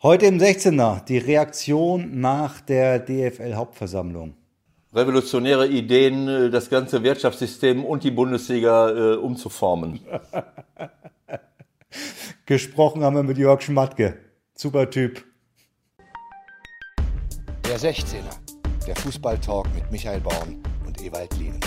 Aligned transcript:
Heute 0.00 0.26
im 0.26 0.38
16er 0.38 1.04
die 1.06 1.18
Reaktion 1.18 2.20
nach 2.20 2.60
der 2.60 3.00
DFL-Hauptversammlung. 3.00 4.36
Revolutionäre 4.94 5.66
Ideen, 5.66 6.28
äh, 6.28 6.50
das 6.50 6.70
ganze 6.70 7.02
Wirtschaftssystem 7.02 7.84
und 7.84 8.04
die 8.04 8.12
Bundesliga 8.12 8.90
äh, 8.90 9.16
umzuformen. 9.16 9.98
Gesprochen 12.46 13.02
haben 13.02 13.16
wir 13.16 13.24
mit 13.24 13.38
Jörg 13.38 13.60
Schmatke. 13.60 14.16
Super 14.54 14.88
Typ. 14.88 15.24
Der 17.66 17.80
16er, 17.80 18.38
der 18.86 18.94
Fußballtalk 18.94 19.66
mit 19.74 19.90
Michael 19.90 20.20
Baum 20.20 20.62
und 20.86 21.02
Ewald 21.02 21.36
Lien. 21.38 21.58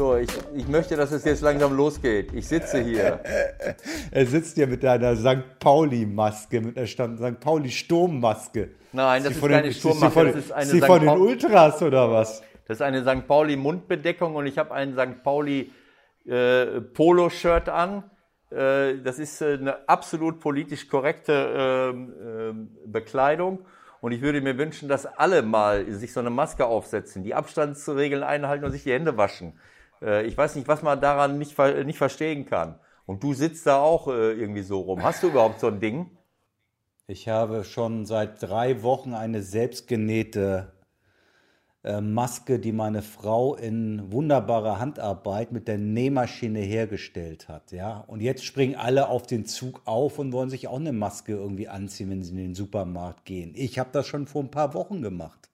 So, 0.00 0.16
ich, 0.16 0.30
ich 0.54 0.66
möchte, 0.66 0.96
dass 0.96 1.12
es 1.12 1.26
jetzt 1.26 1.42
langsam 1.42 1.76
losgeht. 1.76 2.32
Ich 2.32 2.48
sitze 2.48 2.80
hier. 2.80 3.20
er 4.10 4.24
sitzt 4.24 4.54
hier 4.54 4.66
mit 4.66 4.82
einer 4.82 5.14
St. 5.14 5.58
Pauli-Maske, 5.58 6.62
mit 6.62 6.78
einer 6.78 6.86
St. 6.86 7.38
Pauli-Sturmmaske. 7.38 8.70
Nein, 8.92 9.22
das 9.22 9.32
ist, 9.32 9.42
ist 9.42 9.48
keine 9.50 9.62
den, 9.62 9.74
Sturmmaske. 9.74 10.24
Das 10.24 10.36
ist 10.36 10.52
eine 10.52 10.70
Sie 10.70 10.80
von 10.80 11.00
den 11.00 11.10
Ultras 11.10 11.82
oder 11.82 12.10
was? 12.10 12.42
Das 12.66 12.78
ist 12.78 12.80
eine 12.80 13.02
St. 13.02 13.26
Pauli-Mundbedeckung 13.26 14.36
und 14.36 14.46
ich 14.46 14.56
habe 14.56 14.72
einen 14.72 14.94
St. 14.94 15.22
Pauli 15.22 15.70
äh, 16.26 16.80
an. 17.66 18.04
Äh, 18.50 19.02
das 19.04 19.18
ist 19.18 19.42
äh, 19.42 19.58
eine 19.60 19.86
absolut 19.86 20.40
politisch 20.40 20.88
korrekte 20.88 21.92
ähm, 21.92 22.14
ähm, 22.24 22.68
Bekleidung. 22.86 23.66
Und 24.00 24.12
ich 24.12 24.22
würde 24.22 24.40
mir 24.40 24.56
wünschen, 24.56 24.88
dass 24.88 25.04
alle 25.04 25.42
mal 25.42 25.84
sich 25.92 26.14
so 26.14 26.20
eine 26.20 26.30
Maske 26.30 26.64
aufsetzen, 26.64 27.22
die 27.22 27.34
Abstandsregeln 27.34 28.22
einhalten 28.22 28.64
und 28.64 28.70
sich 28.70 28.84
die 28.84 28.94
Hände 28.94 29.18
waschen. 29.18 29.52
Äh, 30.02 30.26
ich 30.26 30.36
weiß 30.36 30.56
nicht, 30.56 30.68
was 30.68 30.82
man 30.82 31.00
daran 31.00 31.38
nicht, 31.38 31.58
nicht 31.58 31.98
verstehen 31.98 32.46
kann. 32.46 32.78
Und 33.06 33.22
du 33.22 33.34
sitzt 33.34 33.66
da 33.66 33.80
auch 33.80 34.08
äh, 34.08 34.32
irgendwie 34.32 34.62
so 34.62 34.80
rum. 34.80 35.02
Hast 35.02 35.22
du 35.22 35.28
überhaupt 35.28 35.60
so 35.60 35.66
ein 35.66 35.80
Ding? 35.80 36.10
Ich 37.06 37.28
habe 37.28 37.64
schon 37.64 38.06
seit 38.06 38.40
drei 38.40 38.82
Wochen 38.82 39.14
eine 39.14 39.42
selbstgenähte 39.42 40.72
äh, 41.82 42.00
Maske, 42.00 42.58
die 42.58 42.72
meine 42.72 43.02
Frau 43.02 43.56
in 43.56 44.12
wunderbarer 44.12 44.78
Handarbeit 44.78 45.50
mit 45.50 45.66
der 45.66 45.78
Nähmaschine 45.78 46.60
hergestellt 46.60 47.48
hat. 47.48 47.72
Ja? 47.72 48.04
Und 48.06 48.20
jetzt 48.20 48.44
springen 48.44 48.76
alle 48.76 49.08
auf 49.08 49.26
den 49.26 49.46
Zug 49.46 49.82
auf 49.86 50.18
und 50.18 50.32
wollen 50.32 50.50
sich 50.50 50.68
auch 50.68 50.78
eine 50.78 50.92
Maske 50.92 51.32
irgendwie 51.32 51.68
anziehen, 51.68 52.10
wenn 52.10 52.22
sie 52.22 52.32
in 52.32 52.36
den 52.36 52.54
Supermarkt 52.54 53.24
gehen. 53.24 53.54
Ich 53.56 53.78
habe 53.78 53.90
das 53.92 54.06
schon 54.06 54.26
vor 54.26 54.42
ein 54.44 54.50
paar 54.50 54.74
Wochen 54.74 55.02
gemacht. 55.02 55.50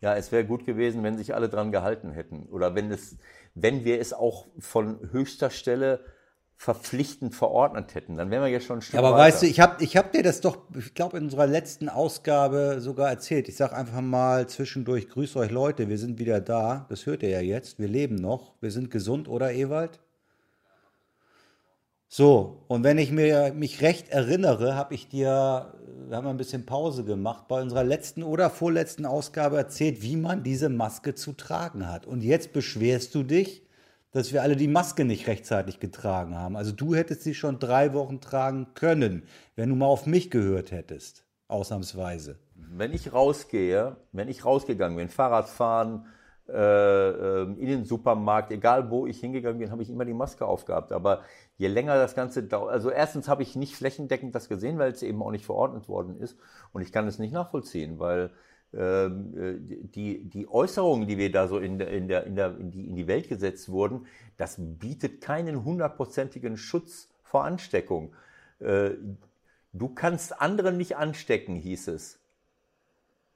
Ja, 0.00 0.16
es 0.16 0.32
wäre 0.32 0.46
gut 0.46 0.64
gewesen, 0.64 1.02
wenn 1.02 1.18
sich 1.18 1.34
alle 1.34 1.50
dran 1.50 1.72
gehalten 1.72 2.10
hätten. 2.12 2.46
Oder 2.50 2.74
wenn 2.74 2.90
es, 2.90 3.18
wenn 3.54 3.84
wir 3.84 4.00
es 4.00 4.12
auch 4.12 4.48
von 4.58 4.98
höchster 5.12 5.50
Stelle 5.50 6.00
verpflichtend 6.56 7.34
verordnet 7.34 7.94
hätten, 7.94 8.16
dann 8.18 8.30
wären 8.30 8.42
wir 8.42 8.50
ja 8.50 8.60
schon 8.60 8.78
ein 8.78 8.82
Stück 8.82 8.98
Aber 8.98 9.12
weiter. 9.12 9.24
weißt 9.24 9.42
du, 9.42 9.46
ich 9.46 9.60
habe 9.60 9.82
ich 9.82 9.96
hab 9.96 10.12
dir 10.12 10.22
das 10.22 10.42
doch, 10.42 10.58
ich 10.78 10.92
glaube, 10.92 11.16
in 11.16 11.24
unserer 11.24 11.46
letzten 11.46 11.88
Ausgabe 11.88 12.80
sogar 12.80 13.08
erzählt. 13.08 13.48
Ich 13.48 13.56
sage 13.56 13.74
einfach 13.74 14.02
mal 14.02 14.46
zwischendurch, 14.46 15.08
grüß 15.08 15.36
euch 15.36 15.50
Leute, 15.50 15.88
wir 15.88 15.96
sind 15.96 16.18
wieder 16.18 16.38
da. 16.40 16.84
Das 16.90 17.06
hört 17.06 17.22
ihr 17.22 17.30
ja 17.30 17.40
jetzt. 17.40 17.78
Wir 17.78 17.88
leben 17.88 18.16
noch. 18.16 18.52
Wir 18.60 18.70
sind 18.70 18.90
gesund, 18.90 19.26
oder 19.26 19.52
Ewald? 19.54 20.00
So, 22.12 22.64
und 22.66 22.82
wenn 22.82 22.98
ich 22.98 23.12
mir, 23.12 23.52
mich 23.54 23.82
recht 23.82 24.08
erinnere, 24.08 24.74
habe 24.74 24.94
ich 24.94 25.08
dir, 25.08 25.72
wir 26.08 26.16
haben 26.16 26.26
ein 26.26 26.36
bisschen 26.36 26.66
Pause 26.66 27.04
gemacht, 27.04 27.46
bei 27.46 27.62
unserer 27.62 27.84
letzten 27.84 28.24
oder 28.24 28.50
vorletzten 28.50 29.06
Ausgabe 29.06 29.56
erzählt, 29.56 30.02
wie 30.02 30.16
man 30.16 30.42
diese 30.42 30.70
Maske 30.70 31.14
zu 31.14 31.34
tragen 31.34 31.88
hat. 31.88 32.06
Und 32.06 32.24
jetzt 32.24 32.52
beschwerst 32.52 33.14
du 33.14 33.22
dich, 33.22 33.64
dass 34.10 34.32
wir 34.32 34.42
alle 34.42 34.56
die 34.56 34.66
Maske 34.66 35.04
nicht 35.04 35.28
rechtzeitig 35.28 35.78
getragen 35.78 36.34
haben. 36.34 36.56
Also 36.56 36.72
du 36.72 36.96
hättest 36.96 37.22
sie 37.22 37.34
schon 37.36 37.60
drei 37.60 37.94
Wochen 37.94 38.20
tragen 38.20 38.74
können, 38.74 39.22
wenn 39.54 39.68
du 39.68 39.76
mal 39.76 39.86
auf 39.86 40.06
mich 40.06 40.32
gehört 40.32 40.72
hättest, 40.72 41.24
ausnahmsweise. 41.46 42.40
Wenn 42.56 42.92
ich 42.92 43.12
rausgehe, 43.12 43.94
wenn 44.10 44.26
ich 44.26 44.44
rausgegangen 44.44 44.96
bin, 44.96 45.10
Fahrrad 45.10 45.48
fahren, 45.48 46.06
äh, 46.52 47.42
ähm, 47.42 47.56
in 47.60 47.66
den 47.68 47.84
Supermarkt, 47.84 48.50
egal 48.50 48.90
wo 48.90 49.06
ich 49.06 49.20
hingegangen 49.20 49.60
bin, 49.60 49.70
habe 49.70 49.84
ich 49.84 49.90
immer 49.90 50.04
die 50.04 50.14
Maske 50.14 50.44
aufgehabt. 50.44 50.90
Aber 50.90 51.22
je 51.60 51.68
länger 51.68 51.96
das 51.96 52.14
Ganze 52.14 52.42
dauert, 52.42 52.72
also 52.72 52.88
erstens 52.90 53.28
habe 53.28 53.42
ich 53.42 53.54
nicht 53.54 53.76
flächendeckend 53.76 54.34
das 54.34 54.48
gesehen, 54.48 54.78
weil 54.78 54.92
es 54.92 55.02
eben 55.02 55.22
auch 55.22 55.30
nicht 55.30 55.44
verordnet 55.44 55.90
worden 55.90 56.18
ist. 56.18 56.38
Und 56.72 56.80
ich 56.80 56.90
kann 56.90 57.06
es 57.06 57.18
nicht 57.18 57.34
nachvollziehen, 57.34 57.98
weil 57.98 58.30
ähm, 58.72 59.34
äh, 59.36 59.86
die, 59.88 60.24
die 60.24 60.48
Äußerungen, 60.48 61.06
die 61.06 61.18
wir 61.18 61.30
da 61.30 61.48
so 61.48 61.58
in, 61.58 61.78
in, 61.78 62.08
der, 62.08 62.24
in, 62.24 62.34
der, 62.34 62.56
in, 62.56 62.70
die, 62.70 62.88
in 62.88 62.96
die 62.96 63.06
Welt 63.06 63.28
gesetzt 63.28 63.68
wurden, 63.68 64.06
das 64.38 64.56
bietet 64.58 65.20
keinen 65.20 65.62
hundertprozentigen 65.62 66.56
Schutz 66.56 67.08
vor 67.22 67.44
Ansteckung. 67.44 68.14
Äh, 68.60 68.92
du 69.74 69.88
kannst 69.90 70.40
andere 70.40 70.72
nicht 70.72 70.96
anstecken, 70.96 71.56
hieß 71.56 71.88
es. 71.88 72.20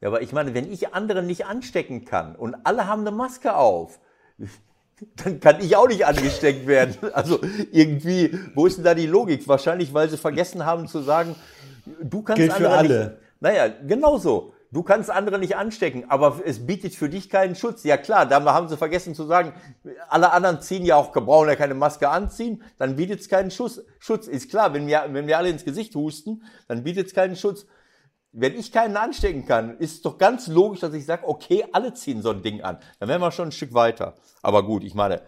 Ja, 0.00 0.08
aber 0.08 0.22
ich 0.22 0.32
meine, 0.32 0.54
wenn 0.54 0.72
ich 0.72 0.94
andere 0.94 1.22
nicht 1.22 1.44
anstecken 1.44 2.06
kann 2.06 2.36
und 2.36 2.54
alle 2.64 2.88
haben 2.88 3.02
eine 3.02 3.10
Maske 3.10 3.54
auf, 3.54 4.00
dann 5.16 5.40
kann 5.40 5.60
ich 5.60 5.76
auch 5.76 5.88
nicht 5.88 6.06
angesteckt 6.06 6.66
werden. 6.66 6.96
Also 7.12 7.40
irgendwie, 7.72 8.38
wo 8.54 8.66
ist 8.66 8.76
denn 8.76 8.84
da 8.84 8.94
die 8.94 9.06
Logik? 9.06 9.46
Wahrscheinlich, 9.48 9.92
weil 9.92 10.08
sie 10.08 10.16
vergessen 10.16 10.64
haben 10.64 10.86
zu 10.88 11.00
sagen, 11.00 11.34
du 12.02 12.22
kannst 12.22 12.40
Gilt 12.40 12.52
andere 12.52 12.70
für 12.70 12.76
alle. 12.76 12.98
Nicht, 12.98 13.12
naja, 13.40 13.68
genau 13.86 14.18
so. 14.18 14.54
Du 14.74 14.82
kannst 14.82 15.08
andere 15.08 15.38
nicht 15.38 15.54
anstecken, 15.54 16.06
aber 16.08 16.40
es 16.44 16.66
bietet 16.66 16.96
für 16.96 17.08
dich 17.08 17.30
keinen 17.30 17.54
Schutz. 17.54 17.84
Ja 17.84 17.96
klar, 17.96 18.26
da 18.26 18.42
haben 18.42 18.66
sie 18.68 18.76
vergessen 18.76 19.14
zu 19.14 19.24
sagen, 19.24 19.52
alle 20.08 20.32
anderen 20.32 20.60
ziehen 20.62 20.84
ja 20.84 20.96
auch, 20.96 21.12
brauchen 21.12 21.48
ja 21.48 21.54
keine 21.54 21.74
Maske 21.74 22.08
anziehen, 22.08 22.60
dann 22.76 22.96
bietet 22.96 23.20
es 23.20 23.28
keinen 23.28 23.52
Schutz. 23.52 23.80
Schutz 24.00 24.26
ist 24.26 24.50
klar, 24.50 24.74
wenn 24.74 24.88
wir, 24.88 25.04
wenn 25.10 25.28
wir 25.28 25.38
alle 25.38 25.50
ins 25.50 25.64
Gesicht 25.64 25.94
husten, 25.94 26.42
dann 26.66 26.82
bietet 26.82 27.06
es 27.06 27.14
keinen 27.14 27.36
Schutz. 27.36 27.66
Wenn 28.36 28.58
ich 28.58 28.72
keinen 28.72 28.96
anstecken 28.96 29.46
kann, 29.46 29.78
ist 29.78 29.92
es 29.92 30.02
doch 30.02 30.18
ganz 30.18 30.48
logisch, 30.48 30.80
dass 30.80 30.92
ich 30.92 31.06
sage, 31.06 31.26
okay, 31.26 31.64
alle 31.72 31.94
ziehen 31.94 32.20
so 32.20 32.30
ein 32.30 32.42
Ding 32.42 32.62
an. 32.62 32.78
Dann 32.98 33.08
wären 33.08 33.20
wir 33.20 33.30
schon 33.30 33.48
ein 33.48 33.52
Stück 33.52 33.74
weiter. 33.74 34.14
Aber 34.42 34.64
gut, 34.66 34.82
ich 34.82 34.94
meine, 34.94 35.22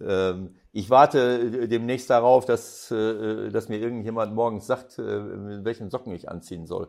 ähm, 0.00 0.54
ich 0.70 0.88
warte 0.88 1.66
demnächst 1.66 2.08
darauf, 2.08 2.44
dass, 2.44 2.90
äh, 2.92 3.50
dass 3.50 3.68
mir 3.68 3.78
irgendjemand 3.78 4.34
morgens 4.34 4.68
sagt, 4.68 4.98
äh, 5.00 5.64
welchen 5.64 5.90
Socken 5.90 6.14
ich 6.14 6.28
anziehen 6.28 6.66
soll. 6.66 6.88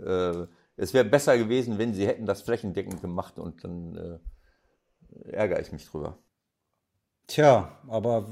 Äh, 0.00 0.46
es 0.76 0.92
wäre 0.92 1.04
besser 1.04 1.38
gewesen, 1.38 1.78
wenn 1.78 1.94
sie 1.94 2.08
hätten 2.08 2.26
das 2.26 2.42
flächendeckend 2.42 3.00
gemacht 3.00 3.38
und 3.38 3.62
dann 3.62 3.96
äh, 3.96 5.30
ärgere 5.30 5.60
ich 5.60 5.70
mich 5.70 5.86
drüber. 5.86 6.18
Tja, 7.28 7.78
aber 7.86 8.26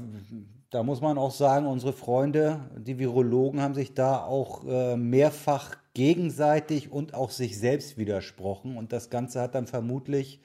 da 0.69 0.83
muss 0.83 0.99
man 0.99 1.17
auch 1.17 1.31
sagen, 1.31 1.65
unsere 1.65 1.93
Freunde, 1.93 2.59
die 2.77 2.99
Virologen, 2.99 3.61
haben 3.61 3.73
sich 3.73 3.93
da 3.93 4.23
auch 4.23 4.65
äh, 4.65 4.97
mehrfach 4.97 5.77
gegenseitig 5.93 6.91
und 6.91 7.13
auch 7.13 7.31
sich 7.31 7.57
selbst 7.57 7.97
widersprochen. 7.97 8.77
Und 8.77 8.91
das 8.93 9.09
Ganze 9.09 9.41
hat 9.41 9.55
dann 9.55 9.67
vermutlich, 9.67 10.41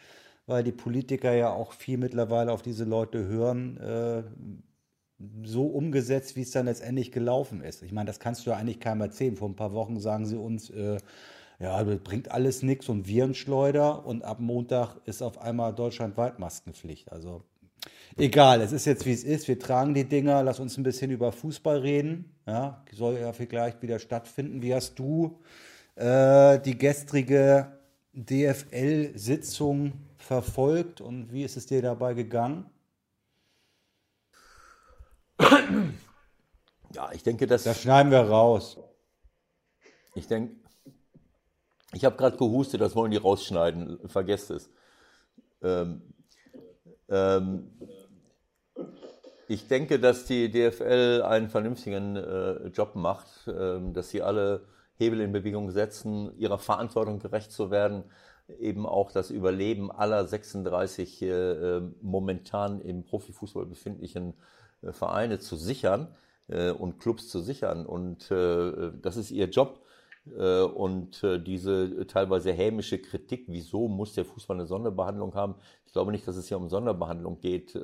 weil 0.46 0.64
die 0.64 0.72
Politiker 0.72 1.34
ja 1.34 1.50
auch 1.50 1.72
viel 1.72 1.98
mittlerweile 1.98 2.52
auf 2.52 2.62
diese 2.62 2.84
Leute 2.84 3.26
hören, 3.26 3.76
äh, 3.78 4.22
so 5.42 5.66
umgesetzt, 5.66 6.36
wie 6.36 6.42
es 6.42 6.52
dann 6.52 6.66
letztendlich 6.66 7.10
gelaufen 7.10 7.62
ist. 7.62 7.82
Ich 7.82 7.92
meine, 7.92 8.06
das 8.06 8.20
kannst 8.20 8.46
du 8.46 8.50
ja 8.50 8.56
eigentlich 8.56 8.80
keinem 8.80 9.00
erzählen. 9.00 9.36
Vor 9.36 9.48
ein 9.48 9.56
paar 9.56 9.72
Wochen 9.72 9.98
sagen 9.98 10.26
sie 10.26 10.36
uns, 10.36 10.70
äh, 10.70 10.98
ja, 11.58 11.82
das 11.82 11.98
bringt 12.00 12.30
alles 12.30 12.62
nichts 12.62 12.88
und 12.88 13.08
Virenschleuder 13.08 14.06
und 14.06 14.22
ab 14.22 14.38
Montag 14.38 14.96
ist 15.06 15.22
auf 15.22 15.40
einmal 15.40 15.74
deutschlandweit 15.74 16.38
Maskenpflicht. 16.38 17.10
Also 17.10 17.42
egal, 18.16 18.60
es 18.60 18.72
ist 18.72 18.86
jetzt 18.86 19.06
wie 19.06 19.12
es 19.12 19.24
ist. 19.24 19.48
Wir 19.48 19.58
tragen 19.58 19.94
die 19.94 20.04
Dinger, 20.04 20.42
lass 20.42 20.60
uns 20.60 20.76
ein 20.76 20.82
bisschen 20.82 21.10
über 21.10 21.32
Fußball 21.32 21.78
reden. 21.78 22.36
Ja, 22.46 22.84
soll 22.92 23.18
ja 23.18 23.32
vielleicht 23.32 23.82
wieder 23.82 23.98
stattfinden. 23.98 24.62
Wie 24.62 24.74
hast 24.74 24.98
du 24.98 25.38
äh, 25.96 26.58
die 26.60 26.78
gestrige 26.78 27.78
DFL-Sitzung 28.12 29.92
verfolgt 30.16 31.00
und 31.00 31.32
wie 31.32 31.44
ist 31.44 31.56
es 31.56 31.66
dir 31.66 31.82
dabei 31.82 32.14
gegangen? 32.14 32.66
Ja, 36.94 37.12
ich 37.12 37.22
denke, 37.22 37.46
dass. 37.46 37.64
Das 37.64 37.80
schneiden 37.82 38.10
wir 38.10 38.20
raus. 38.20 38.78
Ich 40.14 40.26
denke, 40.26 40.56
ich 41.92 42.04
habe 42.04 42.16
gerade 42.16 42.36
gehustet, 42.36 42.80
das 42.80 42.96
wollen 42.96 43.10
die 43.10 43.18
rausschneiden. 43.18 44.08
Vergesst 44.08 44.50
es. 44.50 44.70
Ähm, 45.62 46.02
ähm, 47.08 47.70
ich 49.48 49.66
denke, 49.66 49.98
dass 49.98 50.26
die 50.26 50.50
DFL 50.50 51.22
einen 51.22 51.48
vernünftigen 51.48 52.16
äh, 52.16 52.68
Job 52.68 52.94
macht, 52.94 53.48
äh, 53.48 53.80
dass 53.92 54.10
sie 54.10 54.22
alle 54.22 54.66
Hebel 54.96 55.20
in 55.20 55.32
Bewegung 55.32 55.70
setzen, 55.70 56.36
ihrer 56.38 56.58
Verantwortung 56.58 57.18
gerecht 57.18 57.50
zu 57.50 57.70
werden, 57.70 58.04
eben 58.58 58.86
auch 58.86 59.10
das 59.12 59.30
Überleben 59.30 59.90
aller 59.90 60.26
36 60.26 61.22
äh, 61.22 61.80
momentan 62.02 62.80
im 62.80 63.04
Profifußball 63.04 63.66
befindlichen 63.66 64.34
äh, 64.82 64.92
Vereine 64.92 65.38
zu 65.38 65.56
sichern 65.56 66.08
äh, 66.48 66.70
und 66.70 66.98
Clubs 66.98 67.28
zu 67.28 67.40
sichern. 67.40 67.86
Und 67.86 68.30
äh, 68.30 68.92
das 69.00 69.16
ist 69.16 69.30
ihr 69.30 69.48
Job. 69.48 69.82
Und 70.30 71.22
diese 71.22 72.06
teilweise 72.06 72.52
hämische 72.52 72.98
Kritik, 72.98 73.46
wieso 73.48 73.88
muss 73.88 74.12
der 74.12 74.26
Fußball 74.26 74.58
eine 74.58 74.66
Sonderbehandlung 74.66 75.34
haben? 75.34 75.54
Ich 75.86 75.94
glaube 75.94 76.12
nicht, 76.12 76.28
dass 76.28 76.36
es 76.36 76.48
hier 76.48 76.58
um 76.58 76.68
Sonderbehandlung 76.68 77.40
geht. 77.40 77.74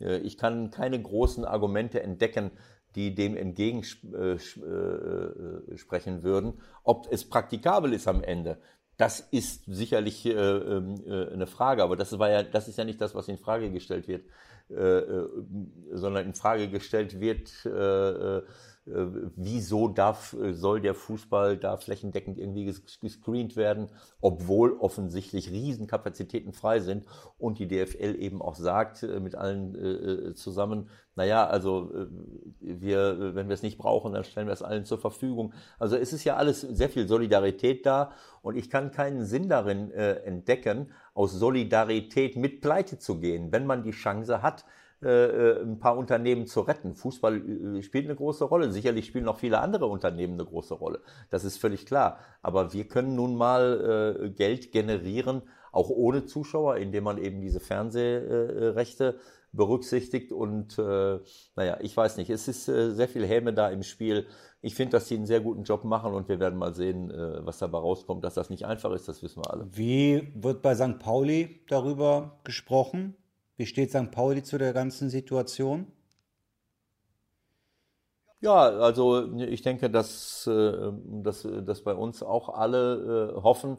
Äh, 0.00 0.18
ich 0.18 0.38
kann 0.38 0.70
keine 0.70 1.00
großen 1.00 1.44
Argumente 1.44 2.02
entdecken, 2.02 2.50
die 2.94 3.14
dem 3.14 3.36
entgegensprechen 3.36 6.22
würden. 6.22 6.54
Ob 6.82 7.06
es 7.10 7.28
praktikabel 7.28 7.92
ist 7.92 8.08
am 8.08 8.22
Ende, 8.22 8.58
das 8.96 9.20
ist 9.20 9.64
sicherlich 9.66 10.24
äh, 10.26 10.30
äh, 10.32 11.32
eine 11.32 11.46
Frage, 11.46 11.84
aber 11.84 11.96
das 11.96 12.18
war 12.18 12.30
ja, 12.30 12.42
das 12.42 12.66
ist 12.66 12.78
ja 12.78 12.84
nicht 12.84 13.00
das, 13.00 13.14
was 13.14 13.28
in 13.28 13.38
Frage 13.38 13.70
gestellt 13.70 14.08
wird, 14.08 14.24
äh, 14.70 14.74
äh 14.74 15.28
sondern 15.92 16.26
in 16.26 16.34
Frage 16.34 16.68
gestellt 16.68 17.20
wird, 17.20 17.64
äh, 17.64 17.68
äh 17.68 18.38
äh, 18.38 18.42
wieso 19.36 19.88
darf, 19.88 20.34
äh, 20.34 20.52
soll 20.52 20.80
der 20.80 20.94
Fußball 20.94 21.56
da 21.56 21.76
flächendeckend 21.76 22.38
irgendwie 22.38 22.64
gescreent 23.00 23.56
werden, 23.56 23.88
obwohl 24.20 24.72
offensichtlich 24.72 25.50
Riesenkapazitäten 25.50 26.52
frei 26.52 26.80
sind 26.80 27.04
und 27.38 27.58
die 27.58 27.68
DFL 27.68 28.16
eben 28.18 28.40
auch 28.40 28.54
sagt 28.54 29.02
äh, 29.02 29.20
mit 29.20 29.34
allen 29.34 30.34
zusammen, 30.34 30.88
naja, 31.14 31.46
also 31.46 31.92
wir, 32.60 33.34
wenn 33.34 33.48
wir 33.48 33.54
es 33.54 33.62
nicht 33.62 33.78
brauchen, 33.78 34.12
dann 34.12 34.24
stellen 34.24 34.46
wir 34.46 34.52
es 34.52 34.62
allen 34.62 34.84
zur 34.84 34.98
Verfügung. 34.98 35.52
Also 35.78 35.96
es 35.96 36.12
ist 36.12 36.24
ja 36.24 36.36
alles 36.36 36.60
sehr 36.60 36.88
viel 36.88 37.08
Solidarität 37.08 37.84
da 37.84 38.12
und 38.42 38.56
ich 38.56 38.70
kann 38.70 38.90
keinen 38.92 39.24
Sinn 39.24 39.48
darin 39.48 39.90
entdecken, 39.90 40.92
aus 41.14 41.32
Solidarität 41.32 42.36
mit 42.36 42.60
Pleite 42.60 42.98
zu 42.98 43.18
gehen, 43.18 43.50
wenn 43.50 43.66
man 43.66 43.82
die 43.82 43.90
Chance 43.90 44.42
hat, 44.42 44.64
äh, 45.00 45.08
äh, 45.08 45.62
ein 45.62 45.78
paar 45.78 45.96
Unternehmen 45.96 46.48
zu 46.48 46.60
retten. 46.60 46.96
Fußball 46.96 47.76
äh, 47.76 47.82
spielt 47.82 48.06
eine 48.06 48.16
große 48.16 48.44
Rolle. 48.44 48.72
Sicherlich 48.72 49.06
spielen 49.06 49.26
noch 49.26 49.38
viele 49.38 49.60
andere 49.60 49.86
Unternehmen 49.86 50.34
eine 50.34 50.44
große 50.44 50.74
Rolle. 50.74 51.00
Das 51.30 51.44
ist 51.44 51.58
völlig 51.58 51.86
klar. 51.86 52.18
Aber 52.42 52.72
wir 52.72 52.88
können 52.88 53.14
nun 53.14 53.36
mal 53.36 54.24
äh, 54.24 54.30
Geld 54.30 54.72
generieren, 54.72 55.42
auch 55.70 55.88
ohne 55.88 56.24
Zuschauer, 56.24 56.78
indem 56.78 57.04
man 57.04 57.18
eben 57.18 57.40
diese 57.40 57.60
Fernsehrechte 57.60 59.20
berücksichtigt. 59.52 60.32
Und 60.32 60.76
äh, 60.80 61.20
naja, 61.54 61.78
ich 61.80 61.96
weiß 61.96 62.16
nicht, 62.16 62.30
es 62.30 62.48
ist 62.48 62.68
äh, 62.68 62.90
sehr 62.90 63.08
viel 63.08 63.24
Häme 63.24 63.52
da 63.52 63.68
im 63.68 63.84
Spiel. 63.84 64.26
Ich 64.62 64.74
finde, 64.74 64.92
dass 64.92 65.06
sie 65.06 65.14
einen 65.14 65.26
sehr 65.26 65.40
guten 65.40 65.62
Job 65.62 65.84
machen 65.84 66.12
und 66.12 66.28
wir 66.28 66.40
werden 66.40 66.58
mal 66.58 66.74
sehen, 66.74 67.12
äh, 67.12 67.46
was 67.46 67.58
dabei 67.58 67.78
rauskommt. 67.78 68.24
Dass 68.24 68.34
das 68.34 68.50
nicht 68.50 68.66
einfach 68.66 68.90
ist, 68.90 69.06
das 69.06 69.22
wissen 69.22 69.44
wir 69.44 69.52
alle. 69.52 69.68
Wie 69.70 70.32
wird 70.34 70.60
bei 70.60 70.74
St. 70.74 70.98
Pauli 70.98 71.64
darüber 71.68 72.40
gesprochen? 72.42 73.14
Wie 73.58 73.66
steht 73.66 73.90
St. 73.90 74.10
Pauli 74.10 74.42
zu 74.42 74.56
der 74.56 74.72
ganzen 74.72 75.10
Situation? 75.10 75.88
Ja, 78.40 78.54
also 78.68 79.34
ich 79.36 79.62
denke, 79.62 79.90
dass, 79.90 80.46
äh, 80.46 80.92
dass, 81.22 81.42
dass 81.42 81.82
bei 81.82 81.92
uns 81.92 82.22
auch 82.22 82.50
alle 82.50 83.34
äh, 83.36 83.42
hoffen, 83.42 83.78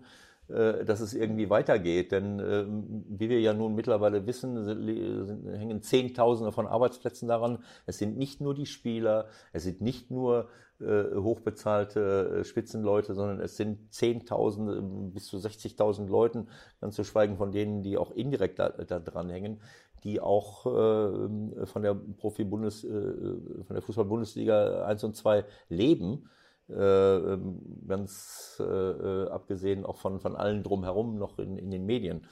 dass 0.50 1.00
es 1.00 1.14
irgendwie 1.14 1.50
weitergeht. 1.50 2.12
Denn 2.12 3.06
wie 3.08 3.30
wir 3.30 3.40
ja 3.40 3.54
nun 3.54 3.76
mittlerweile 3.76 4.26
wissen, 4.26 5.48
hängen 5.58 5.82
Zehntausende 5.82 6.52
von 6.52 6.68
Arbeitsplätzen 6.68 7.28
daran. 7.28 7.60
Es 7.86 8.00
sind 8.00 8.18
nicht 8.18 8.42
nur 8.42 8.56
die 8.56 8.66
Spieler, 8.66 9.28
es 9.54 9.64
sind 9.64 9.82
nicht 9.82 10.12
nur 10.12 10.50
hochbezahlte 10.82 12.44
Spitzenleute, 12.46 13.14
sondern 13.14 13.42
es 13.42 13.58
sind 13.58 13.94
Zehntausende 13.94 14.82
bis 15.14 15.28
zu 15.28 15.36
60.000 15.38 16.08
Leuten, 16.08 16.48
ganz 16.80 16.96
zu 16.96 17.04
schweigen 17.04 17.36
von 17.36 17.52
denen, 17.52 17.84
die 17.84 17.98
auch 17.98 18.12
indirekt 18.12 18.60
da, 18.60 18.70
da 18.70 19.00
dran 19.00 19.30
hängen 19.30 19.60
die 20.04 20.20
auch 20.20 20.66
äh, 20.66 21.66
von 21.66 21.82
der 21.82 21.94
Profi-Bundes, 21.94 22.84
äh, 22.84 22.90
von 22.90 23.74
der 23.74 23.82
Fußball-Bundesliga 23.82 24.86
1 24.86 25.04
und 25.04 25.16
2 25.16 25.46
leben. 25.70 26.30
Äh, 26.70 27.34
ähm, 27.34 27.62
ganz 27.88 28.58
äh, 28.60 28.64
äh, 28.64 29.30
abgesehen 29.30 29.86
auch 29.86 29.98
von, 29.98 30.20
von 30.20 30.36
allen 30.36 30.62
drumherum 30.62 31.18
noch 31.18 31.40
in, 31.40 31.58
in 31.58 31.72
den 31.72 31.86
Medien. 31.86 32.28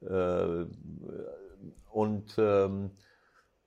Äh, 0.00 0.64
und 1.92 2.34
ähm, 2.36 2.90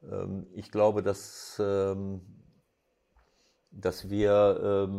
ähm, 0.04 0.48
ich 0.54 0.72
glaube, 0.72 1.04
dass, 1.04 1.58
ähm, 1.64 2.22
dass 3.72 4.10
wir 4.10 4.90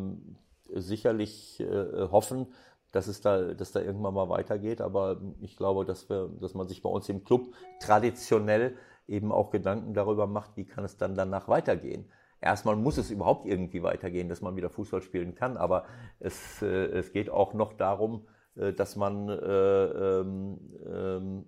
sicherlich 0.73 1.59
hoffen, 1.59 2.47
dass 2.93 3.09
es 3.09 3.21
da, 3.21 3.53
dass 3.53 3.73
da 3.73 3.81
irgendwann 3.81 4.15
mal 4.15 4.29
weitergeht. 4.29 4.81
Aber 4.81 5.21
ich 5.41 5.57
glaube, 5.57 5.85
dass 5.85 6.09
wir, 6.09 6.31
dass 6.41 6.55
man 6.55 6.69
sich 6.69 6.81
bei 6.81 6.89
uns 6.89 7.09
im 7.09 7.25
Club 7.25 7.53
traditionell 7.81 8.77
eben 9.09 9.33
auch 9.33 9.51
Gedanken 9.51 9.93
darüber 9.93 10.29
macht, 10.29 10.57
wie 10.57 10.65
kann 10.65 10.85
es 10.85 10.97
dann 10.97 11.17
danach 11.17 11.49
weitergehen. 11.49 12.09
Erstmal 12.41 12.77
muss 12.77 12.97
es 12.97 13.11
überhaupt 13.11 13.47
irgendwie 13.47 13.83
weitergehen, 13.83 14.29
dass 14.29 14.41
man 14.41 14.57
wieder 14.57 14.71
Fußball 14.71 15.03
spielen 15.03 15.35
kann, 15.35 15.57
aber 15.57 15.85
es, 16.19 16.63
äh, 16.63 16.67
es 16.67 17.13
geht 17.13 17.29
auch 17.31 17.53
noch 17.55 17.75
darum, 17.75 18.27
äh, 18.57 18.73
dass 18.73 18.97
man 18.97 19.29
äh, 19.29 19.85
ähm, 19.85 20.59
ähm, 20.87 21.45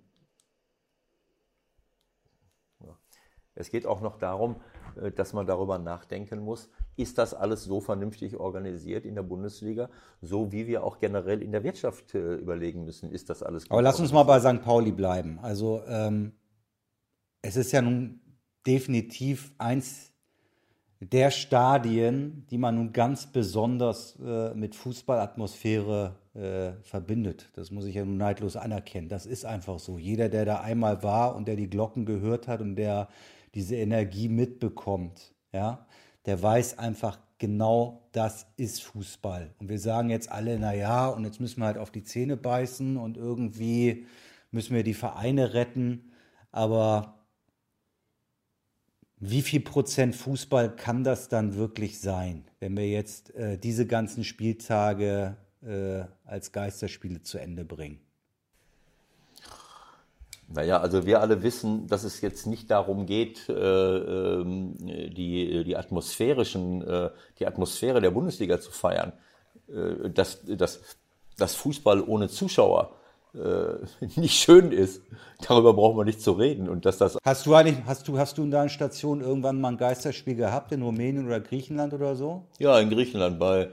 es 3.55 3.69
geht 3.69 3.85
auch 3.85 4.01
noch 4.01 4.17
darum, 4.17 4.57
äh, 5.01 5.11
dass 5.11 5.33
man 5.33 5.45
darüber 5.45 5.77
nachdenken 5.77 6.39
muss, 6.39 6.69
ist 6.95 7.17
das 7.17 7.33
alles 7.33 7.63
so 7.63 7.81
vernünftig 7.81 8.37
organisiert 8.37 9.05
in 9.05 9.15
der 9.15 9.23
Bundesliga, 9.23 9.89
so 10.21 10.51
wie 10.51 10.67
wir 10.67 10.83
auch 10.83 10.99
generell 10.99 11.41
in 11.41 11.51
der 11.51 11.63
Wirtschaft 11.63 12.15
äh, 12.15 12.35
überlegen 12.35 12.83
müssen, 12.83 13.11
ist 13.11 13.29
das 13.29 13.43
alles 13.43 13.63
gut 13.63 13.71
Aber 13.71 13.81
lass 13.81 13.99
uns 13.99 14.11
mal 14.11 14.23
bei 14.23 14.39
St. 14.39 14.61
Pauli 14.63 14.91
bleiben. 14.91 15.39
Also 15.41 15.81
ähm, 15.87 16.33
es 17.41 17.55
ist 17.55 17.71
ja 17.71 17.81
nun 17.81 18.21
definitiv 18.65 19.53
eins 19.57 20.12
der 21.11 21.31
Stadien, 21.31 22.45
die 22.49 22.57
man 22.57 22.75
nun 22.75 22.93
ganz 22.93 23.27
besonders 23.27 24.17
äh, 24.23 24.53
mit 24.53 24.75
Fußballatmosphäre 24.75 26.15
äh, 26.33 26.71
verbindet. 26.83 27.49
Das 27.53 27.71
muss 27.71 27.85
ich 27.85 27.95
ja 27.95 28.05
nun 28.05 28.17
neidlos 28.17 28.55
anerkennen. 28.55 29.09
Das 29.09 29.25
ist 29.25 29.45
einfach 29.45 29.79
so. 29.79 29.97
Jeder, 29.97 30.29
der 30.29 30.45
da 30.45 30.61
einmal 30.61 31.03
war 31.03 31.35
und 31.35 31.47
der 31.47 31.55
die 31.55 31.69
Glocken 31.69 32.05
gehört 32.05 32.47
hat 32.47 32.61
und 32.61 32.75
der 32.75 33.07
diese 33.53 33.75
Energie 33.75 34.29
mitbekommt, 34.29 35.33
ja, 35.51 35.85
der 36.25 36.41
weiß 36.41 36.79
einfach 36.79 37.19
genau, 37.37 38.07
das 38.13 38.47
ist 38.57 38.81
Fußball. 38.83 39.53
Und 39.59 39.69
wir 39.69 39.79
sagen 39.79 40.09
jetzt 40.09 40.31
alle, 40.31 40.57
na 40.57 40.73
ja, 40.73 41.07
und 41.07 41.25
jetzt 41.25 41.39
müssen 41.39 41.59
wir 41.59 41.65
halt 41.65 41.77
auf 41.77 41.91
die 41.91 42.03
Zähne 42.03 42.37
beißen 42.37 42.97
und 42.97 43.17
irgendwie 43.17 44.05
müssen 44.51 44.75
wir 44.75 44.83
die 44.83 44.93
Vereine 44.93 45.53
retten. 45.53 46.11
Aber 46.51 47.22
wie 49.29 49.41
viel 49.41 49.61
Prozent 49.61 50.15
Fußball 50.15 50.75
kann 50.75 51.03
das 51.03 51.29
dann 51.29 51.55
wirklich 51.55 51.99
sein, 51.99 52.45
wenn 52.59 52.75
wir 52.75 52.89
jetzt 52.89 53.33
äh, 53.35 53.57
diese 53.57 53.85
ganzen 53.87 54.23
Spieltage 54.23 55.37
äh, 55.61 56.03
als 56.25 56.51
Geisterspiele 56.51 57.21
zu 57.21 57.37
Ende 57.37 57.63
bringen? 57.63 57.99
Naja, 60.49 60.79
also 60.79 61.05
wir 61.05 61.21
alle 61.21 61.41
wissen, 61.41 61.87
dass 61.87 62.03
es 62.03 62.21
jetzt 62.21 62.45
nicht 62.47 62.69
darum 62.69 63.05
geht, 63.05 63.47
äh, 63.49 63.53
ähm, 63.53 64.75
die, 64.77 65.63
die 65.63 65.77
atmosphärischen, 65.77 66.81
äh, 66.85 67.09
die 67.39 67.47
Atmosphäre 67.47 68.01
der 68.01 68.11
Bundesliga 68.11 68.59
zu 68.59 68.71
feiern. 68.71 69.13
Äh, 69.67 70.09
dass, 70.09 70.43
dass, 70.45 70.81
dass 71.37 71.55
Fußball 71.55 72.01
ohne 72.01 72.27
Zuschauer 72.27 72.95
nicht 74.15 74.35
schön 74.35 74.71
ist, 74.71 75.01
darüber 75.47 75.73
brauchen 75.73 75.97
wir 75.97 76.05
nicht 76.05 76.21
zu 76.21 76.33
reden. 76.33 76.69
Und 76.69 76.85
dass 76.85 76.97
das 76.97 77.17
hast 77.23 77.45
du 77.45 77.55
eigentlich, 77.55 77.77
hast 77.85 78.07
du, 78.07 78.17
hast 78.17 78.37
du 78.37 78.43
in 78.43 78.51
deiner 78.51 78.69
Station 78.69 79.21
irgendwann 79.21 79.59
mal 79.59 79.69
ein 79.69 79.77
Geisterspiel 79.77 80.35
gehabt 80.35 80.71
in 80.71 80.81
Rumänien 80.81 81.25
oder 81.25 81.39
Griechenland 81.39 81.93
oder 81.93 82.15
so? 82.15 82.43
Ja, 82.59 82.79
in 82.79 82.89
Griechenland 82.89 83.39
bei, 83.39 83.69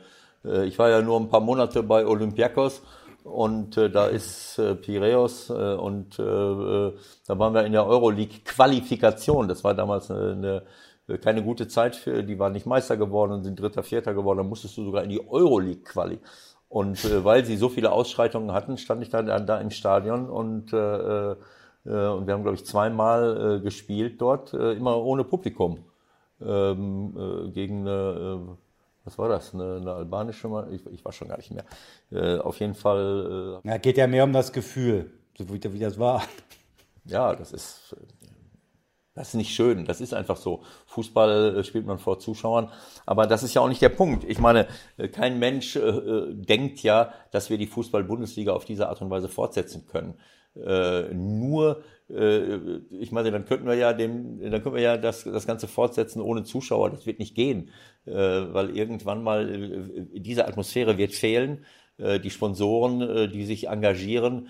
ich 0.64 0.78
war 0.78 0.88
ja 0.88 1.02
nur 1.02 1.20
ein 1.20 1.28
paar 1.28 1.40
Monate 1.40 1.82
bei 1.82 2.06
Olympiakos 2.06 2.80
und 3.24 3.76
äh, 3.76 3.90
da 3.90 4.06
ist 4.06 4.58
äh, 4.58 4.74
Piraeus 4.74 5.50
äh, 5.50 5.52
und 5.52 6.18
äh, 6.18 6.22
äh, 6.22 6.94
da 7.26 7.38
waren 7.38 7.54
wir 7.54 7.64
in 7.64 7.72
der 7.72 7.86
Euroleague-Qualifikation. 7.86 9.48
Das 9.48 9.62
war 9.62 9.74
damals 9.74 10.10
eine, 10.10 10.64
eine, 11.06 11.18
keine 11.18 11.42
gute 11.42 11.68
Zeit 11.68 11.96
für, 11.96 12.22
die 12.22 12.38
waren 12.38 12.52
nicht 12.52 12.66
Meister 12.66 12.96
geworden 12.96 13.32
und 13.32 13.44
sind 13.44 13.60
Dritter, 13.60 13.82
Vierter 13.82 14.14
geworden. 14.14 14.38
Da 14.38 14.44
musstest 14.44 14.76
du 14.76 14.84
sogar 14.84 15.04
in 15.04 15.10
die 15.10 15.28
Euroleague-Quali. 15.28 16.18
Und 16.70 17.04
äh, 17.04 17.24
weil 17.24 17.44
sie 17.44 17.56
so 17.56 17.68
viele 17.68 17.92
Ausschreitungen 17.92 18.52
hatten, 18.52 18.78
stand 18.78 19.02
ich 19.02 19.10
dann 19.10 19.26
da, 19.26 19.38
da 19.40 19.60
im 19.60 19.70
Stadion 19.70 20.30
und, 20.30 20.72
äh, 20.72 20.76
äh, 21.32 21.34
und 21.84 22.26
wir 22.26 22.32
haben, 22.32 22.42
glaube 22.42 22.54
ich, 22.54 22.64
zweimal 22.64 23.58
äh, 23.58 23.60
gespielt 23.60 24.20
dort, 24.20 24.54
äh, 24.54 24.72
immer 24.72 24.96
ohne 24.96 25.24
Publikum. 25.24 25.84
Ähm, 26.40 27.14
äh, 27.18 27.50
gegen 27.50 27.80
eine 27.80 28.48
äh, 28.48 28.54
was 29.04 29.18
war 29.18 29.28
das, 29.28 29.54
eine, 29.54 29.76
eine 29.76 29.92
albanische, 29.92 30.48
ich, 30.70 30.86
ich, 30.86 31.04
war 31.04 31.12
schon 31.12 31.28
gar 31.28 31.38
nicht 31.38 31.50
mehr. 31.50 31.64
Äh, 32.12 32.38
auf 32.38 32.60
jeden 32.60 32.74
Fall. 32.74 33.60
Äh, 33.64 33.68
ja, 33.68 33.78
geht 33.78 33.96
ja 33.96 34.06
mehr 34.06 34.24
um 34.24 34.32
das 34.32 34.52
Gefühl, 34.52 35.10
so 35.36 35.48
wie, 35.48 35.72
wie 35.72 35.78
das 35.78 35.98
war. 35.98 36.22
Ja, 37.06 37.34
das 37.34 37.52
ist, 37.52 37.96
das 39.20 39.28
ist 39.28 39.34
nicht 39.34 39.54
schön. 39.54 39.84
Das 39.84 40.00
ist 40.00 40.14
einfach 40.14 40.38
so. 40.38 40.62
Fußball 40.86 41.58
äh, 41.58 41.64
spielt 41.64 41.84
man 41.84 41.98
vor 41.98 42.18
Zuschauern. 42.18 42.70
Aber 43.04 43.26
das 43.26 43.42
ist 43.42 43.52
ja 43.52 43.60
auch 43.60 43.68
nicht 43.68 43.82
der 43.82 43.90
Punkt. 43.90 44.24
Ich 44.24 44.38
meine, 44.38 44.66
äh, 44.96 45.08
kein 45.08 45.38
Mensch 45.38 45.76
äh, 45.76 45.80
äh, 45.80 46.34
denkt 46.34 46.82
ja, 46.82 47.12
dass 47.30 47.50
wir 47.50 47.58
die 47.58 47.66
Fußball-Bundesliga 47.66 48.52
auf 48.52 48.64
diese 48.64 48.88
Art 48.88 49.02
und 49.02 49.10
Weise 49.10 49.28
fortsetzen 49.28 49.86
können. 49.86 50.14
Äh, 50.56 51.12
nur 51.12 51.84
äh, 52.08 52.78
ich 52.92 53.12
meine, 53.12 53.30
dann 53.30 53.44
könnten 53.44 53.66
wir 53.66 53.74
ja 53.74 53.92
dem, 53.92 54.40
dann 54.40 54.62
können 54.62 54.76
wir 54.76 54.82
ja 54.82 54.96
das, 54.96 55.24
das 55.24 55.46
Ganze 55.46 55.68
fortsetzen 55.68 56.22
ohne 56.22 56.44
Zuschauer. 56.44 56.88
Das 56.88 57.04
wird 57.04 57.18
nicht 57.18 57.34
gehen, 57.34 57.68
weil 58.06 58.74
irgendwann 58.74 59.22
mal 59.22 60.08
diese 60.14 60.48
Atmosphäre 60.48 60.96
wird 60.96 61.12
fehlen. 61.12 61.66
die 61.98 62.30
Sponsoren, 62.30 63.30
die 63.30 63.44
sich 63.44 63.68
engagieren, 63.68 64.48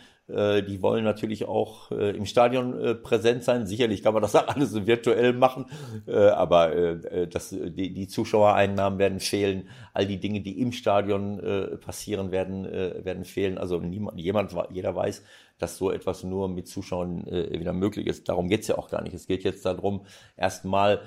die 0.62 0.82
wollen 0.82 1.04
natürlich 1.04 1.46
auch 1.46 1.90
äh, 1.90 2.16
im 2.16 2.26
Stadion 2.26 2.78
äh, 2.80 2.94
präsent 2.94 3.44
sein. 3.44 3.66
Sicherlich 3.66 4.02
kann 4.02 4.14
man 4.14 4.22
das 4.22 4.34
alles 4.36 4.86
virtuell 4.86 5.32
machen, 5.32 5.66
aber 6.06 6.94
das, 7.26 7.50
die, 7.50 7.92
die 7.92 8.08
Zuschauereinnahmen 8.08 8.98
werden 8.98 9.20
fehlen. 9.20 9.68
All 9.92 10.06
die 10.06 10.18
Dinge, 10.18 10.40
die 10.40 10.60
im 10.60 10.72
Stadion 10.72 11.40
passieren, 11.80 12.30
werden, 12.30 12.64
werden 12.64 13.24
fehlen. 13.24 13.58
Also 13.58 13.78
niemand, 13.78 14.18
jemand, 14.18 14.54
jeder 14.72 14.94
weiß, 14.94 15.22
dass 15.58 15.76
so 15.76 15.90
etwas 15.90 16.24
nur 16.24 16.48
mit 16.48 16.68
Zuschauern 16.68 17.24
wieder 17.26 17.72
möglich 17.72 18.06
ist. 18.06 18.28
Darum 18.28 18.48
geht's 18.48 18.68
ja 18.68 18.78
auch 18.78 18.90
gar 18.90 19.02
nicht. 19.02 19.14
Es 19.14 19.26
geht 19.26 19.44
jetzt 19.44 19.64
darum, 19.64 20.02
erstmal 20.36 21.00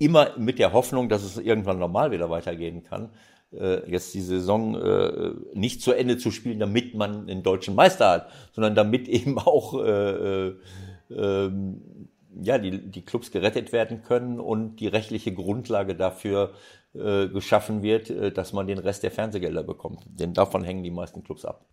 immer 0.00 0.38
mit 0.38 0.58
der 0.58 0.72
Hoffnung, 0.72 1.08
dass 1.08 1.22
es 1.22 1.36
irgendwann 1.36 1.78
normal 1.78 2.10
wieder 2.10 2.30
weitergehen 2.30 2.82
kann, 2.82 3.04
äh, 3.04 3.08
jetzt 3.52 4.14
die 4.14 4.20
Saison 4.20 4.76
äh, 4.76 5.32
nicht 5.54 5.82
zu 5.82 5.92
Ende 5.92 6.18
zu 6.18 6.30
spielen, 6.30 6.60
damit 6.60 6.94
man 6.94 7.28
einen 7.28 7.42
deutschen 7.42 7.74
Meister 7.74 8.10
hat, 8.10 8.28
sondern 8.52 8.74
damit 8.74 9.08
eben 9.08 9.38
auch 9.38 9.82
äh, 9.82 10.48
äh, 10.48 10.56
ähm, 11.10 12.08
ja, 12.40 12.58
die, 12.58 12.90
die 12.90 13.04
Clubs 13.04 13.32
gerettet 13.32 13.72
werden 13.72 14.02
können 14.02 14.38
und 14.38 14.76
die 14.76 14.86
rechtliche 14.86 15.34
Grundlage 15.34 15.96
dafür 15.96 16.52
äh, 16.94 17.26
geschaffen 17.26 17.82
wird, 17.82 18.08
äh, 18.10 18.30
dass 18.30 18.52
man 18.52 18.68
den 18.68 18.78
Rest 18.78 19.02
der 19.02 19.10
Fernsehgelder 19.10 19.64
bekommt. 19.64 20.04
Denn 20.06 20.32
davon 20.32 20.62
hängen 20.62 20.84
die 20.84 20.92
meisten 20.92 21.24
Clubs 21.24 21.44
ab. 21.44 21.66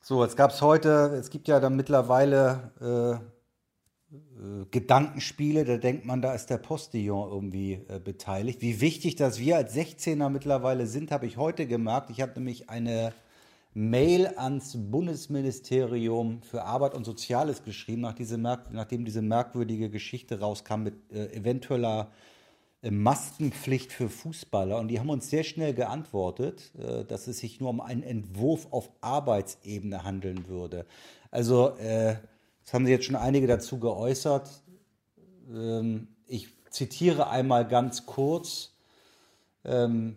So, 0.00 0.22
jetzt 0.24 0.36
gab 0.36 0.50
es 0.50 0.60
heute, 0.60 1.14
es 1.18 1.30
gibt 1.30 1.46
ja 1.48 1.60
dann 1.60 1.76
mittlerweile 1.76 3.22
äh, 4.14 4.66
Gedankenspiele, 4.70 5.64
da 5.64 5.76
denkt 5.76 6.04
man, 6.04 6.22
da 6.22 6.34
ist 6.34 6.50
der 6.50 6.58
Postillon 6.58 7.30
irgendwie 7.30 7.80
äh, 7.88 7.98
beteiligt. 7.98 8.62
Wie 8.62 8.80
wichtig, 8.80 9.16
dass 9.16 9.38
wir 9.38 9.56
als 9.56 9.74
16er 9.74 10.28
mittlerweile 10.28 10.86
sind, 10.86 11.10
habe 11.10 11.26
ich 11.26 11.36
heute 11.36 11.66
gemerkt. 11.66 12.10
Ich 12.10 12.20
habe 12.20 12.32
nämlich 12.36 12.70
eine 12.70 13.12
Mail 13.74 14.28
ans 14.36 14.76
Bundesministerium 14.78 16.40
für 16.42 16.62
Arbeit 16.62 16.94
und 16.94 17.04
Soziales 17.04 17.64
geschrieben, 17.64 18.02
nach 18.02 18.14
diese 18.14 18.38
nachdem 18.38 19.04
diese 19.04 19.20
merkwürdige 19.20 19.90
Geschichte 19.90 20.38
rauskam 20.38 20.84
mit 20.84 20.94
äh, 21.12 21.26
eventueller 21.34 22.12
äh, 22.82 22.92
Maskenpflicht 22.92 23.92
für 23.92 24.08
Fußballer. 24.08 24.78
Und 24.78 24.88
die 24.88 25.00
haben 25.00 25.10
uns 25.10 25.28
sehr 25.28 25.42
schnell 25.42 25.74
geantwortet, 25.74 26.70
äh, 26.78 27.04
dass 27.04 27.26
es 27.26 27.40
sich 27.40 27.58
nur 27.58 27.70
um 27.70 27.80
einen 27.80 28.04
Entwurf 28.04 28.68
auf 28.70 28.90
Arbeitsebene 29.00 30.04
handeln 30.04 30.46
würde. 30.46 30.86
Also 31.32 31.76
es 32.64 32.72
haben 32.72 32.86
sich 32.86 32.92
jetzt 32.92 33.06
schon 33.06 33.16
einige 33.16 33.46
dazu 33.46 33.78
geäußert. 33.78 34.48
Ähm, 35.52 36.08
ich 36.26 36.48
zitiere 36.70 37.28
einmal 37.28 37.66
ganz 37.66 38.06
kurz. 38.06 38.72
Ähm, 39.64 40.16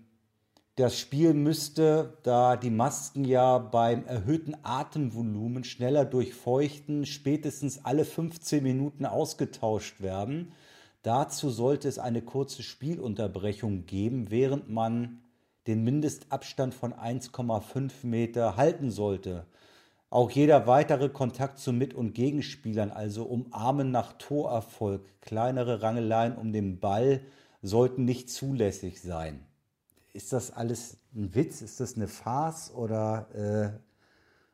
das 0.76 1.00
Spiel 1.00 1.34
müsste, 1.34 2.18
da 2.22 2.56
die 2.56 2.70
Masken 2.70 3.26
ja 3.26 3.58
beim 3.58 4.06
erhöhten 4.06 4.56
Atemvolumen 4.62 5.64
schneller 5.64 6.06
durchfeuchten, 6.06 7.08
spätestens 7.08 7.84
alle 7.84 8.06
15 8.06 8.62
Minuten 8.62 9.06
ausgetauscht 9.06 10.02
werden. 10.02 10.54
Dazu 11.02 11.50
sollte 11.50 11.88
es 11.88 11.98
eine 11.98 12.22
kurze 12.22 12.62
Spielunterbrechung 12.62 13.88
geben, 13.88 14.30
während 14.30 14.70
man 14.70 15.24
den 15.66 15.84
Mindestabstand 15.84 16.76
von 16.76 16.94
1,5 16.94 17.92
Meter 18.04 18.56
halten 18.56 18.92
sollte. 18.92 19.48
Auch 20.10 20.32
jeder 20.32 20.68
weitere 20.68 21.10
Kontakt 21.10 21.60
zu 21.60 21.74
Mit- 21.74 21.94
und 21.94 22.14
Gegenspielern, 22.14 22.92
also 22.92 23.24
Umarmen 23.24 23.92
nach 23.92 24.14
Torerfolg, 24.14 25.02
kleinere 25.22 25.82
Rangeleien 25.82 26.38
um 26.38 26.54
den 26.54 26.80
Ball, 26.80 27.22
sollten 27.62 28.06
nicht 28.06 28.30
zulässig 28.30 29.02
sein. 29.02 29.46
Ist 30.14 30.32
das 30.32 30.52
alles 30.52 30.98
ein 31.14 31.36
Witz? 31.36 31.62
Ist 31.62 31.82
das 31.82 31.96
eine 31.96 32.08
Farce 32.08 32.72
oder 32.74 33.28
äh, 33.34 33.80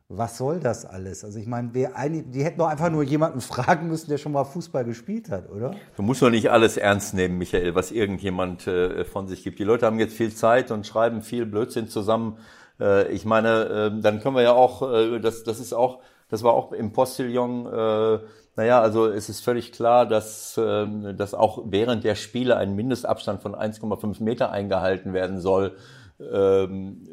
was 0.10 0.38
soll 0.38 0.60
das 0.60 0.86
alles? 0.86 1.24
Also 1.24 1.38
ich 1.38 1.48
meine, 1.48 1.70
die 1.70 2.44
hätten 2.44 2.58
doch 2.58 2.68
einfach 2.68 2.90
nur 2.90 3.04
jemanden 3.04 3.42
fragen 3.42 3.88
müssen, 3.88 4.10
der 4.10 4.18
schon 4.18 4.32
mal 4.32 4.46
Fußball 4.46 4.84
gespielt 4.84 5.30
hat, 5.30 5.50
oder? 5.50 5.76
Du 5.96 6.02
musst 6.02 6.22
doch 6.24 6.32
nicht 6.32 6.50
alles 6.50 6.78
ernst 6.78 7.14
nehmen, 7.14 7.38
Michael, 7.38 7.76
was 7.76 7.92
irgendjemand 7.92 8.66
äh, 8.66 9.06
von 9.06 9.28
sich 9.28 9.44
gibt. 9.44 9.60
Die 9.60 9.64
Leute 9.64 9.86
haben 9.86 10.00
jetzt 10.00 10.16
viel 10.16 10.34
Zeit 10.34 10.72
und 10.72 10.88
schreiben 10.88 11.22
viel 11.22 11.46
Blödsinn 11.46 11.88
zusammen 11.88 12.38
äh, 12.80 13.12
ich 13.12 13.26
meine, 13.26 13.92
äh, 13.96 14.02
dann 14.02 14.20
können 14.20 14.36
wir 14.36 14.44
ja 14.44 14.54
auch, 14.54 14.82
äh, 14.92 15.20
das, 15.20 15.44
das 15.44 15.60
ist 15.60 15.74
auch, 15.74 16.00
das 16.30 16.44
war 16.44 16.54
auch 16.54 16.72
im 16.72 16.94
Postillon, 16.94 17.68
äh, 17.68 18.20
naja, 18.56 18.82
also 18.82 19.08
es 19.08 19.30
ist 19.30 19.42
völlig 19.42 19.72
klar, 19.72 20.06
dass, 20.06 20.58
äh, 20.58 21.14
dass 21.14 21.34
auch 21.34 21.64
während 21.66 22.04
der 22.04 22.16
Spiele 22.16 22.58
ein 22.58 22.76
Mindestabstand 22.76 23.42
von 23.42 23.56
1,5 23.56 24.22
Meter 24.22 24.52
eingehalten 24.52 25.14
werden 25.14 25.40
soll. 25.40 25.76
Ähm, 26.20 27.08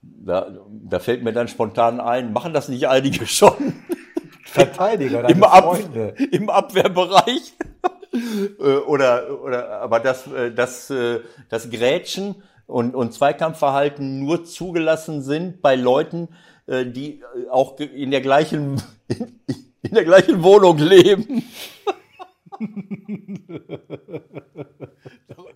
da, 0.00 0.48
da 0.70 1.00
fällt 1.00 1.24
mir 1.24 1.32
dann 1.32 1.48
spontan 1.48 2.00
ein, 2.00 2.32
machen 2.32 2.52
das 2.52 2.68
nicht 2.68 2.88
einige 2.88 3.26
schon? 3.26 3.74
Verteidiger, 4.44 5.28
Im, 5.28 5.42
Ab 5.42 5.76
Im 6.30 6.50
Abwehrbereich. 6.50 7.54
Äh, 8.10 8.78
oder, 8.78 9.42
oder, 9.44 9.82
aber 9.82 10.00
das, 10.00 10.26
äh, 10.32 10.50
das, 10.50 10.90
das 11.50 11.70
Grätschen 11.70 12.36
und, 12.68 12.94
und 12.94 13.12
Zweikampfverhalten 13.12 14.20
nur 14.20 14.44
zugelassen 14.44 15.22
sind 15.22 15.60
bei 15.62 15.74
Leuten, 15.74 16.28
äh, 16.66 16.86
die 16.86 17.20
äh, 17.20 17.48
auch 17.50 17.76
in 17.78 18.12
der 18.12 18.20
gleichen, 18.20 18.80
in, 19.08 19.40
in 19.82 19.94
der 19.94 20.04
gleichen 20.04 20.42
Wohnung 20.42 20.78
leben. 20.78 21.42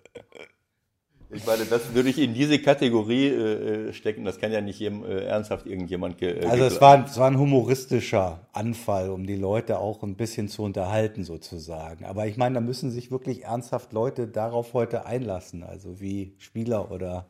Ich 1.35 1.47
meine, 1.47 1.65
das 1.65 1.95
würde 1.95 2.11
ich 2.11 2.19
in 2.19 2.35
diese 2.35 2.59
Kategorie 2.59 3.29
äh, 3.29 3.89
äh 3.89 3.93
stecken. 3.93 4.25
Das 4.25 4.39
kann 4.39 4.53
ja 4.53 4.61
nicht 4.61 4.79
jedem, 4.79 5.05
äh, 5.05 5.25
ernsthaft 5.25 5.67
irgendjemand. 5.67 6.19
Ge 6.19 6.41
äh, 6.41 6.47
also 6.47 6.65
es 6.65 6.81
war, 6.81 7.05
es 7.07 7.17
war 7.17 7.29
ein 7.29 7.39
humoristischer 7.39 8.47
Anfall, 8.53 9.09
um 9.11 9.27
die 9.27 9.37
Leute 9.37 9.79
auch 9.79 10.03
ein 10.03 10.17
bisschen 10.17 10.49
zu 10.49 10.63
unterhalten 10.63 11.25
sozusagen. 11.25 12.05
Aber 12.05 12.27
ich 12.27 12.37
meine, 12.37 12.57
da 12.57 12.61
müssen 12.61 12.91
sich 12.91 13.11
wirklich 13.11 13.45
ernsthaft 13.45 13.93
Leute 13.93 14.29
darauf 14.29 14.75
heute 14.75 15.07
einlassen. 15.07 15.63
Also 15.63 16.01
wie 16.01 16.35
Spieler 16.39 16.91
oder 16.91 17.27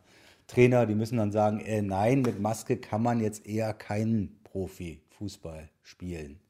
Trainer, 0.49 0.87
die 0.87 0.94
müssen 0.94 1.18
dann 1.18 1.30
sagen, 1.30 1.61
äh, 1.61 1.80
nein, 1.80 2.23
mit 2.23 2.40
Maske 2.40 2.76
kann 2.78 3.02
man 3.02 3.21
jetzt 3.21 3.47
eher 3.47 3.73
keinen 3.73 4.40
Profi-Fußball 4.44 5.68
spielen. 5.82 6.40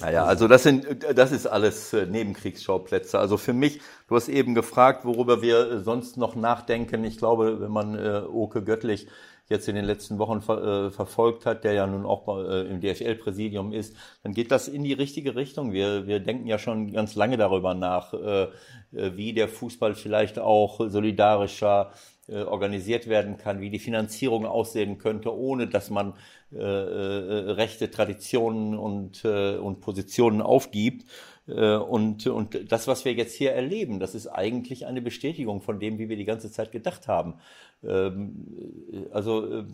Naja, 0.00 0.24
also 0.24 0.48
das 0.48 0.62
sind, 0.62 0.86
das 1.14 1.32
ist 1.32 1.46
alles 1.46 1.92
äh, 1.92 2.06
Nebenkriegsschauplätze. 2.06 3.18
Also 3.18 3.36
für 3.36 3.52
mich, 3.52 3.80
du 4.08 4.16
hast 4.16 4.28
eben 4.28 4.54
gefragt, 4.54 5.04
worüber 5.04 5.42
wir 5.42 5.70
äh, 5.70 5.80
sonst 5.80 6.16
noch 6.16 6.36
nachdenken. 6.36 7.04
Ich 7.04 7.18
glaube, 7.18 7.60
wenn 7.60 7.70
man 7.70 7.98
äh, 7.98 8.22
Oke 8.26 8.62
Göttlich 8.62 9.06
jetzt 9.48 9.68
in 9.68 9.74
den 9.74 9.84
letzten 9.84 10.18
Wochen 10.18 10.40
ver, 10.40 10.86
äh, 10.86 10.90
verfolgt 10.90 11.44
hat, 11.44 11.64
der 11.64 11.74
ja 11.74 11.86
nun 11.86 12.06
auch 12.06 12.26
äh, 12.38 12.62
im 12.62 12.80
DFL-Präsidium 12.80 13.72
ist, 13.72 13.94
dann 14.22 14.32
geht 14.32 14.50
das 14.50 14.68
in 14.68 14.84
die 14.84 14.94
richtige 14.94 15.36
Richtung. 15.36 15.72
Wir, 15.72 16.06
wir 16.06 16.20
denken 16.20 16.46
ja 16.46 16.58
schon 16.58 16.92
ganz 16.92 17.14
lange 17.14 17.36
darüber 17.36 17.74
nach, 17.74 18.14
äh, 18.14 18.48
wie 18.92 19.34
der 19.34 19.48
Fußball 19.48 19.94
vielleicht 19.94 20.38
auch 20.38 20.80
solidarischer 20.88 21.90
äh, 21.92 22.13
organisiert 22.28 23.06
werden 23.06 23.36
kann, 23.36 23.60
wie 23.60 23.70
die 23.70 23.78
Finanzierung 23.78 24.46
aussehen 24.46 24.98
könnte, 24.98 25.36
ohne 25.36 25.66
dass 25.66 25.90
man 25.90 26.14
äh, 26.54 26.58
äh, 26.58 27.50
rechte 27.50 27.90
Traditionen 27.90 28.78
und, 28.78 29.24
äh, 29.24 29.56
und 29.56 29.80
Positionen 29.80 30.40
aufgibt. 30.40 31.04
Äh, 31.48 31.74
und, 31.76 32.28
und 32.28 32.70
das, 32.70 32.86
was 32.86 33.04
wir 33.04 33.12
jetzt 33.14 33.34
hier 33.34 33.52
erleben, 33.52 33.98
das 33.98 34.14
ist 34.14 34.28
eigentlich 34.28 34.86
eine 34.86 35.02
Bestätigung 35.02 35.62
von 35.62 35.80
dem, 35.80 35.98
wie 35.98 36.08
wir 36.08 36.16
die 36.16 36.24
ganze 36.24 36.52
Zeit 36.52 36.70
gedacht 36.70 37.08
haben. 37.08 37.34
Ähm, 37.82 39.08
also 39.10 39.64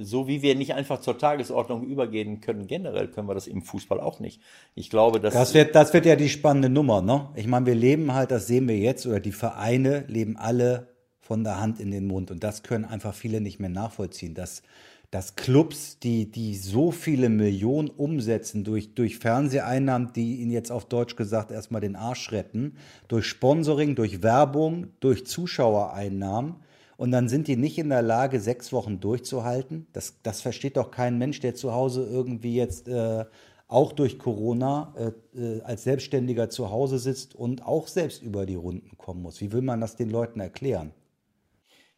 so 0.00 0.26
wie 0.26 0.42
wir 0.42 0.56
nicht 0.56 0.74
einfach 0.74 1.00
zur 1.00 1.18
Tagesordnung 1.18 1.84
übergehen 1.84 2.40
können, 2.40 2.66
generell 2.66 3.06
können 3.08 3.28
wir 3.28 3.34
das 3.34 3.46
im 3.46 3.62
Fußball 3.62 4.00
auch 4.00 4.18
nicht. 4.18 4.40
Ich 4.74 4.90
glaube, 4.90 5.20
dass 5.20 5.34
das 5.34 5.54
wird, 5.54 5.76
das 5.76 5.94
wird 5.94 6.04
ja 6.04 6.16
die 6.16 6.28
spannende 6.28 6.68
Nummer. 6.68 7.00
Ne? 7.00 7.28
Ich 7.36 7.46
meine, 7.46 7.66
wir 7.66 7.76
leben 7.76 8.12
halt, 8.12 8.32
das 8.32 8.48
sehen 8.48 8.66
wir 8.66 8.76
jetzt, 8.76 9.06
oder 9.06 9.20
die 9.20 9.32
Vereine 9.32 10.04
leben 10.08 10.36
alle 10.36 10.87
von 11.28 11.44
der 11.44 11.60
Hand 11.60 11.78
in 11.78 11.90
den 11.90 12.06
Mund. 12.06 12.30
Und 12.30 12.42
das 12.42 12.62
können 12.62 12.86
einfach 12.86 13.14
viele 13.14 13.42
nicht 13.42 13.60
mehr 13.60 13.68
nachvollziehen, 13.68 14.34
dass, 14.34 14.62
dass 15.10 15.36
Clubs, 15.36 15.98
die, 15.98 16.30
die 16.30 16.56
so 16.56 16.90
viele 16.90 17.28
Millionen 17.28 17.90
umsetzen 17.90 18.64
durch, 18.64 18.94
durch 18.94 19.18
Fernseheinnahmen, 19.18 20.14
die 20.14 20.40
ihnen 20.40 20.50
jetzt 20.50 20.72
auf 20.72 20.86
Deutsch 20.86 21.16
gesagt 21.16 21.50
erstmal 21.50 21.82
den 21.82 21.96
Arsch 21.96 22.32
retten, 22.32 22.76
durch 23.08 23.26
Sponsoring, 23.26 23.94
durch 23.94 24.22
Werbung, 24.22 24.88
durch 25.00 25.26
Zuschauereinnahmen, 25.26 26.56
und 26.96 27.12
dann 27.12 27.28
sind 27.28 27.46
die 27.46 27.56
nicht 27.56 27.78
in 27.78 27.90
der 27.90 28.02
Lage, 28.02 28.40
sechs 28.40 28.72
Wochen 28.72 28.98
durchzuhalten. 28.98 29.86
Das, 29.92 30.16
das 30.24 30.40
versteht 30.40 30.76
doch 30.76 30.90
kein 30.90 31.16
Mensch, 31.16 31.38
der 31.38 31.54
zu 31.54 31.72
Hause 31.72 32.04
irgendwie 32.04 32.56
jetzt 32.56 32.88
äh, 32.88 33.24
auch 33.68 33.92
durch 33.92 34.18
Corona 34.18 34.92
äh, 34.96 35.38
äh, 35.38 35.62
als 35.62 35.84
Selbstständiger 35.84 36.48
zu 36.48 36.70
Hause 36.70 36.98
sitzt 36.98 37.36
und 37.36 37.64
auch 37.64 37.86
selbst 37.86 38.22
über 38.22 38.46
die 38.46 38.56
Runden 38.56 38.96
kommen 38.96 39.22
muss. 39.22 39.40
Wie 39.40 39.52
will 39.52 39.62
man 39.62 39.80
das 39.80 39.94
den 39.94 40.10
Leuten 40.10 40.40
erklären? 40.40 40.90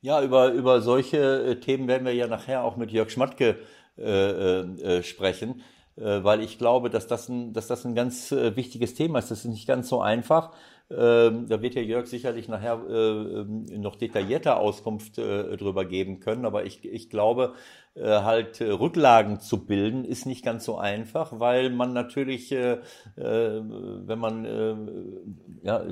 Ja, 0.02 0.22
über, 0.22 0.52
über 0.52 0.80
solche 0.80 1.18
äh, 1.18 1.60
Themen 1.60 1.86
werden 1.86 2.06
wir 2.06 2.14
ja 2.14 2.26
nachher 2.26 2.64
auch 2.64 2.76
mit 2.76 2.90
Jörg 2.90 3.10
Schmatke 3.10 3.58
äh, 3.98 4.02
äh, 4.02 4.98
äh, 4.98 5.02
sprechen, 5.02 5.62
äh, 5.96 6.22
weil 6.24 6.40
ich 6.42 6.56
glaube, 6.58 6.88
dass 6.88 7.06
das, 7.06 7.28
ein, 7.28 7.52
dass 7.52 7.66
das 7.66 7.84
ein 7.84 7.94
ganz 7.94 8.32
äh, 8.32 8.56
wichtiges 8.56 8.94
Thema 8.94 9.18
ist. 9.18 9.30
Das 9.30 9.40
ist 9.40 9.50
nicht 9.50 9.66
ganz 9.66 9.88
so 9.88 10.00
einfach, 10.00 10.52
Ähm, 10.92 11.46
da 11.48 11.62
wird 11.62 11.76
ja 11.76 11.82
Jörg 11.82 12.08
sicherlich 12.08 12.48
nachher 12.48 12.80
äh, 12.88 12.92
ähm, 13.42 13.64
noch 13.80 13.94
detaillierter 13.94 14.58
Auskunft 14.58 15.18
äh, 15.18 15.56
drüber 15.56 15.84
geben 15.84 16.18
können. 16.18 16.44
Aber 16.44 16.64
ich, 16.66 16.84
ich 16.84 17.08
glaube, 17.10 17.54
halt 17.96 18.60
äh, 18.60 18.70
Rücklagen 18.70 19.40
zu 19.40 19.66
bilden, 19.66 20.04
ist 20.04 20.24
nicht 20.24 20.44
ganz 20.44 20.64
so 20.64 20.78
einfach, 20.78 21.40
weil 21.40 21.70
man 21.70 21.92
natürlich, 21.92 22.52
äh, 22.52 22.74
äh 22.74 22.80
wenn 23.16 24.18
man 24.18 24.44
äh, 24.44 24.76
ja, 25.66 25.82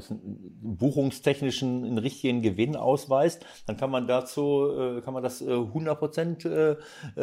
buchungstechnischen 0.62 1.84
einen 1.84 1.98
richtigen 1.98 2.40
Gewinn 2.40 2.76
ausweist, 2.76 3.44
dann 3.66 3.76
kann 3.76 3.90
man 3.90 4.06
dazu, 4.06 4.70
äh, 4.70 5.00
kann 5.00 5.12
man 5.12 5.22
das 5.22 5.42
100 5.42 5.98
Prozent 5.98 6.48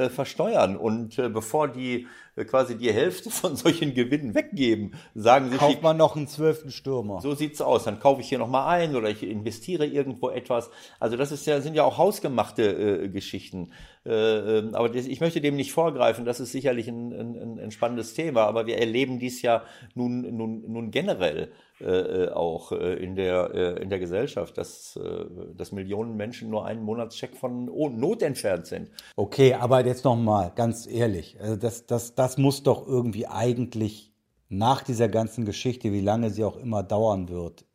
versteuern. 0.10 0.78
Und 0.78 1.16
bevor 1.34 1.68
die 1.68 2.08
quasi 2.48 2.78
die 2.78 2.92
Hälfte 2.92 3.30
von 3.32 3.56
solchen 3.56 3.94
Gewinnen 3.94 4.36
weggeben, 4.36 4.96
sagen 5.14 5.50
sie, 5.50 5.58
kauft 5.58 5.82
man 5.82 5.98
noch 5.98 6.16
einen 6.16 6.28
zwölften 6.28 6.72
Stürmer. 6.72 7.22
So 7.22 7.34
sieht's 7.34 7.62
aus. 7.62 7.86
Dann 7.86 8.00
kaufe 8.00 8.22
ich 8.22 8.30
hier 8.30 8.40
noch 8.40 8.50
mal 8.50 8.68
ein 8.68 8.96
oder 8.96 9.10
ich 9.10 9.24
investiere 9.24 9.86
irgendwo 9.86 10.30
etwas. 10.30 10.70
Also 11.00 11.18
das 11.18 11.32
ist 11.32 11.46
ja 11.46 11.62
sind 11.62 11.76
ja 11.76 11.84
auch 11.84 11.98
hausgemachte 11.98 13.10
Geschichten. 13.10 13.72
Äh, 14.06 14.60
ähm, 14.60 14.76
aber 14.76 14.94
ich 14.94 15.20
möchte 15.20 15.42
dem 15.42 15.56
nicht 15.56 15.72
vorgreifen, 15.72 16.26
das 16.26 16.40
ist 16.40 16.52
sicherlich 16.52 16.88
ein, 16.88 17.12
ein, 17.12 17.60
ein 17.60 17.72
spannendes 17.72 18.14
Thema, 18.14 18.44
aber 18.44 18.68
wir 18.68 18.78
erleben 18.78 19.18
dies 19.18 19.42
ja 19.42 19.64
nun, 19.96 20.22
nun, 20.36 20.64
nun 20.72 20.92
generell 20.92 21.52
äh, 21.82 21.86
äh 21.86 22.30
auch 22.30 22.72
in, 22.72 23.16
der, 23.16 23.80
in 23.82 23.90
der 23.90 24.00
Gesellschaft, 24.00 24.58
dass, 24.58 25.00
dass 25.56 25.72
Millionen 25.72 26.16
Menschen 26.16 26.50
nur 26.50 26.66
einen 26.66 26.84
Monatscheck 26.84 27.36
von 27.36 27.66
Not 27.66 28.22
entfernt 28.22 28.68
sind. 28.68 28.90
Okay, 29.16 29.54
aber 29.54 29.86
jetzt 29.86 30.06
nochmal, 30.06 30.52
ganz 30.56 30.88
ehrlich, 30.88 31.38
das, 31.60 31.86
das, 31.86 32.16
das 32.16 32.38
muss 32.38 32.64
doch 32.64 32.88
irgendwie 32.88 33.28
eigentlich 33.28 34.12
nach 34.50 34.84
dieser 34.84 35.08
ganzen 35.08 35.46
Geschichte, 35.46 35.92
wie 35.92 36.02
lange 36.02 36.30
sie 36.30 36.44
auch 36.44 36.58
immer 36.58 36.84
dauern 36.84 37.30
wird, 37.30 37.66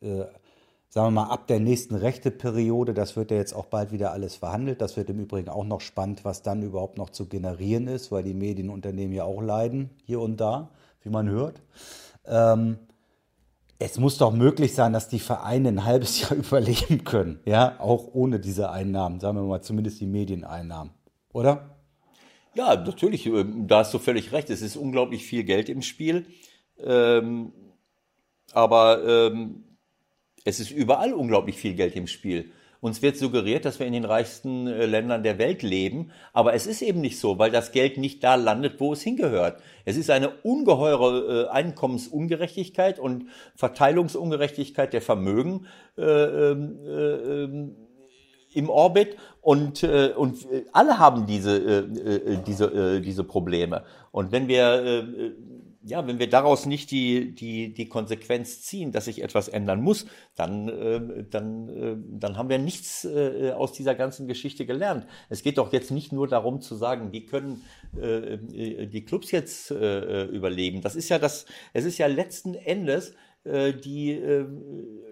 sagen 0.91 1.07
wir 1.07 1.21
mal, 1.21 1.29
ab 1.29 1.47
der 1.47 1.61
nächsten 1.61 1.95
Rechteperiode, 1.95 2.93
das 2.93 3.15
wird 3.15 3.31
ja 3.31 3.37
jetzt 3.37 3.53
auch 3.53 3.67
bald 3.67 3.93
wieder 3.93 4.11
alles 4.11 4.35
verhandelt. 4.35 4.81
Das 4.81 4.97
wird 4.97 5.09
im 5.09 5.19
Übrigen 5.19 5.47
auch 5.47 5.63
noch 5.63 5.79
spannend, 5.79 6.25
was 6.25 6.43
dann 6.43 6.61
überhaupt 6.61 6.97
noch 6.97 7.11
zu 7.11 7.27
generieren 7.27 7.87
ist, 7.87 8.11
weil 8.11 8.23
die 8.23 8.33
Medienunternehmen 8.33 9.15
ja 9.15 9.23
auch 9.23 9.41
leiden, 9.41 9.89
hier 10.03 10.19
und 10.19 10.41
da, 10.41 10.69
wie 11.01 11.09
man 11.09 11.29
hört. 11.29 11.61
Ähm, 12.25 12.77
es 13.79 13.97
muss 13.99 14.17
doch 14.17 14.33
möglich 14.33 14.75
sein, 14.75 14.91
dass 14.91 15.07
die 15.07 15.19
Vereine 15.19 15.69
ein 15.69 15.85
halbes 15.85 16.19
Jahr 16.29 16.33
überleben 16.33 17.05
können, 17.05 17.39
ja, 17.45 17.79
auch 17.79 18.09
ohne 18.13 18.41
diese 18.41 18.69
Einnahmen, 18.69 19.21
sagen 19.21 19.37
wir 19.37 19.43
mal 19.43 19.61
zumindest 19.61 20.01
die 20.01 20.07
Medieneinnahmen, 20.07 20.91
oder? 21.31 21.77
Ja, 22.53 22.75
natürlich, 22.75 23.27
ähm, 23.27 23.65
da 23.65 23.79
hast 23.79 23.93
du 23.93 23.97
völlig 23.97 24.33
recht. 24.33 24.49
Es 24.49 24.61
ist 24.61 24.75
unglaublich 24.75 25.25
viel 25.25 25.45
Geld 25.45 25.69
im 25.69 25.81
Spiel. 25.81 26.25
Ähm, 26.83 27.53
aber 28.51 29.01
ähm, 29.05 29.63
es 30.45 30.59
ist 30.59 30.71
überall 30.71 31.13
unglaublich 31.13 31.57
viel 31.57 31.73
Geld 31.73 31.95
im 31.95 32.07
Spiel. 32.07 32.51
Uns 32.81 33.03
wird 33.03 33.15
suggeriert, 33.15 33.65
dass 33.65 33.79
wir 33.79 33.85
in 33.85 33.93
den 33.93 34.05
reichsten 34.05 34.65
äh, 34.65 34.87
Ländern 34.87 35.21
der 35.21 35.37
Welt 35.37 35.61
leben, 35.61 36.09
aber 36.33 36.55
es 36.55 36.65
ist 36.65 36.81
eben 36.81 36.99
nicht 36.99 37.19
so, 37.19 37.37
weil 37.37 37.51
das 37.51 37.71
Geld 37.71 37.97
nicht 37.97 38.23
da 38.23 38.33
landet, 38.33 38.79
wo 38.79 38.93
es 38.93 39.03
hingehört. 39.03 39.61
Es 39.85 39.97
ist 39.97 40.09
eine 40.09 40.29
ungeheure 40.29 41.45
äh, 41.45 41.49
Einkommensungerechtigkeit 41.49 42.97
und 42.97 43.25
Verteilungsungerechtigkeit 43.55 44.93
der 44.93 45.03
Vermögen 45.03 45.67
äh, 45.95 46.01
ähm, 46.01 46.79
äh, 46.83 47.43
äh, 47.43 47.69
im 48.53 48.69
Orbit 48.69 49.15
und, 49.41 49.83
äh, 49.83 50.13
und 50.15 50.47
alle 50.73 50.97
haben 50.97 51.25
diese, 51.27 51.87
diese, 52.45 52.99
diese 52.99 53.23
Probleme. 53.23 53.83
Und 54.11 54.33
wenn 54.33 54.49
wir 54.49 55.33
ja, 55.83 56.05
wenn 56.05 56.19
wir 56.19 56.29
daraus 56.29 56.65
nicht 56.65 56.91
die, 56.91 57.33
die, 57.33 57.73
die 57.73 57.89
Konsequenz 57.89 58.61
ziehen, 58.61 58.91
dass 58.91 59.05
sich 59.05 59.23
etwas 59.23 59.47
ändern 59.47 59.81
muss, 59.81 60.05
dann, 60.35 60.69
äh, 60.69 61.23
dann, 61.29 61.69
äh, 61.69 61.95
dann 62.19 62.37
haben 62.37 62.49
wir 62.49 62.59
nichts 62.59 63.05
äh, 63.05 63.51
aus 63.51 63.71
dieser 63.73 63.95
ganzen 63.95 64.27
Geschichte 64.27 64.65
gelernt. 64.65 65.07
Es 65.29 65.41
geht 65.41 65.57
doch 65.57 65.73
jetzt 65.73 65.91
nicht 65.91 66.11
nur 66.11 66.27
darum 66.27 66.61
zu 66.61 66.75
sagen, 66.75 67.11
wie 67.11 67.25
können 67.25 67.63
äh, 67.99 68.37
die 68.87 69.05
Clubs 69.05 69.31
jetzt 69.31 69.71
äh, 69.71 70.25
überleben. 70.25 70.81
Das 70.81 70.95
ist 70.95 71.09
ja 71.09 71.17
das, 71.17 71.45
es 71.73 71.85
ist 71.85 71.97
ja 71.97 72.07
letzten 72.07 72.53
Endes 72.53 73.15
äh, 73.43 73.73
die, 73.73 74.11
äh, 74.11 74.45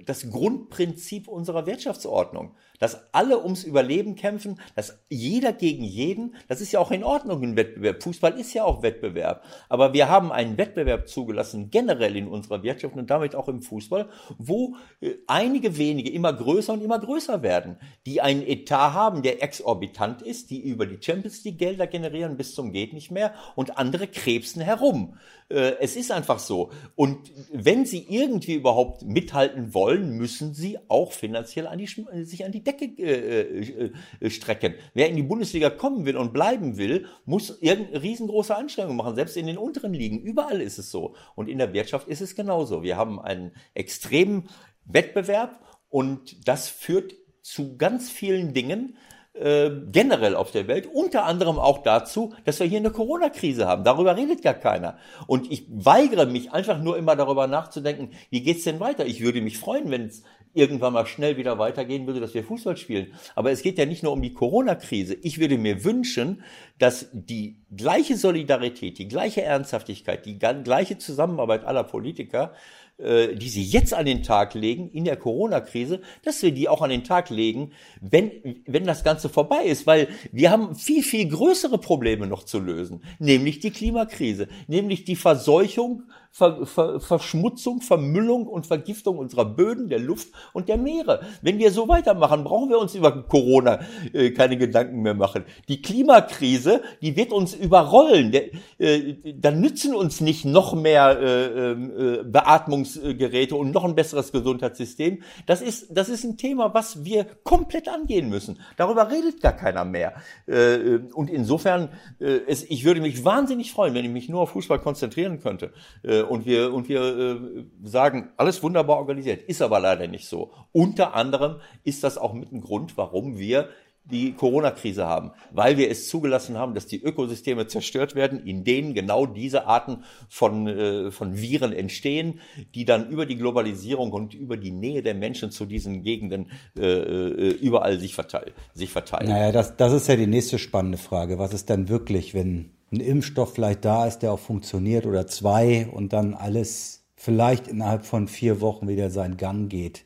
das 0.06 0.30
Grundprinzip 0.30 1.28
unserer 1.28 1.66
Wirtschaftsordnung 1.66 2.56
dass 2.80 3.14
alle 3.14 3.44
ums 3.44 3.64
Überleben 3.64 4.16
kämpfen, 4.16 4.60
dass 4.76 5.00
jeder 5.10 5.54
gegen 5.54 5.84
jeden, 5.84 6.36
das 6.48 6.62
ist 6.62 6.72
ja 6.72 6.80
auch 6.80 6.92
in 6.92 7.04
Ordnung 7.04 7.44
im 7.44 7.56
Wettbewerb. 7.56 8.02
Fußball 8.02 8.40
ist 8.40 8.54
ja 8.54 8.64
auch 8.64 8.82
Wettbewerb. 8.82 9.44
Aber 9.68 9.94
wir 9.94 10.10
haben 10.10 10.32
einen 10.32 10.58
Wettbewerb 10.58 11.08
zugelassen, 11.08 11.70
generell 11.70 12.16
in 12.16 12.28
unserer 12.28 12.64
Wirtschaft 12.64 12.96
und 12.96 13.10
damit 13.10 13.36
auch 13.36 13.48
im 13.48 13.62
Fußball, 13.62 14.10
wo 14.38 14.76
äh, 15.02 15.16
einige 15.28 15.78
wenige 15.78 16.10
immer 16.12 16.34
größer 16.34 16.74
und 16.74 16.82
immer 16.82 17.00
größer 17.00 17.44
werden, 17.44 17.78
die 18.06 18.22
einen 18.22 18.42
Etat 18.42 18.94
haben, 18.94 19.22
der 19.22 19.44
exorbitant 19.44 20.22
ist, 20.22 20.50
die 20.50 20.62
über 20.62 20.86
die 20.86 20.98
Champions 21.02 21.44
League 21.44 21.60
Gelder 21.60 21.88
generieren 21.88 22.38
bis 22.38 22.56
zum 22.56 22.72
geht 22.72 22.94
nicht 22.94 23.12
mehr 23.12 23.34
und 23.56 23.78
andere 23.78 24.08
krebsen 24.08 24.62
herum. 24.62 25.18
Äh, 25.50 25.76
es 25.80 25.96
ist 25.96 26.12
einfach 26.12 26.40
so. 26.40 26.72
Und 26.96 27.32
wenn 27.52 27.86
sie 27.86 28.06
irgendwie 28.08 28.54
überhaupt 28.54 29.04
mithalten 29.04 29.74
wollen, 29.74 30.12
müssen 30.12 30.54
sie 30.54 30.78
auch 30.88 31.12
finanziell 31.12 31.68
an 31.68 31.78
die, 31.78 31.88
sich 32.24 32.46
an 32.46 32.52
die 32.52 32.64
Decke 32.72 32.86
äh, 33.02 33.92
äh, 34.20 34.30
strecken. 34.30 34.76
Wer 34.94 35.10
in 35.10 35.16
die 35.16 35.24
Bundesliga 35.24 35.70
kommen 35.70 36.06
will 36.06 36.18
und 36.18 36.34
bleiben 36.34 36.78
will, 36.78 37.06
muss 37.26 37.62
irgendeine 37.62 38.02
riesengroße 38.04 38.56
Anstrengungen 38.56 38.98
machen, 38.98 39.16
selbst 39.16 39.38
in 39.38 39.48
den 39.48 39.58
unteren 39.58 39.94
Ligen. 39.94 40.20
Überall 40.20 40.62
ist 40.62 40.78
es 40.78 40.92
so. 40.92 41.16
Und 41.36 41.50
in 41.50 41.58
der 41.58 41.74
Wirtschaft 41.74 42.08
ist 42.08 42.22
es 42.22 42.36
genauso. 42.36 42.84
Wir 42.84 42.98
haben 42.98 43.20
einen 43.20 43.52
extremen 43.74 44.50
Wettbewerb 44.86 45.60
und 45.90 46.48
das 46.48 46.70
führt 46.70 47.14
zu 47.42 47.78
ganz 47.78 48.10
vielen 48.12 48.54
Dingen, 48.54 48.98
äh, 49.34 49.72
generell 49.92 50.36
auf 50.36 50.52
der 50.52 50.68
Welt, 50.68 50.88
unter 50.92 51.26
anderem 51.26 51.60
auch 51.60 51.84
dazu, 51.84 52.34
dass 52.46 52.60
wir 52.60 52.68
hier 52.68 52.80
eine 52.80 52.92
Corona-Krise 52.92 53.68
haben. 53.68 53.84
Darüber 53.84 54.18
redet 54.18 54.42
gar 54.42 54.56
keiner. 54.56 54.98
Und 55.28 55.52
ich 55.52 55.66
weigere 55.70 56.26
mich 56.26 56.52
einfach 56.52 56.82
nur 56.82 56.98
immer 56.98 57.16
darüber 57.16 57.48
nachzudenken, 57.48 58.12
wie 58.30 58.42
geht's 58.42 58.66
denn 58.66 58.80
weiter? 58.80 59.06
Ich 59.06 59.22
würde 59.22 59.42
mich 59.42 59.58
freuen, 59.58 59.92
wenn 59.92 60.08
es 60.08 60.24
irgendwann 60.54 60.94
mal 60.94 61.06
schnell 61.06 61.38
wieder 61.38 61.60
weitergehen 61.60 62.08
würde, 62.08 62.20
dass 62.20 62.34
wir 62.34 62.44
Fußball 62.44 62.78
spielen. 62.78 63.14
Aber 63.36 63.52
es 63.52 63.62
geht 63.62 63.78
ja 63.78 63.86
nicht 63.86 64.04
nur 64.04 64.14
um 64.14 64.22
die 64.22 64.34
Corona-Krise. 64.34 65.16
Ich 65.22 65.40
würde 65.40 65.58
mir 65.58 65.84
wünschen, 65.84 66.44
dass 66.78 67.10
die 67.14 67.58
gleiche 67.76 68.18
Solidarität, 68.18 68.98
die 68.98 69.08
gleiche 69.08 69.44
Ernsthaftigkeit, 69.44 70.26
die 70.26 70.40
gleiche 70.40 70.98
Zusammenarbeit 70.98 71.66
aller 71.66 71.84
Politiker 71.84 72.54
äh, 73.00 73.34
die 73.36 73.48
sie 73.48 73.64
jetzt 73.64 73.94
an 73.94 74.06
den 74.06 74.24
Tag 74.24 74.56
legen 74.56 74.90
in 74.90 75.06
der 75.06 75.16
Corona-Krise, 75.16 76.02
dass 76.26 76.42
wir 76.42 76.52
die 76.52 76.68
auch 76.68 76.82
an 76.82 76.90
den 76.90 77.06
Tag 77.06 77.30
legen, 77.30 77.72
wenn, 78.02 78.62
wenn 78.66 78.84
das 78.84 79.06
Ganze 79.06 79.30
vorbei 79.30 79.64
ist, 79.64 79.88
weil 79.88 80.10
wir 80.34 80.52
haben 80.52 80.76
viel, 80.76 81.02
viel 81.02 81.30
größere 81.30 81.78
Probleme 81.78 82.28
noch 82.28 82.44
zu 82.44 82.60
lösen, 82.60 83.02
nämlich 83.18 83.62
die 83.62 83.72
Klimakrise, 83.72 84.50
nämlich 84.68 85.06
die 85.06 85.16
Verseuchung 85.16 86.04
Ver, 86.32 86.66
Ver, 86.68 87.00
Verschmutzung, 87.00 87.82
Vermüllung 87.82 88.46
und 88.46 88.68
Vergiftung 88.68 89.18
unserer 89.18 89.46
Böden, 89.46 89.90
der 89.90 89.98
Luft 89.98 90.30
und 90.54 90.70
der 90.70 90.78
Meere. 90.78 91.22
Wenn 91.42 91.58
wir 91.58 91.72
so 91.72 91.88
weitermachen, 91.88 92.44
brauchen 92.44 92.70
wir 92.70 92.78
uns 92.78 92.94
über 92.94 93.24
Corona 93.24 93.80
äh, 94.14 94.30
keine 94.30 94.56
Gedanken 94.56 95.02
mehr 95.02 95.16
machen. 95.16 95.44
Die 95.68 95.82
Klimakrise, 95.82 96.82
die 97.02 97.16
wird 97.16 97.32
uns 97.32 97.56
überrollen. 97.56 98.32
Der, 98.32 98.44
äh, 98.78 99.16
dann 99.38 99.60
nützen 99.60 99.96
uns 99.96 100.22
nicht 100.22 100.46
noch 100.46 100.76
mehr 100.76 101.20
äh, 101.20 101.72
ähm, 101.72 101.92
äh, 101.98 102.24
Beatmungsgeräte 102.24 103.56
und 103.56 103.72
noch 103.72 103.84
ein 103.84 103.96
besseres 103.96 104.32
Gesundheitssystem. 104.32 105.24
Das 105.48 105.64
ist, 105.64 105.88
das 105.90 106.10
ist 106.10 106.24
ein 106.24 106.38
Thema, 106.38 106.76
was 106.76 107.04
wir 107.04 107.26
komplett 107.44 107.90
angehen 107.90 108.30
müssen. 108.30 108.60
Darüber 108.78 109.10
redet 109.10 109.42
gar 109.42 109.54
keiner 109.54 109.84
mehr. 109.84 110.14
Äh, 110.46 111.00
und 111.12 111.30
insofern, 111.32 111.90
äh, 112.20 112.40
es, 112.48 112.64
ich 112.70 112.86
würde 112.86 113.02
mich 113.02 113.26
wahnsinnig 113.26 113.72
freuen, 113.72 113.96
wenn 113.96 114.06
ich 114.06 114.12
mich 114.12 114.30
nur 114.30 114.42
auf 114.42 114.52
Fußball 114.52 114.80
konzentrieren 114.80 115.40
könnte. 115.40 115.74
Äh, 116.04 116.19
äh, 116.19 116.19
und 116.26 116.46
wir, 116.46 116.74
und 116.74 116.90
wir 116.90 117.02
äh, 117.02 117.38
sagen, 117.84 118.30
alles 118.38 118.62
wunderbar 118.64 118.98
organisiert. 118.98 119.44
Ist 119.44 119.62
aber 119.62 119.80
leider 119.80 120.08
nicht 120.08 120.28
so. 120.28 120.52
Unter 120.72 121.16
anderem 121.16 121.58
ist 121.84 122.04
das 122.04 122.18
auch 122.18 122.34
mit 122.34 122.52
ein 122.52 122.62
Grund, 122.62 122.98
warum 122.98 123.38
wir 123.38 123.70
die 124.06 124.34
Corona-Krise 124.34 125.06
haben, 125.06 125.32
weil 125.52 125.78
wir 125.78 125.90
es 125.90 126.10
zugelassen 126.10 126.58
haben, 126.58 126.74
dass 126.74 126.88
die 126.88 127.02
Ökosysteme 127.02 127.68
zerstört 127.68 128.16
werden, 128.16 128.44
in 128.46 128.64
denen 128.64 128.94
genau 128.94 129.26
diese 129.26 129.68
Arten 129.68 130.04
von, 130.28 130.68
äh, 130.68 131.12
von 131.12 131.38
Viren 131.38 131.74
entstehen, 131.74 132.40
die 132.76 132.86
dann 132.86 133.10
über 133.10 133.26
die 133.26 133.36
Globalisierung 133.36 134.12
und 134.12 134.34
über 134.34 134.58
die 134.58 134.72
Nähe 134.72 135.04
der 135.04 135.14
Menschen 135.14 135.52
zu 135.52 135.66
diesen 135.66 136.02
Gegenden 136.02 136.52
äh, 136.78 136.86
äh 136.86 137.50
überall 137.60 138.00
sich, 138.00 138.16
verteil 138.16 138.54
sich 138.74 138.90
verteilen. 138.90 139.30
Naja, 139.30 139.52
das, 139.52 139.78
das 139.78 139.94
ist 139.94 140.08
ja 140.08 140.16
die 140.16 140.28
nächste 140.28 140.58
spannende 140.58 140.98
Frage. 140.98 141.38
Was 141.38 141.54
ist 141.54 141.70
dann 141.70 141.90
wirklich, 141.90 142.34
wenn 142.34 142.72
ein 142.92 143.00
Impfstoff 143.00 143.54
vielleicht 143.54 143.86
da 143.86 144.06
ist, 144.08 144.20
der 144.20 144.34
auch 144.34 144.40
funktioniert 144.40 145.06
oder 145.06 145.28
zwei 145.28 145.88
und 145.88 146.14
dann 146.14 146.34
alles 146.34 147.04
vielleicht 147.16 147.68
innerhalb 147.68 148.06
von 148.06 148.28
vier 148.28 148.62
Wochen 148.62 148.88
wieder 148.88 149.10
seinen 149.10 149.38
Gang 149.38 149.70
geht. 149.70 150.06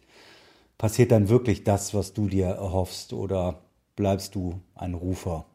Passiert 0.78 1.12
dann 1.12 1.30
wirklich 1.30 1.64
das, 1.64 1.94
was 1.94 2.14
du 2.14 2.28
dir 2.28 2.48
erhoffst 2.48 3.14
oder 3.14 3.62
bleibst 3.96 4.36
du 4.36 4.60
ein 4.76 4.96
Rufer? 4.96 5.46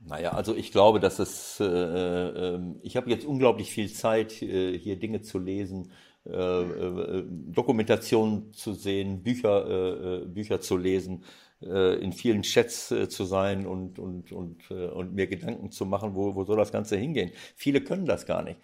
Naja, 0.00 0.30
also 0.30 0.54
ich 0.54 0.70
glaube, 0.70 1.00
dass 1.00 1.18
es, 1.18 1.58
äh, 1.60 1.64
äh, 1.64 2.60
ich 2.82 2.96
habe 2.96 3.10
jetzt 3.10 3.26
unglaublich 3.26 3.70
viel 3.70 3.92
Zeit, 3.92 4.40
äh, 4.40 4.78
hier 4.78 4.96
Dinge 4.96 5.22
zu 5.22 5.38
lesen, 5.38 5.90
äh, 6.24 7.22
Dokumentation 7.28 8.52
zu 8.52 8.72
sehen, 8.72 9.22
Bücher, 9.22 10.22
Bücher 10.26 10.60
zu 10.60 10.76
lesen, 10.76 11.22
in 11.60 12.12
vielen 12.12 12.42
Chats 12.42 12.88
zu 12.88 13.24
sein 13.24 13.66
und, 13.66 13.98
und, 13.98 14.30
und, 14.30 14.70
und 14.70 15.14
mir 15.14 15.26
Gedanken 15.26 15.70
zu 15.70 15.86
machen, 15.86 16.14
wo, 16.14 16.34
wo 16.34 16.44
soll 16.44 16.58
das 16.58 16.70
Ganze 16.70 16.98
hingehen. 16.98 17.30
Viele 17.54 17.80
können 17.80 18.04
das 18.04 18.26
gar 18.26 18.42
nicht 18.42 18.58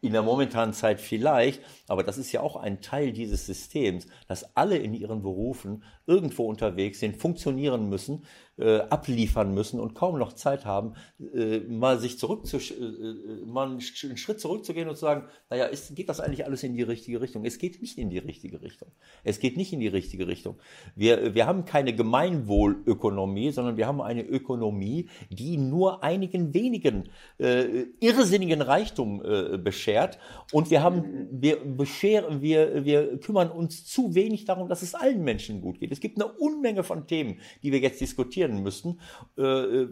in 0.00 0.12
der 0.12 0.22
momentanen 0.22 0.72
Zeit 0.72 1.00
vielleicht, 1.00 1.60
aber 1.88 2.02
das 2.02 2.18
ist 2.18 2.30
ja 2.30 2.40
auch 2.40 2.56
ein 2.56 2.80
Teil 2.80 3.12
dieses 3.12 3.46
Systems, 3.46 4.06
dass 4.28 4.56
alle 4.56 4.76
in 4.76 4.94
ihren 4.94 5.22
Berufen 5.22 5.82
irgendwo 6.06 6.44
unterwegs 6.44 7.00
sind, 7.00 7.16
funktionieren 7.16 7.88
müssen, 7.88 8.24
äh, 8.58 8.80
abliefern 8.80 9.54
müssen 9.54 9.80
und 9.80 9.94
kaum 9.94 10.18
noch 10.18 10.32
Zeit 10.32 10.64
haben, 10.64 10.94
äh, 11.34 11.60
mal 11.60 11.98
sich 11.98 12.18
zurück 12.18 12.46
zu, 12.46 12.58
äh, 12.58 12.60
äh, 12.60 13.46
mal 13.46 13.68
einen 13.68 13.80
Schritt 13.80 14.40
zurückzugehen 14.40 14.88
und 14.88 14.96
zu 14.96 15.02
sagen, 15.02 15.24
naja, 15.50 15.66
ist, 15.66 15.94
geht 15.94 16.08
das 16.08 16.20
eigentlich 16.20 16.44
alles 16.44 16.62
in 16.62 16.74
die 16.74 16.82
richtige 16.82 17.20
Richtung? 17.20 17.44
Es 17.44 17.58
geht 17.58 17.80
nicht 17.80 17.98
in 17.98 18.10
die 18.10 18.18
richtige 18.18 18.60
Richtung. 18.60 18.88
Es 19.24 19.38
geht 19.38 19.56
nicht 19.56 19.72
in 19.72 19.80
die 19.80 19.88
richtige 19.88 20.26
Richtung. 20.26 20.56
Wir, 20.96 21.34
wir 21.34 21.46
haben 21.46 21.64
keine 21.64 21.94
Gemeinwohlökonomie, 21.94 23.50
sondern 23.50 23.76
wir 23.76 23.86
haben 23.86 24.00
eine 24.00 24.22
Ökonomie, 24.22 25.08
die 25.30 25.56
nur 25.56 26.02
einigen 26.02 26.54
wenigen 26.54 27.10
äh, 27.38 27.84
irrsinnigen 28.00 28.62
Reichtum 28.62 29.22
äh, 29.24 29.58
beschert. 29.58 30.18
Und 30.52 30.70
wir 30.70 30.82
haben, 30.82 31.28
wir 31.30 31.56
bescheren, 31.64 32.42
wir, 32.42 32.84
wir 32.84 33.18
kümmern 33.18 33.50
uns 33.50 33.86
zu 33.86 34.14
wenig 34.14 34.44
darum, 34.44 34.68
dass 34.68 34.82
es 34.82 34.94
allen 34.94 35.22
Menschen 35.22 35.60
gut 35.60 35.80
geht. 35.80 35.92
Es 35.92 36.00
gibt 36.00 36.20
eine 36.20 36.30
Unmenge 36.32 36.82
von 36.82 37.06
Themen, 37.06 37.38
die 37.62 37.72
wir 37.72 37.78
jetzt 37.78 38.00
diskutieren 38.00 38.47
müssen. 38.56 39.00
Äh, 39.36 39.42
äh, 39.42 39.88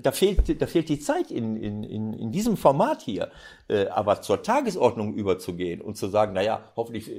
da 0.00 0.12
fehlt, 0.12 0.62
da 0.62 0.66
fehlt 0.66 0.88
die 0.88 1.00
Zeit 1.00 1.32
in, 1.32 1.56
in, 1.56 1.82
in, 1.82 2.30
diesem 2.30 2.56
Format 2.56 3.02
hier. 3.02 3.30
Äh, 3.68 3.88
aber 3.88 4.22
zur 4.22 4.42
Tagesordnung 4.42 5.14
überzugehen 5.14 5.80
und 5.80 5.96
zu 5.96 6.06
sagen, 6.06 6.32
naja, 6.32 6.72
hoffentlich 6.76 7.10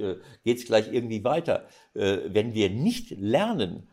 geht 0.42 0.58
es 0.58 0.64
gleich 0.64 0.90
irgendwie 0.90 1.22
weiter. 1.22 1.66
wenn 1.92 2.54
wir 2.54 2.70
nicht 2.70 3.10
lernen, 3.10 3.88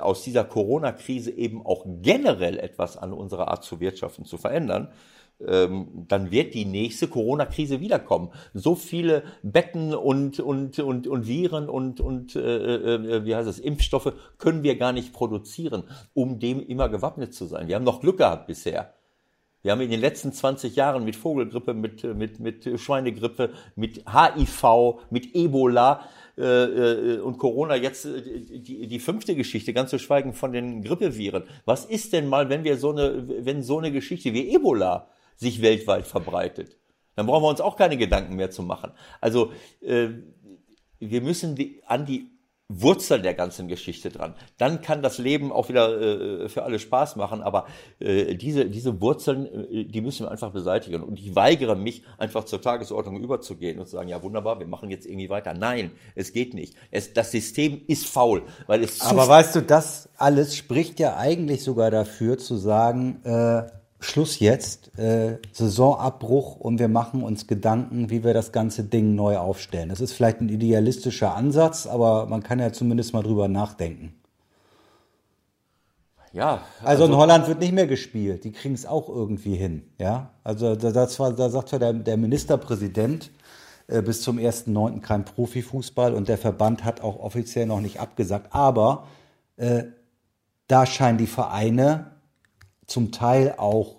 aus 0.00 0.24
dieser 0.24 0.42
Corona-Krise 0.42 1.30
eben 1.30 1.64
auch 1.64 1.84
generell 2.00 2.58
etwas 2.58 2.96
an 2.96 3.12
unserer 3.12 3.48
Art 3.48 3.62
zu 3.62 3.78
wirtschaften 3.78 4.24
zu 4.24 4.38
verändern, 4.38 4.88
ähm, 5.46 6.06
dann 6.08 6.30
wird 6.30 6.54
die 6.54 6.64
nächste 6.64 7.08
Corona-Krise 7.08 7.80
wiederkommen. 7.80 8.30
So 8.54 8.74
viele 8.74 9.22
Betten 9.42 9.94
und, 9.94 10.40
und, 10.40 10.78
und, 10.78 11.06
und 11.06 11.26
Viren 11.26 11.68
und, 11.68 12.00
und 12.00 12.36
äh, 12.36 12.94
äh, 12.94 13.24
wie 13.24 13.34
heißt 13.34 13.48
es, 13.48 13.58
Impfstoffe 13.58 14.12
können 14.38 14.62
wir 14.62 14.76
gar 14.76 14.92
nicht 14.92 15.12
produzieren, 15.12 15.84
um 16.14 16.38
dem 16.38 16.60
immer 16.60 16.88
gewappnet 16.88 17.34
zu 17.34 17.46
sein. 17.46 17.68
Wir 17.68 17.76
haben 17.76 17.84
noch 17.84 18.00
Glück 18.00 18.18
gehabt 18.18 18.46
bisher. 18.46 18.94
Wir 19.62 19.70
haben 19.70 19.80
in 19.80 19.90
den 19.90 20.00
letzten 20.00 20.32
20 20.32 20.74
Jahren 20.74 21.04
mit 21.04 21.14
Vogelgrippe, 21.14 21.72
mit, 21.72 22.02
mit, 22.02 22.40
mit 22.40 22.80
Schweinegrippe, 22.80 23.50
mit 23.76 24.04
HIV, 24.12 24.64
mit 25.10 25.36
Ebola 25.36 26.08
äh, 26.36 26.42
äh, 26.42 27.18
und 27.20 27.38
Corona 27.38 27.76
jetzt 27.76 28.04
äh, 28.06 28.22
die, 28.58 28.88
die 28.88 28.98
fünfte 28.98 29.36
Geschichte, 29.36 29.72
ganz 29.72 29.90
zu 29.90 30.00
schweigen 30.00 30.32
von 30.32 30.52
den 30.52 30.82
Grippeviren. 30.82 31.44
Was 31.64 31.84
ist 31.84 32.12
denn 32.12 32.26
mal, 32.26 32.48
wenn 32.48 32.64
wir 32.64 32.76
so 32.76 32.90
eine, 32.90 33.44
wenn 33.44 33.62
so 33.62 33.78
eine 33.78 33.92
Geschichte 33.92 34.32
wie 34.32 34.52
Ebola 34.52 35.08
sich 35.36 35.62
weltweit 35.62 36.06
verbreitet. 36.06 36.76
Dann 37.14 37.26
brauchen 37.26 37.44
wir 37.44 37.48
uns 37.48 37.60
auch 37.60 37.76
keine 37.76 37.96
Gedanken 37.96 38.36
mehr 38.36 38.50
zu 38.50 38.62
machen. 38.62 38.92
Also 39.20 39.52
äh, 39.80 40.08
wir 40.98 41.20
müssen 41.20 41.56
die, 41.56 41.82
an 41.86 42.06
die 42.06 42.32
Wurzel 42.80 43.20
der 43.20 43.34
ganzen 43.34 43.68
Geschichte 43.68 44.10
dran. 44.10 44.34
Dann 44.56 44.80
kann 44.80 45.02
das 45.02 45.18
Leben 45.18 45.52
auch 45.52 45.68
wieder 45.68 46.00
äh, 46.44 46.48
für 46.48 46.62
alle 46.62 46.78
Spaß 46.78 47.16
machen, 47.16 47.42
aber 47.42 47.66
äh, 47.98 48.34
diese, 48.34 48.66
diese 48.66 49.00
Wurzeln, 49.00 49.46
äh, 49.70 49.84
die 49.84 50.00
müssen 50.00 50.26
wir 50.26 50.30
einfach 50.30 50.52
beseitigen. 50.52 51.02
Und 51.02 51.18
ich 51.18 51.34
weigere 51.34 51.74
mich, 51.74 52.02
einfach 52.18 52.44
zur 52.44 52.62
Tagesordnung 52.62 53.22
überzugehen 53.22 53.78
und 53.78 53.86
zu 53.86 53.96
sagen, 53.96 54.08
ja 54.08 54.22
wunderbar, 54.22 54.58
wir 54.58 54.66
machen 54.66 54.90
jetzt 54.90 55.06
irgendwie 55.06 55.28
weiter. 55.28 55.54
Nein, 55.54 55.90
es 56.14 56.32
geht 56.32 56.54
nicht. 56.54 56.74
Es, 56.90 57.12
das 57.12 57.30
System 57.30 57.82
ist 57.88 58.06
faul, 58.06 58.42
weil 58.66 58.82
es 58.82 59.00
Aber 59.02 59.28
weißt 59.28 59.56
du, 59.56 59.62
das 59.62 60.08
alles 60.16 60.56
spricht 60.56 60.98
ja 60.98 61.16
eigentlich 61.16 61.62
sogar 61.64 61.90
dafür 61.90 62.38
zu 62.38 62.56
sagen, 62.56 63.20
äh, 63.24 63.64
Schluss 64.02 64.40
jetzt, 64.40 64.98
äh, 64.98 65.38
Saisonabbruch 65.52 66.56
und 66.56 66.78
wir 66.78 66.88
machen 66.88 67.22
uns 67.22 67.46
Gedanken, 67.46 68.10
wie 68.10 68.24
wir 68.24 68.34
das 68.34 68.52
ganze 68.52 68.84
Ding 68.84 69.14
neu 69.14 69.38
aufstellen. 69.38 69.88
Das 69.88 70.00
ist 70.00 70.12
vielleicht 70.12 70.40
ein 70.40 70.48
idealistischer 70.48 71.34
Ansatz, 71.34 71.86
aber 71.86 72.26
man 72.26 72.42
kann 72.42 72.58
ja 72.58 72.72
zumindest 72.72 73.12
mal 73.12 73.22
drüber 73.22 73.48
nachdenken. 73.48 74.14
Ja. 76.32 76.62
Also, 76.80 77.04
also 77.04 77.04
in 77.06 77.16
Holland 77.16 77.46
wird 77.46 77.60
nicht 77.60 77.72
mehr 77.72 77.86
gespielt. 77.86 78.44
Die 78.44 78.52
kriegen 78.52 78.74
es 78.74 78.86
auch 78.86 79.08
irgendwie 79.08 79.54
hin. 79.54 79.82
Ja. 79.98 80.30
Also 80.42 80.74
das 80.74 81.20
war, 81.20 81.32
da 81.32 81.50
sagt 81.50 81.72
ja 81.72 81.78
der, 81.78 81.92
der 81.92 82.16
Ministerpräsident 82.16 83.30
äh, 83.86 84.02
bis 84.02 84.22
zum 84.22 84.38
1.9. 84.38 85.00
kein 85.00 85.24
Profifußball 85.24 86.14
und 86.14 86.28
der 86.28 86.38
Verband 86.38 86.84
hat 86.84 87.02
auch 87.02 87.20
offiziell 87.20 87.66
noch 87.66 87.80
nicht 87.80 88.00
abgesagt. 88.00 88.48
Aber 88.50 89.06
äh, 89.56 89.84
da 90.66 90.86
scheinen 90.86 91.18
die 91.18 91.26
Vereine 91.26 92.11
zum 92.86 93.12
Teil 93.12 93.54
auch, 93.58 93.96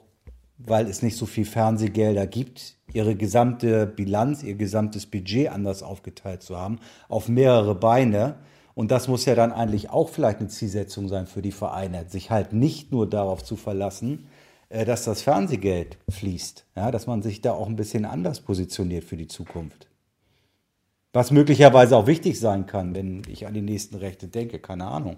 weil 0.58 0.88
es 0.88 1.02
nicht 1.02 1.17
so 1.17 1.26
viel 1.26 1.46
Fernsehgelder 1.46 2.28
gibt, 2.28 2.78
ihre 2.93 3.15
gesamte 3.15 3.88
Bilanz, 3.88 4.43
ihr 4.43 4.56
gesamtes 4.56 5.06
Budget 5.06 5.50
anders 5.50 5.84
aufgeteilt 5.84 6.43
zu 6.43 6.58
haben, 6.58 6.80
auf 7.10 7.28
mehrere 7.28 7.76
Beine. 7.76 8.36
Und 8.76 8.91
das 8.91 9.08
muss 9.08 9.26
ja 9.26 9.36
dann 9.36 9.52
eigentlich 9.52 9.89
auch 9.89 10.10
vielleicht 10.10 10.39
eine 10.39 10.50
Zielsetzung 10.50 11.08
sein 11.08 11.28
für 11.28 11.41
die 11.41 11.52
Vereine, 11.52 12.06
sich 12.10 12.32
halt 12.32 12.54
nicht 12.54 12.91
nur 12.91 13.10
darauf 13.10 13.43
zu 13.43 13.56
verlassen, 13.56 14.28
äh, 14.69 14.86
dass 14.86 15.06
das 15.06 15.22
Fernsehgeld 15.22 15.98
fließt, 16.10 16.65
ja, 16.76 16.91
dass 16.91 17.08
man 17.08 17.22
sich 17.22 17.41
da 17.41 17.54
auch 17.54 17.67
ein 17.67 17.76
bisschen 17.76 18.06
anders 18.06 18.41
positioniert 18.41 19.04
für 19.04 19.17
die 19.17 19.28
Zukunft. 19.28 19.88
Was 21.13 21.30
möglicherweise 21.30 21.96
auch 21.96 22.08
wichtig 22.08 22.39
sein 22.39 22.65
kann, 22.65 22.96
wenn 22.96 23.22
ich 23.28 23.46
an 23.46 23.54
die 23.54 23.62
nächsten 23.62 23.96
Rechte 23.98 24.28
denke, 24.28 24.58
keine 24.58 24.86
Ahnung. 24.86 25.17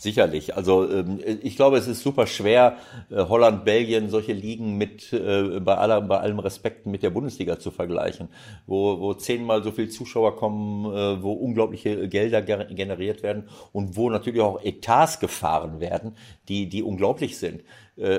Sicherlich. 0.00 0.54
Also 0.54 0.88
ähm, 0.88 1.18
ich 1.42 1.56
glaube, 1.56 1.76
es 1.76 1.88
ist 1.88 2.04
super 2.04 2.28
schwer, 2.28 2.76
äh, 3.10 3.16
Holland, 3.16 3.64
Belgien, 3.64 4.10
solche 4.10 4.32
Ligen 4.32 4.78
mit 4.78 5.12
äh, 5.12 5.58
bei, 5.58 5.74
aller, 5.74 6.00
bei 6.02 6.20
allem 6.20 6.38
Respekt 6.38 6.86
mit 6.86 7.02
der 7.02 7.10
Bundesliga 7.10 7.58
zu 7.58 7.72
vergleichen, 7.72 8.28
wo, 8.68 9.00
wo 9.00 9.14
zehnmal 9.14 9.64
so 9.64 9.72
viele 9.72 9.88
Zuschauer 9.88 10.36
kommen, 10.36 10.84
äh, 10.84 11.20
wo 11.20 11.32
unglaubliche 11.32 12.08
Gelder 12.08 12.42
generiert 12.42 13.24
werden 13.24 13.48
und 13.72 13.96
wo 13.96 14.08
natürlich 14.08 14.40
auch 14.40 14.62
Etats 14.62 15.18
gefahren 15.18 15.80
werden, 15.80 16.14
die, 16.48 16.68
die 16.68 16.84
unglaublich 16.84 17.36
sind. 17.36 17.62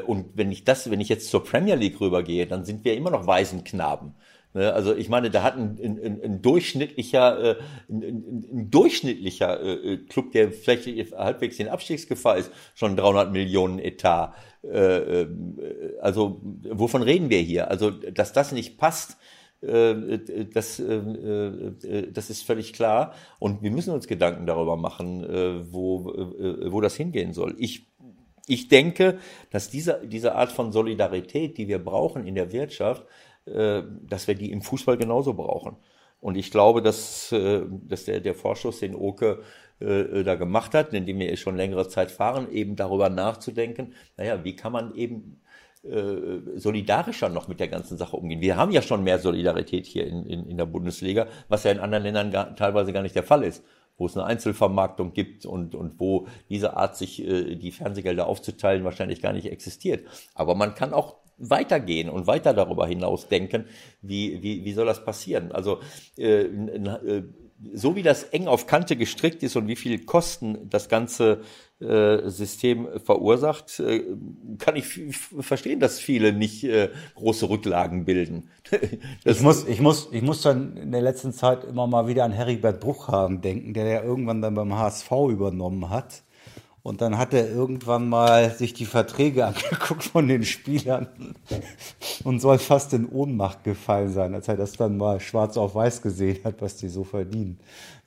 Und 0.07 0.31
wenn 0.33 0.51
ich 0.51 0.65
das, 0.65 0.91
wenn 0.91 0.99
ich 0.99 1.07
jetzt 1.07 1.29
zur 1.29 1.45
Premier 1.45 1.75
League 1.75 2.01
rübergehe, 2.01 2.45
dann 2.45 2.65
sind 2.65 2.83
wir 2.83 2.97
immer 2.97 3.11
noch 3.11 3.27
Waisenknaben. 3.27 4.07
Ne, 4.09 4.13
also 4.53 4.95
ich 4.95 5.09
meine, 5.09 5.29
da 5.29 5.43
hat 5.43 5.55
ein, 5.55 5.77
ein, 5.81 6.21
ein 6.23 6.41
durchschnittlicher, 6.41 7.39
äh, 7.39 7.55
ein, 7.87 8.01
ein, 8.01 8.71
durchschnittlicher 8.71 9.61
äh, 9.61 9.97
Club, 9.97 10.31
der 10.31 10.51
vielleicht 10.51 10.87
halbwegs 11.13 11.59
in 11.59 11.67
Abstiegsgefahr 11.67 12.37
ist, 12.37 12.51
schon 12.73 12.95
300 12.95 13.31
Millionen 13.31 13.77
Etat. 13.79 14.33
Äh, 14.63 15.27
also 16.01 16.41
wovon 16.43 17.03
reden 17.03 17.29
wir 17.29 17.39
hier? 17.39 17.69
Also 17.69 17.91
dass 17.91 18.33
das 18.33 18.51
nicht 18.51 18.77
passt, 18.77 19.17
das, 19.61 20.81
das 20.81 22.29
ist 22.29 22.43
völlig 22.43 22.71
klar. 22.71 23.13
Und 23.39 23.61
wir 23.61 23.71
müssen 23.71 23.93
uns 23.93 24.07
Gedanken 24.07 24.45
darüber 24.45 24.77
machen, 24.77 25.67
wo, 25.69 26.05
wo 26.71 26.79
das 26.79 26.95
hingehen 26.95 27.33
soll. 27.33 27.55
Ich 27.57 27.89
ich 28.47 28.67
denke, 28.67 29.19
dass 29.51 29.69
diese, 29.69 30.01
diese 30.05 30.33
Art 30.33 30.51
von 30.51 30.71
Solidarität, 30.71 31.57
die 31.57 31.67
wir 31.67 31.77
brauchen 31.77 32.25
in 32.25 32.33
der 32.33 32.51
Wirtschaft, 32.51 33.03
äh, 33.03 33.05
dass 33.49 34.27
wir 34.27 34.35
die 34.35 34.51
im 34.51 34.61
Fußball 34.61 34.97
genauso 34.97 35.33
brauchen. 35.33 35.77
Und 36.21 36.35
ich 36.35 36.51
glaube, 36.51 36.81
dass, 36.81 37.31
äh, 37.31 37.61
dass 37.87 38.05
der, 38.05 38.19
der 38.19 38.35
Vorschuss, 38.35 38.79
den 38.79 38.95
Oke 38.95 39.41
äh, 39.79 40.23
da 40.23 40.35
gemacht 40.35 40.73
hat, 40.73 40.93
in 40.93 41.05
dem 41.05 41.19
wir 41.19 41.35
schon 41.37 41.55
längere 41.55 41.87
Zeit 41.87 42.11
fahren, 42.11 42.51
eben 42.51 42.75
darüber 42.75 43.09
nachzudenken, 43.09 43.93
naja, 44.17 44.43
wie 44.43 44.55
kann 44.55 44.71
man 44.71 44.95
eben 44.95 45.41
solidarischer 45.81 47.29
noch 47.29 47.47
mit 47.47 47.61
der 47.61 47.69
ganzen 47.69 47.97
Sache 47.97 48.17
umgehen. 48.17 48.41
Wir 48.41 48.57
haben 48.57 48.73
ja 48.73 48.81
schon 48.81 49.01
mehr 49.01 49.17
Solidarität 49.17 49.85
hier 49.85 50.05
in, 50.05 50.25
in, 50.25 50.45
in 50.45 50.57
der 50.57 50.65
Bundesliga, 50.65 51.27
was 51.47 51.63
ja 51.63 51.71
in 51.71 51.79
anderen 51.79 52.03
Ländern 52.03 52.31
gar, 52.31 52.53
teilweise 52.57 52.91
gar 52.91 53.01
nicht 53.01 53.15
der 53.15 53.23
Fall 53.23 53.45
ist, 53.45 53.63
wo 53.97 54.05
es 54.05 54.17
eine 54.17 54.25
Einzelvermarktung 54.25 55.13
gibt 55.13 55.45
und, 55.45 55.75
und 55.75 55.97
wo 55.97 56.27
diese 56.49 56.75
Art, 56.75 56.97
sich 56.97 57.25
äh, 57.25 57.55
die 57.55 57.71
Fernsehgelder 57.71 58.27
aufzuteilen, 58.27 58.83
wahrscheinlich 58.83 59.21
gar 59.21 59.31
nicht 59.31 59.49
existiert. 59.49 60.05
Aber 60.35 60.53
man 60.53 60.75
kann 60.75 60.91
auch 60.91 61.15
weitergehen 61.39 62.09
und 62.09 62.27
weiter 62.27 62.53
darüber 62.53 62.87
hinaus 62.87 63.27
denken, 63.27 63.65
wie, 64.01 64.41
wie, 64.41 64.65
wie 64.65 64.73
soll 64.73 64.85
das 64.85 65.03
passieren? 65.03 65.51
Also 65.51 65.79
äh, 66.17 66.41
äh, 66.43 67.23
so 67.73 67.95
wie 67.95 68.03
das 68.03 68.23
eng 68.23 68.47
auf 68.47 68.67
Kante 68.67 68.95
gestrickt 68.95 69.43
ist 69.43 69.55
und 69.55 69.67
wie 69.67 69.75
viel 69.75 70.05
Kosten 70.05 70.69
das 70.69 70.87
ganze 70.87 71.41
äh, 71.79 72.29
System 72.29 72.87
verursacht, 73.03 73.79
äh, 73.79 74.03
kann 74.59 74.75
ich 74.75 74.85
verstehen, 75.41 75.79
dass 75.79 75.99
viele 75.99 76.31
nicht 76.31 76.63
äh, 76.63 76.89
große 77.15 77.49
Rücklagen 77.49 78.05
bilden. 78.05 78.49
ich 79.25 79.41
muss, 79.41 79.67
ich 79.67 79.81
muss, 79.81 80.09
ich 80.11 80.21
muss 80.21 80.41
dann 80.41 80.77
in 80.77 80.91
der 80.91 81.01
letzten 81.01 81.33
Zeit 81.33 81.65
immer 81.65 81.87
mal 81.87 82.07
wieder 82.07 82.23
an 82.23 82.31
Heribert 82.31 82.79
Bruchhagen 82.79 83.41
denken, 83.41 83.73
der 83.73 83.87
ja 83.87 84.03
irgendwann 84.03 84.41
dann 84.41 84.55
beim 84.55 84.77
HSV 84.77 85.11
übernommen 85.29 85.89
hat 85.89 86.23
Und 86.81 87.01
dann 87.01 87.17
hat 87.17 87.33
er 87.33 87.49
irgendwann 87.49 88.07
mal 88.07 88.51
sich 88.51 88.73
die 88.73 88.85
Verträge 88.85 89.45
angeguckt 89.47 90.03
von 90.03 90.27
den 90.27 90.43
Spielern 90.43 91.07
und 92.23 92.39
soll 92.39 92.57
fast 92.57 92.93
in 92.93 93.07
Ohnmacht 93.07 93.63
gefallen 93.63 94.11
sein, 94.11 94.33
als 94.33 94.47
er 94.47 94.57
das 94.57 94.73
dann 94.73 94.97
mal 94.97 95.19
schwarz 95.19 95.57
auf 95.57 95.75
weiß 95.75 96.01
gesehen 96.01 96.39
hat, 96.43 96.61
was 96.61 96.77
die 96.77 96.89
so 96.89 97.03
verdienen. 97.03 97.59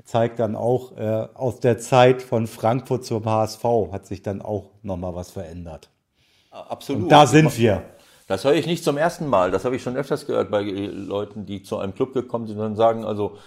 Zeigt 0.05 0.41
dann 0.41 0.57
auch, 0.57 0.97
äh, 0.97 1.29
aus 1.35 1.61
der 1.61 1.79
Zeit 1.79 2.23
von 2.23 2.47
Frankfurt 2.47 3.05
zum 3.05 3.25
HSV 3.25 3.65
hat 3.93 4.07
sich 4.07 4.23
dann 4.23 4.43
auch 4.43 4.71
nochmal 4.83 5.15
was 5.15 5.31
verändert. 5.31 5.91
Absolut. 6.51 7.05
Und 7.05 7.09
da 7.09 7.27
sind 7.27 7.57
wir. 7.57 7.83
Das 8.27 8.45
höre 8.45 8.55
ich 8.55 8.67
nicht 8.67 8.85
zum 8.85 8.97
ersten 8.97 9.27
Mal. 9.27 9.51
Das 9.51 9.65
habe 9.65 9.77
ich 9.77 9.83
schon 9.83 9.97
öfters 9.97 10.27
gehört 10.27 10.51
bei 10.51 10.63
Leuten, 10.63 11.47
die 11.47 11.63
zu 11.63 11.79
einem 11.79 11.95
Club 11.95 12.15
gekommen 12.15 12.47
sind 12.47 12.59
und 12.59 12.77
sagen, 12.77 13.05
also 13.05 13.39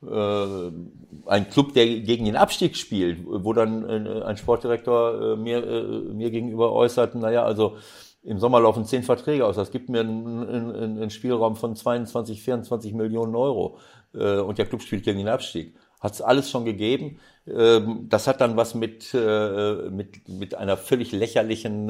ein 0.00 1.48
Club, 1.50 1.74
der 1.74 1.86
gegen 1.86 2.24
den 2.24 2.36
Abstieg 2.36 2.76
spielt, 2.76 3.18
wo 3.26 3.52
dann 3.52 3.88
äh, 3.88 4.22
ein 4.22 4.36
Sportdirektor 4.36 5.32
äh, 5.32 5.36
mir, 5.36 5.66
äh, 5.66 5.82
mir 6.12 6.30
gegenüber 6.30 6.72
äußert, 6.72 7.16
naja, 7.16 7.42
also 7.44 7.76
im 8.22 8.38
Sommer 8.38 8.60
laufen 8.60 8.84
zehn 8.84 9.02
Verträge 9.02 9.46
aus. 9.46 9.56
Das 9.56 9.70
gibt 9.70 9.88
mir 9.88 10.00
einen, 10.00 10.74
einen, 10.74 11.10
Spielraum 11.10 11.56
von 11.56 11.74
22, 11.74 12.42
24 12.42 12.92
Millionen 12.92 13.34
Euro. 13.34 13.78
Äh, 14.14 14.38
und 14.38 14.58
der 14.58 14.66
Club 14.66 14.82
spielt 14.82 15.04
gegen 15.04 15.18
den 15.18 15.28
Abstieg. 15.28 15.74
Hat 16.00 16.12
es 16.12 16.20
alles 16.20 16.50
schon 16.50 16.64
gegeben. 16.64 17.18
Ähm, 17.46 18.06
das 18.08 18.26
hat 18.26 18.40
dann 18.40 18.56
was 18.56 18.74
mit, 18.74 19.14
äh, 19.14 19.88
mit, 19.90 20.28
mit 20.28 20.54
einer 20.54 20.76
völlig 20.76 21.12
lächerlichen 21.12 21.88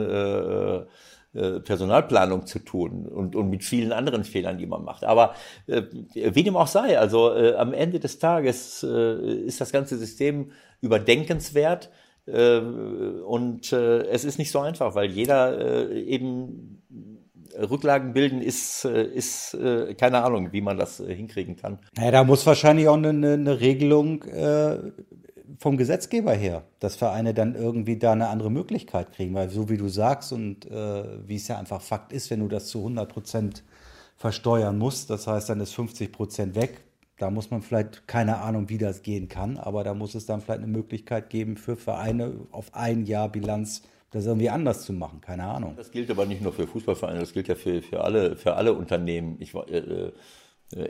äh, 1.38 1.60
Personalplanung 1.60 2.46
zu 2.46 2.58
tun 2.58 3.06
und, 3.06 3.36
und 3.36 3.48
mit 3.48 3.62
vielen 3.62 3.92
anderen 3.92 4.24
Fehlern, 4.24 4.58
die 4.58 4.66
man 4.66 4.84
macht. 4.84 5.04
Aber 5.04 5.34
äh, 5.66 5.82
wie 6.14 6.42
dem 6.42 6.56
auch 6.56 6.66
sei, 6.66 6.98
also 6.98 7.34
äh, 7.34 7.54
am 7.54 7.72
Ende 7.72 8.00
des 8.00 8.18
Tages 8.18 8.82
äh, 8.82 9.44
ist 9.46 9.60
das 9.60 9.70
ganze 9.72 9.96
System 9.96 10.50
überdenkenswert 10.80 11.90
äh, 12.26 12.58
und 12.58 13.72
äh, 13.72 14.06
es 14.06 14.24
ist 14.24 14.38
nicht 14.38 14.50
so 14.50 14.60
einfach, 14.60 14.94
weil 14.94 15.10
jeder 15.10 15.90
äh, 15.90 16.02
eben 16.02 16.82
Rücklagen 17.58 18.12
bilden 18.12 18.42
ist, 18.42 18.84
äh, 18.84 19.04
ist 19.04 19.54
äh, 19.54 19.94
keine 19.94 20.22
Ahnung, 20.22 20.52
wie 20.52 20.60
man 20.60 20.76
das 20.76 20.98
hinkriegen 20.98 21.56
kann. 21.56 21.78
Ja, 21.96 22.10
da 22.10 22.24
muss 22.24 22.46
wahrscheinlich 22.46 22.88
auch 22.88 22.96
eine, 22.96 23.10
eine 23.10 23.60
Regelung 23.60 24.22
äh, 24.24 24.78
vom 25.58 25.76
Gesetzgeber 25.76 26.32
her, 26.32 26.62
dass 26.78 26.96
Vereine 26.96 27.34
dann 27.34 27.54
irgendwie 27.54 27.98
da 27.98 28.12
eine 28.12 28.28
andere 28.28 28.50
Möglichkeit 28.50 29.12
kriegen, 29.12 29.34
weil 29.34 29.50
so 29.50 29.68
wie 29.68 29.76
du 29.76 29.88
sagst 29.88 30.32
und 30.32 30.70
äh, 30.70 31.26
wie 31.26 31.36
es 31.36 31.48
ja 31.48 31.58
einfach 31.58 31.82
Fakt 31.82 32.12
ist, 32.12 32.30
wenn 32.30 32.40
du 32.40 32.48
das 32.48 32.68
zu 32.68 32.78
100 32.78 33.08
Prozent 33.08 33.64
versteuern 34.16 34.78
musst, 34.78 35.10
das 35.10 35.26
heißt, 35.26 35.48
dann 35.48 35.60
ist 35.60 35.74
50 35.74 36.12
Prozent 36.12 36.54
weg. 36.54 36.84
Da 37.18 37.30
muss 37.30 37.50
man 37.50 37.62
vielleicht 37.62 38.06
keine 38.06 38.38
Ahnung, 38.38 38.68
wie 38.68 38.78
das 38.78 39.02
gehen 39.02 39.28
kann, 39.28 39.58
aber 39.58 39.82
da 39.82 39.94
muss 39.94 40.14
es 40.14 40.26
dann 40.26 40.40
vielleicht 40.40 40.62
eine 40.62 40.70
Möglichkeit 40.70 41.30
geben 41.30 41.56
für 41.56 41.76
Vereine 41.76 42.34
auf 42.52 42.74
ein 42.74 43.06
Jahr 43.06 43.28
Bilanz 43.28 43.82
das 44.10 44.24
irgendwie 44.24 44.48
anders 44.48 44.84
zu 44.84 44.92
machen, 44.92 45.20
keine 45.20 45.44
Ahnung. 45.44 45.74
Das 45.76 45.90
gilt 45.90 46.10
aber 46.10 46.24
nicht 46.24 46.40
nur 46.40 46.52
für 46.52 46.66
Fußballvereine, 46.66 47.20
das 47.20 47.32
gilt 47.32 47.48
ja 47.48 47.54
für, 47.54 47.82
für, 47.82 48.02
alle, 48.02 48.36
für 48.36 48.54
alle 48.54 48.72
Unternehmen. 48.72 49.36
Ich, 49.38 49.54
äh, 49.54 49.78
äh, 49.78 50.12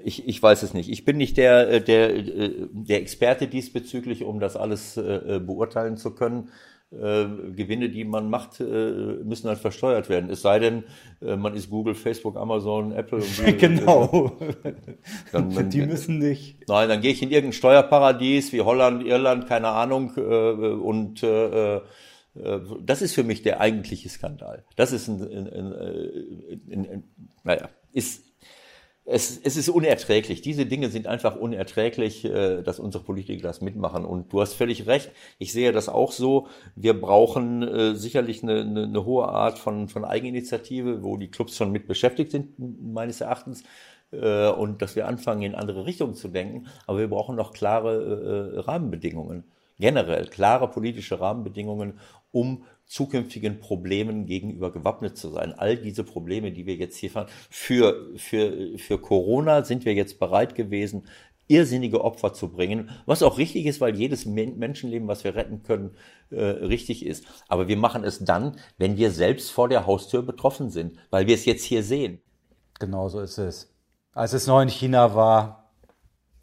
ich, 0.04 0.26
ich 0.26 0.42
weiß 0.42 0.64
es 0.64 0.74
nicht. 0.74 0.90
Ich 0.90 1.04
bin 1.04 1.16
nicht 1.16 1.36
der, 1.36 1.68
äh, 1.68 1.80
der, 1.80 2.16
äh, 2.16 2.52
der 2.72 3.00
Experte 3.00 3.46
diesbezüglich, 3.46 4.24
um 4.24 4.40
das 4.40 4.56
alles 4.56 4.94
beurteilen 4.94 5.96
zu 5.96 6.14
können. 6.14 6.50
Gewinne, 6.90 7.90
die 7.90 8.04
man 8.04 8.30
macht, 8.30 8.60
müssen 8.60 9.48
halt 9.48 9.58
versteuert 9.58 10.08
werden. 10.08 10.30
Es 10.30 10.40
sei 10.40 10.58
denn, 10.58 10.84
man 11.20 11.52
ist 11.52 11.68
Google, 11.68 11.94
Facebook, 11.94 12.38
Amazon, 12.38 12.92
Apple. 12.92 13.18
Und 13.18 13.38
die, 13.46 13.56
genau. 13.58 14.38
Dann, 15.32 15.50
dann, 15.54 15.68
die 15.68 15.82
müssen 15.82 16.18
nicht. 16.18 16.66
Nein, 16.66 16.88
dann 16.88 17.02
gehe 17.02 17.12
ich 17.12 17.22
in 17.22 17.30
irgendein 17.30 17.52
Steuerparadies 17.52 18.54
wie 18.54 18.62
Holland, 18.62 19.04
Irland, 19.04 19.46
keine 19.48 19.68
Ahnung. 19.68 20.14
Und 20.14 21.22
das 21.22 23.02
ist 23.02 23.14
für 23.14 23.22
mich 23.22 23.42
der 23.42 23.60
eigentliche 23.60 24.08
Skandal. 24.08 24.64
Das 24.76 24.92
ist 24.92 25.08
ein, 25.08 25.20
ein, 25.20 25.72
ein, 26.72 26.90
ein 26.90 27.04
naja, 27.44 27.68
ist 27.92 28.27
es, 29.10 29.40
es 29.42 29.56
ist 29.56 29.68
unerträglich. 29.70 30.42
Diese 30.42 30.66
Dinge 30.66 30.90
sind 30.90 31.06
einfach 31.06 31.34
unerträglich, 31.36 32.24
äh, 32.24 32.62
dass 32.62 32.78
unsere 32.78 33.02
Politiker 33.04 33.42
das 33.42 33.60
mitmachen. 33.60 34.04
Und 34.04 34.32
du 34.32 34.40
hast 34.40 34.52
völlig 34.52 34.86
recht. 34.86 35.10
Ich 35.38 35.52
sehe 35.52 35.72
das 35.72 35.88
auch 35.88 36.12
so. 36.12 36.48
Wir 36.76 36.98
brauchen 37.00 37.62
äh, 37.62 37.94
sicherlich 37.94 38.42
eine, 38.42 38.60
eine, 38.60 38.84
eine 38.84 39.04
hohe 39.04 39.26
Art 39.26 39.58
von, 39.58 39.88
von 39.88 40.04
Eigeninitiative, 40.04 41.02
wo 41.02 41.16
die 41.16 41.30
Clubs 41.30 41.56
schon 41.56 41.72
mit 41.72 41.86
beschäftigt 41.86 42.32
sind, 42.32 42.58
meines 42.58 43.22
Erachtens 43.22 43.64
äh, 44.12 44.48
und 44.48 44.82
dass 44.82 44.94
wir 44.94 45.08
anfangen, 45.08 45.42
in 45.42 45.54
andere 45.54 45.86
Richtungen 45.86 46.14
zu 46.14 46.28
denken. 46.28 46.66
Aber 46.86 46.98
wir 46.98 47.08
brauchen 47.08 47.34
noch 47.34 47.52
klare 47.52 48.54
äh, 48.56 48.60
Rahmenbedingungen. 48.60 49.44
Generell 49.78 50.26
klare 50.26 50.68
politische 50.68 51.18
Rahmenbedingungen, 51.20 51.98
um 52.30 52.64
zukünftigen 52.88 53.60
Problemen 53.60 54.26
gegenüber 54.26 54.72
gewappnet 54.72 55.16
zu 55.16 55.30
sein. 55.30 55.52
All 55.52 55.76
diese 55.76 56.04
Probleme, 56.04 56.50
die 56.52 56.66
wir 56.66 56.74
jetzt 56.74 56.96
hier 56.96 57.10
fahren, 57.10 57.28
für, 57.50 58.10
für, 58.16 58.78
für 58.78 58.98
Corona 58.98 59.62
sind 59.62 59.84
wir 59.84 59.94
jetzt 59.94 60.18
bereit 60.18 60.54
gewesen, 60.54 61.04
irrsinnige 61.48 62.04
Opfer 62.04 62.32
zu 62.34 62.48
bringen, 62.48 62.90
was 63.06 63.22
auch 63.22 63.38
richtig 63.38 63.66
ist, 63.66 63.80
weil 63.80 63.96
jedes 63.96 64.26
Menschenleben, 64.26 65.08
was 65.08 65.24
wir 65.24 65.34
retten 65.34 65.62
können, 65.62 65.96
äh, 66.30 66.42
richtig 66.42 67.04
ist. 67.04 67.24
Aber 67.48 67.68
wir 67.68 67.76
machen 67.76 68.04
es 68.04 68.18
dann, 68.20 68.56
wenn 68.76 68.96
wir 68.96 69.10
selbst 69.10 69.50
vor 69.50 69.68
der 69.68 69.86
Haustür 69.86 70.22
betroffen 70.22 70.70
sind, 70.70 70.98
weil 71.10 71.26
wir 71.26 71.34
es 71.34 71.46
jetzt 71.46 71.64
hier 71.64 71.82
sehen. 71.82 72.20
Genau 72.78 73.08
so 73.08 73.20
ist 73.20 73.38
es. 73.38 73.74
Als 74.12 74.32
es 74.32 74.46
neu 74.46 74.62
in 74.62 74.68
China 74.68 75.14
war, 75.14 75.57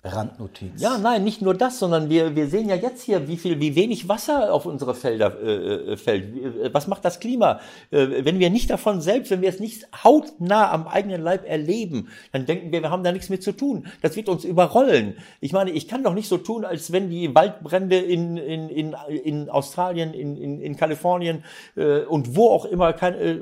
Randnotiz. 0.06 0.80
Ja, 0.82 0.98
nein, 0.98 1.24
nicht 1.24 1.42
nur 1.42 1.56
das, 1.56 1.80
sondern 1.80 2.10
wir, 2.10 2.36
wir 2.36 2.48
sehen 2.48 2.70
ja 2.70 2.76
jetzt 2.76 3.02
hier, 3.02 3.28
wie 3.28 3.38
viel, 3.38 3.60
wie 3.60 3.76
wenig 3.76 4.08
Wasser 4.08 4.54
auf 4.54 4.66
unsere 4.66 4.94
Felder 4.94 5.36
äh, 5.42 5.94
äh 5.94 5.98
fällt. 5.98 6.36
Äh, 6.36 6.74
was 6.74 6.88
macht 6.88 7.04
das 7.04 7.20
Klima? 7.20 7.60
Äh, 7.92 8.24
wenn 8.24 8.40
wir 8.40 8.50
nicht 8.50 8.70
davon 8.70 9.02
selbst, 9.02 9.32
wenn 9.32 9.42
wir 9.42 9.50
es 9.50 9.60
nicht 9.60 9.88
hautnah 10.04 10.72
am 10.72 10.88
eigenen 10.88 11.22
Leib 11.22 11.50
erleben, 11.50 12.10
dann 12.32 12.46
denken 12.46 12.72
wir, 12.72 12.84
wir 12.84 12.92
haben 12.92 13.04
da 13.04 13.12
nichts 13.12 13.30
mit 13.30 13.42
zu 13.42 13.52
tun. 13.52 13.88
Das 14.02 14.16
wird 14.16 14.30
uns 14.30 14.46
überrollen. 14.46 15.16
Ich 15.42 15.54
meine, 15.54 15.72
ich 15.72 15.88
kann 15.88 16.04
doch 16.04 16.14
nicht 16.14 16.28
so 16.28 16.38
tun, 16.38 16.66
als 16.66 16.92
wenn 16.92 17.10
die 17.10 17.34
Waldbrände 17.34 17.98
in, 17.98 18.38
in, 18.38 18.70
in, 18.70 18.96
in 19.24 19.50
Australien, 19.50 20.14
in, 20.14 20.38
in, 20.38 20.62
in 20.62 20.78
Kalifornien 20.78 21.44
äh, 21.76 22.02
und 22.02 22.36
wo 22.36 22.50
auch 22.50 22.66
immer, 22.66 22.94
kann, 22.94 23.14
äh, 23.16 23.38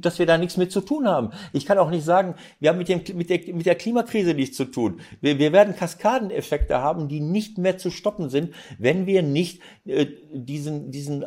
dass 0.00 0.18
wir 0.18 0.26
da 0.26 0.38
nichts 0.38 0.56
mit 0.56 0.72
zu 0.72 0.80
tun 0.80 1.06
haben. 1.06 1.30
Ich 1.52 1.66
kann 1.66 1.76
auch 1.78 1.90
nicht 1.90 2.04
sagen, 2.04 2.34
wir 2.60 2.70
haben 2.70 2.78
mit, 2.78 2.88
dem, 2.88 3.02
mit, 3.14 3.28
der, 3.28 3.40
mit 3.54 3.66
der 3.66 3.74
Klimakrise 3.74 4.32
nichts 4.32 4.56
zu 4.56 4.64
tun. 4.64 5.00
Wir, 5.20 5.38
wir 5.38 5.49
wir 5.50 5.58
werden 5.58 5.74
Kaskadeneffekte 5.74 6.78
haben, 6.78 7.08
die 7.08 7.20
nicht 7.20 7.58
mehr 7.58 7.76
zu 7.76 7.90
stoppen 7.90 8.30
sind, 8.30 8.54
wenn 8.78 9.06
wir 9.06 9.22
nicht 9.22 9.60
äh, 9.84 10.06
diesen, 10.32 10.92
diesen 10.92 11.26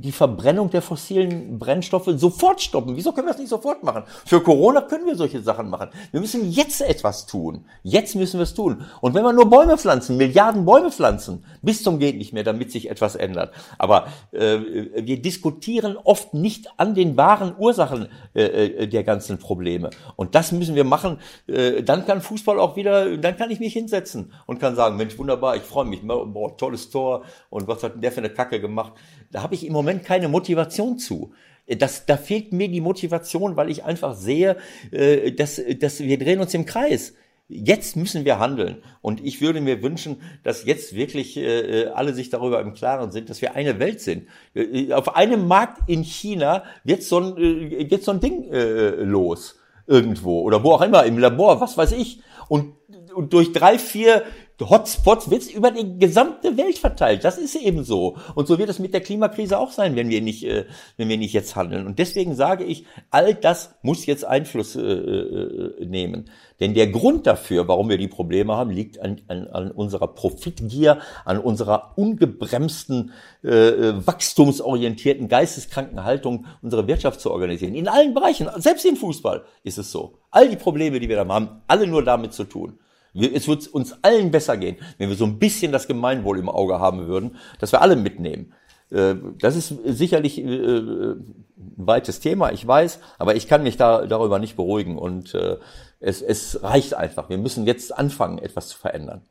die 0.00 0.12
Verbrennung 0.12 0.70
der 0.70 0.82
fossilen 0.82 1.58
Brennstoffe 1.58 2.10
sofort 2.16 2.60
stoppen. 2.60 2.96
Wieso 2.96 3.12
können 3.12 3.26
wir 3.26 3.32
das 3.32 3.40
nicht 3.40 3.50
sofort 3.50 3.82
machen? 3.82 4.04
Für 4.24 4.42
Corona 4.42 4.80
können 4.82 5.06
wir 5.06 5.16
solche 5.16 5.42
Sachen 5.42 5.68
machen. 5.68 5.90
Wir 6.10 6.20
müssen 6.20 6.50
jetzt 6.50 6.80
etwas 6.80 7.26
tun. 7.26 7.64
Jetzt 7.82 8.16
müssen 8.16 8.38
wir 8.38 8.44
es 8.44 8.54
tun. 8.54 8.84
Und 9.00 9.14
wenn 9.14 9.22
wir 9.22 9.32
nur 9.32 9.48
Bäume 9.48 9.76
pflanzen, 9.76 10.16
Milliarden 10.16 10.64
Bäume 10.64 10.90
pflanzen, 10.90 11.44
bis 11.62 11.82
zum 11.82 11.98
geht 11.98 12.16
nicht 12.16 12.32
mehr, 12.32 12.44
damit 12.44 12.72
sich 12.72 12.90
etwas 12.90 13.14
ändert. 13.14 13.52
Aber 13.78 14.06
äh, 14.32 14.58
wir 14.96 15.20
diskutieren 15.20 15.96
oft 15.96 16.34
nicht 16.34 16.68
an 16.76 16.94
den 16.94 17.16
wahren 17.16 17.54
Ursachen 17.58 18.08
äh, 18.34 18.42
äh, 18.42 18.86
der 18.86 19.04
ganzen 19.04 19.38
Probleme. 19.38 19.90
Und 20.16 20.34
das 20.34 20.52
müssen 20.52 20.74
wir 20.74 20.84
machen. 20.84 21.18
Äh, 21.46 21.82
dann 21.82 22.06
kann 22.06 22.20
Fußball 22.20 22.58
auch 22.58 22.76
wieder, 22.76 23.16
dann 23.16 23.36
kann 23.36 23.50
ich 23.50 23.60
mich 23.60 23.72
hinsetzen 23.72 24.32
und 24.46 24.60
kann 24.60 24.76
sagen, 24.76 24.96
Mensch, 24.96 25.18
wunderbar, 25.18 25.56
ich 25.56 25.62
freue 25.62 25.84
mich, 25.84 26.00
boah, 26.02 26.56
tolles 26.56 26.90
Tor 26.90 27.24
und 27.50 27.68
was 27.68 27.82
hat 27.82 27.94
denn 27.94 28.00
der 28.00 28.12
für 28.12 28.18
eine 28.18 28.30
Kacke 28.30 28.60
gemacht? 28.60 28.92
Da 29.30 29.42
habe 29.42 29.54
ich 29.54 29.64
im 29.64 29.72
Moment 29.72 30.04
keine 30.04 30.28
Motivation 30.28 30.98
zu. 30.98 31.32
Das, 31.66 32.06
da 32.06 32.16
fehlt 32.16 32.52
mir 32.52 32.68
die 32.68 32.80
Motivation, 32.80 33.56
weil 33.56 33.70
ich 33.70 33.84
einfach 33.84 34.14
sehe, 34.14 34.56
äh, 34.90 35.32
dass, 35.32 35.60
dass 35.78 36.00
wir 36.00 36.18
drehen 36.18 36.40
uns 36.40 36.52
im 36.54 36.66
Kreis. 36.66 37.14
Jetzt 37.52 37.96
müssen 37.96 38.24
wir 38.24 38.38
handeln. 38.38 38.82
Und 39.02 39.24
ich 39.24 39.40
würde 39.40 39.60
mir 39.60 39.82
wünschen, 39.82 40.22
dass 40.44 40.64
jetzt 40.64 40.94
wirklich 40.94 41.36
äh, 41.36 41.86
alle 41.86 42.14
sich 42.14 42.30
darüber 42.30 42.60
im 42.60 42.74
Klaren 42.74 43.10
sind, 43.10 43.28
dass 43.28 43.42
wir 43.42 43.56
eine 43.56 43.80
Welt 43.80 44.00
sind. 44.00 44.28
Äh, 44.54 44.92
auf 44.92 45.16
einem 45.16 45.48
Markt 45.48 45.88
in 45.88 46.04
China 46.04 46.64
wird 46.84 47.02
so 47.02 47.18
ein, 47.18 47.36
äh, 47.36 47.90
wird 47.90 48.04
so 48.04 48.12
ein 48.12 48.20
Ding 48.20 48.50
äh, 48.52 48.90
los. 49.02 49.58
Irgendwo. 49.88 50.42
Oder 50.42 50.62
wo 50.62 50.72
auch 50.72 50.82
immer, 50.82 51.04
im 51.04 51.18
Labor, 51.18 51.60
was 51.60 51.76
weiß 51.76 51.92
ich. 51.92 52.20
Und, 52.48 52.74
und 53.14 53.32
durch 53.32 53.52
drei, 53.52 53.78
vier 53.78 54.22
Hotspots 54.68 55.30
wird 55.30 55.50
über 55.50 55.70
die 55.70 55.98
gesamte 55.98 56.56
Welt 56.56 56.78
verteilt. 56.78 57.24
Das 57.24 57.38
ist 57.38 57.54
eben 57.54 57.84
so. 57.84 58.16
Und 58.34 58.46
so 58.46 58.58
wird 58.58 58.68
es 58.68 58.78
mit 58.78 58.92
der 58.92 59.00
Klimakrise 59.00 59.58
auch 59.58 59.72
sein, 59.72 59.96
wenn 59.96 60.10
wir 60.10 60.20
nicht, 60.20 60.44
äh, 60.44 60.66
wenn 60.96 61.08
wir 61.08 61.16
nicht 61.16 61.32
jetzt 61.32 61.56
handeln. 61.56 61.86
Und 61.86 61.98
deswegen 61.98 62.34
sage 62.34 62.64
ich, 62.64 62.84
all 63.10 63.34
das 63.34 63.74
muss 63.82 64.06
jetzt 64.06 64.24
Einfluss 64.24 64.76
äh, 64.76 64.80
äh, 64.80 65.86
nehmen. 65.86 66.26
Denn 66.60 66.74
der 66.74 66.88
Grund 66.88 67.26
dafür, 67.26 67.68
warum 67.68 67.88
wir 67.88 67.96
die 67.96 68.08
Probleme 68.08 68.54
haben, 68.54 68.70
liegt 68.70 69.00
an, 69.00 69.22
an, 69.28 69.46
an 69.46 69.70
unserer 69.70 70.08
Profitgier, 70.08 70.98
an 71.24 71.38
unserer 71.38 71.94
ungebremsten, 71.96 73.12
äh, 73.42 73.48
äh, 73.48 74.06
wachstumsorientierten, 74.06 75.28
geisteskranken 75.28 76.04
Haltung, 76.04 76.44
unsere 76.60 76.86
Wirtschaft 76.86 77.20
zu 77.20 77.30
organisieren. 77.30 77.74
In 77.74 77.88
allen 77.88 78.12
Bereichen, 78.12 78.48
selbst 78.56 78.84
im 78.84 78.96
Fußball 78.96 79.44
ist 79.64 79.78
es 79.78 79.90
so. 79.90 80.18
All 80.30 80.48
die 80.48 80.56
Probleme, 80.56 81.00
die 81.00 81.08
wir 81.08 81.16
da 81.16 81.26
haben, 81.26 81.62
alle 81.66 81.86
nur 81.86 82.04
damit 82.04 82.34
zu 82.34 82.44
tun. 82.44 82.78
Es 83.14 83.48
wird 83.48 83.66
uns 83.68 83.94
allen 84.02 84.30
besser 84.30 84.56
gehen, 84.56 84.76
wenn 84.98 85.08
wir 85.08 85.16
so 85.16 85.24
ein 85.24 85.38
bisschen 85.38 85.72
das 85.72 85.86
Gemeinwohl 85.86 86.38
im 86.38 86.48
Auge 86.48 86.78
haben 86.78 87.06
würden, 87.06 87.36
dass 87.58 87.72
wir 87.72 87.82
alle 87.82 87.96
mitnehmen. 87.96 88.52
Äh, 88.90 89.16
das 89.38 89.56
ist 89.56 89.74
sicherlich 89.84 90.38
äh, 90.38 90.44
ein 90.44 91.44
weites 91.76 92.20
Thema, 92.20 92.52
ich 92.52 92.66
weiß, 92.66 93.00
aber 93.18 93.36
ich 93.36 93.48
kann 93.48 93.62
mich 93.62 93.76
da 93.76 94.06
darüber 94.06 94.38
nicht 94.38 94.56
beruhigen 94.56 94.98
und 94.98 95.34
äh, 95.34 95.56
es, 96.00 96.22
es 96.22 96.62
reicht 96.62 96.94
einfach. 96.94 97.28
Wir 97.28 97.38
müssen 97.38 97.66
jetzt 97.66 97.96
anfangen, 97.96 98.38
etwas 98.38 98.68
zu 98.68 98.78
verändern. 98.78 99.22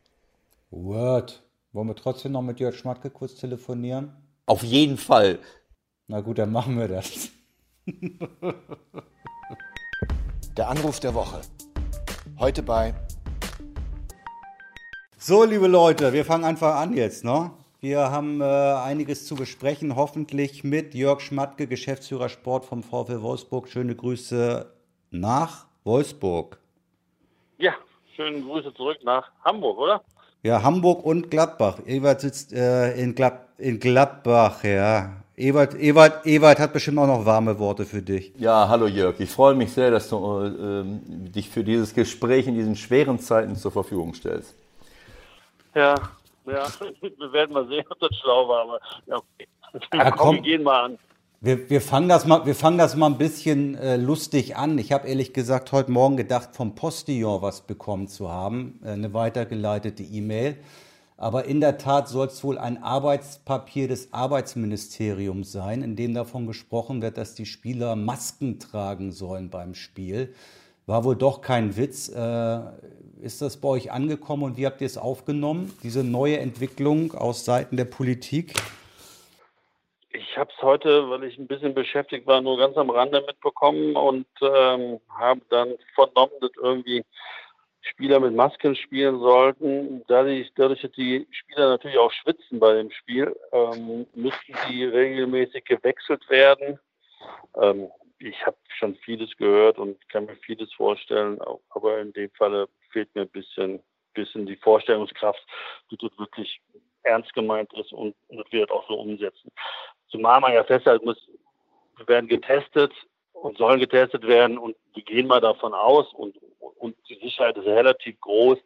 Word. 0.72 1.44
Wollen 1.72 1.88
wir 1.88 1.96
trotzdem 1.96 2.32
noch 2.32 2.42
mit 2.42 2.60
Jörg 2.60 2.76
Schmatke 2.76 3.12
kurz 3.12 3.36
telefonieren? 3.36 4.14
Auf 4.48 4.64
jeden 4.64 4.98
Fall. 4.98 5.38
Na 6.08 6.22
gut, 6.22 6.40
dann 6.40 6.52
machen 6.52 6.80
wir 6.80 6.88
das. 6.88 7.30
Der 10.58 10.68
Anruf 10.68 11.00
der 11.00 11.14
Woche. 11.14 11.42
Heute 12.40 12.64
bei. 12.64 12.94
So, 15.22 15.44
liebe 15.44 15.68
Leute, 15.68 16.14
wir 16.14 16.24
fangen 16.24 16.46
einfach 16.46 16.78
an 16.78 16.94
jetzt, 16.94 17.26
ne? 17.26 17.52
Wir 17.82 18.10
haben 18.10 18.40
äh, 18.40 18.46
einiges 18.46 19.26
zu 19.26 19.36
besprechen, 19.36 19.98
hoffentlich 19.98 20.64
mit 20.64 20.96
Jörg 20.96 21.20
Schmatke, 21.20 21.68
Geschäftsführer 21.68 22.30
Sport 22.30 22.64
vom 22.64 22.84
VfL 22.84 23.22
Wolfsburg. 23.22 23.68
Schöne 23.68 23.96
Grüße 23.96 24.72
nach 25.12 25.66
Wolfsburg. 25.84 26.58
Ja, 27.58 27.74
schöne 28.16 28.40
Grüße 28.40 28.74
zurück 28.74 29.00
nach 29.04 29.30
Hamburg, 29.44 29.80
oder? 29.80 30.02
Ja, 30.42 30.64
Hamburg 30.64 31.04
und 31.04 31.30
Gladbach. 31.30 31.80
Ewald 31.86 32.22
sitzt 32.22 32.54
äh, 32.54 32.94
in, 32.94 33.14
Glad 33.14 33.42
in 33.58 33.78
Gladbach, 33.78 34.64
ja. 34.64 35.18
Ewald, 35.36 35.76
Ewald, 35.76 36.26
Ewald 36.26 36.60
hat 36.60 36.72
bestimmt 36.72 36.98
auch 36.98 37.08
noch 37.08 37.26
warme 37.26 37.60
Worte 37.60 37.84
für 37.84 38.02
dich. 38.02 38.32
Ja, 38.38 38.70
hallo 38.70 38.88
Jörg. 38.88 39.20
Ich 39.20 39.32
freue 39.32 39.54
mich 39.54 39.74
sehr, 39.74 39.92
dass 39.92 40.08
du 40.08 40.16
äh, 40.46 40.84
dich 41.30 41.50
für 41.50 41.66
dieses 41.66 41.94
Gespräch 41.94 42.48
in 42.48 42.56
diesen 42.56 42.78
schweren 42.78 43.20
Zeiten 43.20 43.58
zur 43.58 43.72
Verfügung 43.72 44.14
stellst. 44.14 44.56
Ja, 45.76 45.96
ja, 46.46 46.68
wir 47.02 47.34
werden 47.34 47.54
mal 47.54 47.68
sehen, 47.68 47.86
ob 47.90 48.00
das 48.00 48.16
schlau 48.18 48.48
war, 48.48 48.62
aber 48.64 48.80
ja, 49.06 49.18
okay. 49.18 49.48
Ja, 49.94 50.12
komm, 50.12 50.36
wir 50.38 50.42
gehen 50.42 50.64
mal 50.64 50.86
an. 50.86 51.00
Wir, 51.42 51.70
wir, 51.70 51.80
fangen 51.80 52.10
das 52.10 52.26
mal, 52.26 52.46
wir 52.46 52.56
fangen 52.56 52.78
das 52.78 52.96
mal 52.98 53.06
ein 53.06 53.18
bisschen 53.18 53.76
äh, 53.76 53.96
lustig 53.96 54.58
an. 54.58 54.78
Ich 54.78 54.92
habe 54.92 55.08
ehrlich 55.08 55.32
gesagt 55.32 55.72
heute 55.72 55.90
Morgen 55.90 56.18
gedacht, 56.18 56.50
vom 56.54 56.76
Postillon 56.76 57.42
was 57.42 57.62
bekommen 57.62 58.10
zu 58.10 58.30
haben, 58.30 58.82
äh, 58.84 58.90
eine 58.90 59.14
weitergeleitete 59.14 60.04
E-Mail. 60.04 60.58
Aber 61.16 61.46
in 61.46 61.62
der 61.62 61.78
Tat 61.78 62.10
soll 62.10 62.28
es 62.28 62.44
wohl 62.44 62.58
ein 62.58 62.82
Arbeitspapier 62.82 63.88
des 63.88 64.14
Arbeitsministeriums 64.14 65.52
sein, 65.52 65.82
in 65.82 65.96
dem 65.96 66.14
davon 66.14 66.48
gesprochen 66.48 67.02
wird, 67.02 67.18
dass 67.18 67.36
die 67.36 67.46
Spieler 67.46 67.96
Masken 67.96 68.60
tragen 68.60 69.12
sollen 69.12 69.50
beim 69.50 69.76
Spiel. 69.76 70.34
War 70.88 71.04
wohl 71.04 71.16
doch 71.16 71.42
kein 71.42 71.78
Witz. 71.78 72.10
Äh, 72.10 72.62
ist 73.20 73.42
das 73.42 73.60
bei 73.60 73.68
euch 73.68 73.92
angekommen 73.92 74.44
und 74.44 74.58
wie 74.58 74.66
habt 74.66 74.82
ihr 74.82 74.88
es 74.88 74.98
aufgenommen, 74.98 75.78
diese 75.84 76.04
neue 76.04 76.38
Entwicklung 76.38 77.14
aus 77.14 77.46
Seiten 77.46 77.78
der 77.78 77.86
Politik? 77.86 78.54
Ich 80.12 80.38
habe 80.38 80.50
es 80.56 80.62
heute, 80.64 81.10
weil 81.10 81.24
ich 81.26 81.38
ein 81.38 81.48
bisschen 81.48 81.74
beschäftigt 81.74 82.26
war, 82.26 82.42
nur 82.42 82.58
ganz 82.58 82.78
am 82.78 82.90
Rande 82.90 83.24
mitbekommen 83.28 83.96
und 83.96 84.26
ähm, 84.42 85.00
habe 85.10 85.42
dann 85.50 85.76
vernommen, 85.94 86.34
dass 86.42 86.52
irgendwie 86.62 87.04
Spieler 87.82 88.20
mit 88.20 88.34
Masken 88.34 88.76
spielen 88.76 89.20
sollten. 89.20 90.04
Dadurch, 90.08 90.52
dadurch 90.56 90.82
dass 90.82 90.92
die 90.92 91.28
Spieler 91.32 91.70
natürlich 91.70 91.98
auch 91.98 92.12
schwitzen 92.12 92.60
bei 92.60 92.74
dem 92.74 92.92
Spiel, 92.92 93.36
ähm, 93.52 94.08
müssten 94.16 94.54
die 94.70 94.86
regelmäßig 94.86 95.66
gewechselt 95.66 96.28
werden. 96.30 96.80
Ähm, 97.62 97.90
ich 98.20 98.46
habe 98.46 98.58
schon 98.78 98.96
vieles 98.96 99.36
gehört 99.38 99.78
und 99.78 99.98
kann 100.10 100.26
mir 100.26 100.36
vieles 100.38 100.74
vorstellen, 100.74 101.40
aber 101.70 102.00
in 102.00 102.12
dem 102.14 102.30
Falle 102.32 102.68
fehlt 102.92 103.14
mir 103.16 103.22
ein 103.22 103.30
bisschen, 103.30 103.82
bisschen 104.14 104.46
die 104.46 104.58
Vorstellungskraft, 104.58 105.44
die 105.92 105.98
das 105.98 106.18
wirklich 106.18 106.62
ernst 107.04 107.34
gemeint 107.34 107.72
ist 107.74 107.92
und, 107.94 108.16
und 108.28 108.38
das 108.38 108.52
wird 108.52 108.72
auch 108.72 108.88
so 108.88 108.96
umsetzen. 109.00 109.52
Zumal 110.10 110.42
man 110.42 110.54
ja 110.54 110.64
festhalten 110.64 111.06
muss, 111.06 111.18
wir 111.98 112.08
werden 112.08 112.28
getestet 112.28 112.94
und 113.34 113.58
sollen 113.58 113.80
getestet 113.80 114.28
werden 114.28 114.58
und 114.58 114.76
wir 114.94 115.04
gehen 115.04 115.28
mal 115.28 115.42
davon 115.42 115.74
aus 115.74 116.12
und, 116.14 116.38
und 116.60 116.96
die 117.08 117.20
Sicherheit 117.20 117.58
ist 117.58 117.66
relativ 117.66 118.20
groß, 118.20 118.58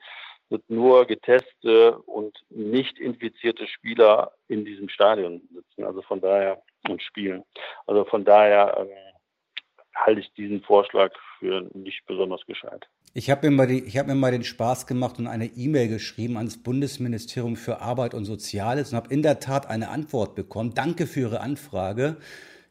dass 0.50 0.62
nur 0.68 1.06
getestete 1.06 1.98
und 1.98 2.38
nicht 2.50 3.00
infizierte 3.00 3.68
Spieler 3.68 4.34
in 4.48 4.66
diesem 4.66 4.90
Stadion 4.90 5.42
sitzen. 5.54 5.84
Also 5.84 6.02
von 6.04 6.22
daher 6.22 6.62
und 6.90 7.02
spielen. 7.02 7.44
Also 7.88 8.06
von 8.06 8.24
daher 8.26 8.78
ähm, 8.78 8.90
halte 9.96 10.22
ich 10.22 10.34
diesen 10.34 10.62
Vorschlag 10.62 11.12
für 11.40 11.68
nicht 11.74 12.06
besonders 12.06 12.46
gescheit. 12.46 12.88
Ich 13.15 13.30
habe 13.30 13.47
mir, 13.47 13.56
mal 13.56 13.69
hab 13.69 14.08
mir 14.08 14.15
mal 14.15 14.32
den 14.32 14.43
Spaß 14.43 14.88
gemacht 14.88 15.19
und 15.19 15.28
eine 15.28 15.45
E-Mail 15.45 15.88
geschrieben 15.88 16.36
ans 16.36 16.58
Bundesministerium 16.58 17.56
für 17.56 17.80
Arbeit 17.80 18.15
und 18.15 18.26
Soziales 18.26 18.89
und 18.89 18.95
habe 18.95 19.13
in 19.13 19.21
der 19.21 19.39
Tat 19.39 19.69
eine 19.69 19.89
Antwort 19.89 20.34
bekommen. 20.34 20.73
Danke 20.73 21.06
für 21.06 21.19
Ihre 21.19 21.39
Anfrage. 21.39 22.17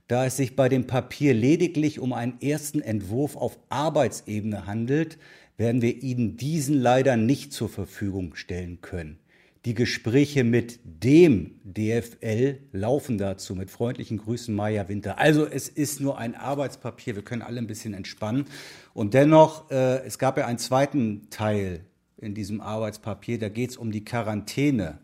Da 0.09 0.27
es 0.27 0.37
sich 0.37 0.57
bei 0.57 0.69
dem 0.69 0.89
Papier 0.89 1.33
lediglich 1.33 2.01
um 2.01 2.13
einen 2.13 2.41
ersten 2.41 2.81
Entwurf 2.81 3.37
auf 3.37 3.57
Arbeitsebene 3.69 4.67
handelt, 4.67 5.17
werden 5.59 5.81
wir 5.81 6.03
Ihnen 6.03 6.37
diesen 6.37 6.75
leider 6.75 7.17
nicht 7.17 7.53
zur 7.53 7.69
Verfügung 7.69 8.35
stellen 8.35 8.81
können. 8.81 9.22
Die 9.65 9.75
Gespräche 9.75 10.43
mit 10.43 10.81
dem 10.83 11.61
DFL 11.63 12.59
laufen 12.73 13.17
dazu. 13.17 13.55
Mit 13.55 13.71
freundlichen 13.71 14.19
Grüßen, 14.19 14.53
Maja 14.53 14.89
Winter. 14.89 15.19
Also 15.19 15.47
es 15.47 15.69
ist 15.69 16.01
nur 16.01 16.19
ein 16.19 16.35
Arbeitspapier. 16.35 17.15
Wir 17.15 17.23
können 17.23 17.43
alle 17.43 17.59
ein 17.59 17.69
bisschen 17.69 17.95
entspannen. 17.95 18.47
Und 18.93 19.15
dennoch, 19.15 19.71
äh, 19.71 20.05
es 20.05 20.19
gab 20.19 20.37
ja 20.37 20.47
einen 20.47 20.59
zweiten 20.59 21.31
Teil 21.31 21.85
in 22.17 22.35
diesem 22.35 22.61
Arbeitspapier. 22.61 23.39
Da 23.39 23.49
geht 23.49 23.71
es 23.71 23.77
um 23.77 23.93
die 23.93 24.05
Quarantäne. 24.05 24.99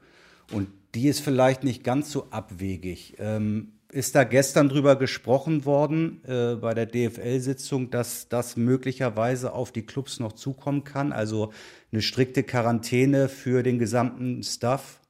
Und 0.53 0.69
die 0.97 1.07
ist 1.07 1.21
vielleicht 1.21 1.63
nicht 1.63 1.85
ganz 1.85 2.11
so 2.11 2.27
abwegig. 2.31 3.15
Ähm, 3.19 3.75
ist 3.91 4.15
da 4.15 4.25
gestern 4.25 4.69
drüber 4.69 4.97
gesprochen 4.97 5.65
worden 5.65 6.23
äh, 6.27 6.57
bei 6.57 6.75
der 6.75 6.87
DFL-Sitzung, 6.87 7.91
dass 7.91 8.29
das 8.29 8.57
möglicherweise 8.57 9.53
auf 9.55 9.73
die 9.73 9.87
Clubs 9.87 10.21
noch 10.21 10.33
zukommen 10.33 10.85
kann? 10.85 11.13
Also 11.13 11.53
eine 11.91 12.03
strikte 12.03 12.43
Quarantäne 12.43 13.29
für 13.29 13.63
den 13.63 13.79
gesamten 13.79 14.43
Staff? 14.43 15.01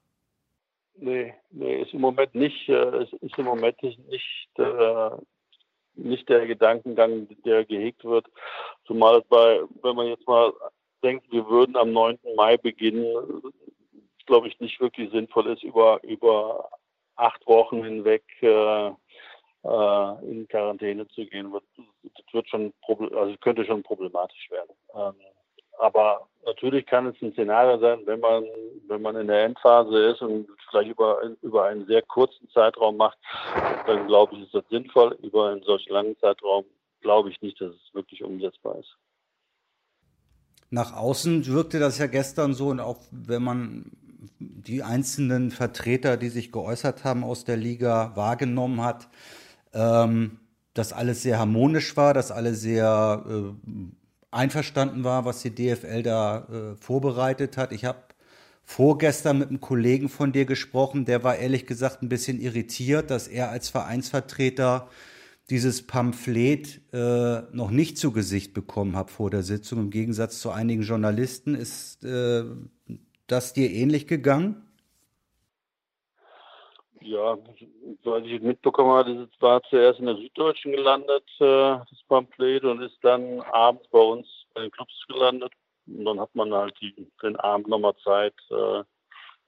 Nee, 0.96 1.34
nee, 1.50 1.82
ist 1.82 1.92
im 1.92 2.00
Moment 2.00 2.34
nicht, 2.34 2.68
äh, 2.68 3.04
ist 3.04 3.36
im 3.36 3.44
Moment 3.44 3.82
nicht, 3.82 4.00
äh, 4.58 5.10
nicht 5.94 6.28
der 6.28 6.46
Gedankengang, 6.46 7.28
der 7.44 7.64
gehegt 7.64 8.04
wird. 8.04 8.26
Zumal 8.86 9.22
bei, 9.28 9.60
wenn 9.82 9.96
man 9.96 10.06
jetzt 10.06 10.26
mal 10.26 10.52
denkt, 11.02 11.30
wir 11.32 11.48
würden 11.48 11.76
am 11.76 11.92
9. 11.92 12.18
Mai 12.36 12.56
beginnen, 12.56 13.42
glaube 14.26 14.48
ich, 14.48 14.58
nicht 14.60 14.80
wirklich 14.80 15.10
sinnvoll 15.10 15.48
ist, 15.48 15.62
über, 15.62 16.00
über 16.04 16.68
acht 17.18 17.46
Wochen 17.46 17.84
hinweg 17.84 18.24
äh, 18.40 18.88
äh, 18.88 20.30
in 20.30 20.46
Quarantäne 20.48 21.06
zu 21.08 21.26
gehen, 21.26 21.52
wird, 21.52 21.64
das 22.02 22.32
wird 22.32 22.48
schon 22.48 22.72
also 22.88 23.34
könnte 23.40 23.64
schon 23.64 23.82
problematisch 23.82 24.50
werden. 24.50 24.74
Ähm, 24.94 25.14
aber 25.78 26.26
natürlich 26.44 26.86
kann 26.86 27.06
es 27.06 27.22
ein 27.22 27.32
Szenario 27.32 27.78
sein, 27.78 28.00
wenn 28.04 28.20
man, 28.20 28.44
wenn 28.88 29.02
man 29.02 29.16
in 29.16 29.28
der 29.28 29.44
Endphase 29.44 29.96
ist 30.06 30.22
und 30.22 30.48
vielleicht 30.70 30.90
über, 30.90 31.22
über 31.42 31.64
einen 31.66 31.86
sehr 31.86 32.02
kurzen 32.02 32.48
Zeitraum 32.50 32.96
macht, 32.96 33.18
dann 33.86 34.06
glaube 34.06 34.34
ich, 34.34 34.42
ist 34.42 34.54
das 34.54 34.64
sinnvoll. 34.70 35.16
Über 35.22 35.50
einen 35.50 35.62
solch 35.62 35.88
langen 35.88 36.16
Zeitraum 36.18 36.64
glaube 37.00 37.30
ich 37.30 37.40
nicht, 37.42 37.60
dass 37.60 37.74
es 37.74 37.94
wirklich 37.94 38.24
umsetzbar 38.24 38.78
ist. 38.78 38.96
Nach 40.70 40.94
außen 40.96 41.46
wirkte 41.46 41.78
das 41.78 41.98
ja 41.98 42.06
gestern 42.06 42.54
so 42.54 42.68
und 42.68 42.80
auch 42.80 42.98
wenn 43.10 43.42
man 43.42 43.92
die 44.68 44.82
einzelnen 44.82 45.50
Vertreter, 45.50 46.16
die 46.16 46.28
sich 46.28 46.52
geäußert 46.52 47.02
haben 47.02 47.24
aus 47.24 47.44
der 47.44 47.56
Liga, 47.56 48.12
wahrgenommen 48.14 48.82
hat, 48.82 49.08
ähm, 49.72 50.38
dass 50.74 50.92
alles 50.92 51.22
sehr 51.22 51.38
harmonisch 51.38 51.96
war, 51.96 52.14
dass 52.14 52.30
alle 52.30 52.54
sehr 52.54 53.24
äh, 53.26 53.72
einverstanden 54.30 55.04
war, 55.04 55.24
was 55.24 55.42
die 55.42 55.54
DFL 55.54 56.02
da 56.02 56.46
äh, 56.46 56.76
vorbereitet 56.76 57.56
hat. 57.56 57.72
Ich 57.72 57.86
habe 57.86 57.98
vorgestern 58.62 59.38
mit 59.38 59.48
einem 59.48 59.60
Kollegen 59.60 60.10
von 60.10 60.32
dir 60.32 60.44
gesprochen, 60.44 61.06
der 61.06 61.24
war 61.24 61.36
ehrlich 61.36 61.66
gesagt 61.66 62.02
ein 62.02 62.10
bisschen 62.10 62.38
irritiert, 62.38 63.10
dass 63.10 63.26
er 63.26 63.50
als 63.50 63.70
Vereinsvertreter 63.70 64.88
dieses 65.48 65.86
Pamphlet 65.86 66.82
äh, 66.92 67.40
noch 67.52 67.70
nicht 67.70 67.96
zu 67.96 68.12
Gesicht 68.12 68.52
bekommen 68.52 68.96
hat 68.96 69.10
vor 69.10 69.30
der 69.30 69.42
Sitzung. 69.42 69.78
Im 69.78 69.90
Gegensatz 69.90 70.40
zu 70.40 70.50
einigen 70.50 70.82
Journalisten 70.82 71.54
ist 71.54 72.04
äh, 72.04 72.44
das 73.28 73.52
dir 73.52 73.70
ähnlich 73.70 74.06
gegangen? 74.06 74.64
Ja, 77.00 77.38
weil 78.04 78.26
ich 78.26 78.42
mitbekommen 78.42 78.90
habe, 78.90 79.28
es 79.32 79.40
war 79.40 79.62
zuerst 79.62 80.00
in 80.00 80.06
der 80.06 80.16
Süddeutschen 80.16 80.72
gelandet, 80.72 81.24
äh, 81.38 81.78
das 81.78 82.02
Pamphlet, 82.08 82.64
und 82.64 82.82
ist 82.82 82.98
dann 83.02 83.40
abends 83.40 83.86
bei 83.90 84.00
uns 84.00 84.26
bei 84.52 84.62
den 84.62 84.70
Clubs 84.70 84.92
gelandet. 85.06 85.52
Und 85.86 86.04
dann 86.04 86.20
hat 86.20 86.34
man 86.34 86.52
halt 86.52 86.74
die, 86.80 86.94
den 87.22 87.36
Abend 87.36 87.68
nochmal 87.68 87.94
Zeit, 88.04 88.34
äh, 88.50 88.82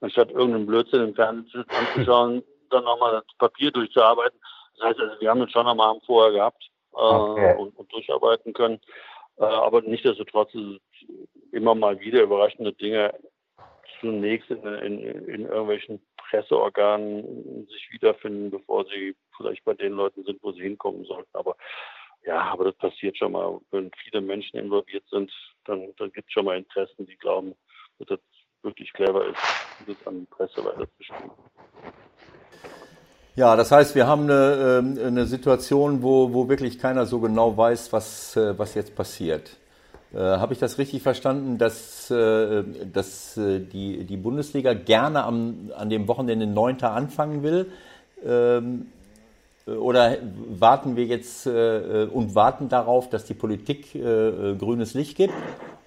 anstatt 0.00 0.30
irgendeinen 0.30 0.66
Blödsinn 0.66 1.08
im 1.08 1.14
Fernsehen 1.14 1.64
anzuschauen, 1.68 2.42
dann 2.70 2.84
nochmal 2.84 3.12
das 3.12 3.36
Papier 3.38 3.70
durchzuarbeiten. 3.70 4.38
Das 4.78 4.88
heißt, 4.90 5.00
also, 5.00 5.20
wir 5.20 5.28
haben 5.28 5.42
es 5.42 5.50
schon 5.50 5.66
am 5.66 5.80
Abend 5.80 6.04
vorher 6.06 6.32
gehabt 6.32 6.70
äh, 6.92 6.96
okay. 6.96 7.56
und, 7.58 7.76
und, 7.76 7.92
durcharbeiten 7.92 8.52
können. 8.52 8.80
Äh, 9.36 9.44
aber 9.44 9.82
nichtsdestotrotz 9.82 10.52
immer 11.52 11.74
mal 11.74 11.98
wieder 12.00 12.22
überraschende 12.22 12.72
Dinge 12.72 13.12
zunächst 14.00 14.50
in, 14.50 14.64
in, 14.64 14.98
in 15.28 15.46
irgendwelchen 15.46 16.00
Presseorganen 16.16 17.66
sich 17.68 17.88
wiederfinden, 17.92 18.50
bevor 18.50 18.84
sie 18.86 19.16
vielleicht 19.36 19.64
bei 19.64 19.74
den 19.74 19.92
Leuten 19.92 20.24
sind, 20.24 20.42
wo 20.42 20.52
sie 20.52 20.62
hinkommen 20.62 21.04
sollten. 21.04 21.30
Aber 21.34 21.56
ja, 22.24 22.40
aber 22.40 22.64
das 22.64 22.76
passiert 22.76 23.16
schon 23.16 23.32
mal. 23.32 23.60
Wenn 23.70 23.90
viele 24.04 24.20
Menschen 24.20 24.58
involviert 24.58 25.04
sind, 25.10 25.32
dann, 25.64 25.92
dann 25.96 26.12
gibt 26.12 26.28
es 26.28 26.32
schon 26.32 26.44
mal 26.44 26.58
Interessen, 26.58 27.06
die 27.06 27.16
glauben, 27.16 27.54
dass 27.98 28.08
das 28.08 28.20
wirklich 28.62 28.92
clever 28.92 29.26
ist, 29.26 29.38
das 29.86 30.06
an 30.06 30.20
die 30.20 30.26
Presse 30.26 30.64
weiterzuspielen. 30.64 31.30
Ja, 33.36 33.56
das 33.56 33.72
heißt, 33.72 33.94
wir 33.94 34.06
haben 34.06 34.24
eine, 34.24 34.80
ähm, 34.80 34.98
eine 35.02 35.24
Situation, 35.24 36.02
wo, 36.02 36.34
wo 36.34 36.48
wirklich 36.48 36.78
keiner 36.78 37.06
so 37.06 37.20
genau 37.20 37.56
weiß, 37.56 37.92
was, 37.92 38.36
äh, 38.36 38.58
was 38.58 38.74
jetzt 38.74 38.94
passiert. 38.94 39.56
Äh, 40.12 40.18
Habe 40.18 40.52
ich 40.52 40.58
das 40.58 40.78
richtig 40.78 41.02
verstanden, 41.02 41.58
dass, 41.58 42.10
äh, 42.10 42.64
dass 42.92 43.36
äh, 43.36 43.60
die, 43.60 44.04
die 44.04 44.16
Bundesliga 44.16 44.74
gerne 44.74 45.24
am, 45.24 45.70
an 45.76 45.88
dem 45.88 46.08
Wochenende 46.08 46.46
9. 46.46 46.82
anfangen 46.82 47.42
will? 47.42 47.70
Ähm, 48.24 48.86
oder 49.66 50.16
warten 50.48 50.96
wir 50.96 51.04
jetzt 51.04 51.46
äh, 51.46 52.08
und 52.12 52.34
warten 52.34 52.68
darauf, 52.68 53.08
dass 53.08 53.24
die 53.24 53.34
Politik 53.34 53.94
äh, 53.94 54.54
grünes 54.56 54.94
Licht 54.94 55.16
gibt? 55.16 55.34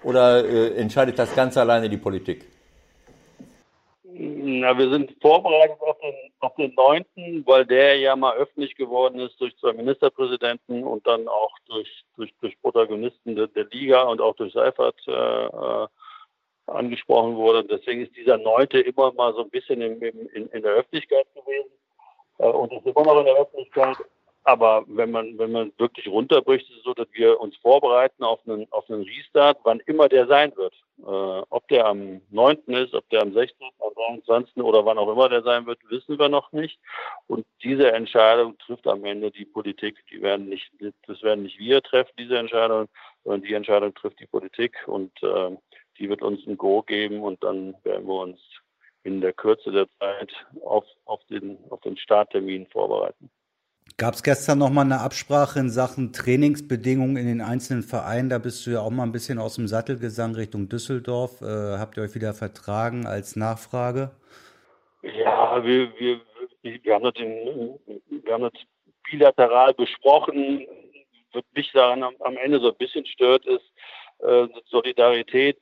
Oder 0.02 0.44
äh, 0.44 0.74
entscheidet 0.76 1.18
das 1.18 1.34
ganz 1.34 1.56
alleine 1.56 1.90
die 1.90 1.96
Politik? 1.96 2.46
Na, 4.46 4.76
wir 4.76 4.90
sind 4.90 5.16
vorbereitet 5.22 5.80
auf 5.80 5.98
den, 6.00 6.14
auf 6.40 6.54
den 6.56 6.74
9., 6.74 7.46
weil 7.46 7.64
der 7.64 7.96
ja 7.96 8.14
mal 8.14 8.36
öffentlich 8.36 8.74
geworden 8.76 9.18
ist 9.18 9.40
durch 9.40 9.56
zwei 9.56 9.72
Ministerpräsidenten 9.72 10.84
und 10.84 11.06
dann 11.06 11.26
auch 11.28 11.56
durch, 11.66 12.04
durch, 12.16 12.30
durch 12.42 12.60
Protagonisten 12.60 13.36
der, 13.36 13.46
der 13.46 13.64
Liga 13.64 14.02
und 14.02 14.20
auch 14.20 14.36
durch 14.36 14.52
Seifert 14.52 15.00
äh, 15.06 15.46
äh 15.46 15.86
angesprochen 16.66 17.36
wurde. 17.36 17.64
Deswegen 17.64 18.02
ist 18.02 18.16
dieser 18.16 18.38
9. 18.38 18.68
immer 18.86 19.12
mal 19.12 19.34
so 19.34 19.44
ein 19.44 19.50
bisschen 19.50 19.82
in, 19.82 20.00
in, 20.00 20.48
in 20.48 20.62
der 20.62 20.72
Öffentlichkeit 20.72 21.26
gewesen 21.34 21.70
äh, 22.38 22.46
und 22.46 22.72
ist 22.72 22.86
immer 22.86 23.04
noch 23.04 23.18
in 23.20 23.26
der 23.26 23.36
Öffentlichkeit. 23.36 23.96
Aber 24.46 24.84
wenn 24.86 25.10
man, 25.10 25.38
wenn 25.38 25.52
man 25.52 25.72
wirklich 25.78 26.06
runterbricht, 26.06 26.68
ist 26.68 26.76
es 26.76 26.82
so, 26.84 26.92
dass 26.92 27.08
wir 27.12 27.40
uns 27.40 27.56
vorbereiten 27.56 28.22
auf 28.22 28.40
einen, 28.46 28.70
auf 28.72 28.88
einen 28.90 29.02
Restart, 29.02 29.58
wann 29.64 29.80
immer 29.86 30.06
der 30.08 30.26
sein 30.26 30.54
wird. 30.56 30.74
Äh, 30.98 31.42
ob 31.48 31.66
der 31.68 31.86
am 31.86 32.20
9. 32.30 32.58
ist, 32.66 32.92
ob 32.92 33.08
der 33.08 33.22
am 33.22 33.32
16., 33.32 33.66
am 33.80 33.94
23. 33.94 34.62
oder 34.62 34.84
wann 34.84 34.98
auch 34.98 35.10
immer 35.10 35.30
der 35.30 35.42
sein 35.42 35.64
wird, 35.64 35.78
wissen 35.88 36.18
wir 36.18 36.28
noch 36.28 36.52
nicht. 36.52 36.78
Und 37.26 37.46
diese 37.62 37.90
Entscheidung 37.90 38.58
trifft 38.58 38.86
am 38.86 39.06
Ende 39.06 39.30
die 39.30 39.46
Politik. 39.46 39.96
Die 40.10 40.20
werden 40.20 40.50
nicht, 40.50 40.70
das 41.06 41.22
werden 41.22 41.44
nicht 41.44 41.58
wir 41.58 41.80
treffen, 41.80 42.12
diese 42.18 42.36
Entscheidung, 42.36 42.88
sondern 43.24 43.42
die 43.42 43.54
Entscheidung 43.54 43.94
trifft 43.94 44.20
die 44.20 44.26
Politik 44.26 44.76
und 44.86 45.10
äh, 45.22 45.56
die 45.98 46.10
wird 46.10 46.20
uns 46.20 46.46
ein 46.46 46.58
Go 46.58 46.82
geben 46.82 47.22
und 47.22 47.42
dann 47.42 47.74
werden 47.82 48.06
wir 48.06 48.20
uns 48.20 48.40
in 49.04 49.22
der 49.22 49.32
Kürze 49.32 49.72
der 49.72 49.86
Zeit 49.98 50.32
auf, 50.62 50.84
auf, 51.06 51.24
den, 51.30 51.58
auf 51.70 51.80
den 51.80 51.96
Starttermin 51.96 52.66
vorbereiten. 52.66 53.30
Gab 53.96 54.14
es 54.14 54.24
gestern 54.24 54.58
noch 54.58 54.70
mal 54.70 54.80
eine 54.80 55.00
Absprache 55.00 55.60
in 55.60 55.70
Sachen 55.70 56.12
Trainingsbedingungen 56.12 57.16
in 57.16 57.26
den 57.26 57.40
einzelnen 57.40 57.84
Vereinen? 57.84 58.28
Da 58.28 58.38
bist 58.38 58.66
du 58.66 58.72
ja 58.72 58.80
auch 58.80 58.90
mal 58.90 59.04
ein 59.04 59.12
bisschen 59.12 59.38
aus 59.38 59.54
dem 59.54 59.68
Sattelgesang 59.68 60.34
Richtung 60.34 60.68
Düsseldorf. 60.68 61.40
Äh, 61.42 61.78
habt 61.78 61.96
ihr 61.96 62.02
euch 62.02 62.14
wieder 62.16 62.34
vertragen 62.34 63.06
als 63.06 63.36
Nachfrage? 63.36 64.10
Ja, 65.02 65.62
wir, 65.64 65.92
wir, 65.98 66.20
wir, 66.62 66.94
haben, 66.94 67.04
das 67.04 67.14
in, 67.16 67.78
wir 68.24 68.32
haben 68.32 68.42
das 68.42 68.52
bilateral 69.08 69.74
besprochen. 69.74 70.66
Was 71.32 71.44
mich 71.54 71.70
daran 71.72 72.02
am, 72.02 72.36
Ende 72.36 72.58
so 72.58 72.72
ein 72.72 72.78
bisschen 72.78 73.06
stört, 73.06 73.46
ist, 73.46 73.70
äh, 74.18 74.48
Solidarität 74.66 75.58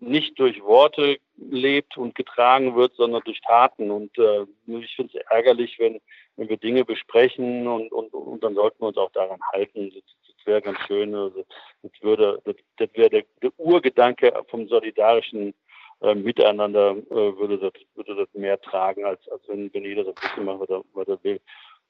nicht 0.00 0.38
durch 0.38 0.62
Worte 0.62 1.18
lebt 1.36 1.96
und 1.96 2.14
getragen 2.14 2.74
wird, 2.74 2.94
sondern 2.94 3.22
durch 3.24 3.40
Taten. 3.42 3.90
Und 3.90 4.16
äh, 4.18 4.46
ich 4.66 4.96
finde 4.96 5.18
es 5.18 5.24
ärgerlich, 5.30 5.78
wenn, 5.78 6.00
wenn 6.36 6.48
wir 6.48 6.56
Dinge 6.56 6.84
besprechen 6.84 7.66
und, 7.66 7.92
und, 7.92 8.12
und 8.12 8.44
dann 8.44 8.54
sollten 8.54 8.80
wir 8.80 8.88
uns 8.88 8.96
auch 8.96 9.10
daran 9.12 9.40
halten. 9.52 9.90
Das, 9.94 10.02
das 10.26 10.46
wäre 10.46 10.62
ganz 10.62 10.78
schön. 10.86 11.14
Also, 11.14 11.44
das 11.82 11.92
würde, 12.02 12.40
das, 12.44 12.56
das 12.76 12.88
wäre 12.94 13.10
der, 13.10 13.24
der 13.42 13.52
Urgedanke 13.58 14.32
vom 14.48 14.68
solidarischen 14.68 15.54
äh, 16.02 16.14
Miteinander 16.14 16.96
äh, 17.10 17.38
würde 17.38 17.58
das, 17.58 17.72
würde 17.94 18.16
das 18.16 18.28
mehr 18.34 18.60
tragen, 18.60 19.04
als, 19.04 19.26
als 19.28 19.42
wenn, 19.48 19.72
wenn 19.72 19.84
jeder 19.84 20.04
so 20.04 20.10
ein 20.10 20.14
bisschen 20.14 20.44
macht, 20.44 20.60
was 20.60 20.68
er, 20.68 20.82
was 20.92 21.08
er 21.08 21.24
will. 21.24 21.40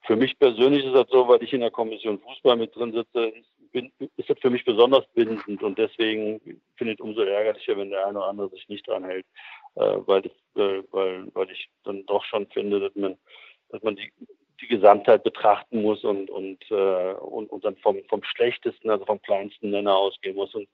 Für 0.02 0.14
mich 0.14 0.38
persönlich 0.38 0.84
ist 0.84 0.94
das 0.94 1.08
so, 1.10 1.26
weil 1.26 1.42
ich 1.42 1.52
in 1.52 1.60
der 1.60 1.72
Kommission 1.72 2.20
Fußball 2.20 2.56
mit 2.56 2.76
drin 2.76 2.92
sitze, 2.92 3.32
bin, 3.72 3.90
ist 4.16 4.30
das 4.30 4.38
für 4.40 4.50
mich 4.50 4.64
besonders 4.64 5.04
bindend 5.14 5.62
und 5.62 5.76
deswegen 5.76 6.40
finde 6.76 6.92
ich 6.92 7.00
es 7.00 7.04
umso 7.04 7.22
ärgerlicher, 7.22 7.76
wenn 7.76 7.90
der 7.90 8.06
eine 8.06 8.18
oder 8.18 8.28
andere 8.28 8.48
sich 8.50 8.68
nicht 8.68 8.86
dran 8.86 9.04
hält, 9.04 9.26
äh, 9.74 9.96
weil, 10.06 10.22
das, 10.22 10.32
äh, 10.54 10.82
weil, 10.92 11.26
weil 11.34 11.50
ich 11.50 11.68
dann 11.82 12.06
doch 12.06 12.24
schon 12.24 12.46
finde, 12.46 12.78
dass 12.78 12.94
man, 12.94 13.18
dass 13.70 13.82
man 13.82 13.96
die, 13.96 14.12
die 14.60 14.68
Gesamtheit 14.68 15.22
betrachten 15.22 15.82
muss 15.82 16.04
und, 16.04 16.30
und, 16.30 16.58
äh, 16.70 17.12
und, 17.14 17.50
und 17.50 17.64
dann 17.64 17.76
vom, 17.76 18.02
vom 18.08 18.22
schlechtesten, 18.24 18.90
also 18.90 19.04
vom 19.04 19.20
kleinsten 19.22 19.70
Nenner 19.70 19.96
ausgehen 19.96 20.36
muss. 20.36 20.54
Und 20.54 20.68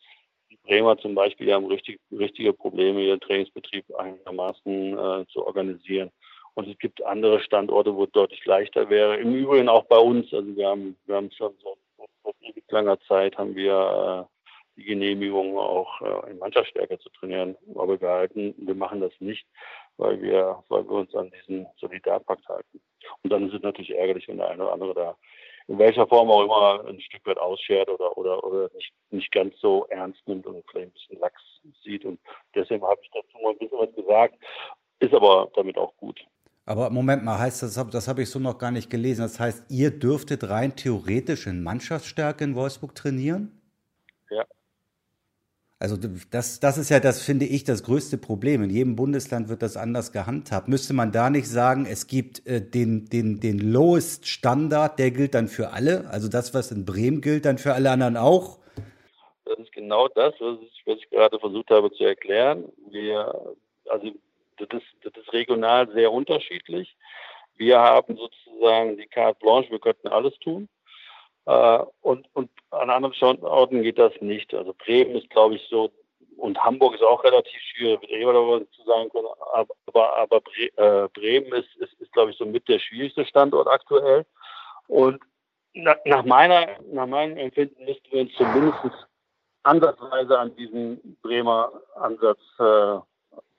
die 0.50 0.58
Bremer 0.64 0.98
zum 0.98 1.14
Beispiel 1.14 1.52
haben 1.52 1.66
richtig, 1.66 2.00
richtige 2.10 2.52
Probleme, 2.52 3.02
ihren 3.02 3.20
Trainingsbetrieb 3.20 3.84
einigermaßen 3.96 4.98
äh, 4.98 5.26
zu 5.28 5.46
organisieren. 5.46 6.10
Und 6.54 6.68
es 6.68 6.78
gibt 6.78 7.02
andere 7.04 7.40
Standorte, 7.40 7.94
wo 7.94 8.04
es 8.04 8.10
deutlich 8.10 8.44
leichter 8.44 8.90
wäre. 8.90 9.16
Im 9.16 9.34
Übrigen 9.34 9.68
auch 9.68 9.84
bei 9.84 9.98
uns. 9.98 10.32
Also 10.32 10.54
wir 10.54 10.68
haben, 10.68 10.96
wir 11.06 11.16
haben 11.16 11.30
schon 11.30 11.54
so 11.62 11.76
vor 12.22 12.34
ewig 12.42 12.64
langer 12.70 13.00
Zeit 13.00 13.36
haben 13.38 13.54
wir 13.54 14.28
äh, 14.28 14.31
die 14.76 14.84
Genehmigung 14.84 15.58
auch 15.58 16.00
äh, 16.00 16.30
in 16.30 16.38
Mannschaftsstärke 16.38 16.98
zu 16.98 17.08
trainieren. 17.10 17.56
Aber 17.74 18.00
wir 18.00 18.08
halten, 18.08 18.54
wir 18.58 18.74
machen 18.74 19.00
das 19.00 19.12
nicht, 19.20 19.46
weil 19.96 20.20
wir, 20.22 20.62
weil 20.68 20.84
wir 20.84 20.92
uns 20.92 21.14
an 21.14 21.30
diesen 21.30 21.66
Solidarpakt 21.76 22.48
halten. 22.48 22.80
Und 23.22 23.30
dann 23.30 23.48
ist 23.48 23.54
es 23.54 23.62
natürlich 23.62 23.94
ärgerlich, 23.94 24.28
wenn 24.28 24.38
der 24.38 24.48
eine 24.48 24.62
oder 24.62 24.72
andere 24.72 24.94
da 24.94 25.16
in 25.68 25.78
welcher 25.78 26.06
Form 26.06 26.30
auch 26.30 26.44
immer 26.44 26.88
ein 26.88 27.00
Stück 27.00 27.24
weit 27.26 27.38
ausschert 27.38 27.88
oder, 27.88 28.16
oder, 28.18 28.42
oder 28.44 28.70
nicht, 28.74 28.92
nicht 29.10 29.30
ganz 29.30 29.54
so 29.60 29.86
ernst 29.90 30.20
nimmt 30.26 30.46
und 30.46 30.64
vielleicht 30.70 30.88
ein 30.88 30.92
bisschen 30.92 31.20
lax 31.20 31.40
sieht. 31.84 32.04
Und 32.04 32.20
deswegen 32.54 32.82
habe 32.82 33.00
ich 33.02 33.10
dazu 33.12 33.38
mal 33.42 33.52
ein 33.52 33.58
bisschen 33.58 33.78
was 33.78 33.94
gesagt. 33.94 34.34
Ist 34.98 35.14
aber 35.14 35.50
damit 35.54 35.78
auch 35.78 35.96
gut. 35.96 36.20
Aber 36.64 36.90
Moment 36.90 37.24
mal, 37.24 37.38
heißt 37.38 37.62
das, 37.62 37.74
das 37.74 38.08
habe 38.08 38.22
ich 38.22 38.30
so 38.30 38.38
noch 38.38 38.58
gar 38.58 38.70
nicht 38.70 38.88
gelesen. 38.88 39.22
Das 39.22 39.40
heißt, 39.40 39.70
ihr 39.70 39.90
dürftet 39.90 40.48
rein 40.48 40.76
theoretisch 40.76 41.46
in 41.46 41.62
Mannschaftsstärke 41.62 42.44
in 42.44 42.54
Wolfsburg 42.54 42.94
trainieren? 42.94 43.60
Ja. 44.30 44.44
Also 45.82 45.96
das, 46.30 46.60
das 46.60 46.78
ist 46.78 46.90
ja, 46.90 47.00
das 47.00 47.24
finde 47.24 47.44
ich, 47.44 47.64
das 47.64 47.82
größte 47.82 48.16
Problem. 48.16 48.62
In 48.62 48.70
jedem 48.70 48.94
Bundesland 48.94 49.48
wird 49.48 49.62
das 49.62 49.76
anders 49.76 50.12
gehandhabt. 50.12 50.68
Müsste 50.68 50.94
man 50.94 51.10
da 51.10 51.28
nicht 51.28 51.48
sagen, 51.48 51.86
es 51.90 52.06
gibt 52.06 52.46
äh, 52.46 52.60
den, 52.60 53.06
den, 53.06 53.40
den 53.40 53.58
Lowest 53.58 54.28
Standard, 54.28 55.00
der 55.00 55.10
gilt 55.10 55.34
dann 55.34 55.48
für 55.48 55.70
alle? 55.70 56.08
Also 56.08 56.28
das, 56.28 56.54
was 56.54 56.70
in 56.70 56.84
Bremen 56.84 57.20
gilt, 57.20 57.46
dann 57.46 57.58
für 57.58 57.74
alle 57.74 57.90
anderen 57.90 58.16
auch? 58.16 58.60
Das 59.44 59.58
ist 59.58 59.72
genau 59.72 60.06
das, 60.06 60.32
was 60.38 60.58
ich, 60.62 60.82
was 60.86 60.98
ich 60.98 61.10
gerade 61.10 61.36
versucht 61.40 61.70
habe 61.70 61.90
zu 61.90 62.04
erklären. 62.04 62.62
Wir, 62.88 63.34
also 63.90 64.06
das 64.58 64.82
das 65.02 65.12
ist 65.20 65.32
regional 65.32 65.90
sehr 65.92 66.12
unterschiedlich. 66.12 66.94
Wir 67.56 67.80
haben 67.80 68.16
sozusagen 68.16 68.98
die 68.98 69.08
Carte 69.08 69.40
Blanche, 69.40 69.72
wir 69.72 69.80
könnten 69.80 70.06
alles 70.06 70.38
tun. 70.38 70.68
Äh, 71.46 71.78
und, 72.02 72.28
und 72.34 72.50
an 72.70 72.90
anderen 72.90 73.14
Standorten 73.14 73.82
geht 73.82 73.98
das 73.98 74.12
nicht. 74.20 74.54
Also 74.54 74.74
Bremen 74.74 75.16
ist, 75.16 75.30
glaube 75.30 75.56
ich, 75.56 75.66
so, 75.68 75.90
und 76.36 76.58
Hamburg 76.62 76.94
ist 76.94 77.02
auch 77.02 77.22
relativ 77.24 77.60
schwierig, 77.60 78.00
darüber 78.10 78.60
zu 78.70 78.82
sagen 78.84 79.10
können, 79.10 79.28
aber, 79.52 80.16
aber 80.16 80.42
äh, 80.76 81.08
Bremen 81.08 81.52
ist, 81.52 81.74
ist, 81.76 81.92
ist, 82.00 82.12
glaube 82.12 82.30
ich, 82.30 82.38
so 82.38 82.44
mit 82.44 82.68
der 82.68 82.78
schwierigste 82.78 83.24
Standort 83.24 83.68
aktuell. 83.68 84.24
Und 84.88 85.20
nach 85.74 86.24
meiner, 86.24 86.68
nach 86.90 87.06
meinem 87.06 87.36
Empfinden 87.36 87.84
müssten 87.84 88.10
wir 88.10 88.22
uns 88.22 88.32
zumindest 88.36 89.06
ansatzweise 89.62 90.38
an 90.38 90.54
diesem 90.56 91.16
Bremer 91.22 91.72
Ansatz 91.94 92.40
äh, 92.58 92.98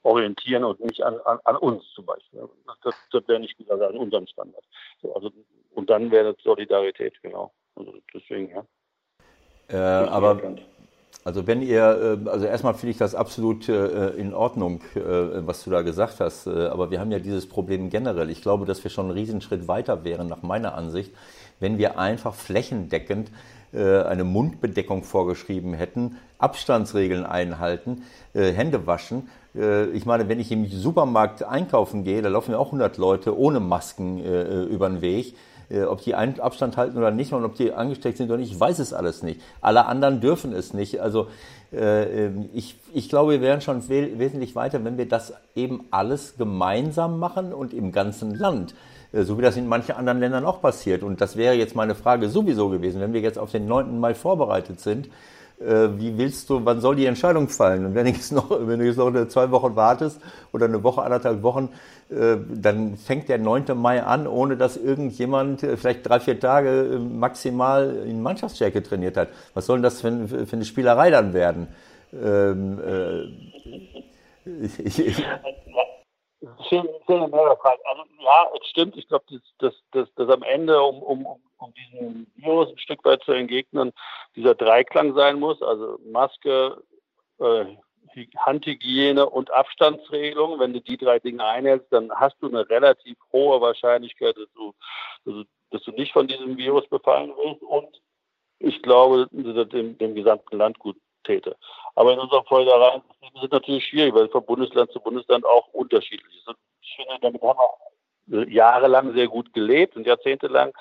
orientieren 0.03 0.63
und 0.63 0.79
nicht 0.81 1.01
an, 1.01 1.19
an, 1.25 1.39
an 1.45 1.55
uns 1.57 1.83
zum 1.93 2.05
Beispiel. 2.05 2.47
Das, 2.83 2.95
das 3.11 3.27
wäre 3.27 3.39
nicht 3.39 3.57
gesagt 3.57 3.81
an 3.81 3.97
unserem 3.97 4.27
Standard. 4.27 4.63
So, 5.01 5.13
also, 5.15 5.31
und 5.71 5.89
dann 5.89 6.11
wäre 6.11 6.33
das 6.33 6.43
Solidarität, 6.43 7.21
genau. 7.21 7.53
Also 7.75 7.93
deswegen, 8.13 8.49
ja. 8.49 8.65
Äh, 9.69 9.77
aber 9.77 10.39
also 11.25 11.47
wenn 11.47 11.61
ihr, 11.61 12.19
äh, 12.25 12.29
also 12.29 12.45
erstmal 12.45 12.73
finde 12.73 12.91
ich 12.91 12.97
das 12.97 13.15
absolut 13.15 13.69
äh, 13.69 14.09
in 14.09 14.33
Ordnung, 14.33 14.81
äh, 14.95 14.99
was 15.47 15.63
du 15.63 15.69
da 15.69 15.81
gesagt 15.81 16.19
hast, 16.19 16.47
aber 16.47 16.91
wir 16.91 16.99
haben 16.99 17.11
ja 17.11 17.19
dieses 17.19 17.47
Problem 17.47 17.89
generell. 17.89 18.29
Ich 18.29 18.41
glaube, 18.41 18.65
dass 18.65 18.83
wir 18.83 18.91
schon 18.91 19.05
einen 19.05 19.17
Riesenschritt 19.17 19.67
weiter 19.67 20.03
wären, 20.03 20.27
nach 20.27 20.41
meiner 20.41 20.75
Ansicht, 20.75 21.11
wenn 21.59 21.77
wir 21.77 21.97
einfach 21.97 22.33
flächendeckend 22.33 23.31
eine 23.75 24.23
Mundbedeckung 24.23 25.01
vorgeschrieben 25.01 25.73
hätten, 25.73 26.17
Abstandsregeln 26.37 27.25
einhalten, 27.25 28.03
Hände 28.33 28.85
waschen 28.85 29.29
ich 29.55 30.05
meine, 30.05 30.29
wenn 30.29 30.39
ich 30.39 30.51
im 30.51 30.67
Supermarkt 30.67 31.43
einkaufen 31.43 32.03
gehe, 32.03 32.21
da 32.21 32.29
laufen 32.29 32.51
ja 32.51 32.59
auch 32.59 32.67
100 32.67 32.97
Leute 32.97 33.37
ohne 33.37 33.59
Masken 33.59 34.19
über 34.67 34.89
den 34.89 35.01
Weg. 35.01 35.35
Äh, 35.69 35.83
ob 35.83 36.01
die 36.01 36.15
Abstand 36.15 36.77
halten 36.77 36.97
oder 36.97 37.11
nicht 37.11 37.33
und 37.33 37.43
ob 37.45 37.55
die 37.55 37.73
angesteckt 37.73 38.17
sind 38.17 38.29
oder 38.29 38.37
nicht, 38.37 38.51
ich 38.51 38.59
weiß 38.59 38.79
es 38.79 38.93
alles 38.93 39.23
nicht. 39.23 39.41
Alle 39.61 39.85
anderen 39.85 40.21
dürfen 40.21 40.53
es 40.53 40.73
nicht. 40.73 41.01
Also 41.01 41.27
Äh, 41.73 42.25
ähm, 42.25 42.49
ich, 42.53 42.75
ich 42.93 43.09
glaube, 43.09 43.33
wir 43.33 43.41
wären 43.41 43.61
schon 43.61 43.87
wesentlich 43.89 44.55
weiter, 44.55 44.83
wenn 44.85 44.97
wir 44.97 45.07
das 45.07 45.33
eben 45.55 45.85
alles 45.89 46.37
gemeinsam 46.37 47.19
machen 47.19 47.51
und 47.51 47.73
im 47.73 47.91
ganzen 47.91 48.35
Land. 48.35 48.75
Äh, 49.11 49.23
so 49.23 49.37
wie 49.37 49.41
das 49.41 49.57
in 49.57 49.67
manchen 49.67 49.95
anderen 49.95 50.19
Ländern 50.19 50.45
auch 50.45 50.61
passiert. 50.61 51.03
Und 51.03 51.19
das 51.19 51.35
wäre 51.35 51.55
jetzt 51.55 51.75
meine 51.75 51.95
Frage 51.95 52.29
sowieso 52.29 52.69
gewesen, 52.69 53.01
wenn 53.01 53.13
wir 53.13 53.21
jetzt 53.21 53.39
auf 53.39 53.51
den 53.51 53.65
9. 53.65 53.99
Mai 53.99 54.13
vorbereitet 54.13 54.79
sind. 54.79 55.09
Äh, 55.63 55.99
wie 55.99 56.17
willst 56.17 56.49
du, 56.49 56.65
wann 56.65 56.81
soll 56.81 56.95
die 56.95 57.05
Entscheidung 57.05 57.47
fallen? 57.47 57.85
Und 57.85 57.95
wenn 57.95 58.05
du 58.05 58.11
jetzt 58.11 58.31
noch, 58.31 58.49
wenn 58.49 58.79
du 58.79 58.85
jetzt 58.85 58.97
noch 58.97 59.11
zwei 59.27 59.49
Wochen 59.51 59.75
wartest 59.75 60.19
oder 60.51 60.65
eine 60.65 60.83
Woche, 60.83 61.01
anderthalb 61.01 61.41
Wochen, 61.43 61.69
äh, 62.09 62.37
dann 62.53 62.97
fängt 62.97 63.29
der 63.29 63.37
9. 63.37 63.65
Mai 63.75 64.03
an, 64.03 64.27
ohne 64.27 64.57
dass 64.57 64.77
irgendjemand 64.77 65.61
vielleicht 65.61 66.07
drei, 66.07 66.19
vier 66.19 66.39
Tage 66.39 66.99
maximal 66.99 68.03
in 68.05 68.21
Mannschaftsstärke 68.21 68.83
trainiert 68.83 69.17
hat. 69.17 69.29
Was 69.53 69.65
soll 69.65 69.77
denn 69.77 69.83
das 69.83 70.01
für, 70.01 70.27
für 70.27 70.55
eine 70.55 70.65
Spielerei 70.65 71.09
dann 71.09 71.33
werden? 71.33 71.67
Ähm, 72.13 72.79
äh, 72.85 73.23
ich, 74.83 74.99
ich, 74.99 75.25
Schöne, 76.67 76.89
schöne 77.05 77.29
Frage. 77.29 77.81
Also, 77.85 78.03
ja, 78.19 78.47
es 78.59 78.67
stimmt. 78.67 78.97
Ich 78.97 79.07
glaube, 79.07 79.25
dass, 79.29 79.41
dass, 79.59 79.73
dass, 79.91 80.13
dass 80.15 80.29
am 80.29 80.43
Ende, 80.43 80.81
um, 80.81 81.01
um, 81.01 81.25
um 81.57 81.73
diesen 81.73 82.31
Virus 82.35 82.69
ein 82.69 82.77
Stück 82.77 83.03
weit 83.05 83.23
zu 83.23 83.31
entgegnen, 83.31 83.93
dieser 84.35 84.53
Dreiklang 84.55 85.13
sein 85.13 85.39
muss. 85.39 85.61
Also 85.61 85.99
Maske, 86.05 86.83
äh, 87.39 87.65
Handhygiene 88.37 89.29
und 89.29 89.51
Abstandsregelung. 89.51 90.59
Wenn 90.59 90.73
du 90.73 90.81
die 90.81 90.97
drei 90.97 91.19
Dinge 91.19 91.45
einhältst, 91.45 91.91
dann 91.91 92.11
hast 92.11 92.35
du 92.41 92.49
eine 92.49 92.69
relativ 92.69 93.17
hohe 93.31 93.61
Wahrscheinlichkeit, 93.61 94.35
dass 94.37 94.51
du, 94.53 94.73
dass 95.71 95.83
du, 95.83 95.91
nicht 95.91 96.11
von 96.11 96.27
diesem 96.27 96.57
Virus 96.57 96.87
befallen 96.89 97.29
wirst. 97.29 97.61
Und 97.61 98.01
ich 98.59 98.81
glaube, 98.81 99.27
dass 99.31 99.55
das 99.55 99.69
dem, 99.69 99.97
dem 99.97 100.13
gesamten 100.13 100.57
Land 100.57 100.77
gut 100.79 100.97
täte. 101.23 101.55
Aber 101.95 102.13
in 102.13 102.19
unserem 102.19 102.43
ist 103.35 103.43
es 103.43 103.51
natürlich 103.51 103.85
schwierig, 103.85 104.13
weil 104.13 104.25
es 104.25 104.31
von 104.31 104.45
Bundesland 104.45 104.91
zu 104.91 104.99
Bundesland 104.99 105.45
auch 105.45 105.67
unterschiedlich 105.73 106.35
ist. 106.35 106.55
Ich 106.81 106.95
finde, 106.95 107.17
damit 107.21 107.41
haben 107.41 107.59
wir 108.27 108.49
jahrelang 108.49 109.13
sehr 109.13 109.27
gut 109.27 109.53
gelebt 109.53 109.95
und 109.95 110.05
jahrzehntelang. 110.05 110.73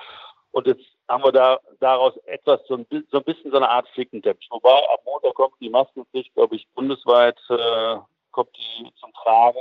Und 0.53 0.66
jetzt 0.66 0.84
haben 1.09 1.24
wir 1.24 1.32
da 1.32 1.61
daraus 1.80 2.16
etwas, 2.26 2.61
so 2.66 2.74
ein, 2.76 2.86
so 3.11 3.18
ein 3.18 3.24
bisschen 3.24 3.51
so 3.51 3.57
eine 3.57 3.68
Art 3.68 3.88
Flickenteppich. 3.88 4.49
Wobei 4.51 4.70
am 4.70 4.99
Montag 5.05 5.34
kommt 5.34 5.55
die 5.61 5.70
Maskenpflicht, 5.70 6.34
glaube 6.34 6.57
ich, 6.57 6.66
bundesweit 6.74 7.38
äh, 7.49 7.97
kommt 8.32 8.51
die 8.57 8.93
zum 8.99 9.12
Tragen. 9.14 9.61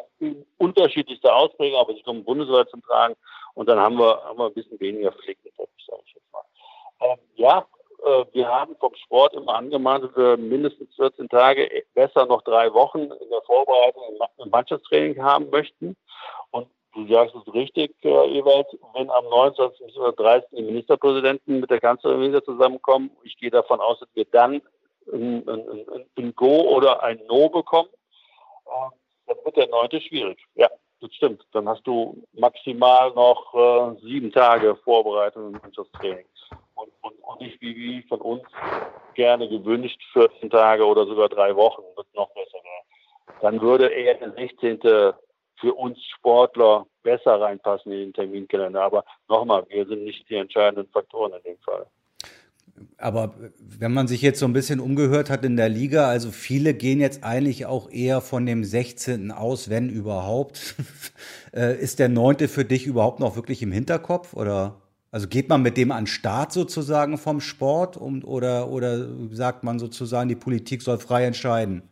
Unterschiedlichste 0.58 1.34
Ausprägungen, 1.34 1.82
aber 1.82 1.94
sie 1.94 2.04
kommen 2.04 2.24
bundesweit 2.24 2.70
zum 2.70 2.82
Tragen. 2.84 3.16
Und 3.54 3.68
dann 3.68 3.80
haben 3.80 3.98
wir, 3.98 4.24
haben 4.24 4.38
wir 4.38 4.48
ein 4.48 4.54
bisschen 4.54 4.80
weniger 4.80 5.12
Flickenteppich, 5.12 5.86
sage 5.86 6.02
ich 6.06 6.14
jetzt 6.14 6.32
mal. 6.32 6.44
Ähm, 7.02 7.20
ja, 7.36 7.66
äh, 8.04 8.26
wir 8.34 8.47
haben 8.47 8.76
vom 8.78 8.93
Sport 8.95 9.34
immer 9.34 9.56
angemahnt, 9.56 10.04
dass 10.04 10.16
wir 10.16 10.38
mindestens 10.38 10.95
14 10.95 11.30
Tage, 11.30 11.72
äh, 11.72 11.84
besser 11.93 12.26
noch 12.26 12.41
drei 12.41 12.74
Wochen 12.74 12.99
in 12.99 13.30
der 13.30 13.41
Vorbereitung 13.45 14.04
im 14.38 14.49
Mannschaftstraining 14.49 15.22
haben 15.22 15.49
möchten. 15.49 15.95
Und 16.52 16.68
du 16.93 17.08
sagst 17.08 17.36
es 17.36 17.54
richtig, 17.54 17.93
äh, 18.04 18.38
Ewald, 18.38 18.68
wenn 18.93 19.10
am 19.10 19.26
29. 19.26 19.86
bis 19.86 20.16
30. 20.16 20.49
die 20.52 20.64
Ministerpräsidenten 20.64 21.60
mit 21.60 21.70
der 21.70 21.80
Kanzlerin 21.80 22.22
wieder 22.22 22.43
zusammenkommen, 22.43 23.12
ich 23.24 23.38
gehe 23.38 23.52
davon 23.52 23.80
aus, 23.80 23.99
dass 23.99 24.10
wir 24.14 24.26
dann 24.26 24.62
ein, 25.12 25.47
ein, 25.47 26.06
ein 26.18 26.36
Go 26.36 26.62
oder 26.76 27.04
ein 27.04 27.20
No 27.28 27.49
bekommen, 27.49 27.89
dann 29.28 29.38
wird 29.43 29.58
der 29.58 29.68
neunte 29.68 29.99
schwierig. 30.02 30.39
Ja, 30.56 30.70
das 31.02 31.14
stimmt. 31.16 31.43
Dann 31.52 31.68
hast 31.68 31.86
du 31.86 32.24
maximal 32.34 33.12
noch 33.12 33.54
äh, 33.54 33.99
sieben 34.02 34.32
Tage 34.32 34.76
Vorbereitung 34.78 35.54
im 35.54 35.60
Mannschaftstraining 35.62 36.26
und, 36.82 36.92
und, 37.02 37.24
und 37.24 37.42
nicht 37.42 37.62
wie, 37.62 37.76
wie 37.76 38.02
von 38.08 38.22
uns 38.22 38.44
gerne 39.14 39.48
gewünscht 39.48 40.02
14 40.14 40.50
Tage 40.50 40.86
oder 40.86 41.06
sogar 41.06 41.30
drei 41.30 41.56
Wochen, 41.56 41.84
wird 41.96 42.08
noch 42.16 42.30
besser 42.30 42.58
werden. 42.58 43.40
Dann 43.42 43.62
würde 43.62 43.88
eher 43.88 44.16
der 44.16 44.32
16. 44.32 44.80
für 44.80 45.74
uns 45.76 45.98
Sportler 46.18 46.86
besser 47.04 47.40
reinpassen 47.40 47.92
in 47.92 48.00
den 48.00 48.14
Terminkalender. 48.14 48.82
Aber 48.82 49.06
nochmal, 49.28 49.66
wir 49.70 49.86
sind 49.86 50.04
nicht 50.04 50.28
die 50.30 50.36
entscheidenden 50.36 50.88
Faktoren 50.92 51.34
in 51.34 51.44
dem 51.44 51.58
Fall. 51.60 51.86
Aber 52.98 53.36
wenn 53.60 53.94
man 53.94 54.08
sich 54.08 54.22
jetzt 54.22 54.40
so 54.40 54.46
ein 54.46 54.54
bisschen 54.54 54.80
umgehört 54.80 55.30
hat 55.30 55.46
in 55.46 55.56
der 55.56 55.70
Liga, 55.70 56.08
also 56.08 56.32
viele 56.32 56.74
gehen 56.74 57.00
jetzt 57.00 57.24
eigentlich 57.24 57.66
auch 57.66 57.90
eher 57.92 58.22
von 58.22 58.46
dem 58.46 58.64
16. 58.64 59.32
aus, 59.32 59.70
wenn 59.70 59.90
überhaupt. 59.90 60.76
Äh, 61.54 61.76
ist 61.82 62.00
der 62.00 62.08
9. 62.08 62.48
für 62.48 62.64
dich 62.64 62.86
überhaupt 62.86 63.20
noch 63.20 63.36
wirklich 63.36 63.62
im 63.62 63.74
Hinterkopf 63.74 64.34
oder? 64.34 64.82
Also 65.12 65.28
geht 65.28 65.49
man 65.49 65.62
mit 65.62 65.76
dem 65.76 65.91
an 65.91 66.07
Start 66.07 66.53
sozusagen 66.53 67.18
vom 67.18 67.41
Sport 67.41 67.97
um, 67.97 68.24
oder, 68.24 68.70
oder 68.70 69.07
sagt 69.32 69.64
man 69.64 69.78
sozusagen, 69.78 70.30
die 70.30 70.36
Politik 70.36 70.82
soll 70.82 70.99
frei 70.99 71.26
entscheiden? 71.26 71.84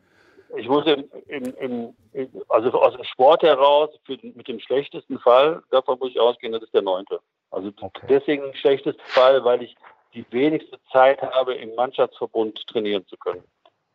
Ich 0.57 0.69
muss 0.69 0.85
im, 0.85 1.03
im, 1.27 1.93
im, 2.13 2.29
also 2.47 2.71
aus 2.71 2.95
dem 2.95 3.03
Sport 3.03 3.43
heraus, 3.43 3.89
für, 4.05 4.17
mit 4.23 4.47
dem 4.47 4.59
schlechtesten 4.59 5.19
Fall, 5.19 5.61
davon 5.69 5.99
muss 5.99 6.11
ich 6.11 6.19
ausgehen, 6.19 6.53
das 6.53 6.63
ist 6.63 6.73
der 6.73 6.81
neunte. 6.81 7.19
Also 7.51 7.71
okay. 7.81 8.07
deswegen 8.09 8.43
ein 8.43 8.55
schlechtesten 8.55 9.03
Fall, 9.05 9.43
weil 9.43 9.63
ich 9.63 9.75
die 10.13 10.25
wenigste 10.31 10.79
Zeit 10.91 11.21
habe, 11.21 11.53
im 11.55 11.75
Mannschaftsverbund 11.75 12.65
trainieren 12.67 13.05
zu 13.07 13.17
können. 13.17 13.43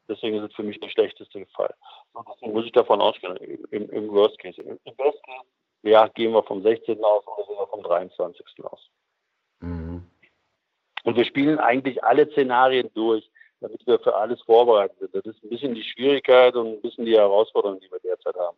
Deswegen 0.07 0.37
ist 0.37 0.51
es 0.51 0.55
für 0.55 0.63
mich 0.63 0.79
der 0.81 0.91
schlechteste 0.91 1.47
Fall. 1.57 1.75
Und 2.13 2.29
deswegen 2.29 2.53
muss 2.53 2.67
ich 2.67 2.73
davon 2.73 3.01
ausgehen, 3.01 3.37
im, 3.71 3.89
im 3.89 4.09
Worst 4.11 4.39
Case. 4.39 4.61
Im, 4.61 4.79
Im 4.85 4.97
Best 4.97 5.23
Case, 5.25 5.47
ja, 5.83 6.09
gehen 6.09 6.33
wir 6.33 6.43
vom 6.43 6.63
16. 6.63 7.03
aus 7.03 7.27
oder 7.27 7.47
sogar 7.47 7.67
vom 7.69 7.83
23. 7.83 8.47
aus. 8.65 8.91
Mhm. 9.65 10.03
Und 11.05 11.17
wir 11.17 11.25
spielen 11.25 11.59
eigentlich 11.59 12.03
alle 12.03 12.31
Szenarien 12.31 12.91
durch, 12.95 13.29
damit 13.61 13.87
wir 13.87 13.99
für 13.99 14.15
alles 14.15 14.41
vorbereitet 14.43 14.97
sind. 14.99 15.15
Das 15.15 15.25
ist 15.25 15.43
ein 15.43 15.51
bisschen 15.51 15.75
die 15.75 15.83
Schwierigkeit 15.83 16.55
und 16.55 16.67
ein 16.67 16.81
bisschen 16.81 17.05
die 17.05 17.17
Herausforderung, 17.17 17.81
die 17.81 17.91
wir 17.91 17.99
derzeit 18.01 18.35
haben. 18.37 18.57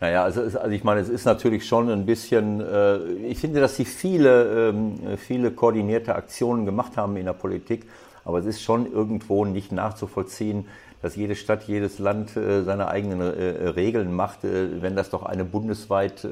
Naja, 0.00 0.24
also, 0.24 0.42
also 0.42 0.68
ich 0.68 0.84
meine, 0.84 1.00
es 1.00 1.08
ist 1.08 1.24
natürlich 1.24 1.66
schon 1.66 1.88
ein 1.88 2.04
bisschen, 2.04 2.60
äh, 2.60 2.98
ich 3.26 3.38
finde, 3.38 3.60
dass 3.60 3.76
sie 3.76 3.86
viele, 3.86 4.68
ähm, 4.68 5.16
viele 5.16 5.52
koordinierte 5.52 6.14
Aktionen 6.14 6.66
gemacht 6.66 6.96
haben 6.96 7.16
in 7.16 7.24
der 7.24 7.32
Politik, 7.32 7.86
aber 8.24 8.38
es 8.38 8.44
ist 8.44 8.62
schon 8.62 8.92
irgendwo 8.92 9.44
nicht 9.46 9.72
nachzuvollziehen, 9.72 10.68
dass 11.00 11.16
jede 11.16 11.34
Stadt, 11.34 11.62
jedes 11.64 11.98
Land 11.98 12.36
äh, 12.36 12.62
seine 12.62 12.88
eigenen 12.88 13.20
äh, 13.20 13.68
Regeln 13.68 14.12
macht, 14.12 14.44
äh, 14.44 14.82
wenn 14.82 14.96
das 14.96 15.10
doch 15.10 15.22
eine 15.24 15.44
bundesweit 15.44 16.26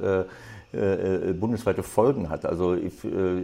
äh, 0.74 1.30
äh, 1.30 1.32
bundesweite 1.32 1.82
Folgen 1.82 2.30
hat. 2.30 2.44
Also 2.44 2.74
äh, 2.74 2.90